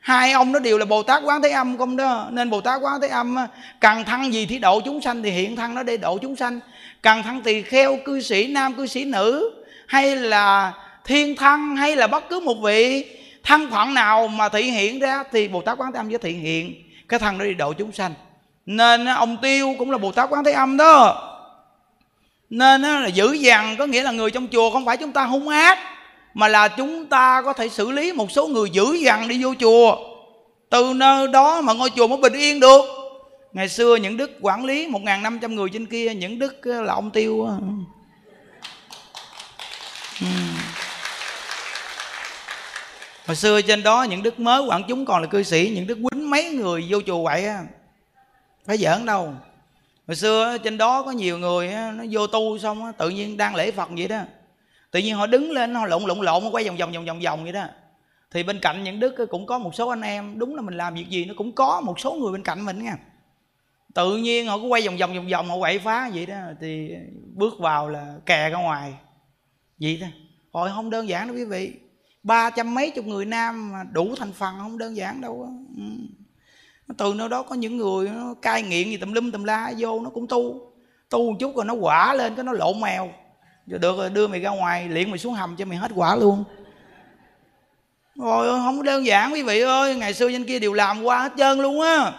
Hai 0.00 0.32
ông 0.32 0.52
nó 0.52 0.58
đều 0.58 0.78
là 0.78 0.84
bồ 0.84 1.02
tát 1.02 1.22
quán 1.24 1.42
thế 1.42 1.50
âm 1.50 1.78
không 1.78 1.96
đó. 1.96 2.28
Nên 2.30 2.50
bồ 2.50 2.60
tát 2.60 2.80
quán 2.82 3.00
thế 3.02 3.08
âm 3.08 3.36
cần 3.80 4.04
thăng 4.04 4.32
gì 4.32 4.46
thì 4.46 4.58
độ 4.58 4.80
chúng 4.80 5.00
sanh 5.00 5.22
thì 5.22 5.30
hiện 5.30 5.56
thăng 5.56 5.74
nó 5.74 5.82
để 5.82 5.96
độ 5.96 6.18
chúng 6.18 6.36
sanh. 6.36 6.60
Cần 7.02 7.22
thăng 7.22 7.42
tỳ 7.42 7.62
kheo 7.62 7.98
cư 8.04 8.20
sĩ, 8.20 8.46
nam 8.46 8.74
cư 8.74 8.86
sĩ 8.86 9.04
nữ, 9.04 9.50
hay 9.86 10.16
là 10.16 10.72
thiên 11.04 11.36
thăng 11.36 11.76
hay 11.76 11.96
là 11.96 12.06
bất 12.06 12.28
cứ 12.28 12.40
một 12.40 12.54
vị. 12.62 13.04
Thân 13.42 13.70
phận 13.70 13.94
nào 13.94 14.28
mà 14.28 14.48
thị 14.48 14.62
hiện 14.62 14.98
ra 14.98 15.24
thì 15.32 15.48
bồ 15.48 15.60
tát 15.60 15.78
quán 15.78 15.92
thế 15.92 15.98
âm 15.98 16.12
sẽ 16.12 16.18
thị 16.18 16.32
hiện. 16.32 16.74
Cái 17.08 17.20
thân 17.20 17.38
đó 17.38 17.44
đi 17.44 17.54
độ 17.54 17.72
chúng 17.72 17.92
sanh 17.92 18.14
nên 18.66 19.06
ông 19.06 19.36
tiêu 19.42 19.74
cũng 19.78 19.90
là 19.90 19.98
bồ 19.98 20.12
tát 20.12 20.30
quán 20.30 20.44
thế 20.44 20.52
âm 20.52 20.76
đó. 20.76 21.28
Nên 22.50 22.82
là 22.82 23.06
dữ 23.06 23.32
dằn, 23.32 23.76
có 23.76 23.86
nghĩa 23.86 24.02
là 24.02 24.10
người 24.10 24.30
trong 24.30 24.48
chùa 24.52 24.70
không 24.70 24.84
phải 24.84 24.96
chúng 24.96 25.12
ta 25.12 25.24
hung 25.24 25.48
ác, 25.48 25.78
mà 26.34 26.48
là 26.48 26.68
chúng 26.68 27.06
ta 27.06 27.42
có 27.42 27.52
thể 27.52 27.68
xử 27.68 27.90
lý 27.90 28.12
một 28.12 28.30
số 28.30 28.46
người 28.46 28.70
dữ 28.70 28.92
dằn 28.92 29.28
đi 29.28 29.44
vô 29.44 29.54
chùa. 29.60 29.96
Từ 30.70 30.92
nơi 30.96 31.28
đó 31.28 31.60
mà 31.60 31.72
ngôi 31.72 31.90
chùa 31.96 32.06
mới 32.06 32.18
bình 32.18 32.32
yên 32.32 32.60
được. 32.60 32.84
Ngày 33.52 33.68
xưa 33.68 33.96
những 33.96 34.16
đức 34.16 34.30
quản 34.40 34.64
lý 34.64 34.86
một 34.86 35.02
năm 35.02 35.38
trăm 35.42 35.54
người 35.54 35.68
trên 35.72 35.86
kia, 35.86 36.14
những 36.14 36.38
đức 36.38 36.60
là 36.64 36.94
ông 36.94 37.10
tiêu 37.10 37.48
ừ. 40.20 40.26
hồi 43.26 43.36
xưa 43.36 43.62
trên 43.62 43.82
đó 43.82 44.02
những 44.02 44.22
đức 44.22 44.40
mới 44.40 44.62
quản 44.62 44.82
chúng 44.88 45.06
còn 45.06 45.22
là 45.22 45.28
cư 45.28 45.42
sĩ, 45.42 45.72
những 45.74 45.86
đức 45.86 45.98
quýnh 46.10 46.30
mấy 46.30 46.44
người 46.44 46.86
vô 46.88 46.98
chùa 47.06 47.24
vậy 47.24 47.46
á 47.46 47.62
phải 48.64 48.78
giỡn 48.78 49.06
đâu. 49.06 49.34
Hồi 50.06 50.16
xưa 50.16 50.58
trên 50.58 50.78
đó 50.78 51.02
có 51.02 51.10
nhiều 51.10 51.38
người 51.38 51.72
nó 51.94 52.04
vô 52.10 52.26
tu 52.26 52.58
xong 52.58 52.92
tự 52.98 53.08
nhiên 53.08 53.36
đang 53.36 53.54
lễ 53.54 53.70
phật 53.70 53.88
vậy 53.96 54.08
đó. 54.08 54.22
Tự 54.90 55.00
nhiên 55.00 55.16
họ 55.16 55.26
đứng 55.26 55.50
lên, 55.50 55.74
họ 55.74 55.86
lộn 55.86 56.02
lộn 56.02 56.18
lộn 56.18 56.42
quay 56.52 56.64
vòng 56.64 56.76
vòng 56.76 56.92
vòng 56.92 57.04
vòng 57.04 57.20
vòng 57.20 57.42
vậy 57.42 57.52
đó. 57.52 57.64
Thì 58.30 58.42
bên 58.42 58.58
cạnh 58.60 58.84
những 58.84 59.00
đức 59.00 59.14
cũng 59.30 59.46
có 59.46 59.58
một 59.58 59.74
số 59.74 59.88
anh 59.88 60.00
em, 60.00 60.38
đúng 60.38 60.56
là 60.56 60.62
mình 60.62 60.76
làm 60.76 60.94
việc 60.94 61.08
gì 61.08 61.24
nó 61.24 61.34
cũng 61.36 61.52
có 61.52 61.80
một 61.80 62.00
số 62.00 62.14
người 62.14 62.32
bên 62.32 62.42
cạnh 62.42 62.64
mình 62.64 62.84
nha. 62.84 62.96
Tự 63.94 64.16
nhiên 64.16 64.46
họ 64.46 64.58
cứ 64.58 64.64
quay 64.64 64.82
vòng 64.86 64.96
vòng 64.96 65.14
vòng 65.14 65.28
vòng, 65.28 65.48
họ 65.48 65.58
quậy 65.58 65.78
phá 65.78 66.10
vậy 66.14 66.26
đó, 66.26 66.36
thì 66.60 66.90
bước 67.34 67.58
vào 67.58 67.88
là 67.88 68.14
kè 68.26 68.50
ra 68.50 68.58
ngoài. 68.58 68.94
Vậy 69.80 69.98
đó. 70.00 70.06
Rồi 70.52 70.70
không 70.74 70.90
đơn 70.90 71.08
giản 71.08 71.26
đâu 71.26 71.36
quý 71.36 71.44
vị. 71.44 71.72
Ba 72.22 72.50
trăm 72.50 72.74
mấy 72.74 72.90
chục 72.90 73.04
người 73.04 73.24
nam 73.24 73.72
mà 73.72 73.84
đủ 73.92 74.14
thành 74.18 74.32
phần 74.32 74.54
không 74.58 74.78
đơn 74.78 74.96
giản 74.96 75.20
đâu 75.20 75.42
á. 75.42 75.50
Ừ 75.76 75.84
từ 76.98 77.14
nơi 77.14 77.28
đó 77.28 77.42
có 77.42 77.54
những 77.54 77.76
người 77.76 78.08
nó 78.08 78.34
cai 78.42 78.62
nghiện 78.62 78.88
gì 78.88 78.96
tùm 78.96 79.12
lum 79.12 79.30
tùm 79.30 79.44
la 79.44 79.72
vô 79.78 80.00
nó 80.00 80.10
cũng 80.10 80.26
tu. 80.26 80.72
Tu 81.10 81.30
một 81.30 81.36
chút 81.40 81.56
rồi 81.56 81.64
nó 81.64 81.74
quả 81.74 82.14
lên 82.14 82.34
cái 82.34 82.44
nó 82.44 82.52
lộn 82.52 82.80
mèo. 82.80 83.10
Rồi 83.66 83.78
được 83.78 83.96
rồi 83.96 84.10
đưa 84.10 84.28
mày 84.28 84.40
ra 84.40 84.50
ngoài 84.50 84.88
liền 84.88 85.10
mày 85.10 85.18
xuống 85.18 85.34
hầm 85.34 85.56
cho 85.56 85.64
mày 85.64 85.78
hết 85.78 85.90
quả 85.94 86.16
luôn. 86.16 86.44
Rồi 88.14 88.48
không 88.48 88.82
đơn 88.82 89.06
giản 89.06 89.32
quý 89.32 89.42
vị 89.42 89.60
ơi. 89.60 89.96
Ngày 89.96 90.14
xưa 90.14 90.32
trên 90.32 90.44
kia 90.44 90.58
đều 90.58 90.72
làm 90.72 91.02
qua 91.02 91.22
hết 91.22 91.32
trơn 91.38 91.58
luôn 91.58 91.80
á. 91.80 92.12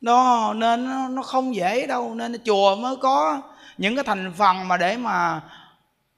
Đó 0.00 0.52
nên 0.56 0.84
nó, 0.84 1.08
nó 1.08 1.22
không 1.22 1.54
dễ 1.54 1.86
đâu. 1.86 2.14
Nên 2.14 2.36
chùa 2.44 2.76
mới 2.76 2.96
có 2.96 3.42
những 3.78 3.94
cái 3.94 4.04
thành 4.04 4.32
phần 4.38 4.68
mà 4.68 4.76
để 4.76 4.96
mà 4.96 5.40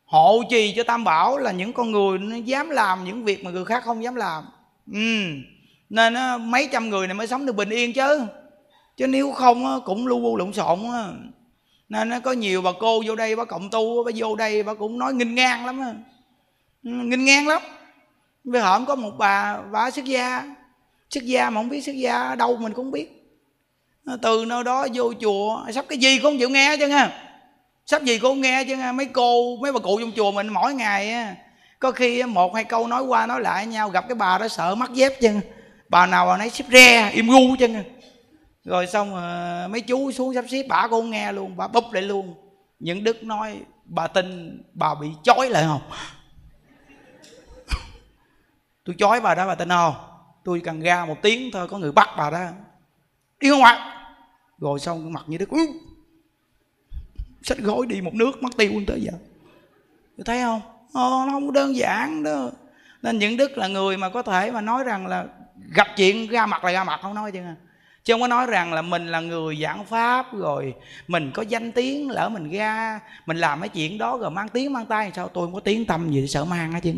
hộ 0.05 0.43
trì 0.51 0.75
cho 0.77 0.83
tam 0.83 1.05
bảo 1.05 1.39
là 1.39 1.53
những 1.53 1.73
con 1.73 1.93
người 1.93 2.19
nó 2.19 2.37
dám 2.37 2.71
làm 2.71 3.05
những 3.05 3.25
việc 3.25 3.45
mà 3.45 3.51
người 3.51 3.65
khác 3.65 3.85
không 3.85 4.03
dám 4.03 4.15
làm. 4.15 4.45
Ừ 4.93 5.01
nên 5.91 6.15
á, 6.15 6.39
mấy 6.39 6.69
trăm 6.73 6.91
người 6.91 7.07
này 7.07 7.15
mới 7.15 7.27
sống 7.27 7.47
được 7.47 7.53
bình 7.53 7.71
yên 7.71 7.93
chứ. 7.93 8.21
Chứ 8.97 9.07
nếu 9.07 9.33
không 9.33 9.67
á, 9.67 9.73
cũng 9.85 10.07
lu 10.07 10.21
bu 10.21 10.37
lộn 10.37 10.53
xộn 10.53 10.79
á. 10.93 11.09
Nên 11.89 12.09
nó 12.09 12.21
có 12.21 12.33
nhiều 12.33 12.63
bà 12.63 12.71
cô 12.81 13.03
vô 13.07 13.17
đây 13.17 13.37
bà 13.37 13.45
cộng 13.45 13.71
tu 13.71 14.05
bà 14.05 14.13
vô 14.17 14.37
đây 14.37 14.63
bà 14.63 14.75
cũng 14.75 14.99
nói 14.99 15.15
nghinh 15.15 15.35
ngang 15.35 15.67
lắm 15.67 15.81
á. 15.81 15.95
Ừ, 16.85 16.91
nghinh 16.91 17.25
ngang 17.25 17.49
lắm. 17.49 17.63
Bây 18.45 18.63
hôm 18.63 18.87
có 18.87 18.95
một 18.95 19.13
bà 19.19 19.59
bà 19.73 19.91
xuất 19.91 20.05
gia. 20.05 20.55
Xuất 21.11 21.25
gia 21.25 21.51
mà 21.51 21.61
không 21.61 21.69
biết 21.69 21.81
xuất 21.81 21.97
gia 21.97 22.23
ở 22.23 22.37
đâu 22.37 22.57
mình 22.57 22.73
cũng 22.73 22.91
biết. 22.91 23.19
Từ 24.23 24.45
nơi 24.49 24.65
đó 24.65 24.87
vô 24.95 25.13
chùa 25.21 25.65
sắp 25.75 25.85
cái 25.89 25.99
gì 25.99 26.19
cũng 26.19 26.23
không 26.23 26.39
chịu 26.39 26.49
nghe 26.49 26.77
chứ 26.77 26.89
nha 26.89 27.25
sắp 27.87 28.03
gì 28.03 28.19
cũng 28.19 28.31
không 28.31 28.41
nghe 28.41 28.65
chứ 28.65 28.77
nha 28.77 28.93
mấy 28.93 29.07
cô 29.07 29.57
mấy 29.57 29.73
bà 29.73 29.79
cụ 29.79 30.01
trong 30.01 30.13
chùa 30.17 30.33
mình 30.33 30.49
mỗi 30.49 30.75
ngày 30.75 31.15
có 31.79 31.93
khi 31.93 32.23
một 32.23 32.55
hai 32.55 32.65
câu 32.65 32.87
nói 32.87 33.03
qua 33.03 33.27
nói 33.27 33.41
lại 33.41 33.67
nhau 33.67 33.89
gặp 33.89 34.09
cái 34.09 34.15
bà 34.15 34.39
đó 34.39 34.49
sợ 34.49 34.75
mắc 34.75 34.91
dép 34.93 35.21
chân 35.21 35.41
bà 35.89 36.07
nào 36.07 36.27
bà 36.27 36.37
nấy 36.37 36.51
xếp 36.51 36.65
re 36.73 37.11
im 37.11 37.29
gu 37.29 37.57
chứ 37.59 37.67
rồi 38.69 38.87
xong 38.87 39.15
ờ, 39.15 39.69
mấy 39.71 39.81
chú 39.81 40.13
xuống 40.13 40.35
sắp 40.35 40.45
xếp 40.49 40.63
bà 40.69 40.89
cũng 40.89 41.11
nghe 41.11 41.33
luôn 41.33 41.57
bà 41.57 41.69
búp 41.69 41.85
lại 41.93 42.03
luôn. 42.03 42.35
Những 42.79 43.05
đức 43.05 43.25
nói 43.25 43.61
bà 43.85 44.07
tin 44.07 44.59
bà 44.75 44.95
bị 44.95 45.09
chói 45.23 45.51
lại 45.51 45.65
không? 45.65 45.81
Tôi 48.85 48.97
chói 48.99 49.21
bà 49.21 49.35
đó 49.35 49.47
bà 49.47 49.55
tin 49.55 49.69
không? 49.69 49.95
Tôi 50.45 50.61
cần 50.65 50.81
ra 50.81 51.05
một 51.05 51.17
tiếng 51.23 51.51
thôi 51.53 51.69
có 51.69 51.79
người 51.79 51.93
bắt 51.93 52.09
bà 52.19 52.31
đó. 52.31 52.47
Đi 53.41 53.51
không 53.51 53.63
ạ? 53.63 54.05
Rồi 54.59 54.79
xong 54.79 55.13
mặt 55.13 55.25
như 55.27 55.39
đức 55.39 55.51
xách 57.43 57.59
gối 57.59 57.87
đi 57.87 58.01
một 58.01 58.15
nước 58.15 58.43
mất 58.43 58.57
tiêu 58.57 58.73
tới 58.87 59.01
giờ. 59.01 59.13
Tôi 60.17 60.25
thấy 60.25 60.43
không? 60.43 60.61
Ồ, 60.93 61.25
nó 61.27 61.33
không 61.33 61.53
đơn 61.53 61.77
giản 61.77 62.23
đó 62.23 62.51
nên 63.03 63.19
những 63.19 63.37
đức 63.37 63.59
là 63.59 63.69
người 63.69 63.97
mà 63.97 64.09
có 64.09 64.23
thể 64.23 64.51
mà 64.51 64.61
nói 64.61 64.85
rằng 64.85 65.07
là 65.07 65.27
gặp 65.75 65.89
chuyện 65.97 66.29
ra 66.31 66.47
mặt 66.47 66.65
là 66.65 66.73
ra 66.73 66.85
mặt, 66.85 67.01
không 67.03 67.15
nói 67.15 67.33
chứ. 67.33 67.41
Chứ 68.05 68.15
không 68.15 68.21
có 68.21 68.29
nói 68.29 68.47
rằng 68.47 68.73
là 68.73 68.83
mình 68.83 69.07
là 69.07 69.21
người 69.21 69.57
giảng 69.57 69.85
pháp 69.85 70.35
rồi 70.35 70.75
mình 71.09 71.31
có 71.35 71.43
danh 71.43 71.73
tiếng 71.73 72.11
lỡ 72.11 72.29
mình 72.29 72.51
ra, 72.51 73.01
mình 73.27 73.37
làm 73.37 73.61
cái 73.61 73.69
chuyện 73.69 73.99
đó 73.99 74.19
rồi 74.19 74.31
mang 74.31 74.49
tiếng 74.49 74.73
mang 74.73 74.87
tay 74.87 75.13
sao 75.17 75.29
tôi 75.29 75.47
không 75.47 75.55
có 75.55 75.61
tiếng 75.61 75.85
tâm 75.85 76.11
gì 76.11 76.27
sợ 76.29 76.45
mang 76.45 76.73
hết 76.73 76.81
chứ? 76.83 76.95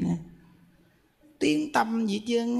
Tiếng 1.38 1.72
tâm 1.72 2.06
gì 2.06 2.22
chứ? 2.26 2.56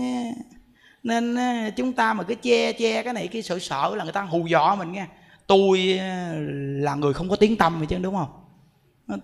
Nên 1.03 1.35
à, 1.35 1.71
chúng 1.77 1.93
ta 1.93 2.15
mà 2.15 2.25
cứ 2.25 2.35
che 2.35 2.73
che 2.73 3.03
cái 3.03 3.13
này, 3.13 3.29
cái 3.29 3.43
sợ 3.43 3.59
sợ 3.59 3.95
là 3.97 4.05
người 4.05 4.13
ta 4.13 4.23
hù 4.23 4.47
dọa 4.47 4.75
mình 4.75 4.93
nghe. 4.93 5.07
Tôi 5.47 5.99
à, 6.01 6.33
là 6.81 6.95
người 6.95 7.13
không 7.13 7.29
có 7.29 7.37
tiếng 7.37 7.57
tâm 7.57 7.79
vậy 7.79 7.87
chứ, 7.87 7.99
đúng 7.99 8.15
không? 8.15 8.29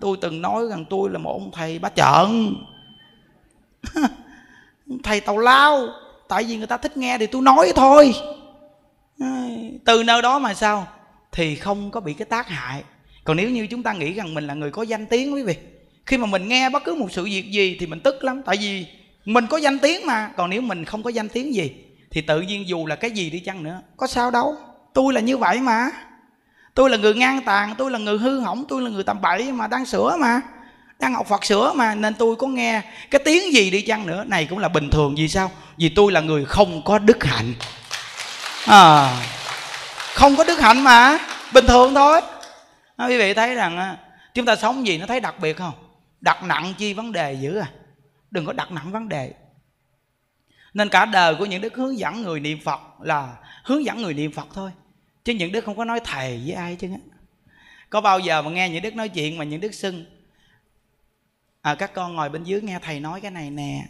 Tôi 0.01 0.17
từng 0.21 0.41
nói 0.41 0.63
rằng 0.69 0.85
tôi 0.89 1.09
là 1.09 1.17
một 1.17 1.31
ông 1.31 1.51
thầy 1.53 1.79
bá 1.79 1.89
trợn 1.89 2.53
thầy 5.03 5.21
tàu 5.21 5.37
lao 5.37 5.87
tại 6.27 6.43
vì 6.43 6.57
người 6.57 6.67
ta 6.67 6.77
thích 6.77 6.97
nghe 6.97 7.17
thì 7.17 7.27
tôi 7.27 7.41
nói 7.41 7.71
thôi. 7.75 8.13
Từ 9.85 10.03
nơi 10.03 10.21
đó 10.21 10.39
mà 10.39 10.53
sao? 10.53 10.87
Thì 11.31 11.55
không 11.55 11.91
có 11.91 11.99
bị 11.99 12.13
cái 12.13 12.25
tác 12.25 12.47
hại. 12.47 12.83
Còn 13.23 13.37
nếu 13.37 13.49
như 13.49 13.67
chúng 13.67 13.83
ta 13.83 13.93
nghĩ 13.93 14.13
rằng 14.13 14.33
mình 14.33 14.47
là 14.47 14.53
người 14.53 14.71
có 14.71 14.81
danh 14.81 15.05
tiếng, 15.05 15.33
quý 15.33 15.43
vị, 15.43 15.55
khi 16.05 16.17
mà 16.17 16.25
mình 16.25 16.47
nghe 16.47 16.69
bất 16.69 16.83
cứ 16.83 16.95
một 16.95 17.11
sự 17.11 17.23
việc 17.23 17.51
gì 17.51 17.77
thì 17.79 17.87
mình 17.87 17.99
tức 17.99 18.23
lắm. 18.23 18.41
Tại 18.45 18.57
vì 18.57 18.85
mình 19.25 19.47
có 19.47 19.57
danh 19.57 19.79
tiếng 19.79 20.05
mà. 20.05 20.31
Còn 20.37 20.49
nếu 20.49 20.61
mình 20.61 20.85
không 20.85 21.03
có 21.03 21.09
danh 21.09 21.29
tiếng 21.29 21.55
gì, 21.55 21.71
thì 22.11 22.21
tự 22.21 22.41
nhiên 22.41 22.67
dù 22.67 22.85
là 22.85 22.95
cái 22.95 23.11
gì 23.11 23.29
đi 23.29 23.39
chăng 23.39 23.63
nữa, 23.63 23.81
có 23.97 24.07
sao 24.07 24.31
đâu. 24.31 24.55
Tôi 24.93 25.13
là 25.13 25.21
như 25.21 25.37
vậy 25.37 25.59
mà. 25.59 25.89
Tôi 26.73 26.89
là 26.89 26.97
người 26.97 27.15
ngang 27.15 27.41
tàn 27.45 27.75
tôi 27.77 27.91
là 27.91 27.99
người 27.99 28.17
hư 28.17 28.39
hỏng, 28.39 28.65
tôi 28.67 28.81
là 28.81 28.89
người 28.89 29.03
tầm 29.03 29.21
bậy 29.21 29.51
mà 29.51 29.67
đang 29.67 29.85
sửa 29.85 30.17
mà 30.19 30.41
đang 30.99 31.13
học 31.13 31.27
phật 31.27 31.45
sửa 31.45 31.73
mà 31.75 31.95
nên 31.95 32.13
tôi 32.13 32.35
có 32.35 32.47
nghe 32.47 32.81
cái 33.11 33.21
tiếng 33.25 33.53
gì 33.53 33.71
đi 33.71 33.81
chăng 33.81 34.07
nữa. 34.07 34.23
Này 34.27 34.45
cũng 34.45 34.59
là 34.59 34.69
bình 34.69 34.89
thường 34.89 35.15
vì 35.17 35.27
sao? 35.27 35.51
Vì 35.77 35.89
tôi 35.89 36.11
là 36.11 36.21
người 36.21 36.45
không 36.45 36.81
có 36.85 36.99
đức 36.99 37.23
hạnh. 37.23 37.53
À, 38.65 39.13
không 40.13 40.35
có 40.35 40.43
đức 40.43 40.59
hạnh 40.59 40.83
mà 40.83 41.17
bình 41.53 41.65
thường 41.67 41.95
thôi. 41.95 42.21
À, 42.97 43.07
quý 43.07 43.17
vị 43.17 43.33
thấy 43.33 43.55
rằng 43.55 43.97
chúng 44.33 44.45
ta 44.45 44.55
sống 44.55 44.87
gì 44.87 44.97
nó 44.97 45.05
thấy 45.05 45.19
đặc 45.19 45.35
biệt 45.39 45.57
không? 45.57 45.73
Đặt 46.21 46.43
nặng 46.43 46.73
chi 46.77 46.93
vấn 46.93 47.11
đề 47.11 47.33
dữ 47.33 47.57
à. 47.57 47.69
Đừng 48.31 48.45
có 48.45 48.53
đặt 48.53 48.71
nặng 48.71 48.91
vấn 48.91 49.09
đề. 49.09 49.33
Nên 50.73 50.89
cả 50.89 51.05
đời 51.05 51.35
của 51.35 51.45
những 51.45 51.61
đức 51.61 51.75
hướng 51.75 51.97
dẫn 51.97 52.21
người 52.21 52.39
niệm 52.39 52.59
phật 52.65 52.79
là 53.01 53.33
hướng 53.63 53.85
dẫn 53.85 54.01
người 54.01 54.13
niệm 54.13 54.31
phật 54.31 54.47
thôi. 54.53 54.71
Chứ 55.25 55.33
những 55.33 55.51
đức 55.51 55.65
không 55.65 55.77
có 55.77 55.85
nói 55.85 55.99
thầy 56.03 56.41
với 56.45 56.55
ai 56.55 56.75
chứ 56.75 56.87
có 57.89 58.01
bao 58.01 58.19
giờ 58.19 58.41
mà 58.41 58.51
nghe 58.51 58.69
những 58.69 58.83
đức 58.83 58.95
nói 58.95 59.09
chuyện 59.09 59.37
mà 59.37 59.45
những 59.45 59.61
đức 59.61 59.73
xưng 59.73 60.05
à, 61.61 61.75
các 61.75 61.93
con 61.93 62.15
ngồi 62.15 62.29
bên 62.29 62.43
dưới 62.43 62.61
nghe 62.61 62.79
thầy 62.81 62.99
nói 62.99 63.21
cái 63.21 63.31
này 63.31 63.49
nè. 63.49 63.85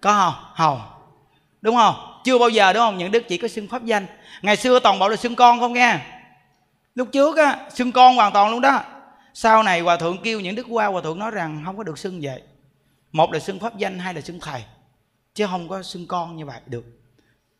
Có 0.00 0.12
không? 0.12 0.54
Không 0.56 0.96
đúng 1.60 1.76
không? 1.76 1.94
Chưa 2.24 2.38
bao 2.38 2.48
giờ 2.48 2.72
đúng 2.72 2.80
không? 2.80 2.98
Những 2.98 3.10
đức 3.10 3.28
chỉ 3.28 3.38
có 3.38 3.48
xưng 3.48 3.68
pháp 3.68 3.84
danh. 3.84 4.06
Ngày 4.42 4.56
xưa 4.56 4.80
toàn 4.80 4.98
bộ 4.98 5.08
là 5.08 5.16
xưng 5.16 5.34
con 5.34 5.58
không 5.58 5.72
nghe. 5.72 5.98
Lúc 6.94 7.08
trước 7.12 7.36
á 7.36 7.66
xưng 7.74 7.92
con 7.92 8.16
hoàn 8.16 8.32
toàn 8.32 8.50
luôn 8.50 8.60
đó. 8.60 8.82
Sau 9.34 9.62
này 9.62 9.80
hòa 9.80 9.96
thượng 9.96 10.18
kêu 10.22 10.40
những 10.40 10.54
đức 10.54 10.66
qua 10.70 10.86
hòa 10.86 11.02
thượng 11.02 11.18
nói 11.18 11.30
rằng 11.30 11.62
không 11.64 11.76
có 11.76 11.82
được 11.82 11.98
xưng 11.98 12.20
vậy. 12.22 12.42
Một 13.12 13.32
là 13.32 13.38
xưng 13.38 13.58
pháp 13.58 13.76
danh 13.76 13.98
hai 13.98 14.14
là 14.14 14.20
xưng 14.20 14.40
thầy. 14.40 14.64
Chứ 15.34 15.46
không 15.46 15.68
có 15.68 15.82
xưng 15.82 16.06
con 16.06 16.36
như 16.36 16.46
vậy 16.46 16.60
được. 16.66 16.84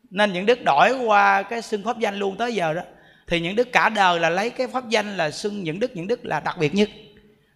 Nên 0.09 0.33
những 0.33 0.45
đức 0.45 0.63
đổi 0.63 0.93
qua 1.05 1.43
cái 1.43 1.61
xưng 1.61 1.83
pháp 1.83 1.99
danh 1.99 2.15
luôn 2.15 2.37
tới 2.37 2.55
giờ 2.55 2.73
đó 2.73 2.81
thì 3.27 3.39
những 3.39 3.55
đức 3.55 3.71
cả 3.71 3.89
đời 3.89 4.19
là 4.19 4.29
lấy 4.29 4.49
cái 4.49 4.67
pháp 4.67 4.89
danh 4.89 5.17
là 5.17 5.31
xưng 5.31 5.63
những 5.63 5.79
đức 5.79 5.95
những 5.95 6.07
đức 6.07 6.25
là 6.25 6.39
đặc 6.39 6.57
biệt 6.57 6.75
nhất. 6.75 6.89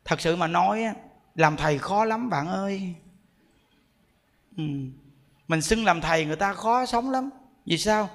Thật 0.06 0.22
sự 0.22 0.36
mà 0.36 0.48
nói 0.48 0.84
làm 1.36 1.58
thầy 1.58 1.78
khó 1.78 2.06
lắm, 2.06 2.30
bạn 2.30 2.48
ơi. 2.48 2.96
Ừ. 4.58 4.64
mình 5.48 5.62
xưng 5.62 5.86
làm 5.86 6.02
thầy 6.02 6.26
người 6.26 6.36
ta 6.36 6.54
khó 6.54 6.86
sống 6.86 7.10
lắm. 7.10 7.30
Vì 7.66 7.78
sao? 7.78 8.10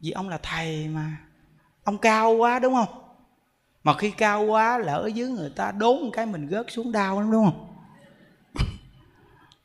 Vì 0.00 0.10
ông 0.10 0.28
là 0.28 0.38
thầy 0.42 0.88
mà. 0.88 1.16
Ông 1.84 1.98
cao 1.98 2.32
quá, 2.32 2.58
đúng 2.58 2.74
không? 2.74 3.02
Mà 3.84 3.94
khi 3.94 4.10
cao 4.10 4.42
quá, 4.42 4.78
lỡ 4.78 4.98
ở 4.98 5.06
dưới 5.06 5.28
người 5.28 5.50
ta 5.56 5.72
đốn 5.72 5.96
một 6.02 6.10
cái 6.12 6.26
mình 6.26 6.46
gớt 6.46 6.66
xuống 6.68 6.92
đau 6.92 7.20
lắm, 7.20 7.30
đúng 7.30 7.44
không? 7.44 7.68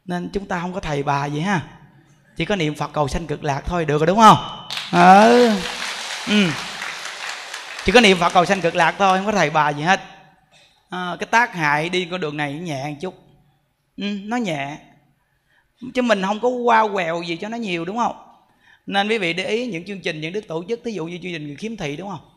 Nên 0.05 0.29
chúng 0.33 0.45
ta 0.45 0.61
không 0.61 0.73
có 0.73 0.79
thầy 0.79 1.03
bà 1.03 1.27
vậy 1.27 1.41
ha. 1.41 1.61
Chỉ 2.35 2.45
có 2.45 2.55
niệm 2.55 2.75
phật 2.75 2.93
cầu 2.93 3.07
sanh 3.07 3.27
cực 3.27 3.43
lạc 3.43 3.61
thôi, 3.65 3.85
được 3.85 3.97
rồi, 3.97 4.07
đúng 4.07 4.19
không? 4.19 4.37
Ừ. 4.91 5.49
ừ. 6.27 6.49
chỉ 7.85 7.91
có 7.91 8.01
niệm 8.01 8.17
phật 8.19 8.33
cầu 8.33 8.45
sanh 8.45 8.61
cực 8.61 8.75
lạc 8.75 8.95
thôi, 8.97 9.17
không 9.17 9.25
có 9.25 9.31
thầy 9.31 9.49
bà 9.49 9.69
gì 9.69 9.83
hết 9.83 10.01
à, 10.93 11.15
cái 11.19 11.27
tác 11.31 11.53
hại 11.53 11.89
đi 11.89 12.07
con 12.11 12.21
đường 12.21 12.37
này 12.37 12.53
nhẹ 12.53 12.89
một 12.89 12.95
chút. 13.01 13.15
Ừ, 13.97 14.05
nó 14.23 14.37
nhẹ. 14.37 14.77
Chứ 15.93 16.01
mình 16.01 16.21
không 16.21 16.39
có 16.39 16.49
qua 16.49 16.87
quẹo 16.93 17.23
gì 17.23 17.37
cho 17.37 17.49
nó 17.49 17.57
nhiều 17.57 17.85
đúng 17.85 17.97
không? 17.97 18.15
Nên 18.85 19.09
quý 19.09 19.17
vị 19.17 19.33
để 19.33 19.45
ý 19.45 19.67
những 19.67 19.85
chương 19.85 20.01
trình 20.01 20.21
những 20.21 20.33
đức 20.33 20.47
tổ 20.47 20.63
chức 20.69 20.81
thí 20.85 20.91
dụ 20.91 21.05
như 21.05 21.19
chương 21.23 21.31
trình 21.31 21.47
người 21.47 21.55
khiếm 21.55 21.77
thị 21.77 21.97
đúng 21.97 22.09
không? 22.09 22.29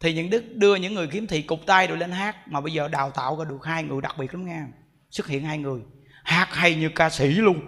Thì 0.00 0.14
những 0.14 0.30
đức 0.30 0.44
đưa 0.54 0.76
những 0.76 0.94
người 0.94 1.08
khiếm 1.08 1.26
thị 1.26 1.42
cục 1.42 1.66
tay 1.66 1.86
rồi 1.86 1.98
lên 1.98 2.10
hát 2.10 2.48
mà 2.48 2.60
bây 2.60 2.72
giờ 2.72 2.88
đào 2.88 3.10
tạo 3.10 3.38
ra 3.38 3.44
được 3.44 3.64
hai 3.64 3.82
người 3.82 4.00
đặc 4.00 4.14
biệt 4.18 4.34
lắm 4.34 4.46
nha 4.46 4.66
xuất 5.10 5.26
hiện 5.26 5.44
hai 5.44 5.58
người. 5.58 5.80
Hát 6.24 6.48
hay 6.50 6.74
như 6.74 6.88
ca 6.94 7.10
sĩ 7.10 7.28
luôn. 7.28 7.60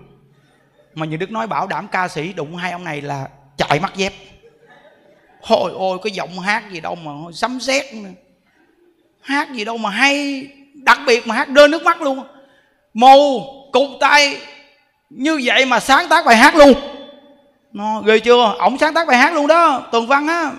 Mà 0.95 1.07
những 1.07 1.19
đức 1.19 1.31
nói 1.31 1.47
bảo 1.47 1.67
đảm 1.67 1.89
ca 1.89 2.09
sĩ 2.09 2.33
đụng 2.33 2.57
hai 2.57 2.73
ông 2.73 2.85
này 2.85 3.01
là 3.01 3.29
chạy 3.57 3.81
mắt 3.81 3.97
dép 3.97 4.13
hồi 5.43 5.73
ôi 5.75 5.99
cái 6.03 6.11
giọng 6.11 6.39
hát 6.39 6.63
gì 6.73 6.81
đâu 6.81 6.95
mà 6.95 7.11
sấm 7.33 7.61
sét 7.61 7.85
hát 9.21 9.53
gì 9.53 9.65
đâu 9.65 9.77
mà 9.77 9.91
hay, 9.91 10.47
đặc 10.75 10.99
biệt 11.07 11.27
mà 11.27 11.35
hát 11.35 11.49
rơi 11.49 11.69
nước 11.69 11.83
mắt 11.83 12.03
luôn. 12.03 12.25
Mù, 12.95 13.41
cụt 13.73 14.01
tay, 14.01 14.37
như 15.11 15.41
vậy 15.45 15.67
mà 15.67 15.81
sáng 15.81 16.09
tác 16.09 16.27
bài 16.27 16.37
hát 16.37 16.57
luôn. 16.57 16.75
Nó 17.73 18.01
ghê 18.01 18.19
chưa? 18.19 18.55
Ổng 18.59 18.79
sáng 18.79 18.95
tác 18.95 19.09
bài 19.09 19.17
hát 19.17 19.35
luôn 19.35 19.47
đó, 19.47 19.89
tường 19.93 20.07
văn 20.07 20.27
á. 20.27 20.53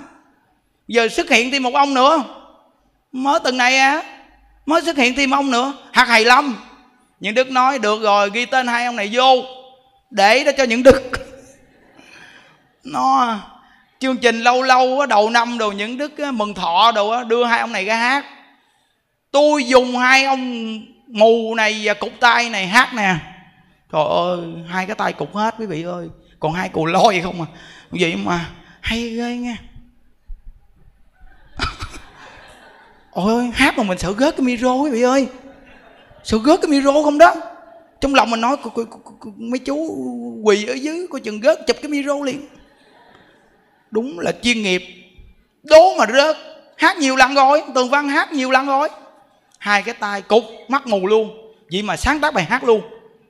Giờ 0.87 1.07
xuất 1.07 1.29
hiện 1.29 1.51
thêm 1.51 1.63
một 1.63 1.73
ông 1.73 1.93
nữa. 1.93 2.23
Mới 3.11 3.39
tuần 3.39 3.57
này 3.57 3.77
á, 3.77 4.03
mới 4.65 4.81
xuất 4.81 4.97
hiện 4.97 5.15
thêm 5.15 5.31
ông 5.31 5.51
nữa. 5.51 5.73
Hát 5.91 6.07
hài 6.07 6.25
lâm. 6.25 6.55
Những 7.19 7.35
đức 7.35 7.51
nói, 7.51 7.79
được 7.79 8.01
rồi, 8.01 8.29
ghi 8.33 8.45
tên 8.45 8.67
hai 8.67 8.85
ông 8.85 8.95
này 8.95 9.09
vô, 9.13 9.43
để 10.09 10.43
đó 10.43 10.51
cho 10.57 10.63
những 10.63 10.83
đức. 10.83 11.01
Nó 12.83 13.37
chương 14.01 14.17
trình 14.17 14.39
lâu 14.39 14.61
lâu 14.61 15.05
đầu 15.05 15.29
năm 15.29 15.57
đồ, 15.57 15.71
những 15.71 15.97
đức 15.97 16.11
mừng 16.33 16.53
thọ 16.53 16.91
đồ 16.95 17.23
đưa 17.23 17.45
hai 17.45 17.59
ông 17.59 17.71
này 17.71 17.85
ra 17.85 17.95
hát. 17.95 18.25
Tôi 19.31 19.63
dùng 19.67 19.97
hai 19.97 20.25
ông 20.25 20.75
mù 21.07 21.55
này 21.55 21.81
và 21.83 21.93
cục 21.93 22.11
tay 22.19 22.49
này 22.49 22.67
hát 22.67 22.93
nè. 22.93 23.15
Trời 23.93 24.03
ơi, 24.09 24.39
hai 24.67 24.85
cái 24.85 24.95
tay 24.95 25.13
cục 25.13 25.35
hết 25.35 25.55
quý 25.59 25.65
vị 25.65 25.83
ơi. 25.83 26.09
Còn 26.39 26.53
hai 26.53 26.69
cù 26.69 26.85
lôi 26.85 27.21
không 27.21 27.41
à. 27.41 27.47
Vậy 27.91 28.15
mà 28.15 28.49
hay 28.81 29.09
ghê 29.09 29.35
nha. 29.35 29.57
Ôi 33.11 33.51
hát 33.53 33.77
mà 33.77 33.83
mình 33.83 33.97
sợ 33.97 34.13
gớt 34.13 34.37
cái 34.37 34.45
micro 34.45 34.73
quý 34.73 34.91
vị 34.91 35.01
ơi. 35.01 35.27
Sợ 36.23 36.37
gớt 36.43 36.61
cái 36.61 36.71
micro 36.71 37.03
không 37.03 37.17
đó. 37.17 37.35
Trong 38.01 38.15
lòng 38.15 38.31
mình 38.31 38.41
nói 38.41 38.57
mấy 39.37 39.59
chú 39.59 39.75
quỳ 40.43 40.65
ở 40.65 40.73
dưới 40.73 41.07
coi 41.11 41.21
chừng 41.21 41.39
gớt 41.39 41.59
chụp 41.67 41.77
cái 41.81 41.91
micro 41.91 42.13
liền 42.25 42.47
đúng 43.91 44.19
là 44.19 44.31
chuyên 44.43 44.61
nghiệp. 44.61 44.83
Đố 45.63 45.95
mà 45.97 46.05
rớt. 46.13 46.37
Hát 46.77 46.97
nhiều 46.97 47.15
lần 47.15 47.33
rồi. 47.33 47.63
Tường 47.75 47.89
văn 47.89 48.09
hát 48.09 48.31
nhiều 48.31 48.51
lần 48.51 48.65
rồi. 48.65 48.89
Hai 49.57 49.83
cái 49.83 49.93
tay 49.93 50.21
cục, 50.21 50.43
mắt 50.67 50.87
mù 50.87 51.07
luôn. 51.07 51.53
Vậy 51.71 51.81
mà 51.81 51.97
sáng 51.97 52.19
tác 52.19 52.33
bài 52.33 52.43
hát 52.43 52.63
luôn. 52.63 52.81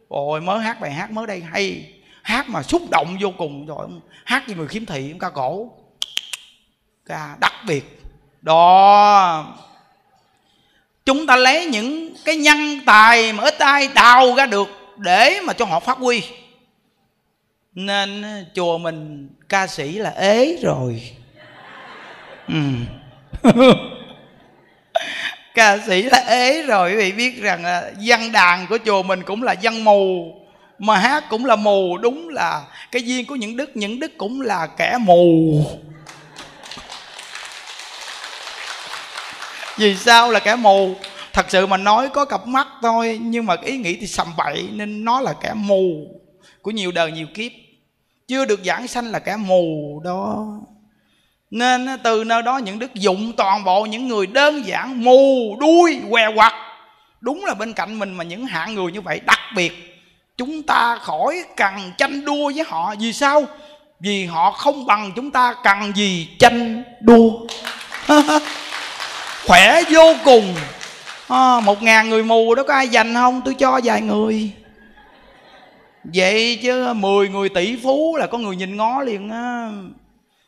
Ôi, 0.08 0.42
mới 0.42 0.60
hát 0.60 0.82
bài 0.82 0.92
hát 0.92 1.12
mới 1.12 1.28
đây 1.28 1.44
hay. 1.52 1.94
Hát 2.22 2.50
mà 2.50 2.64
xúc 2.64 2.82
động 2.90 3.18
vô 3.22 3.32
cùng. 3.38 3.66
Rồi 3.66 3.88
hát 4.26 4.44
như 4.48 4.56
người 4.56 4.68
khiếm 4.68 4.86
thị 4.86 5.14
ca 5.20 5.30
cổ. 5.30 5.72
Ca 7.06 7.36
đặc 7.40 7.54
biệt. 7.68 8.02
Đó. 8.42 9.46
Chúng 11.06 11.28
ta 11.28 11.36
lấy 11.36 11.66
những 11.66 12.16
cái 12.26 12.36
nhân 12.36 12.80
tài 12.86 13.34
mà 13.34 13.44
ít 13.44 13.60
ai 13.60 13.90
đào 13.94 14.36
ra 14.36 14.46
được 14.46 14.68
để 14.98 15.42
mà 15.44 15.54
cho 15.54 15.66
họ 15.66 15.80
phát 15.80 15.98
huy 15.98 16.24
nên 17.76 18.24
chùa 18.56 18.78
mình 18.78 19.30
ca 19.50 19.68
sĩ 19.68 19.92
là 19.92 20.10
ế 20.10 20.58
rồi. 20.62 21.12
Ừ. 22.48 22.56
ca 25.56 25.78
sĩ 25.88 26.02
là 26.02 26.18
ế 26.28 26.64
rồi, 26.64 26.92
quý 26.92 26.98
vị 26.98 27.12
biết 27.12 27.42
rằng 27.42 27.64
là 27.64 27.92
văn 28.06 28.32
đàn 28.32 28.68
của 28.68 28.78
chùa 28.86 29.04
mình 29.04 29.24
cũng 29.24 29.44
là 29.44 29.56
văn 29.62 29.84
mù, 29.84 30.34
mà 30.80 30.98
hát 30.98 31.24
cũng 31.30 31.46
là 31.46 31.56
mù. 31.56 31.98
Đúng 31.98 32.30
là 32.30 32.62
cái 32.92 33.02
duyên 33.04 33.26
của 33.26 33.36
những 33.36 33.58
đức 33.58 33.70
những 33.74 34.00
đức 34.00 34.12
cũng 34.18 34.42
là 34.42 34.68
kẻ 34.78 34.98
mù. 35.00 35.54
Vì 39.78 39.96
sao 39.96 40.32
là 40.32 40.40
kẻ 40.40 40.56
mù? 40.56 40.96
Thật 41.34 41.46
sự 41.50 41.68
mà 41.68 41.78
nói 41.78 42.10
có 42.10 42.26
cặp 42.26 42.48
mắt 42.48 42.68
thôi, 42.82 43.20
nhưng 43.22 43.46
mà 43.46 43.56
ý 43.64 43.78
nghĩ 43.78 43.96
thì 43.96 44.08
sầm 44.08 44.28
bậy, 44.38 44.70
nên 44.72 45.06
nó 45.06 45.22
là 45.22 45.34
kẻ 45.42 45.52
mù 45.56 46.08
của 46.62 46.72
nhiều 46.72 46.92
đời 46.92 47.12
nhiều 47.12 47.28
kiếp. 47.34 47.52
Chưa 48.28 48.46
được 48.46 48.60
giảng 48.66 48.88
sanh 48.88 49.12
là 49.12 49.20
kẻ 49.20 49.36
mù 49.36 50.02
đó. 50.04 50.48
Nên 51.52 51.88
từ 52.04 52.24
nơi 52.24 52.42
đó 52.42 52.58
những 52.58 52.80
đức 52.80 52.94
dụng 52.94 53.34
toàn 53.38 53.64
bộ 53.64 53.86
những 53.86 54.08
người 54.08 54.28
đơn 54.28 54.66
giản 54.66 55.04
mù 55.04 55.58
đuôi 55.60 56.00
què 56.10 56.28
quặt. 56.36 56.54
Đúng 57.22 57.46
là 57.46 57.54
bên 57.54 57.74
cạnh 57.74 58.00
mình 58.00 58.14
mà 58.14 58.24
những 58.24 58.46
hạng 58.46 58.76
người 58.76 58.92
như 58.92 59.02
vậy 59.02 59.22
đặc 59.26 59.40
biệt 59.56 59.92
chúng 60.42 60.64
ta 60.64 60.98
khỏi 61.02 61.44
cần 61.58 61.92
tranh 61.98 62.26
đua 62.26 62.52
với 62.56 62.66
họ. 62.68 62.96
Vì 63.00 63.14
sao? 63.14 63.44
Vì 64.00 64.26
họ 64.26 64.52
không 64.52 64.86
bằng 64.86 65.12
chúng 65.16 65.32
ta 65.32 65.56
cần 65.64 65.92
gì 65.96 66.28
tranh 66.40 66.84
đua. 67.02 67.32
Khỏe 69.48 69.82
vô 69.90 70.16
cùng. 70.26 70.56
À, 71.28 71.60
một 71.60 71.84
ngàn 71.84 72.10
người 72.10 72.24
mù 72.24 72.56
đó 72.56 72.64
có 72.68 72.74
ai 72.74 72.88
dành 72.88 73.14
không? 73.14 73.42
Tôi 73.46 73.54
cho 73.54 73.80
vài 73.84 74.02
người 74.02 74.52
vậy 76.04 76.60
chứ 76.62 76.94
mười 76.94 77.30
người 77.30 77.50
tỷ 77.50 77.76
phú 77.84 78.18
là 78.20 78.28
có 78.28 78.38
người 78.38 78.56
nhìn 78.56 78.78
ngó 78.78 79.02
liền 79.02 79.30
á. 79.30 79.72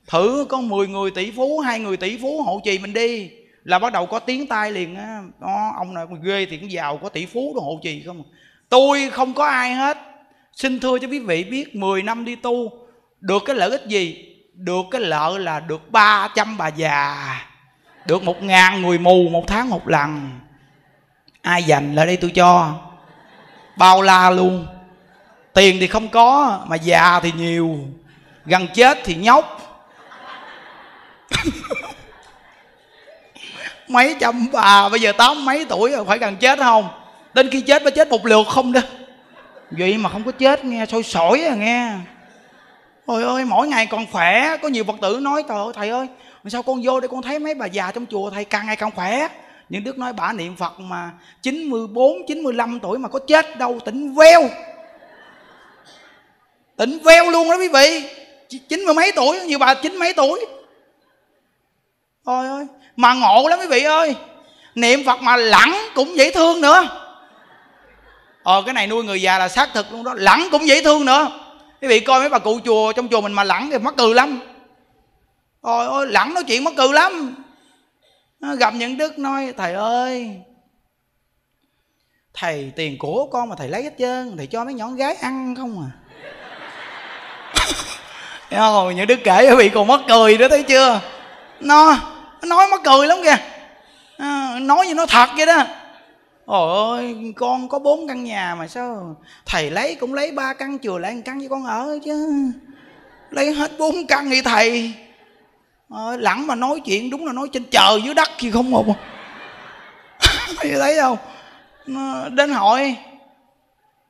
Thử 0.08 0.46
có 0.50 0.62
10 0.62 0.88
người 0.88 1.12
tỷ 1.12 1.32
phú, 1.32 1.60
hai 1.60 1.80
người 1.80 1.98
tỷ 1.98 2.18
phú 2.18 2.44
hộ 2.44 2.62
trì 2.64 2.80
mình 2.80 2.94
đi, 2.94 3.30
là 3.64 3.80
bắt 3.80 3.94
đầu 3.94 4.06
có 4.06 4.20
tiếng 4.20 4.48
tai 4.48 4.72
liền 4.72 4.96
á. 4.96 5.22
Đó, 5.42 5.74
ông 5.78 5.94
này 5.94 6.06
ghê 6.24 6.46
thì 6.50 6.58
cũng 6.58 6.72
giàu, 6.72 6.98
có 6.98 7.10
tỷ 7.10 7.26
phú 7.26 7.54
đồ 7.56 7.62
hộ 7.62 7.80
trì 7.84 8.04
không 8.06 8.24
à. 8.24 8.28
tôi 8.70 9.10
không 9.10 9.34
có 9.34 9.46
ai 9.46 9.74
hết. 9.74 9.98
Xin 10.56 10.80
thưa 10.80 11.00
cho 11.00 11.08
quý 11.08 11.20
vị 11.20 11.44
biết 11.44 11.76
10 11.76 12.04
năm 12.04 12.26
đi 12.26 12.36
tu, 12.36 12.72
được 13.20 13.44
cái 13.46 13.56
lợi 13.56 13.70
ích 13.70 13.88
gì? 13.88 14.30
Được 14.54 14.86
cái 14.92 15.02
lợi 15.02 15.40
là 15.40 15.60
được 15.60 15.92
300 15.92 16.58
bà 16.58 16.68
già, 16.68 17.16
được 18.08 18.24
một 18.24 18.44
ngàn 18.44 18.82
người 18.82 18.98
mù 18.98 19.30
một 19.30 19.44
tháng 19.48 19.70
một 19.70 19.88
lần. 19.88 20.30
Ai 21.42 21.64
dành 21.64 21.96
lại 21.96 22.06
đây 22.06 22.18
tôi 22.18 22.32
cho? 22.32 22.80
Bao 23.78 24.02
la 24.02 24.30
luôn 24.30 24.68
tiền 25.54 25.78
thì 25.80 25.88
không 25.88 26.10
có 26.10 26.60
mà 26.68 26.76
già 26.76 27.20
thì 27.20 27.32
nhiều. 27.38 27.78
Gần 28.46 28.68
chết 28.74 28.98
thì 29.04 29.16
nhóc. 29.16 29.60
Mấy 33.88 34.16
trăm 34.20 34.48
bà 34.52 34.90
bây 34.90 35.00
giờ 35.00 35.12
tám 35.18 35.46
mấy 35.46 35.66
tuổi 35.70 35.92
rồi 35.92 36.06
phải 36.06 36.18
gần 36.18 36.36
chết 36.36 36.60
không? 36.60 36.90
Đến 37.34 37.50
khi 37.50 37.62
chết 37.62 37.84
mới 37.84 37.92
chết 37.92 38.10
một 38.10 38.26
lượt 38.26 38.48
không 38.48 38.72
đó. 38.72 38.82
Vậy 39.72 39.98
mà 39.98 40.10
không 40.10 40.24
có 40.24 40.32
chết 40.32 40.66
nghe 40.66 40.86
sôi 40.86 41.04
sỏi 41.04 41.42
à 41.42 41.56
nghe. 41.56 41.92
Ôi 43.06 43.24
ơi 43.24 43.46
mỗi 43.46 43.68
ngày 43.68 43.86
còn 43.86 44.06
khỏe 44.12 44.58
có 44.62 44.68
nhiều 44.68 44.84
phật 44.84 44.96
tử 45.02 45.20
nói 45.22 45.44
trời 45.50 45.58
ơi 45.58 45.74
thầy 45.76 45.90
ơi 45.90 46.08
sao 46.48 46.64
con 46.64 46.82
vô 46.84 47.00
đây 47.00 47.08
con 47.08 47.22
thấy 47.22 47.40
mấy 47.40 47.54
bà 47.54 47.66
già 47.66 47.92
trong 47.92 48.06
chùa 48.06 48.30
thầy 48.30 48.46
càng 48.46 48.66
ngày 48.66 48.76
càng 48.76 48.92
khỏe? 48.92 49.28
Những 49.70 49.84
đức 49.84 49.98
nói 49.98 50.14
bà 50.14 50.34
niệm 50.34 50.56
phật 50.56 50.80
mà 50.80 51.12
94, 51.42 52.18
95 52.28 52.80
tuổi 52.80 52.98
mà 52.98 53.10
có 53.10 53.20
chết 53.28 53.58
đâu 53.58 53.80
tỉnh 53.86 54.16
veo 54.16 54.50
tỉnh 56.78 57.00
veo 57.04 57.30
luôn 57.30 57.50
đó 57.50 57.58
quý 57.58 57.68
vị. 57.68 58.04
Chín 58.70 58.86
mươi 58.86 58.94
mấy 58.94 59.12
tuổi, 59.16 59.42
nhiều 59.42 59.60
bà 59.60 59.74
chín 59.74 59.98
mấy 59.98 60.14
tuổi. 60.14 60.46
Ôi 62.24 62.48
ơi, 62.48 62.66
mà 62.96 63.14
ngộ 63.14 63.48
lắm 63.50 63.60
quý 63.60 63.68
vị 63.68 63.84
ơi. 63.84 64.16
Niệm 64.76 65.06
phật 65.06 65.22
mà 65.22 65.38
lẳng 65.38 65.78
cũng 65.96 66.18
dễ 66.18 66.32
thương 66.32 66.62
nữa. 66.62 67.00
Ờ 68.44 68.64
cái 68.66 68.74
này 68.74 68.88
nuôi 68.88 69.04
người 69.04 69.22
già 69.22 69.38
là 69.38 69.50
xác 69.50 69.70
thực 69.74 69.92
luôn 69.92 70.04
đó. 70.04 70.14
Lẳng 70.18 70.48
cũng 70.52 70.68
dễ 70.68 70.84
thương 70.84 71.06
nữa. 71.06 71.40
Quý 71.82 71.88
vị 71.88 72.00
coi 72.00 72.20
mấy 72.20 72.30
bà 72.30 72.40
cụ 72.40 72.60
chùa, 72.66 72.92
trong 72.92 73.08
chùa 73.10 73.22
mình 73.22 73.34
mà 73.34 73.44
lẳng 73.44 73.70
thì 73.72 73.78
mắc 73.78 73.94
cười 73.98 74.16
lắm. 74.16 74.40
Ôi 75.62 75.86
ôi 75.86 76.08
lẳng 76.08 76.34
nói 76.34 76.44
chuyện 76.44 76.64
mắc 76.64 76.74
cười 76.78 76.94
lắm. 76.94 77.36
Gặp 78.60 78.74
những 78.74 78.98
đức 78.98 79.20
nói, 79.20 79.54
thầy 79.58 79.74
ơi, 79.74 80.42
thầy 82.34 82.72
tiền 82.76 82.98
của 83.00 83.28
con 83.32 83.50
mà 83.50 83.56
thầy 83.56 83.70
lấy 83.70 83.84
hết 83.84 83.94
trơn, 84.00 84.38
thầy 84.38 84.48
cho 84.48 84.66
mấy 84.66 84.74
nhỏ 84.74 84.90
gái 84.90 85.16
ăn 85.16 85.56
không 85.56 85.82
à? 85.82 85.92
Thấy 88.50 88.60
không 88.60 88.96
những 88.96 89.08
đức 89.08 89.20
kể 89.24 89.48
quý 89.50 89.56
vị 89.56 89.70
còn 89.70 89.88
mắc 89.88 90.00
cười 90.08 90.38
đó 90.38 90.48
thấy 90.50 90.64
chưa? 90.64 91.02
Nó 91.60 91.98
nói 92.42 92.68
mắc 92.68 92.82
cười 92.84 93.08
lắm 93.08 93.18
kìa. 93.24 93.38
À, 94.18 94.60
nói 94.62 94.88
như 94.88 94.94
nó 94.94 95.06
thật 95.06 95.30
vậy 95.38 95.46
đó. 95.46 95.64
Ôi 96.46 96.98
ơi 96.98 97.34
con 97.36 97.70
có 97.70 97.80
bốn 97.80 98.08
căn 98.08 98.24
nhà 98.24 98.56
mà 98.60 98.68
sao? 98.68 99.16
Thầy 99.46 99.72
lấy 99.72 99.96
cũng 99.96 100.14
lấy 100.14 100.32
ba 100.32 100.54
căn 100.54 100.80
chừa 100.80 100.98
lại 100.98 101.16
một 101.16 101.22
căn 101.26 101.40
với 101.40 101.50
con 101.50 101.66
ở 101.66 102.00
chứ. 102.06 102.28
Lấy 103.30 103.54
hết 103.54 103.72
bốn 103.78 104.08
căn 104.08 104.30
thì 104.30 104.42
thầy 104.42 104.94
à, 105.90 106.02
lẳng 106.20 106.48
mà 106.48 106.56
nói 106.56 106.82
chuyện 106.86 107.10
đúng 107.10 107.26
là 107.26 107.34
nói 107.34 107.48
trên 107.54 107.64
trời 107.64 108.02
dưới 108.06 108.14
đất 108.14 108.30
gì 108.40 108.52
không 108.52 108.72
một. 108.72 108.86
Thấy 110.58 110.98
không? 111.02 111.18
Ờ, 111.96 112.30
đến 112.30 112.52
hỏi 112.52 112.96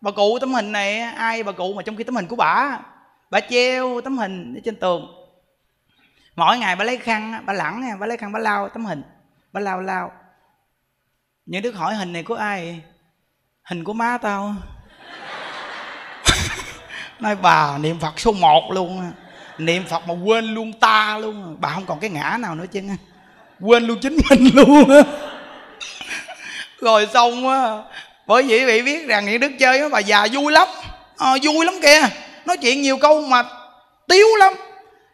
bà 0.02 0.12
cụ 0.12 0.38
tấm 0.40 0.54
hình 0.54 0.72
này 0.72 1.00
ai 1.00 1.44
bà 1.44 1.52
cụ 1.52 1.74
mà 1.74 1.82
trong 1.82 1.96
khi 1.96 2.04
tấm 2.04 2.16
hình 2.16 2.28
của 2.28 2.36
bà? 2.36 2.80
Bà 3.34 3.40
treo 3.40 4.02
tấm 4.02 4.18
hình 4.18 4.56
ở 4.58 4.60
trên 4.66 4.76
tường. 4.76 5.08
Mỗi 6.36 6.58
ngày 6.58 6.76
bà 6.76 6.86
lấy 6.86 6.98
khăn 6.98 7.44
bà 7.46 7.54
lẳng 7.54 7.98
bà 8.00 8.08
lấy 8.08 8.18
khăn 8.18 8.32
bà 8.32 8.40
lau 8.40 8.70
tấm 8.70 8.86
hình 8.86 9.04
bà 9.54 9.62
lau 9.62 9.82
lau. 9.82 10.12
Những 11.46 11.62
đứa 11.62 11.72
hỏi 11.72 11.96
hình 11.96 12.14
này 12.14 12.24
của 12.24 12.36
ai 12.36 12.82
hình 13.64 13.84
của 13.84 13.94
má 13.94 14.18
tao. 14.22 14.56
Nói 17.20 17.36
bà 17.36 17.78
niệm 17.78 18.00
phật 18.00 18.20
số 18.20 18.32
một 18.32 18.72
luôn 18.72 19.12
niệm 19.58 19.84
phật 19.90 20.08
mà 20.08 20.14
quên 20.14 20.46
luôn 20.46 20.74
ta 20.74 21.18
luôn 21.18 21.58
bà 21.60 21.70
không 21.70 21.86
còn 21.86 22.00
cái 22.00 22.10
ngã 22.10 22.38
nào 22.40 22.56
nữa 22.56 22.66
chứ. 22.72 22.82
Quên 23.60 23.84
luôn 23.84 23.98
chính 24.02 24.18
mình 24.30 24.50
luôn 24.54 24.90
rồi 26.82 27.08
xong 27.14 27.50
á 27.50 27.78
bởi 28.28 28.44
vì 28.44 28.66
vị 28.66 28.82
biết 28.82 29.08
rằng 29.08 29.26
những 29.26 29.40
đức 29.40 29.52
chơi 29.60 29.80
với 29.80 29.90
bà 29.90 30.00
già 30.00 30.28
vui 30.34 30.52
lắm. 30.52 30.68
À, 31.18 31.36
vui 31.44 31.66
lắm 31.66 31.76
kìa 31.82 32.10
nói 32.46 32.58
chuyện 32.58 32.82
nhiều 32.82 32.98
câu 32.98 33.22
mà 33.22 33.44
tiếu 34.08 34.28
lắm. 34.40 34.54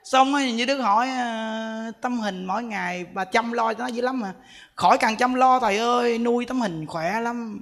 Xong 0.04 0.34
rồi 0.34 0.52
như 0.52 0.66
đức 0.66 0.78
hỏi 0.78 1.08
à, 1.10 1.92
tâm 2.02 2.20
hình 2.20 2.46
mỗi 2.46 2.64
ngày 2.64 3.06
bà 3.14 3.26
chăm 3.26 3.52
lo 3.52 3.74
cho 3.74 3.84
nó 3.84 3.88
dữ 3.88 4.02
lắm 4.02 4.20
mà. 4.20 4.34
Khỏi 4.76 4.98
cần 4.98 5.16
chăm 5.16 5.36
lo 5.36 5.60
thầy 5.60 5.78
ơi 5.78 6.18
nuôi 6.18 6.46
tấm 6.46 6.62
hình 6.62 6.86
khỏe 6.86 7.20
lắm. 7.22 7.62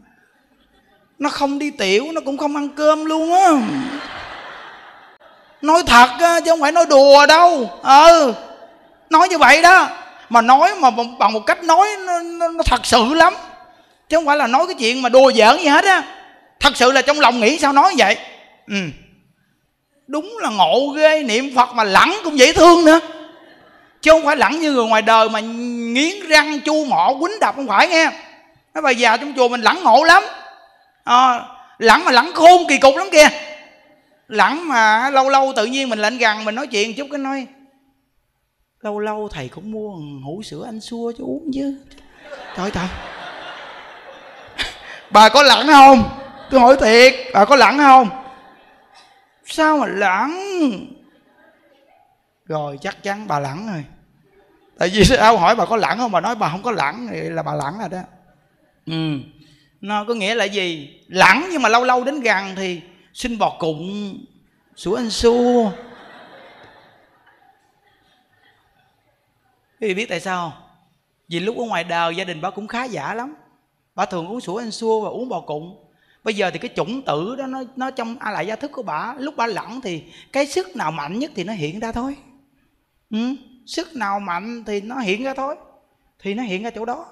Nó 1.19 1.29
không 1.29 1.59
đi 1.59 1.71
tiểu 1.71 2.05
nó 2.13 2.21
cũng 2.25 2.37
không 2.37 2.55
ăn 2.55 2.69
cơm 2.69 3.05
luôn 3.05 3.33
á. 3.33 3.51
Nói 5.61 5.83
thật 5.87 6.09
á, 6.19 6.39
chứ 6.39 6.51
không 6.51 6.61
phải 6.61 6.71
nói 6.71 6.85
đùa 6.89 7.25
đâu. 7.25 7.69
Ừ 7.83 8.33
nói 9.09 9.27
như 9.27 9.37
vậy 9.37 9.61
đó. 9.61 9.89
Mà 10.29 10.41
nói 10.41 10.75
mà 10.75 10.89
bằng 11.19 11.33
một 11.33 11.45
cách 11.45 11.63
nói 11.63 11.87
nó, 12.05 12.19
nó, 12.19 12.47
nó 12.47 12.63
thật 12.63 12.85
sự 12.85 13.13
lắm. 13.13 13.33
Chứ 14.09 14.17
không 14.17 14.25
phải 14.25 14.37
là 14.37 14.47
nói 14.47 14.67
cái 14.67 14.75
chuyện 14.79 15.01
mà 15.01 15.09
đùa 15.09 15.31
giỡn 15.31 15.57
gì 15.57 15.67
hết 15.67 15.85
á. 15.85 16.03
Thật 16.59 16.77
sự 16.77 16.91
là 16.91 17.01
trong 17.01 17.19
lòng 17.19 17.39
nghĩ 17.39 17.59
sao 17.59 17.73
nói 17.73 17.93
vậy. 17.97 18.17
Ừ 18.67 18.75
đúng 20.07 20.37
là 20.41 20.49
ngộ 20.49 20.87
ghê 20.87 21.23
niệm 21.23 21.55
phật 21.55 21.73
mà 21.73 21.83
lẳng 21.83 22.17
cũng 22.23 22.37
dễ 22.37 22.53
thương 22.53 22.85
nữa. 22.85 22.99
Chứ 24.01 24.11
không 24.11 24.25
phải 24.25 24.35
lẳng 24.35 24.59
như 24.59 24.71
người 24.71 24.85
ngoài 24.85 25.01
đời 25.01 25.29
mà 25.29 25.39
nghiến 25.39 26.27
răng 26.29 26.59
chu 26.59 26.85
mỏ 26.85 27.13
quýnh 27.19 27.39
đập 27.39 27.55
không 27.55 27.67
phải 27.67 27.87
nghe. 27.87 28.11
Mấy 28.73 28.81
bà 28.81 28.91
già 28.91 29.17
trong 29.17 29.33
chùa 29.35 29.47
mình 29.47 29.61
lẳng 29.61 29.83
ngộ 29.83 30.03
lắm. 30.03 30.23
À, 31.03 31.41
lẳng 31.77 32.05
mà 32.05 32.11
lẳng 32.11 32.31
khôn 32.33 32.67
kỳ 32.69 32.77
cục 32.77 32.95
lắm 32.95 33.07
kìa. 33.11 33.27
Lẳng 34.27 34.67
mà 34.67 35.09
lâu 35.09 35.29
lâu 35.29 35.53
tự 35.55 35.65
nhiên 35.65 35.89
mình 35.89 35.99
lạnh 35.99 36.17
gần 36.17 36.45
mình 36.45 36.55
nói 36.55 36.67
chuyện 36.67 36.93
chút 36.93 37.07
cái 37.11 37.19
nói 37.19 37.47
lâu 38.81 38.99
lâu 38.99 39.29
thầy 39.31 39.47
cũng 39.47 39.71
mua 39.71 39.89
hũ 40.25 40.41
sữa 40.43 40.63
anh 40.65 40.81
xua 40.81 41.11
cho 41.17 41.23
uống 41.23 41.51
chứ. 41.53 41.77
Trời 42.57 42.71
trời. 42.71 42.85
Bà 45.11 45.29
có 45.29 45.43
lẳng 45.43 45.67
không? 45.67 46.03
Tôi 46.51 46.59
hỏi 46.59 46.77
thiệt 46.81 47.13
bà 47.33 47.45
có 47.45 47.55
lẳng 47.55 47.77
không? 47.77 48.09
Sao 49.47 49.77
mà 49.77 49.87
lãng? 49.87 50.39
rồi, 52.45 52.77
chắc 52.81 53.03
chắn 53.03 53.27
bà 53.27 53.39
lãng 53.39 53.67
rồi. 53.67 53.83
Tại 54.77 54.89
vì 54.93 55.03
sao? 55.03 55.37
Hỏi 55.37 55.55
bà 55.55 55.65
có 55.65 55.75
lãng 55.77 55.97
không? 55.97 56.11
Bà 56.11 56.21
nói 56.21 56.35
bà 56.35 56.49
không 56.49 56.63
có 56.63 56.71
lãng 56.71 57.07
thì 57.11 57.21
là 57.21 57.43
bà 57.43 57.53
lãng 57.53 57.79
rồi 57.79 57.89
đó. 57.89 58.01
Ừ. 58.85 59.17
Nó 59.81 60.03
có 60.03 60.13
nghĩa 60.13 60.35
là 60.35 60.45
gì? 60.45 60.99
Lãng 61.07 61.47
nhưng 61.51 61.61
mà 61.61 61.69
lâu 61.69 61.83
lâu 61.83 62.03
đến 62.03 62.19
gần 62.19 62.55
thì 62.55 62.81
xin 63.13 63.37
bò 63.37 63.57
cụng. 63.59 64.17
Sủa 64.75 64.95
anh 64.95 65.09
xua. 65.09 65.71
Quý 69.81 69.87
vị 69.87 69.93
biết 69.93 70.09
tại 70.09 70.19
sao 70.19 70.53
vì 71.27 71.39
lúc 71.39 71.57
ở 71.57 71.63
ngoài 71.63 71.83
đời 71.83 72.15
gia 72.15 72.23
đình 72.23 72.41
bà 72.41 72.49
cũng 72.49 72.67
khá 72.67 72.83
giả 72.83 73.13
lắm. 73.13 73.35
Bà 73.95 74.05
thường 74.05 74.27
uống 74.27 74.41
sủa 74.41 74.57
anh 74.57 74.71
xua 74.71 75.01
và 75.01 75.09
uống 75.09 75.29
bò 75.29 75.41
cụng 75.41 75.86
bây 76.27 76.35
giờ 76.35 76.51
thì 76.51 76.59
cái 76.59 76.71
chủng 76.75 77.01
tử 77.01 77.35
đó 77.35 77.47
nó 77.47 77.63
nó 77.75 77.91
trong 77.91 78.15
a 78.19 78.31
lại 78.31 78.47
gia 78.47 78.55
thức 78.55 78.71
của 78.71 78.83
bà 78.83 79.13
lúc 79.17 79.33
bà 79.37 79.47
lẳng 79.47 79.81
thì 79.83 80.03
cái 80.33 80.45
sức 80.47 80.75
nào 80.75 80.91
mạnh 80.91 81.19
nhất 81.19 81.31
thì 81.35 81.43
nó 81.43 81.53
hiện 81.53 81.79
ra 81.79 81.91
thôi. 81.91 82.15
Ừ? 83.09 83.35
sức 83.65 83.95
nào 83.95 84.19
mạnh 84.19 84.63
thì 84.65 84.81
nó 84.81 84.99
hiện 84.99 85.23
ra 85.23 85.33
thôi 85.33 85.55
thì 86.19 86.33
nó 86.33 86.43
hiện 86.43 86.63
ra 86.63 86.69
chỗ 86.69 86.85
đó. 86.85 87.05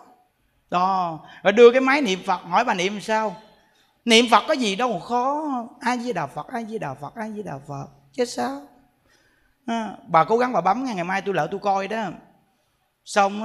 Đó 0.69 1.19
rồi 1.43 1.53
đưa 1.53 1.71
cái 1.71 1.81
máy 1.81 2.01
niệm 2.01 2.19
phật 2.25 2.41
hỏi 2.43 2.65
bà 2.65 2.73
niệm 2.73 3.01
sao? 3.01 3.35
Niệm 4.05 4.25
phật 4.31 4.43
có 4.47 4.53
gì 4.53 4.75
đâu 4.75 4.99
khó. 4.99 5.43
Ai 5.79 5.97
với 5.97 6.13
đạo 6.13 6.29
phật 6.35 6.47
ai 6.47 6.65
với 6.69 6.79
đạo 6.79 6.97
phật 7.01 7.15
ai 7.15 7.31
với 7.31 7.43
đạo 7.43 7.61
phật 7.67 7.85
chứ 8.11 8.25
sao? 8.25 8.61
À, 9.65 9.97
bà 10.07 10.23
cố 10.23 10.37
gắng 10.37 10.53
bà 10.53 10.61
bấm 10.61 10.85
ngày 10.85 11.03
mai 11.03 11.21
tôi 11.21 11.35
lỡ 11.35 11.47
tôi 11.51 11.59
coi 11.59 11.87
đó. 11.87 12.09
Xong 13.05 13.41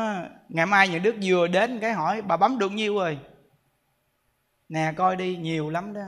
ngày 0.48 0.66
mai 0.66 0.88
những 0.88 1.02
đức 1.02 1.16
vừa 1.22 1.46
đến 1.48 1.78
cái 1.78 1.92
hỏi 1.92 2.22
bà 2.22 2.36
bấm 2.36 2.58
được 2.58 2.72
nhiêu 2.72 2.94
rồi? 2.94 3.18
Nè, 4.70 4.92
coi 4.96 5.16
đi, 5.16 5.36
nhiều 5.36 5.70
lắm 5.70 5.92
đó. 5.94 6.00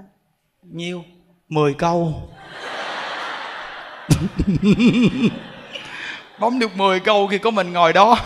Nhiều. 0.62 1.04
Mười 1.48 1.74
câu. 1.74 2.30
Bấm 6.38 6.58
được 6.58 6.76
10 6.76 7.00
câu 7.00 7.26
khi 7.26 7.38
có 7.38 7.50
mình 7.50 7.72
ngồi 7.72 7.92
đó. 7.92 8.16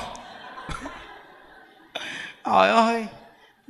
Trời 2.44 2.68
ơi. 2.68 3.06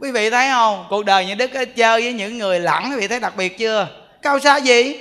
Quý 0.00 0.12
vị 0.12 0.30
thấy 0.30 0.48
không? 0.50 0.86
Cuộc 0.90 1.04
đời 1.04 1.26
như 1.26 1.34
đức 1.34 1.50
chơi 1.76 2.02
với 2.02 2.12
những 2.12 2.38
người 2.38 2.60
lẳng, 2.60 2.90
quý 2.90 2.96
vị 3.00 3.08
thấy 3.08 3.20
đặc 3.20 3.36
biệt 3.36 3.58
chưa? 3.58 3.88
Cao 4.22 4.38
xa 4.38 4.56
gì? 4.56 4.98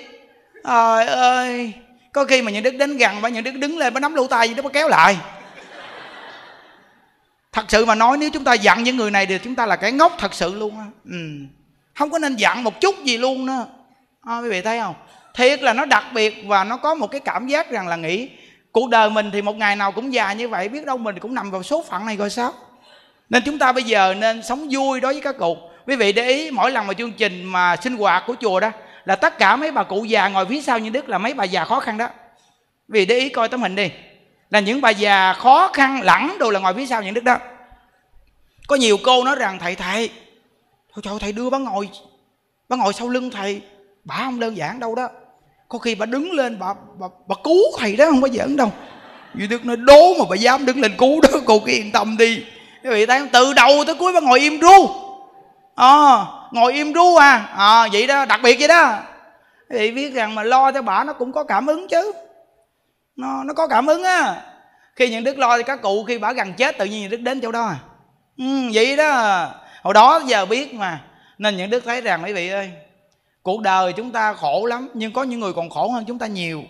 Trời 0.63 1.07
ơi. 1.07 1.73
Có 2.13 2.25
khi 2.25 2.41
mà 2.41 2.51
những 2.51 2.63
đức 2.63 2.75
đến 2.75 2.97
gần 2.97 3.21
và 3.21 3.29
những 3.29 3.43
đức 3.43 3.51
đứng 3.51 3.77
lên 3.77 3.93
mới 3.93 4.01
nắm 4.01 4.13
lũ 4.13 4.27
tay 4.27 4.47
gì 4.47 4.53
đó 4.53 4.61
mới 4.63 4.71
kéo 4.73 4.87
lại. 4.87 5.17
Thật 7.51 7.65
sự 7.67 7.85
mà 7.85 7.95
nói, 7.95 8.17
nếu 8.17 8.29
chúng 8.29 8.43
ta 8.43 8.53
dặn 8.53 8.83
những 8.83 8.97
người 8.97 9.11
này 9.11 9.25
thì 9.25 9.39
chúng 9.43 9.55
ta 9.55 9.65
là 9.65 9.75
cái 9.75 9.91
ngốc 9.91 10.15
thật 10.17 10.33
sự 10.33 10.55
luôn 10.55 10.77
á. 10.79 10.85
Ừ 11.05 11.17
không 11.95 12.09
có 12.09 12.19
nên 12.19 12.35
giận 12.35 12.63
một 12.63 12.81
chút 12.81 13.03
gì 13.03 13.17
luôn 13.17 13.45
đó. 13.45 13.65
À, 14.21 14.39
quý 14.39 14.49
vị 14.49 14.61
thấy 14.61 14.79
không? 14.79 14.95
Thiệt 15.33 15.61
là 15.61 15.73
nó 15.73 15.85
đặc 15.85 16.03
biệt 16.13 16.43
và 16.47 16.63
nó 16.63 16.77
có 16.77 16.95
một 16.95 17.07
cái 17.07 17.19
cảm 17.19 17.47
giác 17.47 17.71
rằng 17.71 17.87
là 17.87 17.95
nghĩ 17.95 18.29
cuộc 18.71 18.89
đời 18.89 19.09
mình 19.09 19.31
thì 19.31 19.41
một 19.41 19.55
ngày 19.55 19.75
nào 19.75 19.91
cũng 19.91 20.13
già 20.13 20.33
như 20.33 20.49
vậy 20.49 20.69
biết 20.69 20.85
đâu 20.85 20.97
mình 20.97 21.19
cũng 21.19 21.33
nằm 21.33 21.51
vào 21.51 21.63
số 21.63 21.83
phận 21.89 22.05
này 22.05 22.17
rồi 22.17 22.29
sao. 22.29 22.53
Nên 23.29 23.43
chúng 23.45 23.59
ta 23.59 23.71
bây 23.71 23.83
giờ 23.83 24.13
nên 24.13 24.43
sống 24.43 24.67
vui 24.71 25.01
đối 25.01 25.13
với 25.13 25.21
các 25.21 25.37
cụ 25.37 25.57
quý 25.87 25.95
vị 25.95 26.11
để 26.11 26.27
ý 26.27 26.51
mỗi 26.51 26.71
lần 26.71 26.87
mà 26.87 26.93
chương 26.93 27.11
trình 27.11 27.43
mà 27.43 27.75
sinh 27.75 27.97
hoạt 27.97 28.23
của 28.27 28.35
chùa 28.41 28.59
đó 28.59 28.71
là 29.05 29.15
tất 29.15 29.37
cả 29.37 29.55
mấy 29.55 29.71
bà 29.71 29.83
cụ 29.83 30.03
già 30.03 30.27
ngồi 30.27 30.45
phía 30.45 30.61
sau 30.61 30.79
như 30.79 30.89
đức 30.89 31.09
là 31.09 31.17
mấy 31.17 31.33
bà 31.33 31.43
già 31.43 31.65
khó 31.65 31.79
khăn 31.79 31.97
đó. 31.97 32.07
Vì 32.87 33.05
để 33.05 33.19
ý 33.19 33.29
coi 33.29 33.49
tấm 33.49 33.61
hình 33.61 33.75
đi. 33.75 33.91
Là 34.49 34.59
những 34.59 34.81
bà 34.81 34.89
già 34.89 35.33
khó 35.33 35.69
khăn 35.73 36.01
lẳng 36.01 36.37
đồ 36.39 36.49
là 36.49 36.59
ngồi 36.59 36.73
phía 36.73 36.85
sau 36.85 37.03
những 37.03 37.13
đức 37.13 37.23
đó. 37.23 37.37
Có 38.67 38.75
nhiều 38.75 38.97
cô 39.03 39.23
nói 39.23 39.35
rằng 39.35 39.59
thầy 39.59 39.75
thầy 39.75 40.09
thôi 40.95 41.01
trời 41.05 41.13
thầy 41.19 41.31
đưa 41.31 41.49
bà 41.49 41.57
ngồi 41.57 41.89
bà 42.69 42.77
ngồi 42.77 42.93
sau 42.93 43.09
lưng 43.09 43.29
thầy. 43.31 43.61
Bà 44.03 44.15
không 44.15 44.39
đơn 44.39 44.57
giản 44.57 44.79
đâu 44.79 44.95
đó. 44.95 45.09
Có 45.69 45.79
khi 45.79 45.95
bà 45.95 46.05
đứng 46.05 46.31
lên 46.31 46.59
bà 46.59 46.73
bà, 46.99 47.07
bà 47.27 47.35
cứu 47.43 47.61
thầy 47.77 47.95
đó 47.95 48.05
không 48.05 48.21
có 48.21 48.27
giỡn 48.27 48.57
đâu. 48.57 48.71
Duy 49.35 49.47
đức 49.47 49.65
nói 49.65 49.75
đố 49.75 50.13
mà 50.19 50.25
bà 50.29 50.35
dám 50.35 50.65
đứng 50.65 50.81
lên 50.81 50.91
cứu 50.97 51.21
đó 51.21 51.29
cô 51.45 51.59
cứ 51.59 51.71
yên 51.71 51.91
tâm 51.91 52.17
đi. 52.17 52.43
Quý 52.83 52.89
vị 52.89 53.05
thấy 53.05 53.21
từ 53.31 53.53
đầu 53.53 53.83
tới 53.85 53.95
cuối 53.95 54.13
bà 54.13 54.19
ờ, 54.19 54.21
ngồi 54.21 54.39
im 54.39 54.61
ru. 54.61 54.89
À, 55.75 56.25
ngồi 56.51 56.73
im 56.73 56.93
ru 56.93 57.15
à. 57.15 57.49
À 57.57 57.87
vậy 57.91 58.07
đó 58.07 58.25
đặc 58.25 58.39
biệt 58.43 58.59
vậy 58.59 58.67
đó. 58.67 58.99
Quý 59.69 59.77
vị 59.77 59.91
biết 59.91 60.13
rằng 60.13 60.35
mà 60.35 60.43
lo 60.43 60.71
cho 60.71 60.81
bà 60.81 61.03
nó 61.03 61.13
cũng 61.13 61.31
có 61.31 61.43
cảm 61.43 61.67
ứng 61.67 61.87
chứ. 61.87 62.11
Nó 63.15 63.43
nó 63.43 63.53
có 63.53 63.67
cảm 63.67 63.87
ứng 63.87 64.03
á. 64.03 64.41
Khi 64.95 65.09
những 65.09 65.23
đức 65.23 65.37
lo 65.37 65.57
thì 65.57 65.63
các 65.63 65.81
cụ 65.81 66.03
khi 66.03 66.17
bà 66.17 66.33
gần 66.33 66.53
chết 66.53 66.77
tự 66.77 66.85
nhiên 66.85 67.01
những 67.01 67.11
đức 67.11 67.21
đến 67.21 67.41
chỗ 67.41 67.51
đó 67.51 67.65
à. 67.65 67.77
Ừ, 68.37 68.69
vậy 68.73 68.95
đó 68.95 69.47
hồi 69.85 69.93
đó 69.93 70.21
giờ 70.25 70.45
biết 70.45 70.73
mà. 70.73 71.01
Nên 71.37 71.57
những 71.57 71.69
đức 71.69 71.83
thấy 71.85 72.01
rằng, 72.01 72.23
quý 72.23 72.33
vị 72.33 72.49
ơi, 72.49 72.71
cuộc 73.41 73.61
đời 73.61 73.93
chúng 73.93 74.11
ta 74.11 74.33
khổ 74.33 74.65
lắm, 74.65 74.89
nhưng 74.93 75.13
có 75.13 75.23
những 75.23 75.39
người 75.39 75.53
còn 75.53 75.69
khổ 75.69 75.89
hơn 75.89 76.05
chúng 76.07 76.19
ta 76.19 76.27
nhiều. 76.27 76.63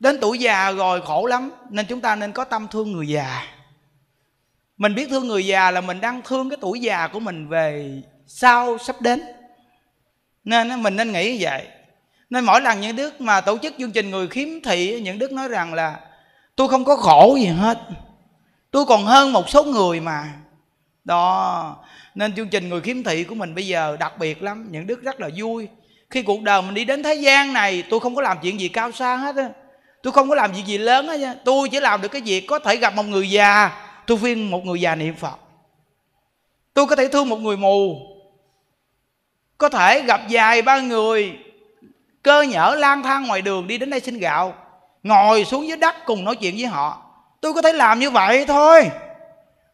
Đến 0.00 0.18
tuổi 0.20 0.38
già 0.38 0.70
rồi 0.70 1.02
khổ 1.02 1.26
lắm, 1.26 1.50
nên 1.70 1.86
chúng 1.86 2.00
ta 2.00 2.16
nên 2.16 2.32
có 2.32 2.44
tâm 2.44 2.68
thương 2.68 2.92
người 2.92 3.08
già. 3.08 3.42
Mình 4.76 4.94
biết 4.94 5.08
thương 5.10 5.28
người 5.28 5.46
già 5.46 5.70
là 5.70 5.80
mình 5.80 6.00
đang 6.00 6.22
thương 6.22 6.50
cái 6.50 6.56
tuổi 6.60 6.80
già 6.80 7.08
của 7.08 7.20
mình 7.20 7.48
về 7.48 7.90
sau 8.26 8.78
sắp 8.78 9.00
đến. 9.00 9.22
Nên 10.44 10.82
mình 10.82 10.96
nên 10.96 11.12
nghĩ 11.12 11.32
như 11.32 11.38
vậy. 11.40 11.66
Nên 12.30 12.44
mỗi 12.44 12.60
lần 12.60 12.80
những 12.80 12.96
đức 12.96 13.20
mà 13.20 13.40
tổ 13.40 13.58
chức 13.58 13.74
chương 13.78 13.92
trình 13.92 14.10
người 14.10 14.28
khiếm 14.28 14.48
thị 14.64 15.00
những 15.00 15.18
đức 15.18 15.32
nói 15.32 15.48
rằng 15.48 15.74
là, 15.74 16.00
tôi 16.56 16.68
không 16.68 16.84
có 16.84 16.96
khổ 16.96 17.36
gì 17.40 17.46
hết. 17.46 17.78
Tôi 18.70 18.84
còn 18.86 19.04
hơn 19.04 19.32
một 19.32 19.48
số 19.48 19.64
người 19.64 20.00
mà. 20.00 20.32
Đó 21.04 21.76
nên 22.18 22.34
chương 22.34 22.48
trình 22.48 22.68
người 22.68 22.80
khiếm 22.80 23.02
thị 23.02 23.24
của 23.24 23.34
mình 23.34 23.54
bây 23.54 23.66
giờ 23.66 23.96
đặc 24.00 24.18
biệt 24.18 24.42
lắm, 24.42 24.68
những 24.70 24.86
đức 24.86 25.02
rất 25.02 25.20
là 25.20 25.28
vui. 25.36 25.68
Khi 26.10 26.22
cuộc 26.22 26.42
đời 26.42 26.62
mình 26.62 26.74
đi 26.74 26.84
đến 26.84 27.02
thế 27.02 27.14
gian 27.14 27.52
này, 27.52 27.84
tôi 27.90 28.00
không 28.00 28.14
có 28.14 28.22
làm 28.22 28.38
chuyện 28.42 28.60
gì 28.60 28.68
cao 28.68 28.92
xa 28.92 29.16
hết 29.16 29.36
á. 29.36 29.48
Tôi 30.02 30.12
không 30.12 30.28
có 30.28 30.34
làm 30.34 30.52
việc 30.52 30.62
gì 30.66 30.78
lớn 30.78 31.08
hết 31.08 31.36
tôi 31.44 31.68
chỉ 31.68 31.80
làm 31.80 32.02
được 32.02 32.08
cái 32.08 32.20
việc 32.20 32.46
có 32.46 32.58
thể 32.58 32.76
gặp 32.76 32.94
một 32.94 33.02
người 33.02 33.30
già. 33.30 33.70
Tôi 34.06 34.18
khuyên 34.18 34.50
một 34.50 34.64
người 34.64 34.80
già 34.80 34.94
niệm 34.94 35.14
phật. 35.14 35.38
Tôi 36.74 36.86
có 36.86 36.96
thể 36.96 37.08
thương 37.08 37.28
một 37.28 37.40
người 37.40 37.56
mù. 37.56 37.96
Có 39.58 39.68
thể 39.68 40.02
gặp 40.02 40.20
vài 40.30 40.62
ba 40.62 40.80
người 40.80 41.32
cơ 42.22 42.42
nhở 42.42 42.74
lang 42.78 43.02
thang 43.02 43.26
ngoài 43.26 43.42
đường 43.42 43.66
đi 43.66 43.78
đến 43.78 43.90
đây 43.90 44.00
xin 44.00 44.18
gạo, 44.18 44.54
ngồi 45.02 45.44
xuống 45.44 45.68
dưới 45.68 45.76
đất 45.76 45.96
cùng 46.06 46.24
nói 46.24 46.36
chuyện 46.36 46.54
với 46.54 46.66
họ. 46.66 47.02
Tôi 47.40 47.52
có 47.52 47.62
thể 47.62 47.72
làm 47.72 47.98
như 47.98 48.10
vậy 48.10 48.44
thôi 48.48 48.90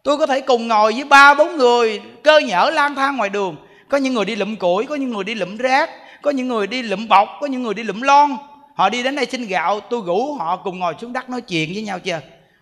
tôi 0.05 0.17
có 0.17 0.27
thể 0.27 0.41
cùng 0.41 0.69
ngồi 0.69 0.93
với 0.93 1.05
ba, 1.05 1.35
bốn 1.35 1.57
người, 1.57 2.03
cơ 2.23 2.39
nhở 2.39 2.71
lang 2.71 2.95
thang 2.95 3.17
ngoài 3.17 3.31
đường. 3.31 3.57
Có 3.89 3.99
những 3.99 4.15
người 4.15 4.25
đi 4.25 4.37
lụm 4.37 4.57
củi, 4.57 4.87
có 4.87 4.95
những 4.95 5.11
người 5.11 5.25
đi 5.25 5.35
lụm 5.35 5.57
rác, 5.57 5.91
có 6.23 6.31
những 6.31 6.49
người 6.49 6.67
đi 6.67 6.83
lụm 6.83 7.09
bọc, 7.09 7.29
có 7.41 7.47
những 7.47 7.63
người 7.63 7.75
đi 7.75 7.83
lụm 7.83 8.01
lon. 8.01 8.31
Họ 8.75 8.89
đi 8.89 9.03
đến 9.03 9.17
đây 9.17 9.27
xin 9.27 9.47
gạo, 9.47 9.81
tôi 9.81 10.03
rủ 10.07 10.35
họ 10.35 10.57
cùng 10.57 10.79
ngồi 10.79 10.95
xuống 11.01 11.13
đất 11.13 11.31
nói 11.31 11.41
chuyện 11.41 11.71
với 11.75 11.83
nhau 11.83 11.99
chưa? 11.99 12.21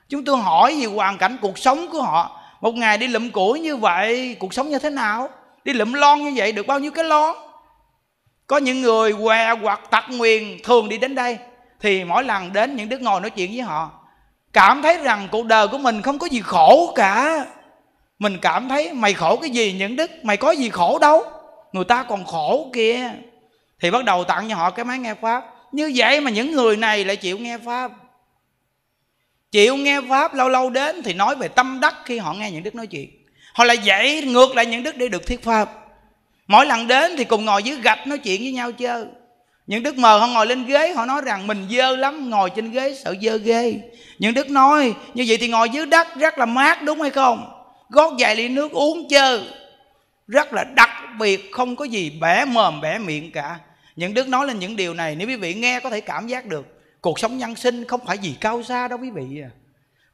Chúng 0.09 0.25
tôi 0.25 0.37
hỏi 0.37 0.77
về 0.81 0.87
hoàn 0.87 1.19
cảnh 1.19 1.37
cuộc 1.41 1.59
sống 1.59 1.87
của 1.93 2.03
họ. 2.03 2.41
Một 2.61 2.75
ngày 2.75 2.99
đi 2.99 3.09
lụm 3.09 3.31
củi 3.31 3.61
như 3.61 3.77
vậy, 3.77 4.37
cuộc 4.41 4.55
sống 4.55 4.69
như 4.69 4.79
thế 4.79 4.91
nào? 4.91 5.29
Đi 5.65 5.73
lụm 5.73 5.93
lon 5.93 6.19
như 6.19 6.33
vậy 6.37 6.53
được 6.53 6.67
bao 6.67 6.79
nhiêu 6.79 6.91
cái 6.91 7.05
lon? 7.05 7.37
Có 8.47 8.57
những 8.57 8.83
người 8.83 9.13
què 9.23 9.55
hoặc 9.63 9.81
tặc 9.91 10.05
nguyền 10.09 10.59
thường 10.65 10.89
đi 10.89 10.99
đến 10.99 11.15
đây, 11.15 11.39
thì 11.81 12.05
mỗi 12.05 12.25
lần 12.25 12.53
đến 12.53 12.77
những 12.77 12.89
đứa 12.89 12.99
ngồi 12.99 13.21
nói 13.21 13.31
chuyện 13.31 13.51
với 13.51 13.61
họ 13.61 13.91
cảm 14.53 14.83
thấy 14.83 14.99
rằng 14.99 15.29
cuộc 15.31 15.47
đời 15.47 15.69
của 15.69 15.79
mình 15.79 16.03
không 16.03 16.19
có 16.19 16.27
gì 16.27 16.41
khổ 16.41 16.93
cả. 16.95 17.47
Mình 18.19 18.39
cảm 18.43 18.69
thấy, 18.69 18.93
mày 18.93 19.15
khổ 19.15 19.37
cái 19.37 19.51
gì 19.51 19.73
những 19.73 19.97
đức? 19.97 20.11
Mày 20.25 20.37
có 20.37 20.51
gì 20.51 20.71
khổ 20.71 20.99
đâu? 20.99 21.23
Người 21.73 21.85
ta 21.85 22.03
còn 22.03 22.25
khổ 22.25 22.71
kia. 22.75 23.11
Thì 23.81 23.91
bắt 23.91 24.05
đầu 24.05 24.25
tặng 24.25 24.49
cho 24.49 24.55
họ 24.55 24.71
cái 24.71 24.85
máy 24.85 24.99
nghe 24.99 25.15
pháp. 25.15 25.45
Như 25.73 25.93
vậy 25.95 26.21
mà 26.21 26.31
những 26.31 26.53
người 26.53 26.77
này 26.77 27.05
lại 27.05 27.17
chịu 27.17 27.39
nghe 27.39 27.59
pháp. 27.59 27.93
Chịu 29.51 29.77
nghe 29.77 30.01
pháp, 30.09 30.35
lâu 30.35 30.49
lâu 30.49 30.71
đến 30.71 31.03
thì 31.03 31.15
nói 31.15 31.37
về 31.37 31.49
tâm 31.49 31.81
đắc 31.81 31.95
khi 32.05 32.19
họ 32.19 32.33
nghe 32.33 32.51
những 32.51 32.63
đức 32.63 32.75
nói 32.75 32.87
chuyện. 32.87 33.11
Họ 33.55 33.65
lại 33.65 33.79
dạy 33.79 34.23
ngược 34.23 34.57
lại 34.57 34.67
những 34.67 34.83
đức 34.83 34.97
để 34.97 35.09
được 35.09 35.27
thuyết 35.27 35.43
pháp. 35.45 35.71
Mỗi 36.47 36.67
lần 36.67 36.87
đến 36.87 37.13
thì 37.19 37.25
cùng 37.25 37.45
ngồi 37.45 37.63
dưới 37.63 37.77
gạch 37.81 38.07
nói 38.07 38.19
chuyện 38.19 38.41
với 38.41 38.53
nhau 38.53 38.73
chơi 38.73 39.05
những 39.67 39.83
đức 39.83 39.99
mờ 39.99 40.19
họ 40.19 40.27
ngồi 40.27 40.47
lên 40.47 40.67
ghế, 40.67 40.93
họ 40.93 41.07
nói 41.07 41.21
rằng 41.25 41.47
mình 41.47 41.67
dơ 41.71 41.97
lắm, 41.97 42.31
ngồi 42.31 42.51
trên 42.51 42.71
ghế 42.71 42.95
sợ 43.05 43.15
dơ 43.23 43.37
ghê. 43.37 43.81
Những 44.19 44.35
đức 44.35 44.51
nói, 44.51 44.95
như 45.15 45.25
vậy 45.29 45.37
thì 45.41 45.49
ngồi 45.49 45.69
dưới 45.69 45.87
đất 45.87 46.07
rất 46.17 46.39
là 46.39 46.47
mát, 46.47 46.83
đúng 46.83 47.01
hay 47.01 47.11
không? 47.11 47.53
Gót 47.91 48.15
vài 48.19 48.37
ly 48.37 48.49
nước 48.49 48.73
uống 48.73 49.09
chơ. 49.09 49.43
Rất 50.27 50.53
là 50.53 50.65
đặc 50.65 50.91
biệt, 51.19 51.51
không 51.53 51.77
có 51.77 51.85
gì 51.85 52.11
bẻ 52.21 52.45
mồm, 52.45 52.81
bẻ 52.81 52.99
miệng 52.99 53.33
cả. 53.33 53.59
Những 53.97 54.15
đức 54.15 54.29
nói 54.29 54.47
lên 54.47 54.59
những 54.59 54.77
điều 54.77 54.95
này, 54.95 55.17
nếu 55.17 55.29
quý 55.29 55.37
vị 55.37 55.55
nghe 55.55 55.81
có 55.81 55.91
thể 55.91 56.01
cảm 56.01 56.27
giác 56.27 56.47
được. 56.47 56.67
Cuộc 57.01 57.19
sống 57.19 57.39
nhân 57.39 57.57
sinh 57.57 57.85
không 57.85 58.01
phải 58.07 58.19
gì 58.19 58.37
cao 58.41 58.63
xa 58.63 58.89
đâu 58.89 58.99
quý 59.03 59.11
vị 59.11 59.41
à. 59.43 59.51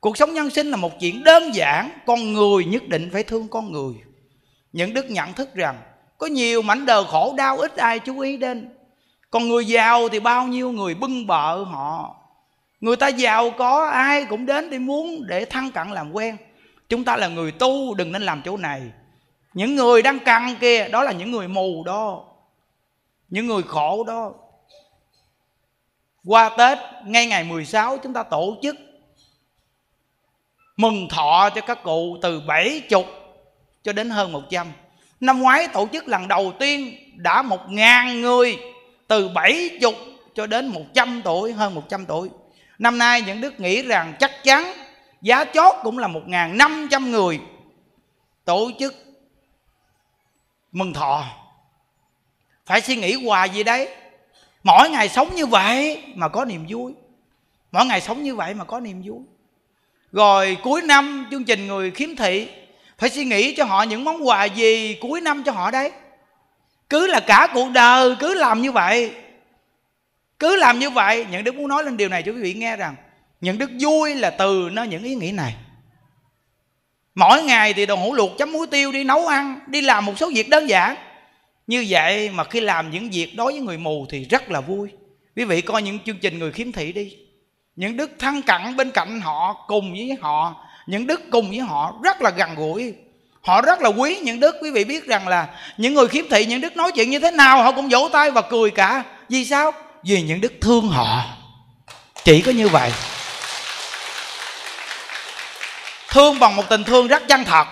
Cuộc 0.00 0.16
sống 0.16 0.34
nhân 0.34 0.50
sinh 0.50 0.70
là 0.70 0.76
một 0.76 1.00
chuyện 1.00 1.24
đơn 1.24 1.54
giản, 1.54 1.90
con 2.06 2.32
người 2.32 2.64
nhất 2.64 2.88
định 2.88 3.10
phải 3.12 3.22
thương 3.22 3.48
con 3.48 3.72
người. 3.72 3.94
Những 4.72 4.94
đức 4.94 5.10
nhận 5.10 5.32
thức 5.32 5.54
rằng 5.54 5.78
có 6.18 6.26
nhiều 6.26 6.62
mảnh 6.62 6.86
đời 6.86 7.04
khổ 7.08 7.34
đau 7.36 7.58
ít 7.58 7.76
ai 7.76 7.98
chú 7.98 8.18
ý 8.18 8.36
đến 8.36 8.68
còn 9.30 9.48
người 9.48 9.64
giàu 9.64 10.08
thì 10.08 10.20
bao 10.20 10.46
nhiêu 10.46 10.72
người 10.72 10.94
bưng 10.94 11.26
bợ 11.26 11.62
họ. 11.62 12.16
Người 12.80 12.96
ta 12.96 13.08
giàu 13.08 13.50
có, 13.50 13.86
ai 13.86 14.24
cũng 14.24 14.46
đến 14.46 14.70
để 14.70 14.78
muốn 14.78 15.26
để 15.26 15.44
thăng 15.44 15.70
cận 15.70 15.90
làm 15.90 16.12
quen. 16.12 16.36
Chúng 16.88 17.04
ta 17.04 17.16
là 17.16 17.28
người 17.28 17.52
tu, 17.52 17.94
đừng 17.94 18.12
nên 18.12 18.22
làm 18.22 18.42
chỗ 18.44 18.56
này. 18.56 18.82
Những 19.54 19.76
người 19.76 20.02
đang 20.02 20.18
cằn 20.18 20.56
kia, 20.60 20.88
đó 20.88 21.02
là 21.02 21.12
những 21.12 21.30
người 21.30 21.48
mù 21.48 21.84
đó. 21.84 22.24
Những 23.28 23.46
người 23.46 23.62
khổ 23.62 24.04
đó. 24.04 24.32
Qua 26.24 26.48
Tết, 26.58 26.78
ngay 27.04 27.26
ngày 27.26 27.44
16 27.44 27.98
chúng 27.98 28.12
ta 28.12 28.22
tổ 28.22 28.56
chức 28.62 28.76
mừng 30.76 31.08
thọ 31.08 31.50
cho 31.54 31.60
các 31.60 31.82
cụ 31.82 32.16
từ 32.22 32.40
70 32.40 33.04
cho 33.82 33.92
đến 33.92 34.10
hơn 34.10 34.32
100 34.32 34.66
Năm 35.20 35.38
ngoái 35.38 35.68
tổ 35.68 35.88
chức 35.92 36.08
lần 36.08 36.28
đầu 36.28 36.52
tiên 36.58 36.94
đã 37.16 37.42
một 37.42 37.60
ngàn 37.68 38.20
người 38.20 38.58
từ 39.08 39.28
70 39.28 39.94
cho 40.34 40.46
đến 40.46 40.66
100 40.66 41.20
tuổi, 41.24 41.52
hơn 41.52 41.74
100 41.74 42.06
tuổi. 42.06 42.30
Năm 42.78 42.98
nay 42.98 43.22
những 43.22 43.40
đức 43.40 43.60
nghĩ 43.60 43.82
rằng 43.82 44.14
chắc 44.20 44.30
chắn 44.44 44.72
giá 45.22 45.44
chót 45.44 45.74
cũng 45.82 45.98
là 45.98 46.08
1.500 46.08 47.10
người 47.10 47.40
tổ 48.44 48.70
chức 48.78 48.94
mừng 50.72 50.92
thọ. 50.92 51.24
Phải 52.66 52.80
suy 52.80 52.96
nghĩ 52.96 53.24
hoài 53.24 53.50
gì 53.50 53.62
đấy. 53.62 53.88
Mỗi 54.62 54.90
ngày 54.90 55.08
sống 55.08 55.34
như 55.34 55.46
vậy 55.46 56.02
mà 56.14 56.28
có 56.28 56.44
niềm 56.44 56.66
vui. 56.68 56.92
Mỗi 57.72 57.86
ngày 57.86 58.00
sống 58.00 58.22
như 58.22 58.34
vậy 58.34 58.54
mà 58.54 58.64
có 58.64 58.80
niềm 58.80 59.02
vui. 59.04 59.20
Rồi 60.12 60.56
cuối 60.62 60.82
năm 60.82 61.28
chương 61.30 61.44
trình 61.44 61.66
người 61.66 61.90
khiếm 61.90 62.16
thị 62.16 62.48
phải 62.98 63.10
suy 63.10 63.24
nghĩ 63.24 63.54
cho 63.54 63.64
họ 63.64 63.82
những 63.82 64.04
món 64.04 64.28
quà 64.28 64.44
gì 64.44 64.98
cuối 65.00 65.20
năm 65.20 65.42
cho 65.44 65.52
họ 65.52 65.70
đấy 65.70 65.92
cứ 66.88 67.06
là 67.06 67.20
cả 67.20 67.48
cuộc 67.54 67.70
đời 67.70 68.16
cứ 68.20 68.34
làm 68.34 68.62
như 68.62 68.72
vậy. 68.72 69.14
Cứ 70.38 70.56
làm 70.56 70.78
như 70.78 70.90
vậy 70.90 71.26
những 71.30 71.44
đức 71.44 71.54
muốn 71.54 71.68
nói 71.68 71.84
lên 71.84 71.96
điều 71.96 72.08
này 72.08 72.22
cho 72.22 72.32
quý 72.32 72.40
vị 72.40 72.54
nghe 72.54 72.76
rằng 72.76 72.96
những 73.40 73.58
đức 73.58 73.70
vui 73.80 74.14
là 74.14 74.30
từ 74.30 74.68
nó 74.72 74.82
những 74.82 75.02
ý 75.02 75.14
nghĩ 75.14 75.32
này. 75.32 75.54
Mỗi 77.14 77.42
ngày 77.42 77.74
thì 77.74 77.86
đồ 77.86 77.96
hũ 77.96 78.14
luộc 78.14 78.38
chấm 78.38 78.52
muối 78.52 78.66
tiêu 78.66 78.92
đi 78.92 79.04
nấu 79.04 79.26
ăn, 79.26 79.60
đi 79.66 79.80
làm 79.80 80.06
một 80.06 80.18
số 80.18 80.30
việc 80.34 80.48
đơn 80.48 80.68
giản. 80.68 80.96
Như 81.66 81.86
vậy 81.88 82.30
mà 82.30 82.44
khi 82.44 82.60
làm 82.60 82.90
những 82.90 83.10
việc 83.10 83.32
đối 83.36 83.52
với 83.52 83.60
người 83.60 83.78
mù 83.78 84.06
thì 84.10 84.24
rất 84.24 84.50
là 84.50 84.60
vui. 84.60 84.88
Quý 85.36 85.44
vị 85.44 85.60
coi 85.60 85.82
những 85.82 85.98
chương 85.98 86.18
trình 86.18 86.38
người 86.38 86.52
khiếm 86.52 86.72
thị 86.72 86.92
đi. 86.92 87.16
Những 87.76 87.96
đức 87.96 88.10
thân 88.18 88.42
cận 88.42 88.76
bên 88.76 88.90
cạnh 88.90 89.20
họ, 89.20 89.64
cùng 89.68 89.92
với 89.92 90.16
họ. 90.20 90.66
Những 90.86 91.06
đức 91.06 91.20
cùng 91.30 91.48
với 91.48 91.58
họ, 91.58 92.00
rất 92.02 92.22
là 92.22 92.30
gần 92.30 92.54
gũi 92.54 92.94
họ 93.48 93.60
rất 93.60 93.80
là 93.80 93.88
quý 93.88 94.18
những 94.22 94.40
đức. 94.40 94.56
Quý 94.62 94.70
vị 94.70 94.84
biết 94.84 95.06
rằng 95.06 95.28
là 95.28 95.48
những 95.76 95.94
người 95.94 96.08
khiếm 96.08 96.24
thị, 96.30 96.46
những 96.46 96.60
đức 96.60 96.76
nói 96.76 96.92
chuyện 96.92 97.10
như 97.10 97.18
thế 97.18 97.30
nào, 97.30 97.62
họ 97.62 97.72
cũng 97.72 97.88
vỗ 97.88 98.08
tay 98.12 98.30
và 98.30 98.42
cười 98.42 98.70
cả. 98.70 99.04
Vì 99.28 99.44
sao? 99.44 99.72
Vì 100.02 100.22
những 100.22 100.40
đức 100.40 100.52
thương 100.60 100.88
họ. 100.88 101.24
Chỉ 102.24 102.42
có 102.42 102.52
như 102.52 102.68
vậy. 102.68 102.92
Thương 106.08 106.38
bằng 106.38 106.56
một 106.56 106.68
tình 106.68 106.84
thương 106.84 107.06
rất 107.08 107.22
chân 107.28 107.44
thật. 107.44 107.64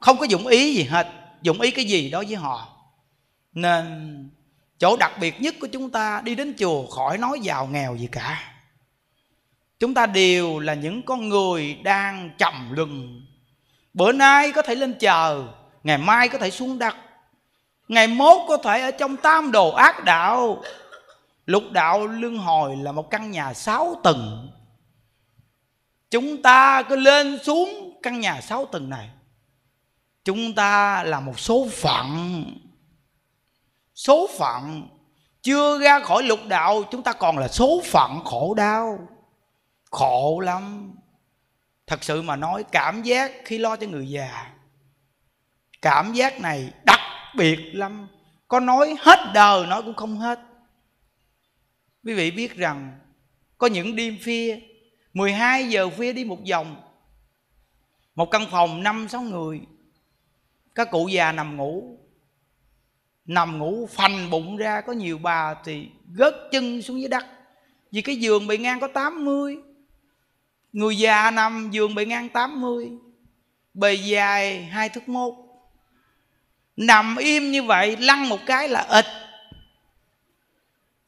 Không 0.00 0.18
có 0.18 0.26
dụng 0.26 0.46
ý 0.46 0.74
gì 0.74 0.84
hết. 0.84 1.08
Dụng 1.42 1.60
ý 1.60 1.70
cái 1.70 1.84
gì 1.84 2.10
đối 2.10 2.24
với 2.24 2.36
họ. 2.36 2.68
Nên 3.52 3.84
chỗ 4.78 4.96
đặc 4.96 5.12
biệt 5.20 5.40
nhất 5.40 5.54
của 5.60 5.66
chúng 5.72 5.90
ta 5.90 6.20
đi 6.24 6.34
đến 6.34 6.54
chùa 6.58 6.86
khỏi 6.86 7.18
nói 7.18 7.40
giàu 7.42 7.66
nghèo 7.66 7.96
gì 7.96 8.08
cả. 8.12 8.52
Chúng 9.80 9.94
ta 9.94 10.06
đều 10.06 10.58
là 10.58 10.74
những 10.74 11.02
con 11.02 11.28
người 11.28 11.78
đang 11.82 12.30
trầm 12.38 12.72
lừng 12.76 13.26
bữa 13.98 14.12
nay 14.12 14.52
có 14.52 14.62
thể 14.62 14.74
lên 14.74 14.94
chờ 15.00 15.44
ngày 15.82 15.98
mai 15.98 16.28
có 16.28 16.38
thể 16.38 16.50
xuống 16.50 16.78
đất, 16.78 16.96
ngày 17.88 18.08
mốt 18.08 18.40
có 18.48 18.56
thể 18.56 18.80
ở 18.82 18.90
trong 18.90 19.16
tam 19.16 19.52
đồ 19.52 19.70
ác 19.70 20.04
đạo. 20.04 20.62
Lục 21.46 21.62
đạo 21.72 22.06
lương 22.06 22.38
hồi 22.38 22.76
là 22.76 22.92
một 22.92 23.10
căn 23.10 23.30
nhà 23.30 23.54
sáu 23.54 24.00
tầng. 24.04 24.50
Chúng 26.10 26.42
ta 26.42 26.82
cứ 26.82 26.96
lên 26.96 27.38
xuống 27.44 27.98
căn 28.02 28.20
nhà 28.20 28.40
sáu 28.40 28.64
tầng 28.64 28.90
này. 28.90 29.10
Chúng 30.24 30.54
ta 30.54 31.04
là 31.04 31.20
một 31.20 31.40
số 31.40 31.68
phận. 31.72 32.44
Số 33.94 34.28
phận 34.38 34.88
chưa 35.42 35.78
ra 35.78 36.00
khỏi 36.00 36.22
lục 36.22 36.40
đạo, 36.48 36.82
chúng 36.90 37.02
ta 37.02 37.12
còn 37.12 37.38
là 37.38 37.48
số 37.48 37.82
phận 37.84 38.24
khổ 38.24 38.54
đau. 38.54 38.98
Khổ 39.90 40.40
lắm 40.40 40.94
thật 41.88 42.04
sự 42.04 42.22
mà 42.22 42.36
nói, 42.36 42.64
cảm 42.72 43.02
giác 43.02 43.32
khi 43.44 43.58
lo 43.58 43.76
cho 43.76 43.86
người 43.86 44.08
già, 44.08 44.52
cảm 45.82 46.12
giác 46.12 46.40
này 46.40 46.72
đặc 46.84 47.00
biệt 47.36 47.58
lắm. 47.72 48.08
Có 48.48 48.60
nói 48.60 48.96
hết 49.00 49.18
đời, 49.34 49.66
nói 49.66 49.82
cũng 49.82 49.94
không 49.94 50.16
hết. 50.16 50.40
Quý 52.04 52.14
vị 52.14 52.30
biết 52.30 52.56
rằng, 52.56 52.98
có 53.58 53.66
những 53.66 53.96
đêm 53.96 54.16
phia 54.22 54.58
12 55.12 55.68
giờ 55.68 55.90
phia 55.90 56.12
đi 56.12 56.24
một 56.24 56.38
vòng, 56.50 56.82
một 58.14 58.30
căn 58.30 58.46
phòng 58.50 58.82
năm, 58.82 59.08
sáu 59.08 59.22
người, 59.22 59.60
các 60.74 60.90
cụ 60.90 61.08
già 61.08 61.32
nằm 61.32 61.56
ngủ. 61.56 61.98
Nằm 63.24 63.58
ngủ 63.58 63.88
phành 63.90 64.30
bụng 64.30 64.56
ra, 64.56 64.80
có 64.80 64.92
nhiều 64.92 65.18
bà 65.18 65.54
thì 65.64 65.88
gớt 66.14 66.34
chân 66.52 66.82
xuống 66.82 67.00
dưới 67.00 67.08
đất. 67.08 67.24
Vì 67.92 68.02
cái 68.02 68.16
giường 68.16 68.46
bị 68.46 68.58
ngang 68.58 68.80
có 68.80 68.88
80 68.88 69.56
Người 70.78 70.98
già 70.98 71.30
nằm 71.30 71.70
giường 71.70 71.94
bị 71.94 72.06
ngang 72.06 72.28
80 72.28 72.90
Bề 73.74 73.94
dài 73.94 74.64
hai 74.64 74.88
thước 74.88 75.08
mốt. 75.08 75.34
Nằm 76.76 77.16
im 77.16 77.50
như 77.50 77.62
vậy 77.62 77.96
lăn 77.96 78.28
một 78.28 78.38
cái 78.46 78.68
là 78.68 78.80
ịch, 78.80 79.06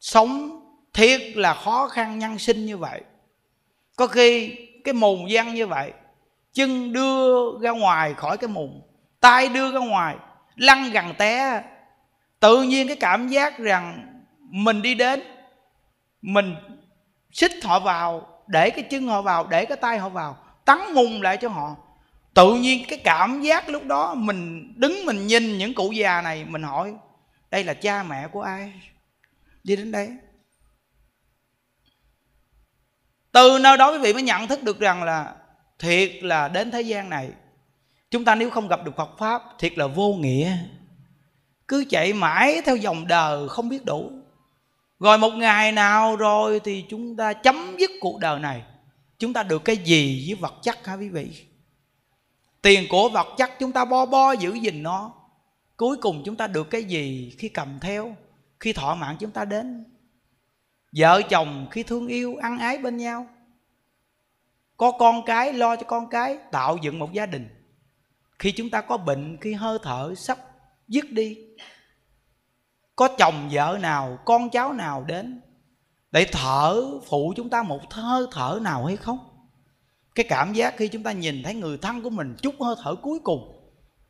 Sống 0.01 0.61
thiệt 0.93 1.21
là 1.35 1.55
khó 1.55 1.89
khăn 1.89 2.19
nhân 2.19 2.39
sinh 2.39 2.67
như 2.67 2.77
vậy. 2.77 3.01
Có 3.97 4.07
khi 4.07 4.57
cái 4.85 4.95
mùng 4.95 5.27
văng 5.31 5.55
như 5.55 5.67
vậy 5.67 5.93
Chân 6.53 6.93
đưa 6.93 7.59
ra 7.61 7.71
ngoài 7.71 8.15
khỏi 8.15 8.37
cái 8.37 8.49
mùng 8.49 8.83
tay 9.21 9.49
đưa 9.49 9.73
ra 9.73 9.81
ngoài 9.81 10.17
lăn 10.57 10.91
gần 10.91 11.15
té. 11.19 11.63
Tự 12.41 12.63
nhiên 12.63 12.87
cái 12.87 12.97
cảm 12.97 13.29
giác 13.29 13.59
rằng 13.59 14.15
mình 14.41 14.83
đi 14.83 14.95
đến 14.95 15.23
mình 16.23 16.55
xích 17.33 17.53
họ 17.65 17.81
vào 17.81 18.40
để 18.51 18.71
cái 18.71 18.85
chân 18.91 19.07
họ 19.07 19.23
vào, 19.23 19.47
để 19.47 19.65
cái 19.65 19.77
tay 19.77 19.99
họ 19.99 20.09
vào, 20.09 20.37
tắn 20.65 20.79
mùng 20.95 21.23
lại 21.23 21.37
cho 21.37 21.49
họ. 21.49 21.77
Tự 22.35 22.55
nhiên 22.55 22.85
cái 22.89 22.99
cảm 23.05 23.43
giác 23.43 23.69
lúc 23.69 23.85
đó 23.85 24.15
mình 24.15 24.73
đứng 24.77 25.05
mình 25.05 25.27
nhìn 25.27 25.59
những 25.59 25.75
cụ 25.75 25.93
già 25.93 26.23
này, 26.23 26.45
mình 26.45 26.63
hỏi, 26.63 26.95
đây 27.51 27.65
là 27.65 27.75
cha 27.75 28.03
mẹ 28.03 28.29
của 28.29 28.43
ai? 28.43 28.73
Đi 29.65 29.77
đến 29.77 29.93
đây 29.93 30.09
từ 33.33 33.59
nơi 33.59 33.77
đó 33.77 33.93
quý 33.93 33.99
vị 33.99 34.13
mới 34.13 34.23
nhận 34.23 34.47
thức 34.47 34.63
được 34.63 34.81
rằng 34.81 35.03
là 35.03 35.35
thiệt 35.79 36.11
là 36.23 36.49
đến 36.49 36.71
thế 36.71 36.83
gian 36.83 37.11
này, 37.11 37.31
chúng 38.11 38.25
ta 38.25 38.35
nếu 38.35 38.51
không 38.51 38.69
gặp 38.69 38.85
được 38.85 38.97
phật 38.97 39.11
pháp, 39.19 39.43
thiệt 39.59 39.79
là 39.79 39.87
vô 39.87 40.13
nghĩa. 40.13 40.57
Cứ 41.69 41.85
chạy 41.91 42.13
mãi 42.13 42.63
theo 42.65 42.77
dòng 42.77 43.07
đời 43.07 43.49
không 43.49 43.69
biết 43.69 43.85
đủ 43.85 44.13
rồi 45.01 45.19
một 45.19 45.31
ngày 45.31 45.73
nào 45.73 46.17
rồi 46.17 46.61
thì 46.65 46.85
chúng 46.89 47.17
ta 47.17 47.33
chấm 47.33 47.77
dứt 47.79 47.91
cuộc 48.01 48.19
đời 48.21 48.41
này. 48.41 48.63
Chúng 49.19 49.33
ta 49.33 49.43
được 49.43 49.65
cái 49.65 49.77
gì 49.77 50.25
với 50.27 50.35
vật 50.35 50.55
chất 50.63 50.87
hả 50.87 50.95
quý 50.95 51.09
vị? 51.09 51.47
Tiền 52.63 52.87
của 52.91 53.09
vật 53.09 53.27
chất 53.37 53.51
chúng 53.59 53.73
ta 53.73 53.85
bo 53.85 54.07
bo 54.07 54.33
giữ 54.33 54.55
gìn 54.55 54.83
nó. 54.83 55.13
Cuối 55.77 55.97
cùng 55.97 56.23
chúng 56.25 56.37
ta 56.37 56.47
được 56.47 56.71
cái 56.71 56.85
gì 56.85 57.35
khi 57.39 57.49
cầm 57.49 57.79
theo, 57.81 58.17
khi 58.61 58.73
thọ 58.73 58.95
mạng 58.95 59.17
chúng 59.21 59.31
ta 59.31 59.45
đến? 59.45 59.85
Vợ 60.93 61.23
chồng 61.23 61.67
khi 61.71 61.83
thương 61.83 62.07
yêu, 62.07 62.37
ăn 62.43 62.59
ái 62.59 62.79
bên 62.79 62.97
nhau. 62.97 63.27
Có 64.77 64.91
con 64.91 65.25
cái, 65.27 65.53
lo 65.53 65.77
cho 65.77 65.83
con 65.83 66.11
cái, 66.11 66.39
tạo 66.53 66.77
dựng 66.83 66.99
một 66.99 67.13
gia 67.13 67.27
đình. 67.27 67.49
Khi 68.39 68.53
chúng 68.53 68.71
ta 68.71 68.81
có 68.81 68.97
bệnh, 68.97 69.37
khi 69.41 69.53
hơi 69.53 69.79
thở 69.83 70.15
sắp 70.17 70.39
dứt 70.89 71.11
đi 71.11 71.39
có 72.97 73.09
chồng 73.19 73.49
vợ 73.53 73.79
nào, 73.81 74.19
con 74.25 74.51
cháu 74.51 74.73
nào 74.73 75.05
đến 75.05 75.41
để 76.11 76.27
thở, 76.33 76.83
phụ 77.09 77.33
chúng 77.37 77.51
ta 77.51 77.63
một 77.63 77.93
hơi 77.93 78.27
thở 78.31 78.59
nào 78.63 78.85
hay 78.85 78.97
không? 78.97 79.19
Cái 80.15 80.27
cảm 80.29 80.53
giác 80.53 80.75
khi 80.77 80.89
chúng 80.89 81.03
ta 81.03 81.13
nhìn 81.13 81.43
thấy 81.43 81.55
người 81.55 81.79
thân 81.79 82.03
của 82.03 82.11
mình 82.11 82.37
chút 82.43 82.55
hơi 82.61 82.75
thở 82.83 82.95
cuối 82.95 83.19
cùng 83.19 83.61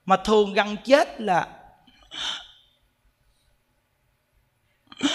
mà 0.04 0.16
thường 0.16 0.54
gần 0.54 0.76
chết 0.84 1.20
là 1.20 1.48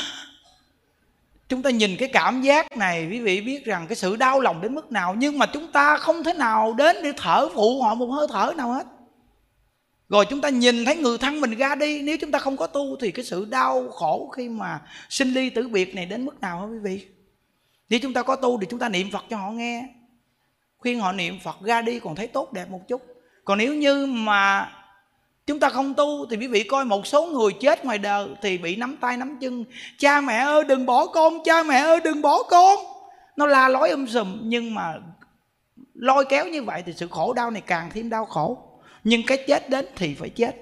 chúng 1.50 1.62
ta 1.62 1.70
nhìn 1.70 1.96
cái 2.00 2.10
cảm 2.14 2.42
giác 2.42 2.78
này, 2.78 3.08
quý 3.12 3.20
vị 3.20 3.42
biết 3.42 3.66
rằng 3.66 3.88
cái 3.88 3.96
sự 3.96 4.16
đau 4.16 4.40
lòng 4.40 4.62
đến 4.62 4.76
mức 4.76 4.92
nào, 4.92 5.16
nhưng 5.18 5.40
mà 5.40 5.46
chúng 5.46 5.72
ta 5.72 5.98
không 5.98 6.24
thể 6.24 6.34
nào 6.34 6.74
đến 6.74 6.96
để 7.04 7.14
thở, 7.18 7.50
phụ 7.54 7.82
họ 7.82 7.96
một 7.96 8.06
hơi 8.06 8.28
thở 8.30 8.54
nào 8.58 8.74
hết 8.74 8.88
rồi 10.10 10.26
chúng 10.30 10.42
ta 10.42 10.50
nhìn 10.50 10.86
thấy 10.86 10.96
người 10.96 11.18
thân 11.18 11.42
mình 11.42 11.58
ra 11.58 11.76
đi, 11.76 12.02
nếu 12.02 12.18
chúng 12.22 12.32
ta 12.32 12.40
không 12.40 12.58
có 12.58 12.68
tu 12.68 12.96
thì 12.96 13.12
cái 13.12 13.26
sự 13.26 13.46
đau 13.46 13.90
khổ 13.90 14.32
khi 14.36 14.50
mà 14.50 14.82
sinh 15.10 15.34
ly 15.34 15.50
tử 15.50 15.68
biệt 15.68 15.96
này 15.96 16.06
đến 16.06 16.26
mức 16.26 16.42
nào 16.42 16.60
hả 16.60 16.66
quý 16.66 16.78
vị? 16.84 17.06
Nếu 17.90 18.00
chúng 18.00 18.14
ta 18.14 18.24
có 18.24 18.36
tu 18.36 18.60
thì 18.60 18.68
chúng 18.70 18.80
ta 18.80 18.90
niệm 18.90 19.12
phật 19.12 19.26
cho 19.30 19.38
họ 19.38 19.52
nghe. 19.52 19.90
Khuyên 20.78 21.00
họ 21.00 21.12
niệm 21.12 21.40
phật 21.44 21.56
ra 21.62 21.82
đi 21.82 22.00
còn 22.00 22.16
thấy 22.16 22.28
tốt 22.28 22.54
đẹp 22.54 22.70
một 22.70 22.82
chút. 22.88 23.02
Còn 23.46 23.58
nếu 23.58 23.74
như 23.74 24.06
mà 24.06 24.72
chúng 25.46 25.60
ta 25.60 25.70
không 25.70 25.94
tu 25.94 26.26
thì 26.30 26.38
quý 26.38 26.48
vị 26.48 26.64
coi 26.64 26.86
một 26.86 27.08
số 27.08 27.26
người 27.26 27.52
chết 27.62 27.86
ngoài 27.86 27.98
đời 27.98 28.28
thì 28.42 28.58
bị 28.58 28.76
nắm 28.76 28.98
tay 29.02 29.18
nắm 29.18 29.38
chân. 29.42 29.66
Cha 29.98 30.22
mẹ 30.22 30.38
ơi, 30.38 30.64
đừng 30.64 30.86
bỏ 30.86 31.06
con, 31.06 31.44
cha 31.44 31.64
mẹ 31.64 31.78
ơi, 31.78 32.00
đừng 32.04 32.22
bỏ 32.22 32.44
con. 32.44 32.80
Nó 33.36 33.46
la 33.46 33.68
lối 33.68 33.90
um 33.90 34.06
sùm, 34.06 34.40
nhưng 34.44 34.76
mà 34.76 34.94
lôi 35.94 36.26
kéo 36.26 36.48
như 36.48 36.64
vậy 36.64 36.84
thì 36.86 36.94
sự 36.94 37.08
khổ 37.08 37.34
đau 37.34 37.52
này 37.52 37.62
càng 37.62 37.90
thêm 37.94 38.10
đau 38.10 38.26
khổ 38.26 38.58
nhưng 39.06 39.26
cái 39.26 39.38
chết 39.48 39.70
đến 39.70 39.86
thì 39.96 40.16
phải 40.16 40.30
chết. 40.30 40.56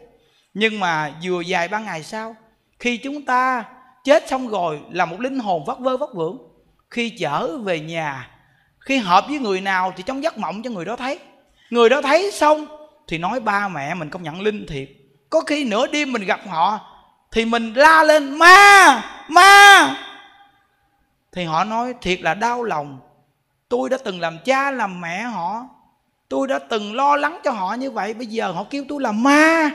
Nhưng 0.53 0.80
mà 0.80 1.11
vừa 1.24 1.41
dài 1.41 1.68
ba 1.68 1.80
ngày 1.80 2.03
sau, 2.03 2.36
khi 2.80 2.98
chúng 2.98 3.26
ta 3.26 3.64
chết 4.03 4.30
xong 4.30 4.48
rồi 4.48 4.80
là 4.91 5.06
một 5.06 5.20
linh 5.20 5.40
hồn 5.40 5.64
vất 5.65 5.80
vơ 5.80 5.98
vất 5.98 6.15
vưởng. 6.15 6.38
Khi 6.90 7.10
trở 7.10 7.57
về 7.57 7.80
nhà, 7.80 8.30
khi 8.80 8.98
hợp 8.98 9.26
với 9.28 9.40
người 9.40 9.61
nào 9.61 9.94
thì 9.98 10.03
trong 10.03 10.24
giấc 10.24 10.38
mộng 10.38 10.64
cho 10.64 10.70
người 10.70 10.86
đó 10.86 10.95
thấy. 10.95 11.20
Người 11.70 11.90
đó 11.90 12.02
thấy 12.02 12.32
xong 12.32 12.68
thì 13.07 13.18
nói, 13.18 13.40
ba 13.40 13.68
mẹ 13.68 13.94
mình 13.94 14.10
công 14.10 14.24
nhận 14.24 14.41
linh 14.41 14.65
thiệt. 14.68 14.90
Có 15.30 15.41
khi 15.41 15.65
nửa 15.65 15.88
đêm 15.88 16.11
mình 16.11 16.26
gặp 16.26 16.40
họ 16.48 16.80
thì 17.32 17.45
mình 17.45 17.74
la 17.74 18.03
lên, 18.03 18.38
ma 18.40 19.03
ma. 19.28 19.95
Thì 21.32 21.44
họ 21.44 21.64
nói, 21.64 21.94
thiệt 22.02 22.22
là 22.22 22.34
đau 22.34 22.64
lòng. 22.64 22.99
Tôi 23.70 23.90
đã 23.90 23.98
từng 24.03 24.20
làm 24.20 24.38
cha, 24.45 24.72
làm 24.72 25.02
mẹ 25.02 25.22
họ 25.22 25.65
tôi 26.29 26.47
đã 26.47 26.59
từng 26.59 26.95
lo 26.95 27.15
lắng 27.15 27.39
cho 27.43 27.51
họ 27.51 27.73
như 27.73 27.91
vậy, 27.91 28.13
bây 28.13 28.27
giờ 28.27 28.51
họ 28.51 28.65
kêu 28.69 28.83
tôi 28.89 29.01
là 29.01 29.11
ma. 29.11 29.71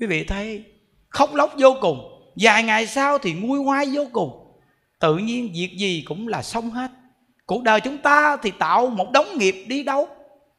Quý 0.00 0.06
vị 0.06 0.24
thấy, 0.24 0.64
khóc 1.08 1.34
lóc 1.34 1.52
vô 1.58 1.76
cùng. 1.80 2.12
Vài 2.36 2.62
ngày 2.62 2.86
sau 2.86 3.18
thì 3.18 3.32
nguôi 3.32 3.60
ngoai 3.60 3.86
vô 3.92 4.06
cùng. 4.12 4.58
Tự 4.98 5.16
nhiên 5.16 5.52
việc 5.54 5.70
gì 5.78 6.04
cũng 6.06 6.28
là 6.28 6.42
xong 6.42 6.70
hết. 6.70 6.90
Cuộc 7.46 7.62
đời 7.62 7.80
chúng 7.80 7.98
ta 7.98 8.36
thì 8.36 8.50
tạo 8.58 8.86
một 8.86 9.10
đống 9.12 9.38
nghiệp 9.38 9.64
đi 9.68 9.82
đâu, 9.82 10.08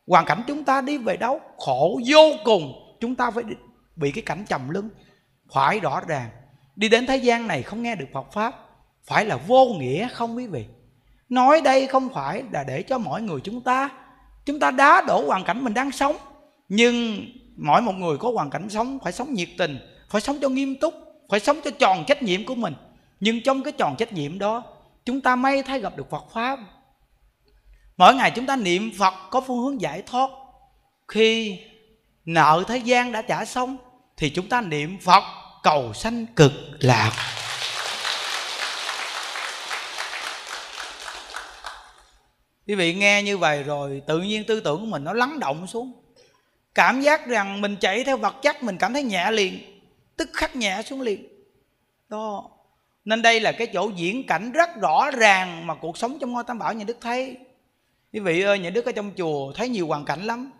hoàn 0.07 0.25
cảnh 0.25 0.43
chúng 0.47 0.63
ta 0.63 0.81
đi 0.81 0.97
về 0.97 1.17
đâu, 1.17 1.41
khổ 1.57 1.99
vô 2.07 2.31
cùng. 2.43 2.73
Chúng 2.99 3.15
ta 3.15 3.31
phải 3.31 3.43
bị 3.95 4.11
cái 4.11 4.21
cảnh 4.21 4.45
trầm 4.49 4.69
lưng 4.69 4.89
phải 5.53 5.79
rõ 5.79 6.01
ràng. 6.07 6.29
Đi 6.75 6.89
đến 6.89 7.05
thế 7.05 7.17
gian 7.17 7.47
này 7.47 7.63
không 7.63 7.83
nghe 7.83 7.95
được 7.95 8.05
Phật 8.13 8.31
pháp, 8.31 8.55
phải 9.03 9.25
là 9.25 9.37
vô 9.37 9.65
nghĩa 9.65 10.07
không 10.07 10.35
quý 10.35 10.47
vị? 10.47 10.65
Nói 11.29 11.61
đây 11.61 11.87
không 11.87 12.09
phải 12.13 12.43
là 12.51 12.63
để 12.63 12.81
cho 12.81 12.97
mọi 12.97 13.21
người 13.21 13.39
chúng 13.43 13.61
ta 13.61 13.89
chúng 14.45 14.59
ta 14.59 14.71
đá 14.71 15.01
đổ 15.07 15.25
hoàn 15.27 15.43
cảnh 15.43 15.63
mình 15.63 15.73
đang 15.73 15.91
sống. 15.91 16.17
Nhưng 16.69 17.25
mỗi 17.57 17.81
một 17.81 17.91
người 17.95 18.17
có 18.17 18.31
hoàn 18.31 18.49
cảnh 18.49 18.69
sống 18.69 18.99
phải 19.03 19.13
sống 19.13 19.33
nhiệt 19.33 19.49
tình, 19.57 19.79
phải 20.09 20.21
sống 20.21 20.37
cho 20.41 20.49
nghiêm 20.49 20.75
túc, 20.75 20.93
phải 21.29 21.39
sống 21.39 21.59
cho 21.63 21.71
tròn 21.71 22.03
trách 22.07 22.23
nhiệm 22.23 22.45
của 22.45 22.55
mình. 22.55 22.73
Nhưng 23.19 23.41
trong 23.43 23.63
cái 23.63 23.73
tròn 23.77 23.95
trách 23.97 24.13
nhiệm 24.13 24.39
đó, 24.39 24.63
chúng 25.05 25.21
ta 25.21 25.35
may 25.35 25.63
thay 25.63 25.79
gặp 25.79 25.97
được 25.97 26.09
Phật 26.09 26.25
pháp. 26.33 26.59
Mỗi 27.97 28.15
ngày 28.15 28.31
chúng 28.35 28.45
ta 28.45 28.55
niệm 28.55 28.91
Phật 28.97 29.13
có 29.31 29.41
phương 29.41 29.57
hướng 29.57 29.81
giải 29.81 30.03
thoát. 30.05 30.29
Khi 31.07 31.59
nợ 32.25 32.63
thế 32.67 32.77
gian 32.77 33.11
đã 33.11 33.21
trả 33.21 33.45
xong, 33.45 33.77
thì 34.17 34.29
chúng 34.29 34.49
ta 34.49 34.61
niệm 34.61 34.97
Phật 35.01 35.23
cầu 35.63 35.93
sanh 35.93 36.25
cực 36.35 36.51
lạc. 36.79 37.11
Quý 42.67 42.75
vị 42.75 42.93
nghe 42.93 43.23
như 43.23 43.37
vậy 43.37 43.63
rồi, 43.63 44.01
tự 44.07 44.19
nhiên 44.21 44.43
tư 44.47 44.59
tưởng 44.59 44.79
của 44.79 44.85
mình 44.85 45.03
nó 45.03 45.13
lắng 45.13 45.39
động 45.39 45.67
xuống. 45.67 45.93
Cảm 46.75 47.01
giác 47.01 47.27
rằng 47.27 47.61
mình 47.61 47.75
chạy 47.79 48.03
theo 48.03 48.17
vật 48.17 48.35
chất, 48.41 48.63
mình 48.63 48.77
cảm 48.77 48.93
thấy 48.93 49.03
nhẹ 49.03 49.31
liền, 49.31 49.81
tức 50.17 50.29
khắc 50.33 50.55
nhẹ 50.55 50.81
xuống 50.85 51.01
liền. 51.01 51.27
Đó. 52.09 52.49
Nên 53.05 53.21
đây 53.21 53.39
là 53.39 53.51
cái 53.51 53.67
chỗ 53.67 53.91
diễn 53.95 54.27
cảnh 54.27 54.51
rất 54.51 54.69
rõ 54.81 55.11
ràng 55.11 55.67
mà 55.67 55.75
cuộc 55.75 55.97
sống 55.97 56.17
trong 56.19 56.31
ngôi 56.31 56.43
tam 56.43 56.59
bảo 56.59 56.73
nhà 56.73 56.83
đức 56.83 56.97
thấy. 57.01 57.37
Quý 58.13 58.19
vị 58.19 58.41
ơi, 58.41 58.59
nhà 58.59 58.69
đức 58.69 58.85
ở 58.85 58.91
trong 58.91 59.11
chùa 59.17 59.53
thấy 59.55 59.69
nhiều 59.69 59.87
hoàn 59.87 60.05
cảnh 60.05 60.23
lắm. 60.23 60.51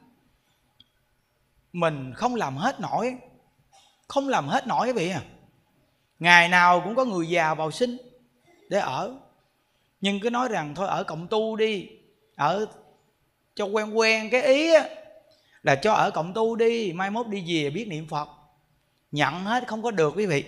Mình 1.73 2.13
không 2.15 2.35
làm 2.35 2.57
hết 2.57 2.79
nổi. 2.79 3.15
Không 4.07 4.29
làm 4.29 4.47
hết 4.47 4.67
nổi 4.67 4.87
quý 4.87 4.93
vị 4.93 5.09
à. 5.09 5.21
Ngày 6.19 6.49
nào 6.49 6.81
cũng 6.83 6.95
có 6.95 7.05
người 7.05 7.27
già 7.27 7.53
vào 7.53 7.71
sinh 7.71 7.97
để 8.69 8.79
ở. 8.79 9.15
Nhưng 10.01 10.19
cứ 10.19 10.29
nói 10.29 10.47
rằng 10.47 10.75
thôi, 10.75 10.87
ở 10.87 11.03
cộng 11.03 11.27
tu 11.27 11.55
đi 11.55 11.87
ở 12.37 12.67
cho 13.55 13.65
quen 13.65 13.93
quen 13.93 14.29
cái 14.29 14.41
ý 14.41 14.73
á, 14.73 14.89
là 15.63 15.75
cho 15.75 15.93
ở 15.93 16.11
cộng 16.11 16.33
tu 16.33 16.55
đi 16.55 16.93
mai 16.93 17.11
mốt 17.11 17.27
đi 17.27 17.43
về 17.47 17.69
biết 17.69 17.87
niệm 17.87 18.07
phật. 18.07 18.29
Nhận 19.11 19.33
hết 19.33 19.67
không 19.67 19.83
có 19.83 19.91
được 19.91 20.13
quý 20.15 20.25
vị. 20.25 20.43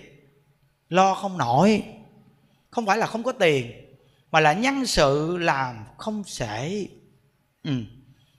Lo 0.88 1.14
không 1.14 1.38
nổi. 1.38 1.82
Không 2.70 2.86
phải 2.86 2.98
là 2.98 3.06
không 3.06 3.22
có 3.22 3.32
tiền 3.32 3.72
mà 4.30 4.40
là 4.40 4.52
nhân 4.52 4.86
sự 4.86 5.38
làm 5.38 5.84
không 5.98 6.24
sể. 6.24 6.86
Ừ. 7.64 7.72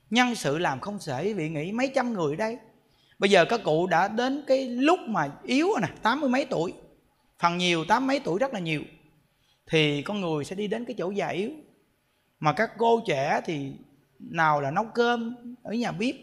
nhân 0.09 0.35
sự 0.35 0.57
làm 0.57 0.79
không 0.79 0.99
sể 0.99 1.33
vị 1.33 1.49
nghĩ 1.49 1.71
mấy 1.71 1.91
trăm 1.95 2.13
người 2.13 2.35
đây? 2.35 2.57
Bây 3.19 3.29
giờ 3.29 3.45
các 3.45 3.61
cụ 3.63 3.87
đã 3.87 4.07
đến 4.07 4.43
cái 4.47 4.67
lúc 4.67 4.99
mà 4.99 5.31
yếu 5.43 5.67
rồi 5.67 5.81
nè 5.81 5.87
tám 6.01 6.21
mươi 6.21 6.29
mấy 6.29 6.45
tuổi. 6.45 6.73
Phần 7.39 7.57
nhiều 7.57 7.85
tám 7.85 8.07
mấy 8.07 8.19
tuổi 8.19 8.39
rất 8.39 8.53
là 8.53 8.59
nhiều. 8.59 8.81
Thì 9.67 10.01
con 10.01 10.21
người 10.21 10.45
sẽ 10.45 10.55
đi 10.55 10.67
đến 10.67 10.85
cái 10.85 10.95
chỗ 10.97 11.11
già 11.11 11.27
yếu 11.27 11.51
mà 12.41 12.53
các 12.53 12.71
cô 12.77 13.01
trẻ 13.05 13.41
thì 13.45 13.71
nào 14.19 14.61
là 14.61 14.71
nấu 14.71 14.85
cơm 14.93 15.35
ở 15.63 15.73
nhà 15.73 15.91
bếp, 15.91 16.15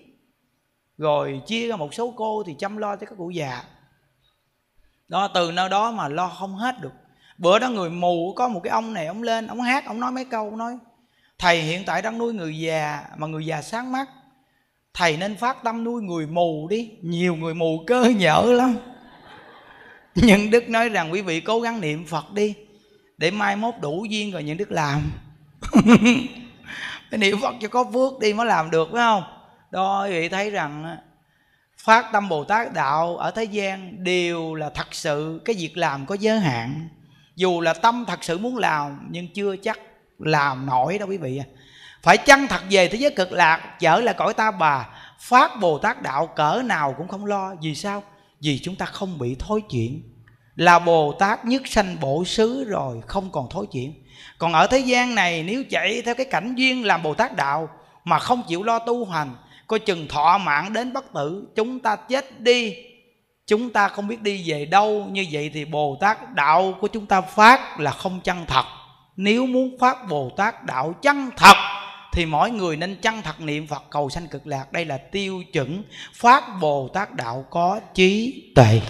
rồi 0.99 1.43
chia 1.47 1.69
ra 1.69 1.77
một 1.77 1.95
số 1.95 2.15
cô 2.16 2.43
thì 2.47 2.55
chăm 2.59 2.77
lo 2.77 2.97
cho 2.97 3.07
các 3.07 3.15
cụ 3.19 3.31
già. 3.31 3.62
Đó, 5.09 5.28
từ 5.35 5.53
nơi 5.53 5.69
đó 5.69 5.90
mà 5.93 6.09
lo 6.09 6.28
không 6.28 6.55
hết 6.55 6.81
được. 6.81 6.93
Bữa 7.39 7.59
đó 7.59 7.70
người 7.70 7.90
mù 7.90 8.32
có 8.36 8.49
một 8.49 8.61
cái 8.65 8.70
ông 8.70 8.93
này, 8.93 9.07
ông 9.07 9.23
lên, 9.23 9.47
ông 9.47 9.61
hát, 9.61 9.86
ông 9.86 10.01
nói 10.01 10.12
mấy 10.12 10.24
câu, 10.24 10.45
ông 10.45 10.59
nói, 10.59 10.78
thầy 11.39 11.62
hiện 11.62 11.82
tại 11.86 12.03
đang 12.03 12.19
nuôi 12.19 12.32
người 12.32 12.59
già, 12.59 13.05
mà 13.16 13.27
người 13.27 13.47
già 13.47 13.62
sáng 13.62 13.93
mắt. 13.93 14.09
Thầy 14.95 15.16
nên 15.16 15.36
phát 15.36 15.62
tâm 15.65 15.85
nuôi 15.85 16.03
người 16.03 16.27
mù 16.27 16.69
đi, 16.69 16.90
nhiều 17.03 17.36
người 17.36 17.55
mù 17.55 17.85
cơ 17.86 18.05
nhở 18.05 18.43
lắm. 18.47 18.77
Nhưng 20.15 20.51
đức 20.51 20.69
nói 20.69 20.89
rằng 20.89 21.12
quý 21.12 21.23
vị 21.23 21.40
cố 21.40 21.61
gắng 21.61 21.81
niệm 21.81 22.07
phật 22.07 22.32
đi, 22.32 22.55
để 23.19 23.31
mai 23.31 23.57
mốt 23.57 23.74
đủ 23.81 24.05
duyên 24.05 24.32
rồi 24.32 24.43
những 24.43 24.57
đức 24.57 24.70
làm 24.70 25.11
phải 27.10 27.18
niệm 27.18 27.40
phật 27.43 27.55
cho 27.60 27.68
có 27.68 27.85
phước 27.93 28.18
đi 28.20 28.32
mới 28.32 28.47
làm 28.47 28.70
được, 28.70 28.89
phải 28.93 29.01
không? 29.01 29.22
Đó, 29.70 30.05
quý 30.05 30.10
vị 30.10 30.28
thấy 30.28 30.51
rằng 30.51 30.97
phát 31.78 32.06
tâm 32.12 32.28
bồ 32.28 32.44
tát 32.44 32.72
đạo 32.72 33.16
ở 33.16 33.30
thế 33.30 33.44
gian 33.44 34.05
đều 34.05 34.55
là 34.55 34.70
thật 34.70 34.86
sự, 34.94 35.40
cái 35.44 35.56
việc 35.59 35.76
làm 35.76 36.06
có 36.06 36.14
giới 36.14 36.40
hạn. 36.40 36.89
Dù 37.36 37.60
là 37.60 37.74
tâm 37.74 38.05
thật 38.09 38.24
sự 38.24 38.39
muốn 38.39 38.56
làm, 38.56 39.09
nhưng 39.10 39.28
chưa 39.35 39.56
chắc 39.56 39.78
làm 40.18 40.66
nổi 40.66 40.98
đâu 40.98 41.09
quý 41.09 41.16
vị 41.16 41.39
à. 41.39 41.47
phải 42.02 42.16
chăng 42.16 42.47
thật 42.48 42.60
về 42.70 42.89
thế 42.89 42.98
giới 42.98 43.10
cực 43.10 43.32
lạc 43.32 43.76
trở 43.80 44.01
lại 44.01 44.14
cõi 44.18 44.35
ta 44.35 44.51
bà, 44.51 44.89
phát 45.20 45.60
bồ 45.60 45.78
tát 45.78 46.02
đạo 46.02 46.26
cỡ 46.26 46.62
nào 46.64 46.94
cũng 46.98 47.09
không 47.09 47.24
lo. 47.24 47.55
Vì 47.62 47.74
sao? 47.74 48.02
Vì 48.40 48.59
chúng 48.59 48.76
ta 48.76 48.86
không 48.86 49.18
bị 49.18 49.36
thối 49.39 49.60
chuyển. 49.70 50.02
Là 50.56 50.78
bồ 50.78 51.12
tát 51.12 51.44
nhất 51.44 51.62
sanh 51.64 51.97
bổ 52.01 52.24
xứ 52.24 52.64
rồi, 52.64 53.01
không 53.06 53.30
còn 53.32 53.47
thối 53.51 53.66
chuyển 53.72 53.94
còn 54.39 54.52
ở 54.52 54.66
thế 54.66 54.78
gian 54.78 55.15
này 55.15 55.43
nếu 55.43 55.65
chạy 55.70 56.02
theo 56.02 56.15
cái 56.15 56.27
cảnh 56.27 56.55
duyên 56.55 56.85
làm 56.85 57.02
bồ 57.02 57.15
tát 57.15 57.36
đạo 57.36 57.69
mà 58.05 58.19
không 58.19 58.43
chịu 58.48 58.62
lo 58.62 58.78
tu 58.78 59.05
hành 59.05 59.35
coi 59.66 59.78
chừng 59.78 60.09
thọ 60.09 60.39
mạng 60.39 60.73
đến 60.73 60.93
bất 60.93 61.12
tử 61.15 61.48
chúng 61.56 61.81
ta 61.81 61.97
chết 61.97 62.40
đi. 62.40 62.74
Chúng 63.47 63.70
ta 63.70 63.89
không 63.89 64.09
biết 64.09 64.23
đi 64.23 64.43
về 64.47 64.65
đâu 64.65 65.06
như 65.10 65.27
vậy 65.32 65.51
thì 65.55 65.65
bồ 65.65 65.97
tát 66.01 66.35
đạo 66.35 66.74
của 66.81 66.89
chúng 66.89 67.06
ta 67.06 67.20
phát 67.20 67.81
là 67.81 67.90
không 67.90 68.20
chân 68.20 68.44
thật. 68.47 68.65
Nếu 69.16 69.47
muốn 69.47 69.77
phát 69.81 70.09
bồ 70.09 70.31
tát 70.36 70.65
đạo 70.65 70.94
chân 71.02 71.31
thật 71.36 71.56
thì 72.12 72.27
mỗi 72.27 72.51
người 72.51 72.77
nên 72.77 72.97
chân 73.02 73.23
thật 73.23 73.40
niệm 73.40 73.66
phật 73.66 73.85
cầu 73.90 74.10
sanh 74.10 74.27
cực 74.27 74.47
lạc. 74.47 74.73
Đây 74.73 74.85
là 74.85 74.97
tiêu 74.97 75.43
chuẩn 75.52 75.82
phát 76.15 76.44
bồ 76.60 76.89
tát 76.89 77.15
đạo 77.15 77.44
có 77.51 77.81
trí 77.94 78.43
tuệ. 78.55 78.81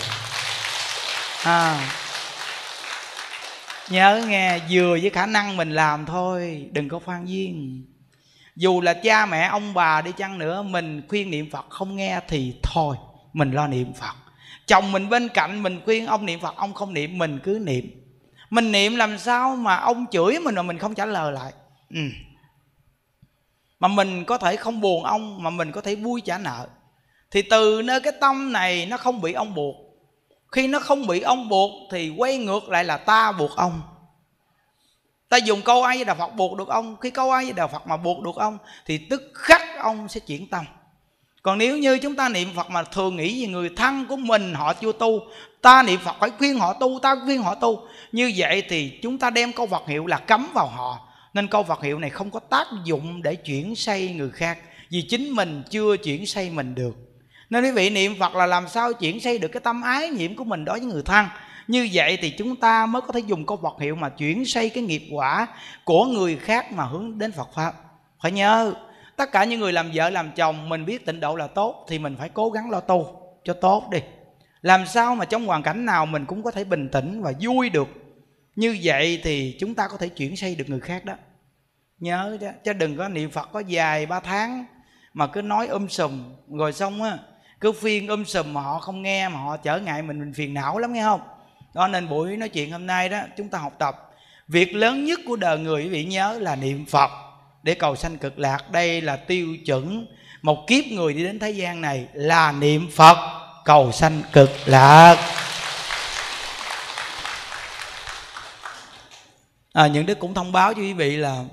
À, 1.45 1.91
nhớ 3.91 4.25
nghe, 4.29 4.61
vừa 4.71 4.99
với 5.03 5.11
khả 5.11 5.27
năng 5.27 5.57
mình 5.57 5.71
làm 5.71 6.07
thôi, 6.07 6.69
đừng 6.73 6.89
có 6.89 6.99
phan 6.99 7.27
duyên 7.27 7.85
dù 8.59 8.81
là 8.81 8.95
cha 8.95 9.27
mẹ, 9.27 9.43
ông 9.47 9.75
bà 9.75 10.03
đi 10.03 10.13
chăng 10.13 10.39
nữa, 10.39 10.63
mình 10.63 11.03
khuyên 11.09 11.31
niệm 11.31 11.51
phật 11.51 11.67
không 11.71 11.97
nghe 11.97 12.21
thì 12.29 12.55
thôi, 12.63 12.97
mình 13.33 13.51
lo 13.51 13.67
niệm 13.67 13.93
phật. 13.93 14.15
Chồng 14.67 14.93
mình 14.93 15.09
bên 15.09 15.29
cạnh 15.29 15.63
mình 15.63 15.81
khuyên 15.85 16.07
ông 16.07 16.27
niệm 16.27 16.41
phật, 16.41 16.57
ông 16.57 16.75
không 16.75 16.95
niệm, 16.95 17.19
mình 17.19 17.39
cứ 17.43 17.59
niệm. 17.63 17.91
Mình 18.51 18.73
niệm 18.73 18.97
làm 18.97 19.19
sao 19.19 19.57
mà 19.57 19.77
ông 19.77 20.07
chửi 20.11 20.39
mình 20.39 20.55
mà 20.55 20.63
mình 20.63 20.79
không 20.79 20.95
trả 20.95 21.07
lời 21.07 21.33
lại? 21.33 21.53
Ừ. 21.91 22.01
mà 23.81 23.89
mình 23.89 24.25
có 24.25 24.39
thể 24.39 24.57
không 24.57 24.81
buồn 24.81 25.05
ông, 25.05 25.43
mà 25.43 25.51
mình 25.51 25.73
có 25.73 25.81
thể 25.81 25.95
vui 25.95 26.21
trả 26.21 26.39
nợ. 26.39 26.69
Thì 27.31 27.43
từ 27.43 27.83
nơi 27.85 28.01
cái 28.01 28.13
tâm 28.21 28.53
này 28.53 28.87
nó 28.87 28.97
không 28.97 29.21
bị 29.21 29.33
ông 29.33 29.55
buộc 29.55 29.77
khi 30.53 30.67
nó 30.67 30.79
không 30.79 31.07
bị 31.07 31.21
ông 31.21 31.49
buộc 31.49 31.71
thì 31.91 32.13
quay 32.17 32.37
ngược 32.37 32.69
lại 32.69 32.85
là 32.85 32.97
ta 32.97 33.33
buộc 33.33 33.57
ông. 33.57 33.81
Ta 35.29 35.37
dùng 35.37 35.63
câu 35.63 35.83
ai 35.83 35.97
với 35.97 36.05
đạo 36.05 36.17
phật 36.19 36.35
buộc 36.37 36.57
được 36.57 36.69
ông. 36.69 36.97
Khi 37.01 37.11
câu 37.11 37.31
ai 37.31 37.45
với 37.45 37.53
đạo 37.53 37.69
phật 37.69 37.87
mà 37.87 37.97
buộc 37.97 38.23
được 38.23 38.37
ông 38.37 38.59
thì 38.87 38.99
tức 38.99 39.23
khắc 39.35 39.63
ông 39.79 40.09
sẽ 40.09 40.21
chuyển 40.21 40.47
tâm. 40.47 40.65
Còn 41.43 41.59
nếu 41.59 41.79
như 41.79 41.99
chúng 41.99 42.17
ta 42.17 42.29
niệm 42.29 42.49
phật 42.57 42.71
mà 42.71 42.83
thường 42.83 43.17
nghĩ 43.17 43.43
về 43.43 43.53
người 43.53 43.71
thân 43.77 44.07
của 44.09 44.17
mình 44.17 44.55
họ 44.55 44.75
chưa 44.75 44.93
tu, 44.93 45.21
ta 45.63 45.83
niệm 45.83 46.01
phật 46.05 46.17
phải 46.21 46.31
khuyên 46.39 46.59
họ 46.59 46.73
tu, 46.73 46.99
ta 47.03 47.17
khuyên 47.25 47.43
họ 47.43 47.55
tu. 47.55 47.89
Như 48.13 48.33
vậy 48.37 48.63
thì 48.69 48.99
chúng 49.03 49.19
ta 49.19 49.31
đem 49.31 49.53
câu 49.53 49.67
phật 49.67 49.87
hiệu 49.87 50.07
là 50.07 50.19
cấm 50.19 50.49
vào 50.55 50.67
họ. 50.67 51.09
Nên 51.35 51.49
câu 51.49 51.63
phật 51.63 51.83
hiệu 51.83 51.99
này 51.99 52.11
không 52.11 52.31
có 52.31 52.41
tác 52.41 52.67
dụng 52.85 53.23
để 53.23 53.35
chuyển 53.35 53.75
xây 53.77 54.09
người 54.09 54.31
khác. 54.31 54.59
Vì 54.91 55.03
chính 55.03 55.31
mình 55.31 55.63
chưa 55.71 55.97
chuyển 55.97 56.27
xây 56.27 56.51
mình 56.51 56.75
được 56.75 57.08
nên 57.51 57.65
quý 57.65 57.71
vị 57.71 57.91
niệm 57.91 58.15
phật 58.21 58.35
là 58.35 58.47
làm 58.47 58.69
sao 58.69 58.93
chuyển 58.93 59.21
xây 59.21 59.39
được 59.39 59.49
cái 59.49 59.61
tâm 59.61 59.83
ái 59.83 60.09
nhiễm 60.09 60.37
của 60.37 60.45
mình 60.45 60.65
đối 60.65 60.79
với 60.79 60.89
người 60.89 61.03
thân. 61.03 61.27
Như 61.69 61.89
vậy 61.93 62.19
thì 62.21 62.31
chúng 62.31 62.57
ta 62.57 62.87
mới 62.87 63.03
có 63.03 63.13
thể 63.13 63.21
dùng 63.21 63.47
câu 63.47 63.57
Phật 63.63 63.81
hiệu 63.81 63.95
mà 63.95 64.09
chuyển 64.09 64.45
xây 64.45 64.71
cái 64.71 64.85
nghiệp 64.85 65.03
quả 65.13 65.47
của 65.85 66.05
người 66.05 66.37
khác 66.37 66.73
mà 66.73 66.85
hướng 66.85 67.19
đến 67.19 67.33
Phật 67.33 67.49
Pháp. 67.55 67.75
Phải 68.23 68.33
nhớ 68.33 68.75
tất 69.17 69.33
cả 69.33 69.45
những 69.45 69.61
người 69.61 69.73
làm 69.73 69.91
vợ 69.95 70.11
làm 70.11 70.31
chồng 70.33 70.69
mình 70.69 70.85
biết 70.85 71.07
tịnh 71.07 71.21
độ 71.21 71.37
là 71.37 71.47
tốt 71.47 71.87
thì 71.89 71.99
mình 71.99 72.17
phải 72.19 72.29
cố 72.29 72.51
gắng 72.51 72.71
lo 72.71 72.81
tu 72.81 73.21
cho 73.45 73.53
tốt 73.53 73.89
đi. 73.91 73.99
Làm 74.63 74.87
sao 74.87 75.15
mà 75.15 75.25
trong 75.25 75.47
hoàn 75.47 75.63
cảnh 75.63 75.85
nào 75.85 76.07
mình 76.07 76.27
cũng 76.27 76.43
có 76.43 76.51
thể 76.51 76.65
bình 76.65 76.89
tĩnh 76.89 77.23
và 77.23 77.33
vui 77.41 77.71
được? 77.71 77.89
Như 78.57 78.79
vậy 78.83 79.21
thì 79.25 79.57
chúng 79.61 79.75
ta 79.75 79.89
có 79.89 79.97
thể 79.97 80.09
chuyển 80.09 80.37
xây 80.37 80.55
được 80.55 80.69
người 80.69 80.81
khác 80.81 81.05
đó. 81.05 81.15
Nhớ 81.99 82.37
chứ, 82.41 82.47
chứ 82.65 82.73
đừng 82.73 82.97
có 82.97 83.09
niệm 83.09 83.31
phật 83.31 83.49
có 83.53 83.61
dài 83.61 84.07
ba 84.07 84.21
tháng 84.21 84.65
mà 85.15 85.27
cứ 85.27 85.43
nói 85.43 85.67
um 85.67 85.87
sùm 85.87 86.35
rồi 86.49 86.73
xong 86.73 87.03
á 87.03 87.19
cứ 87.61 87.73
phiên 87.73 88.09
um 88.09 88.25
sùm 88.25 88.53
mà 88.53 88.61
họ 88.61 88.79
không 88.79 89.03
nghe 89.03 89.29
mà 89.29 89.41
họ 89.41 89.57
trở 89.57 89.81
ngại 89.81 90.03
mình 90.03 90.19
mình 90.19 90.33
phiền 90.35 90.55
não 90.55 90.79
lắm 90.79 90.93
nghe 90.93 91.03
không? 91.03 91.21
Đó 91.75 91.89
nên 91.89 92.09
buổi 92.09 92.37
nói 92.37 92.49
chuyện 92.49 92.73
hôm 92.73 92.87
nay 92.87 93.09
đó 93.09 93.19
chúng 93.37 93.49
ta 93.49 93.59
học 93.59 93.73
tập. 93.79 94.11
Việc 94.49 94.75
lớn 94.75 95.05
nhất 95.05 95.21
của 95.27 95.37
đời 95.37 95.59
người 95.59 95.83
quý 95.83 95.89
vị 95.89 96.05
nhớ 96.05 96.39
là 96.41 96.57
niệm 96.57 96.87
phật 96.87 97.11
để 97.63 97.75
cầu 97.75 97.97
sanh 97.97 98.19
cực 98.19 98.39
lạc. 98.39 98.71
Đây 98.71 99.01
là 99.01 99.17
tiêu 99.17 99.57
chuẩn 99.67 100.07
một 100.43 100.67
kiếp 100.67 100.87
người 100.87 101.15
đi 101.15 101.25
đến 101.25 101.39
thế 101.39 101.51
gian 101.51 101.81
này 101.81 102.09
là 102.13 102.53
niệm 102.53 102.91
phật 102.95 103.17
cầu 103.65 103.93
sanh 103.93 104.23
cực 104.33 104.51
lạc. 104.67 105.17
À, 109.73 109.87
những 109.87 110.07
đức 110.07 110.19
cũng 110.19 110.35
thông 110.35 110.53
báo 110.53 110.75
cho 110.75 110.81
quý 110.81 110.93
vị 110.93 111.17
là 111.17 111.45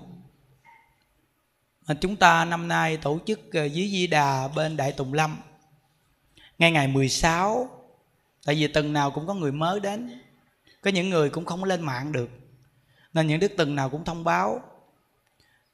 à, 1.88 1.96
chúng 2.02 2.16
ta 2.16 2.46
năm 2.46 2.68
nay 2.68 2.98
tổ 2.98 3.20
chức 3.26 3.54
à, 3.54 3.64
dưới 3.64 3.88
Di 3.88 4.08
Đà 4.08 4.48
bên 4.56 4.78
Đại 4.78 4.92
Tùng 4.92 5.14
Lâm 5.14 5.38
ngay 6.60 6.72
ngày 6.72 6.88
16 6.88 7.70
tại 8.46 8.56
vì 8.56 8.68
tuần 8.68 8.94
nào 8.94 9.12
cũng 9.12 9.28
có 9.28 9.34
người 9.34 9.52
mới 9.52 9.80
đến. 9.80 10.22
Có 10.82 10.92
những 10.92 11.10
người 11.10 11.30
cũng 11.30 11.46
không 11.46 11.64
lên 11.64 11.82
mạng 11.82 12.12
được. 12.12 12.30
Nên 13.14 13.28
những 13.28 13.40
đức 13.40 13.52
tuần 13.58 13.76
nào 13.76 13.90
cũng 13.90 14.06
thông 14.06 14.24
báo. 14.24 14.62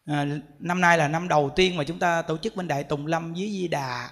À, 0.06 0.26
năm 0.60 0.82
nay 0.82 0.98
là 0.98 1.08
năm 1.08 1.28
đầu 1.28 1.50
tiên 1.56 1.78
mà 1.78 1.84
chúng 1.84 2.00
ta 2.00 2.22
tổ 2.22 2.38
chức 2.38 2.56
bên 2.56 2.68
Đại 2.68 2.84
Tùng 2.84 3.08
Lâm 3.08 3.34
dưới 3.34 3.50
Di 3.50 3.68
Đà. 3.68 4.10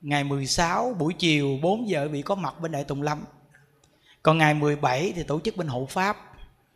Ngày 0.00 0.24
16 0.24 0.94
buổi 0.98 1.14
chiều 1.14 1.58
4 1.62 1.88
giờ 1.88 2.08
bị 2.08 2.22
có 2.22 2.34
mặt 2.34 2.60
bên 2.60 2.72
Đại 2.72 2.84
Tùng 2.84 3.02
Lâm. 3.02 3.24
Còn 4.22 4.38
ngày 4.38 4.54
17 4.54 5.12
thì 5.16 5.22
tổ 5.22 5.40
chức 5.40 5.56
bên 5.56 5.68
hộ 5.68 5.86
pháp. 5.90 6.16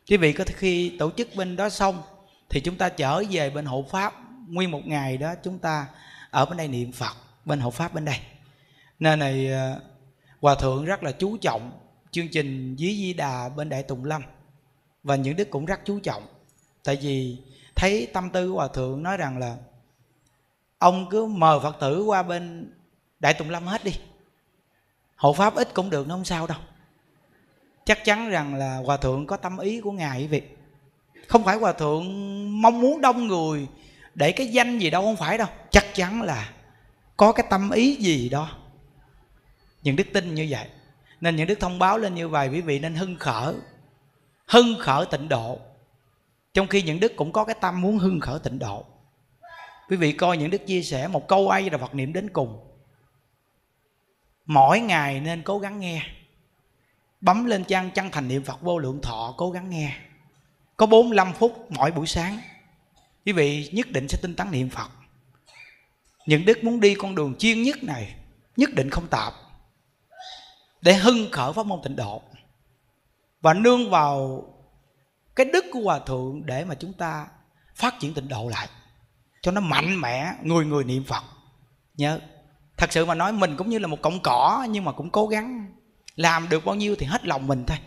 Quý 0.09 0.17
vị 0.17 0.33
có 0.33 0.45
khi 0.47 0.97
tổ 0.99 1.11
chức 1.17 1.29
bên 1.35 1.57
đó 1.57 1.69
xong 1.69 2.03
thì 2.49 2.61
chúng 2.61 2.77
ta 2.77 2.89
trở 2.89 3.23
về 3.31 3.51
bên 3.51 3.65
hộ 3.65 3.85
pháp. 3.91 4.15
Nguyên 4.49 4.71
một 4.71 4.87
ngày 4.87 5.17
đó 5.17 5.35
chúng 5.45 5.59
ta 5.59 5.87
ở 6.31 6.47
bên 6.47 6.57
đây 6.57 6.69
niệm 6.69 6.93
phật 6.93 7.17
bên 7.45 7.61
hộ 7.61 7.71
pháp 7.71 7.95
bên 7.95 8.05
đây 8.05 8.19
nên 8.99 9.19
này 9.19 9.53
ờ, 9.53 9.81
hòa 10.41 10.55
thượng 10.55 10.85
rất 10.85 11.03
là 11.03 11.13
chú 11.13 11.37
trọng 11.37 11.73
chương 12.11 12.29
trình 12.29 12.77
dí 12.79 12.87
di 12.87 13.13
đà 13.13 13.49
bên 13.49 13.69
đại 13.69 13.83
tùng 13.83 14.05
lâm. 14.05 14.23
Và 15.03 15.17
những 15.17 15.37
đức 15.37 15.51
cũng 15.51 15.65
rất 15.65 15.81
chú 15.85 15.99
trọng. 15.99 16.27
Tại 16.85 16.97
vì 16.97 17.39
thấy 17.75 18.09
tâm 18.13 18.31
tư 18.31 18.51
của 18.51 18.57
hòa 18.57 18.69
thượng 18.69 19.03
nói 19.03 19.17
rằng 19.17 19.39
là 19.39 19.57
ông 20.79 21.07
cứ 21.11 21.27
mời 21.27 21.61
phật 21.63 21.77
tử 21.81 22.03
qua 22.03 22.23
bên 22.23 22.73
đại 23.21 23.35
tùng 23.35 23.51
lâm 23.51 23.67
hết 23.67 23.85
đi. 23.85 23.93
Hộ 25.17 25.33
pháp 25.33 25.55
ít 25.55 25.75
cũng 25.75 25.91
được 25.91 26.09
nó 26.09 26.15
không 26.15 26.25
sao 26.25 26.47
đâu. 26.47 26.59
Chắc 27.85 28.05
chắn 28.05 28.31
rằng 28.31 28.55
là 28.55 28.77
hòa 28.87 28.97
thượng 28.97 29.27
có 29.27 29.37
tâm 29.37 29.59
ý 29.59 29.81
của 29.81 29.93
ngài 29.93 30.21
quý 30.21 30.27
vị 30.27 30.43
không 31.29 31.45
phải 31.45 31.57
hòa 31.57 31.73
thượng 31.73 32.03
mong 32.63 32.81
muốn 32.81 33.01
đông 33.01 33.27
người 33.27 33.67
để 34.15 34.33
cái 34.33 34.47
danh 34.47 34.79
gì 34.79 34.91
đâu, 34.91 35.03
không 35.03 35.17
phải 35.17 35.39
đâu. 35.39 35.49
Chắc 35.71 35.85
chắn 35.95 36.23
là 36.23 36.53
có 37.17 37.33
cái 37.33 37.47
tâm 37.51 37.71
ý 37.71 37.97
gì 37.97 38.29
đó 38.29 38.51
những 39.85 39.97
đức 39.97 40.07
tin 40.13 40.35
như 40.35 40.47
vậy. 40.51 40.69
Nên 41.21 41.37
những 41.37 41.47
đức 41.47 41.61
thông 41.61 41.79
báo 41.79 41.99
lên 41.99 42.15
như 42.15 42.29
vậy, 42.29 42.49
quý 42.49 42.61
vị 42.61 42.79
nên 42.79 42.95
hưng 42.95 43.17
khởi. 43.17 43.55
Hưng 44.47 44.79
khởi 44.81 45.07
tịnh 45.11 45.29
độ. 45.29 45.59
Trong 46.55 46.67
khi 46.67 46.83
những 46.83 47.01
đức 47.01 47.13
cũng 47.17 47.33
có 47.33 47.45
cái 47.45 47.57
tâm 47.61 47.81
muốn 47.81 47.99
hưng 47.99 48.21
khởi 48.21 48.39
tịnh 48.39 48.59
độ. 48.59 48.85
Quý 49.89 49.97
vị 49.97 50.13
coi 50.13 50.37
những 50.37 50.51
đức 50.51 50.67
chia 50.67 50.83
sẻ 50.83 51.09
một 51.09 51.29
câu 51.29 51.49
ai 51.49 51.71
là 51.71 51.79
phật 51.79 51.95
niệm 51.95 52.13
đến 52.13 52.31
cùng. 52.33 52.71
Mỗi 54.47 54.81
ngày 54.81 55.21
nên 55.21 55.43
cố 55.43 55.59
gắng 55.59 55.81
nghe. 55.81 56.03
Bấm 57.21 57.45
lên 57.45 57.65
trang 57.65 57.91
chân 57.91 58.11
thành 58.11 58.29
niệm 58.29 58.45
phật 58.45 58.61
vô 58.61 58.79
lượng 58.79 59.01
thọ, 59.03 59.35
cố 59.37 59.51
gắng 59.51 59.71
nghe. 59.71 59.97
Có 60.77 60.87
45 60.87 61.33
phút 61.33 61.67
mỗi 61.71 61.91
buổi 61.91 62.07
sáng, 62.07 62.39
quý 63.27 63.33
vị 63.33 63.71
nhất 63.73 63.91
định 63.91 64.09
sẽ 64.09 64.19
tinh 64.23 64.37
tấn 64.37 64.51
niệm 64.51 64.71
phật. 64.71 64.91
Những 66.27 66.45
đức 66.45 66.65
muốn 66.65 66.81
đi 66.81 66.95
con 66.95 67.15
đường 67.15 67.35
chuyên 67.39 67.63
nhất 67.63 67.85
này, 67.85 68.15
nhất 68.57 68.71
định 68.75 68.91
không 68.91 69.09
tạp 69.09 69.35
để 70.85 70.95
hưng 70.95 71.31
khởi 71.33 71.53
pháp 71.53 71.67
môn 71.67 71.81
tịnh 71.83 71.97
độ 71.97 72.23
và 73.41 73.55
nương 73.55 73.91
vào 73.91 74.43
cái 75.37 75.47
đức 75.53 75.65
của 75.73 75.81
hòa 75.81 75.99
thượng 75.99 76.47
để 76.47 76.65
mà 76.65 76.75
chúng 76.75 76.93
ta 76.93 77.27
phát 77.75 77.95
triển 78.01 78.15
tịnh 78.15 78.29
độ 78.29 78.49
lại, 78.49 78.69
cho 79.43 79.51
nó 79.51 79.61
mạnh 79.61 80.01
mẽ, 80.01 80.33
người 80.43 80.65
người 80.65 80.85
niệm 80.85 81.05
phật. 81.05 81.25
Nhớ, 81.95 82.21
thật 82.77 82.93
sự 82.93 83.05
mà 83.05 83.15
nói 83.15 83.33
mình 83.33 83.57
cũng 83.57 83.69
như 83.69 83.79
là 83.79 83.87
một 83.87 84.03
cọng 84.03 84.21
cỏ, 84.23 84.67
nhưng 84.71 84.85
mà 84.85 84.93
cũng 84.93 85.11
cố 85.11 85.27
gắng 85.27 85.73
làm 86.17 86.49
được 86.49 86.65
bao 86.65 86.75
nhiêu 86.75 86.97
thì 86.99 87.07
hết 87.07 87.25
lòng 87.25 87.47
mình 87.47 87.65
thôi. 87.67 87.79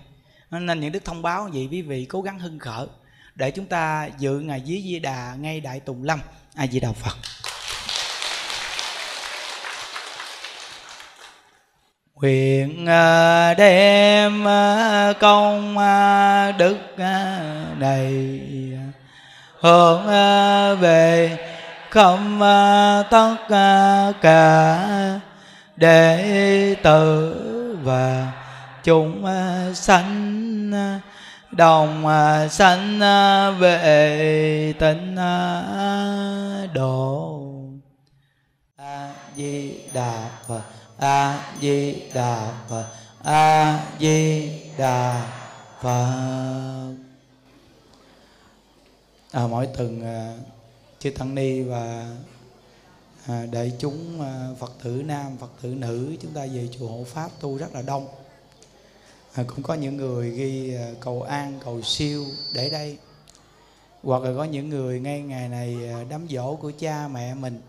Nên 0.51 0.79
những 0.79 0.91
đức 0.91 1.05
thông 1.05 1.21
báo 1.21 1.49
vậy, 1.53 1.67
quý 1.71 1.81
vị 1.81 2.05
cố 2.05 2.21
gắng 2.21 2.39
hưng 2.39 2.59
khởi 2.59 2.87
để 3.35 3.51
chúng 3.51 3.65
ta 3.65 4.09
dự 4.17 4.39
ngày 4.39 4.61
dưới 4.61 4.81
di 4.81 4.99
đà 4.99 5.35
ngay 5.35 5.61
đại 5.61 5.79
tùng 5.79 6.03
lâm 6.03 6.19
a 6.55 6.67
di 6.67 6.79
đà 6.79 6.91
phật. 6.91 7.17
Nguyện 12.21 12.85
à, 12.85 13.53
đem 13.53 14.47
à, 14.47 15.13
công 15.19 15.77
à, 15.77 16.51
đức 16.51 16.77
này 17.77 18.39
hướng 19.59 20.07
về 20.79 21.37
không 21.89 22.39
tất 23.09 23.35
cả 24.21 25.19
đệ 25.75 26.75
tử 26.83 27.35
và 27.83 28.31
chúng 28.83 29.25
sanh 29.73 30.71
đồng 31.51 32.05
sanh 32.49 32.99
về 33.59 34.73
tịnh 34.79 35.15
độ. 36.73 37.41
A 38.77 39.09
di 39.35 39.73
đà 39.93 40.29
phật 40.47 40.76
a 40.97 41.45
di 41.61 42.01
đà 42.13 42.65
phật. 42.69 42.85
A 43.23 43.85
di 43.99 44.49
đà 44.77 45.31
phật. 45.81 46.93
À, 49.31 49.47
mỗi 49.47 49.67
tuần 49.77 50.03
à, 50.03 50.37
chư 50.99 51.09
tăng 51.09 51.35
ni 51.35 51.61
và 51.61 52.15
à, 53.27 53.45
đại 53.51 53.71
chúng 53.79 54.21
à, 54.21 54.47
phật 54.59 54.73
tử 54.83 55.03
nam 55.05 55.37
phật 55.37 55.51
tử 55.61 55.69
nữ 55.69 56.15
chúng 56.21 56.31
ta 56.33 56.45
về 56.53 56.69
chùa 56.79 56.87
hộ 56.87 57.03
pháp 57.03 57.29
tu 57.39 57.57
rất 57.57 57.73
là 57.73 57.81
đông. 57.81 58.07
À, 59.33 59.43
cũng 59.47 59.63
có 59.63 59.73
những 59.73 59.97
người 59.97 60.31
ghi 60.31 60.75
à, 60.75 60.91
cầu 60.99 61.21
an 61.21 61.59
cầu 61.65 61.81
siêu 61.81 62.25
để 62.53 62.69
đây. 62.69 62.97
Hoặc 64.03 64.23
là 64.23 64.31
có 64.37 64.43
những 64.43 64.69
người 64.69 64.99
ngay 64.99 65.21
ngày 65.21 65.49
này 65.49 65.75
à, 65.93 66.03
đám 66.09 66.27
dỗ 66.29 66.55
của 66.55 66.71
cha 66.79 67.07
mẹ 67.07 67.33
mình 67.33 67.61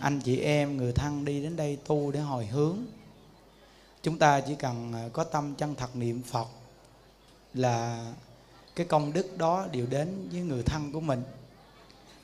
anh 0.00 0.20
chị 0.20 0.40
em, 0.40 0.76
người 0.76 0.92
thân 0.92 1.24
đi 1.24 1.42
đến 1.42 1.56
đây 1.56 1.78
tu 1.86 2.10
để 2.10 2.20
hồi 2.20 2.46
hướng. 2.46 2.78
Chúng 4.02 4.18
ta 4.18 4.40
chỉ 4.40 4.54
cần 4.54 4.92
à, 4.92 5.08
có 5.12 5.24
tâm 5.24 5.54
chân 5.54 5.74
thật 5.74 5.96
niệm 5.96 6.22
phật 6.22 6.48
là 7.54 8.06
cái 8.76 8.86
công 8.86 9.12
đức 9.12 9.38
đó 9.38 9.66
đều 9.72 9.86
đến 9.86 10.28
với 10.32 10.40
người 10.40 10.62
thân 10.62 10.92
của 10.92 11.00
mình. 11.00 11.22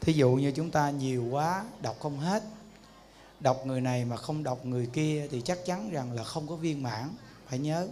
Thí 0.01 0.13
dụ 0.13 0.31
như 0.31 0.53
chúng 0.53 0.71
ta 0.71 0.91
nhiều 0.91 1.25
quá 1.31 1.65
đọc 1.83 1.97
không 2.01 2.19
hết, 2.19 2.43
đọc 3.41 3.67
người 3.67 3.81
này 3.81 4.05
mà 4.05 4.17
không 4.17 4.43
đọc 4.43 4.65
người 4.65 4.87
kia 4.87 5.29
thì 5.31 5.41
chắc 5.41 5.67
chắn 5.67 5.91
rằng 5.91 6.13
là 6.13 6.25
không 6.25 6.49
có 6.49 6.57
viên 6.57 6.83
mãn, 6.83 7.09
phải 7.47 7.59
nhớ. 7.59 7.89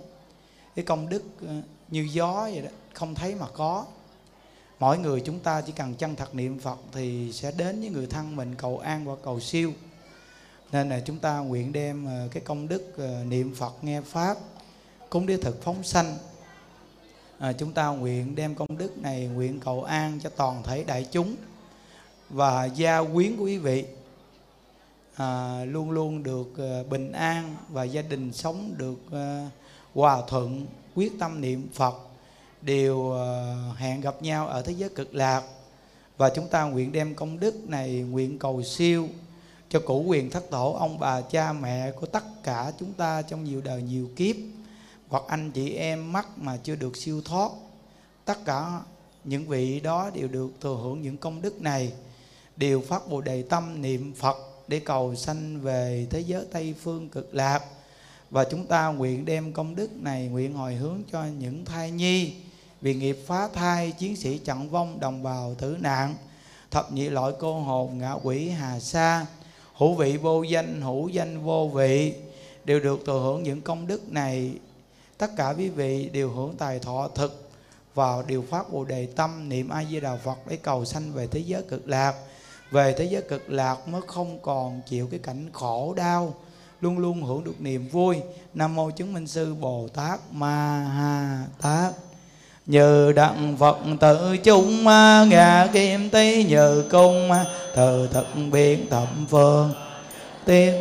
Cái 0.77 0.85
công 0.85 1.09
đức 1.09 1.23
à, 1.49 1.63
như 1.89 2.09
gió 2.13 2.43
vậy 2.43 2.63
đó, 2.63 2.71
không 2.93 3.15
thấy 3.15 3.35
mà 3.35 3.47
có 3.55 3.87
mỗi 4.81 4.99
người 4.99 5.21
chúng 5.21 5.39
ta 5.39 5.61
chỉ 5.61 5.73
cần 5.73 5.95
chân 5.95 6.17
thật 6.17 6.35
niệm 6.35 6.59
phật 6.59 6.79
thì 6.93 7.33
sẽ 7.33 7.53
đến 7.53 7.81
với 7.81 7.89
người 7.89 8.07
thân 8.07 8.37
mình 8.37 8.55
cầu 8.55 8.79
an 8.79 9.05
và 9.05 9.15
cầu 9.25 9.41
siêu. 9.41 9.73
Nên 10.73 10.89
là 10.89 11.01
chúng 11.01 11.19
ta 11.19 11.39
nguyện 11.39 11.73
đem 11.73 12.07
ờ, 12.07 12.29
cái 12.33 12.43
công 12.43 12.69
đức 12.69 12.95
ờ, 12.99 13.25
niệm 13.25 13.55
phật 13.55 13.85
nghe 13.85 14.01
pháp 14.01 14.37
cúng 15.11 15.27
đế 15.27 15.37
thực 15.37 15.63
phóng 15.63 15.83
sanh. 15.83 16.19
À, 17.39 17.53
chúng 17.53 17.73
ta 17.73 17.87
nguyện 17.89 18.35
đem 18.35 18.55
công 18.55 18.79
đức 18.79 18.99
này 18.99 19.27
nguyện 19.27 19.61
cầu 19.61 19.83
an 19.83 20.19
cho 20.23 20.31
toàn 20.31 20.63
thể 20.63 20.85
đại 20.85 21.07
chúng 21.11 21.37
và 22.31 22.65
gia 22.65 23.03
quyến 23.03 23.37
của 23.37 23.45
quý 23.45 23.59
vị. 23.59 23.85
À, 25.15 25.65
luôn 25.65 25.91
luôn 25.91 26.23
được 26.23 26.49
ờ, 26.59 26.85
bình 26.85 27.13
an 27.13 27.57
và 27.69 27.85
gia 27.85 28.03
đình 28.03 28.33
sống 28.33 28.75
được 28.77 28.99
hòa 29.95 30.23
thuận 30.29 30.67
quyết 30.95 31.13
tâm 31.19 31.41
niệm 31.41 31.69
phật 31.73 32.10
đều 32.63 33.11
ờ, 33.11 33.57
hẹn 33.77 34.01
gặp 34.01 34.23
nhau 34.23 34.49
ở 34.49 34.63
thế 34.63 34.73
giới 34.73 34.89
cực 34.89 35.15
lạc. 35.15 35.43
Và 36.17 36.31
chúng 36.35 36.49
ta 36.49 36.65
nguyện 36.65 36.93
đem 36.93 37.15
công 37.15 37.41
đức 37.41 37.69
này 37.69 37.91
nguyện 37.91 38.39
cầu 38.39 38.63
siêu 38.63 39.09
cho 39.69 39.81
cụ 39.81 40.05
quyền 40.07 40.31
thất 40.31 40.51
tổ, 40.51 40.73
ông 40.73 40.99
bà, 40.99 41.21
cha, 41.21 41.53
mẹ 41.53 41.91
của 41.91 42.07
tất 42.07 42.25
cả 42.43 42.73
chúng 42.79 42.93
ta 42.93 43.23
trong 43.23 43.45
nhiều 43.45 43.61
đời 43.61 43.83
nhiều 43.83 44.11
kiếp. 44.17 44.37
Hoặc 45.09 45.23
anh 45.29 45.51
chị 45.53 45.75
em 45.75 46.13
mắc 46.13 46.27
mà 46.37 46.57
chưa 46.57 46.75
được 46.75 46.97
siêu 46.97 47.23
thoát, 47.25 47.51
tất 48.25 48.45
cả 48.45 48.81
những 49.25 49.47
vị 49.47 49.81
đó 49.81 50.11
đều 50.15 50.29
được 50.29 50.51
thừa 50.61 50.79
hưởng 50.83 51.03
những 51.03 51.17
công 51.17 51.43
đức 51.43 51.63
này, 51.63 51.93
đều 52.57 52.81
phát 52.81 53.09
bồ 53.09 53.21
đề 53.21 53.43
tâm 53.43 53.83
niệm 53.83 54.15
phật 54.15 54.37
để 54.69 54.81
cầu 54.81 55.15
sanh 55.15 55.61
về 55.61 56.07
thế 56.11 56.21
giới 56.21 56.45
tây 56.53 56.75
phương 56.83 57.09
cực 57.09 57.35
lạc. 57.35 57.65
Và 58.31 58.45
chúng 58.51 58.67
ta 58.67 58.87
nguyện 58.89 59.25
đem 59.25 59.53
công 59.53 59.75
đức 59.77 60.03
này 60.03 60.27
nguyện 60.27 60.55
hồi 60.55 60.75
hướng 60.75 61.03
cho 61.13 61.25
những 61.39 61.65
thai 61.65 61.91
nhi 61.91 62.35
vì 62.81 62.95
nghiệp 62.95 63.19
phá 63.27 63.49
thai, 63.55 63.93
chiến 63.93 64.17
sĩ 64.17 64.39
chặn 64.39 64.71
vong, 64.71 65.01
đồng 65.01 65.23
bào 65.23 65.55
tử 65.55 65.77
nạn. 65.81 66.15
Thập 66.71 66.93
nhị 66.93 67.09
loại 67.09 67.33
cô 67.39 67.61
hồn 67.61 67.99
ngạ 67.99 68.13
quỷ 68.23 68.49
hà 68.49 68.81
sa. 68.81 69.27
Hữu 69.75 69.95
vị 69.95 70.17
vô 70.17 70.43
danh, 70.43 70.81
hữu 70.81 71.09
danh 71.09 71.43
vô 71.43 71.69
vị, 71.75 72.15
đều 72.65 72.81
được 72.81 73.01
thừa 73.07 73.21
hưởng 73.21 73.43
những 73.43 73.63
công 73.63 73.87
đức 73.87 74.13
này. 74.13 74.55
Tất 75.19 75.31
cả 75.37 75.55
quý 75.59 75.69
vị 75.69 76.09
đều 76.13 76.31
hưởng 76.31 76.57
tài 76.57 76.79
thọ 76.79 77.09
thực 77.15 77.51
vào 77.95 78.23
điều 78.23 78.45
pháp 78.51 78.73
bồ 78.73 78.85
đề 78.85 79.07
tâm, 79.07 79.49
niệm 79.49 79.69
a 79.69 79.85
di 79.85 80.01
đà 80.01 80.17
phật 80.17 80.39
để 80.49 80.57
cầu 80.57 80.85
sanh 80.85 81.13
về 81.13 81.27
thế 81.27 81.41
giới 81.41 81.63
cực 81.63 81.89
lạc. 81.89 82.15
Về 82.71 82.95
thế 82.99 83.05
giới 83.05 83.23
cực 83.23 83.51
lạc 83.51 83.89
mới 83.89 84.01
không 84.07 84.39
còn 84.43 84.81
chịu 84.87 85.09
cái 85.11 85.21
cảnh 85.23 85.51
khổ 85.53 85.95
đau, 85.97 86.35
luôn 86.81 86.99
luôn 86.99 87.23
hưởng 87.23 87.45
được 87.45 87.61
niềm 87.61 87.89
vui. 87.89 88.17
Nam 88.55 88.75
mô 88.75 88.91
chứng 88.91 89.13
minh 89.13 89.27
sư 89.27 89.55
bồ 89.55 89.89
tát 89.89 90.21
ma 90.33 90.85
ha 90.85 91.47
tát 91.61 91.95
như 92.67 93.13
đặng 93.13 93.57
phật 93.59 93.79
tự 94.01 94.37
chung 94.37 94.85
ngã 95.29 95.69
kim 95.73 96.11
tý 96.11 96.45
như 96.45 96.85
cung 96.91 97.31
từ 97.77 98.09
thực 98.13 98.27
biến 98.53 98.87
thẩm 98.91 99.27
phương. 99.31 99.73
Tiên 100.45 100.75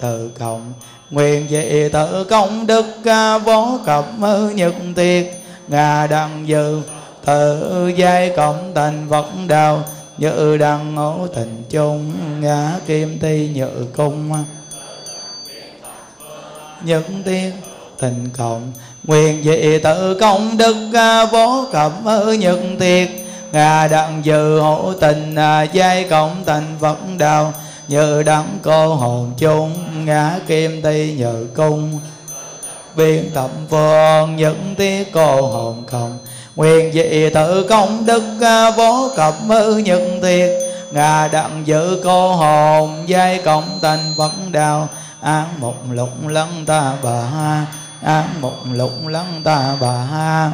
từ 0.00 0.30
cộng 0.38 0.72
nguyện 1.10 1.46
dị 1.50 1.88
tự 1.92 2.24
công 2.24 2.66
đức 2.66 2.86
vô 3.44 3.78
cập 3.86 4.06
nhật 4.54 4.74
tiệt 4.96 5.26
ngà 5.68 6.06
đặng 6.06 6.48
dự 6.48 6.80
tự 7.24 7.88
giai 7.96 8.32
cộng 8.36 8.72
thành 8.74 9.06
phật 9.10 9.26
đạo 9.48 9.84
như 10.18 10.56
đăng 10.56 10.94
ngũ 10.94 11.26
tình 11.34 11.64
chung, 11.70 12.12
ngã 12.40 12.72
kim 12.86 13.18
ti 13.18 13.50
nhự 13.54 13.86
cung 13.96 14.44
nhật 16.84 17.04
tiên 17.24 17.52
tình 17.98 18.28
cộng 18.36 18.72
nguyện 19.06 19.42
dị 19.44 19.78
tự 19.78 20.14
công 20.20 20.56
đức 20.56 20.76
à, 20.94 21.24
vô 21.24 21.64
cẩm 21.72 21.92
nhật 22.38 22.58
tiệt. 22.78 23.08
Ngà 23.52 23.88
đặng 23.88 24.20
dự 24.24 24.60
hộ 24.60 24.92
tình 25.00 25.34
à, 25.34 25.62
giai 25.62 26.04
cộng 26.04 26.42
thành 26.46 26.76
phật 26.80 26.98
đạo 27.18 27.52
như 27.88 28.22
đắng 28.22 28.58
cô 28.62 28.94
hồn 28.94 29.32
chung, 29.38 29.72
ngã 30.04 30.38
kim 30.46 30.82
ti 30.82 31.14
nhự 31.18 31.46
cung. 31.54 32.00
Biên 32.96 33.30
tập 33.34 33.50
phương 33.70 34.36
những 34.36 34.74
tiết 34.76 35.12
cô 35.12 35.42
hồn 35.42 35.84
không. 35.86 36.18
Nguyện 36.56 36.92
dị 36.92 37.30
tự 37.34 37.66
công 37.68 38.06
đức 38.06 38.22
à, 38.40 38.70
vô 38.70 39.10
cập 39.16 39.34
nhật 39.84 40.02
thiệt 40.22 40.50
ngà 40.92 41.28
đặng 41.28 41.62
dự 41.64 42.00
cô 42.04 42.32
hồn, 42.32 43.04
giai 43.06 43.38
cộng 43.44 43.78
thành 43.82 44.14
phật 44.18 44.32
đạo 44.52 44.88
án 45.20 45.60
một 45.60 45.74
lục 45.92 46.28
lân 46.28 46.48
ta 46.66 46.92
bà 47.02 47.66
ha 48.06 48.24
mục 48.40 48.54
lục 48.72 49.06
lăng 49.06 49.40
ta 49.44 49.76
bà 49.80 49.92
ha. 49.92 50.52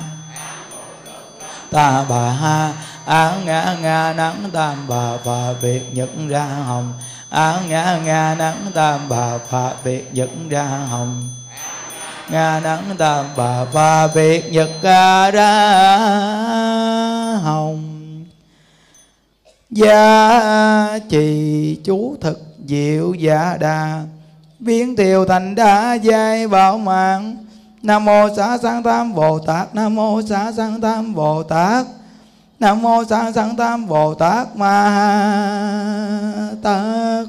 Ta 1.70 2.04
bà 2.08 2.30
ha. 2.30 2.72
Á 3.06 3.32
ngã 3.44 3.76
ngã 3.82 4.14
nắng 4.16 4.50
tam 4.52 4.88
bà 4.88 5.16
và 5.24 5.52
việc 5.60 5.94
nhật 5.94 6.08
ra 6.28 6.44
hồng. 6.44 6.92
Á 7.30 7.60
ngã 7.68 7.98
ngã 8.04 8.34
nắng 8.38 8.70
tam 8.74 9.08
bà 9.08 9.36
và 9.50 9.72
việc 9.84 10.14
nhật 10.14 10.30
ra 10.50 10.64
hồng. 10.64 11.28
Nga 12.28 12.60
nắng 12.60 12.84
tam 12.98 13.24
bà 13.36 13.64
và 13.64 14.06
việc 14.06 14.52
nhật 14.52 14.70
ra 14.82 15.30
hồng. 17.42 17.98
Gia 19.70 20.98
trì 21.10 21.78
chú 21.84 22.16
thực 22.20 22.40
diệu 22.66 23.14
giả 23.14 23.56
đà 23.60 24.02
biến 24.62 24.96
thiều 24.96 25.24
thành 25.24 25.54
đa 25.54 25.94
giai 25.94 26.48
bảo 26.48 26.78
mạng. 26.78 27.36
Nam 27.82 28.04
mô 28.04 28.28
xá 28.36 28.58
sanh 28.58 28.82
tam 28.82 29.14
bồ 29.14 29.38
tát, 29.38 29.74
nam 29.74 29.94
mô 29.94 30.22
xá 30.22 30.52
sanh 30.56 30.80
tam 30.80 31.14
bồ 31.14 31.42
tát, 31.42 31.86
nam 32.60 32.82
mô 32.82 33.04
xá 33.04 33.32
sanh 33.32 33.56
tam 33.56 33.86
bồ 33.86 34.14
tát 34.14 34.56
ma 34.56 34.78
tát. 36.62 37.26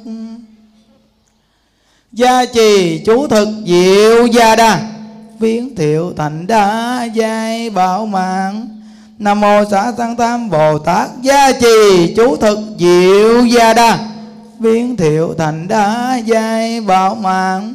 Gia 2.11 2.45
trì 2.45 3.01
chú 3.05 3.27
thực 3.27 3.47
diệu 3.65 4.25
gia 4.25 4.55
đa. 4.55 4.81
Biến 5.39 5.75
thiệu 5.75 6.13
thành 6.17 6.47
đa 6.47 7.03
giai 7.03 7.69
bảo 7.69 8.05
mạng. 8.05 8.67
Nam 9.19 9.41
mô 9.41 9.63
xá 9.71 9.93
sanh 9.97 10.15
tam 10.15 10.49
bồ 10.49 10.79
tát. 10.79 11.09
Gia 11.21 11.51
trì 11.51 12.13
chú 12.15 12.35
thực 12.35 12.59
diệu 12.79 13.45
gia 13.45 13.73
đa 13.73 14.12
biến 14.59 14.97
thiệu 14.97 15.35
thành 15.37 15.67
đá 15.67 16.15
giai 16.25 16.81
bảo 16.81 17.15
mạng. 17.15 17.73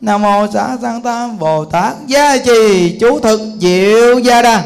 Nam 0.00 0.22
mô 0.22 0.46
xá 0.52 0.76
sang 0.82 1.02
tam 1.02 1.38
bồ 1.38 1.64
tát 1.64 1.94
gia 2.06 2.38
trì, 2.38 2.96
chú 3.00 3.20
thực 3.20 3.40
diệu 3.60 4.18
gia 4.18 4.42
đa. 4.42 4.62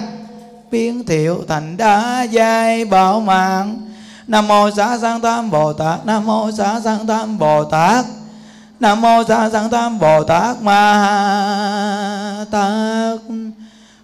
Biến 0.71 1.07
thiệu 1.07 1.45
thành 1.49 1.77
đá 1.77 2.23
giai 2.23 2.85
bảo 2.85 3.21
mạng. 3.21 3.79
Nam 4.27 4.49
mô 4.49 4.71
xá 4.71 4.99
sang 4.99 5.21
tam 5.21 5.51
bồ 5.51 5.73
tát, 5.73 6.07
nam 6.07 6.27
mô 6.27 6.51
xá 6.53 6.81
sang 6.85 7.07
tam 7.07 7.39
bồ 7.39 7.65
tát. 7.65 8.05
Nam 8.83 9.01
mô 9.01 9.23
xã 9.29 9.51
sang 9.51 9.71
tam 9.71 9.99
bồ 9.99 10.25
tát 10.25 10.63
ma 10.63 12.47
tát. 12.51 13.19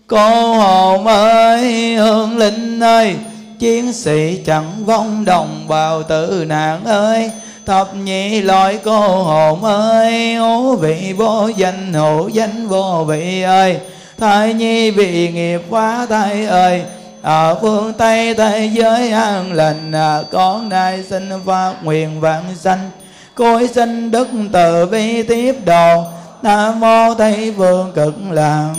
Cô 0.07 0.55
hồn 0.55 1.07
ơi 1.07 1.95
hương 1.95 2.39
linh 2.39 2.81
ơi, 2.81 3.17
chiến 3.59 3.93
sĩ 3.93 4.43
chẳng 4.47 4.85
vong 4.85 5.25
đồng 5.25 5.69
bào 5.69 6.03
tử 6.03 6.45
nạn 6.49 6.85
ơi 6.85 7.31
thập 7.69 7.95
nhị 7.95 8.43
loại 8.43 8.79
cô 8.85 9.01
hồn 9.23 9.65
ơi, 9.65 10.35
ố 10.35 10.77
vị 10.77 11.15
vô 11.17 11.49
danh, 11.57 11.93
hữu 11.93 12.29
danh 12.29 12.69
vô 12.69 13.05
vị 13.09 13.43
ơi. 13.43 13.81
Thai 14.19 14.55
nhi 14.55 14.91
vị 14.91 15.31
nghiệp 15.33 15.61
quá 15.71 16.07
thai 16.11 16.47
ơi, 16.47 16.83
ở 17.23 17.59
phương 17.61 17.93
tây, 17.93 18.35
thế 18.35 18.71
giới 18.73 19.11
an 19.11 19.53
lành 19.53 19.93
à, 19.93 20.23
con 20.31 20.69
nay 20.69 21.05
xin 21.11 21.31
phát 21.47 21.73
nguyện 21.83 22.21
vạn 22.21 22.43
sanh. 22.57 22.91
Cối 23.35 23.69
sinh 23.75 24.11
đức 24.11 24.29
từ 24.53 24.87
bi 24.87 25.23
tiếp 25.23 25.57
độ 25.65 26.05
nam 26.43 26.81
mô 26.81 27.15
tây 27.15 27.55
phương 27.57 27.93
cực 27.95 28.15
lạc. 28.31 28.75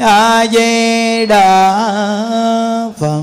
A 0.00 0.46
di 0.46 1.26
đà 1.26 1.80
phật 2.98 3.22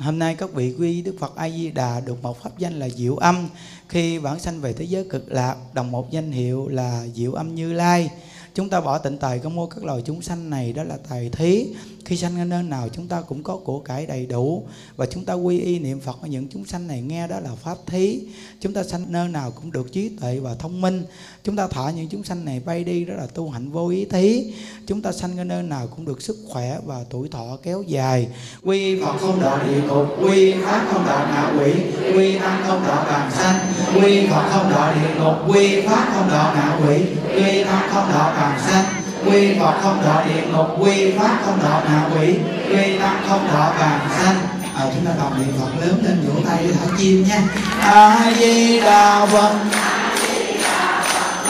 Hôm 0.00 0.18
nay 0.18 0.34
các 0.34 0.52
vị 0.52 0.74
quy 0.78 1.02
Đức 1.02 1.16
Phật 1.18 1.36
A 1.36 1.50
Di 1.50 1.70
Đà 1.70 2.00
được 2.00 2.22
một 2.22 2.42
pháp 2.42 2.58
danh 2.58 2.78
là 2.78 2.88
Diệu 2.88 3.16
Âm 3.16 3.48
khi 3.88 4.18
vãng 4.18 4.40
sanh 4.40 4.60
về 4.60 4.72
thế 4.72 4.84
giới 4.84 5.04
cực 5.04 5.32
lạc, 5.32 5.56
đồng 5.72 5.90
một 5.90 6.10
danh 6.10 6.32
hiệu 6.32 6.68
là 6.68 7.06
Diệu 7.14 7.32
Âm 7.32 7.54
Như 7.54 7.72
Lai. 7.72 8.10
Chúng 8.54 8.68
ta 8.68 8.80
bỏ 8.80 8.98
tịnh 8.98 9.18
tài 9.18 9.38
có 9.38 9.48
mua 9.48 9.66
các 9.66 9.84
loài 9.84 10.02
chúng 10.06 10.22
sanh 10.22 10.50
này, 10.50 10.72
đó 10.72 10.82
là 10.84 10.96
tài 11.08 11.28
thí. 11.28 11.66
Khi 12.04 12.16
sanh 12.16 12.38
ở 12.38 12.44
nơi 12.44 12.62
nào, 12.62 12.88
chúng 12.88 13.06
ta 13.06 13.20
cũng 13.20 13.42
có 13.42 13.56
của 13.56 13.78
cải 13.78 14.06
đầy 14.06 14.26
đủ. 14.26 14.64
Và 14.96 15.06
chúng 15.06 15.24
ta 15.24 15.34
quy 15.34 15.58
y 15.58 15.78
niệm 15.78 16.00
phật 16.00 16.18
ở 16.22 16.28
những 16.28 16.46
chúng 16.48 16.64
sanh 16.64 16.86
này, 16.86 17.02
nghe 17.02 17.28
đó 17.28 17.40
là 17.40 17.50
pháp 17.62 17.76
thí. 17.86 18.20
Chúng 18.60 18.72
ta 18.72 18.82
sanh 18.82 19.04
nơi 19.08 19.28
nào 19.28 19.50
cũng 19.50 19.72
được 19.72 19.92
trí 19.92 20.08
tuệ 20.08 20.38
và 20.38 20.54
thông 20.54 20.80
minh. 20.80 21.04
Chúng 21.44 21.56
ta 21.56 21.68
thả 21.68 21.90
những 21.90 22.08
chúng 22.08 22.24
sanh 22.24 22.44
này 22.44 22.60
bay 22.60 22.84
đi, 22.84 23.04
đó 23.04 23.14
là 23.14 23.26
tu 23.34 23.50
hạnh 23.50 23.70
vô 23.70 23.88
ý 23.88 24.04
thí. 24.04 24.52
Chúng 24.86 25.02
ta 25.02 25.12
sanh 25.12 25.38
ở 25.38 25.44
nơi 25.44 25.62
nào 25.62 25.86
cũng 25.86 26.04
được 26.04 26.22
sức 26.22 26.36
khỏe 26.48 26.78
và 26.86 27.04
tuổi 27.10 27.28
thọ 27.28 27.58
kéo 27.62 27.82
dài. 27.82 28.28
Quy 28.62 29.02
phật 29.02 29.18
không 29.20 29.40
đọa 29.40 29.62
địa 29.66 29.82
ngục, 29.82 30.06
quy 30.22 30.52
pháp 30.52 30.88
không 30.92 31.06
đọa 31.06 31.26
ngạ 31.26 31.52
quỷ, 31.58 31.72
quy 32.14 32.38
tăng 32.38 32.64
không 32.66 32.82
đọa 32.86 33.04
bàn 33.04 33.30
sanh. 33.32 33.56
Quy 33.94 34.26
phật 34.26 34.48
không 34.52 34.70
đọa 34.70 34.94
địa 34.94 35.14
ngục, 35.20 35.54
quy 35.54 35.80
pháp 35.80 36.12
không 36.14 36.28
đọa 36.28 36.54
ngạ 36.54 36.80
quỷ, 36.86 37.02
quy 37.34 37.64
tăng 37.64 37.88
không 37.92 38.08
đọa 38.12 38.34
bàn 38.40 38.60
sanh 38.66 38.84
quy 39.26 39.58
phật 39.60 39.74
không 39.82 40.02
thọ 40.04 40.22
địa 40.24 40.42
ngục 40.52 40.66
quy 40.78 41.18
pháp 41.18 41.36
không 41.44 41.60
thọ 41.60 41.80
ngạ 41.84 42.02
quỷ 42.14 42.38
quy 42.70 42.98
tăng 42.98 43.22
không 43.28 43.48
thọ 43.52 43.72
vàng 43.78 44.00
sanh 44.18 44.36
à, 44.80 44.82
ờ, 44.82 44.90
chúng 44.94 45.06
ta 45.06 45.12
đọc 45.18 45.32
niệm 45.38 45.54
phật 45.60 45.86
lớn 45.86 46.02
lên 46.04 46.24
vỗ 46.26 46.40
tay 46.48 46.58
với 46.62 46.72
thả 46.72 46.96
chim 46.98 47.24
nha. 47.28 47.42
A 47.82 48.32
di 48.38 48.80
đà 48.80 49.26
phật. 49.26 49.52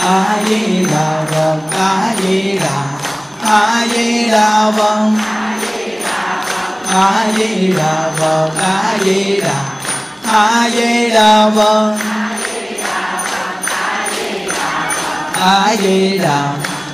A 0.07 0.37
di 0.49 0.87
đà 0.91 1.25
phật 1.31 1.59
a 1.79 2.15
di 2.23 2.59
đà 2.59 2.83
a 3.45 3.87
di 3.95 4.29
đà 4.29 4.71
phật. 4.77 5.11
A 6.93 7.27
di 7.37 7.73
đà 7.73 8.11
phật 8.19 8.51
a 8.63 8.99
di 9.05 9.41
đà 9.41 9.65
a 10.33 10.71
di 10.71 11.11
đà 11.11 11.51
phật. 11.57 11.97
A 12.11 12.37
di 12.47 12.77
đà 12.79 13.21
a 15.41 15.77
di 15.83 16.19
đà 16.19 16.53
phật 16.63 16.70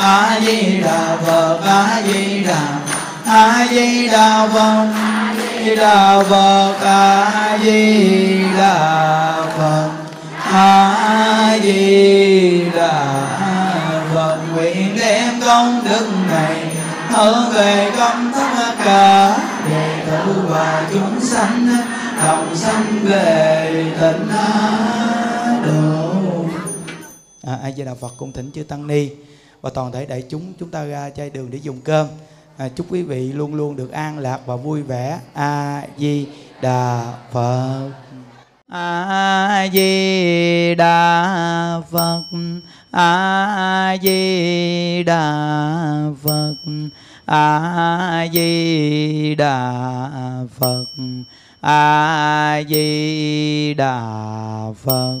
a 0.00 0.40
di 0.40 0.80
đà 0.80 1.10
a 3.26 3.66
di 3.70 4.08
đà 4.08 4.48
phật 4.52 4.88
a 4.94 5.34
di 5.60 5.76
đà 5.76 6.22
phật 6.22 6.74
a 6.84 7.58
di 7.62 8.44
đà 8.58 9.34
phật 9.58 9.90
a 10.52 11.58
di 11.62 12.64
đà 12.74 13.26
phật 14.14 14.38
nguyện 14.54 14.96
đem 15.00 15.40
công 15.40 15.84
đức 15.84 16.08
này 16.30 16.76
hướng 17.08 17.52
về 17.52 17.90
công 17.98 18.32
tất 18.34 18.74
cả 18.84 19.38
đệ 19.70 20.04
tử 20.06 20.42
và 20.48 20.88
chúng 20.92 21.20
sanh 21.20 21.68
đồng 22.24 22.56
sanh 22.56 22.98
về 23.04 23.84
tịnh 24.00 24.28
độ 25.66 26.10
à, 27.42 27.58
a 27.62 27.70
di 27.70 27.84
đà 27.84 27.94
phật 28.00 28.12
cung 28.16 28.32
thỉnh 28.32 28.50
chư 28.54 28.62
tăng 28.62 28.86
ni 28.86 29.08
và 29.60 29.70
toàn 29.70 29.92
thể 29.92 30.06
đại 30.06 30.24
chúng 30.28 30.52
chúng 30.58 30.70
ta 30.70 30.84
ra 30.84 31.10
chai 31.10 31.30
đường 31.30 31.50
để 31.50 31.58
dùng 31.58 31.80
cơm. 31.80 32.06
À, 32.56 32.68
chúc 32.68 32.86
quý 32.90 33.02
vị 33.02 33.32
luôn 33.32 33.54
luôn 33.54 33.76
được 33.76 33.92
an 33.92 34.18
lạc 34.18 34.40
và 34.46 34.56
vui 34.56 34.82
vẻ. 34.82 35.20
A 35.34 35.82
di 35.98 36.26
đà 36.62 37.14
phật. 37.32 37.90
A 38.68 39.68
di 39.72 40.74
đà 40.74 41.80
phật. 41.90 42.22
A 42.90 43.96
di 44.02 45.02
đà 45.02 46.10
phật. 46.22 46.54
A 47.24 48.26
di 48.32 49.34
đà 49.34 50.10
phật. 50.58 50.84
A 51.60 52.62
di 52.68 53.74
đà 53.74 54.02
phật. 54.84 55.20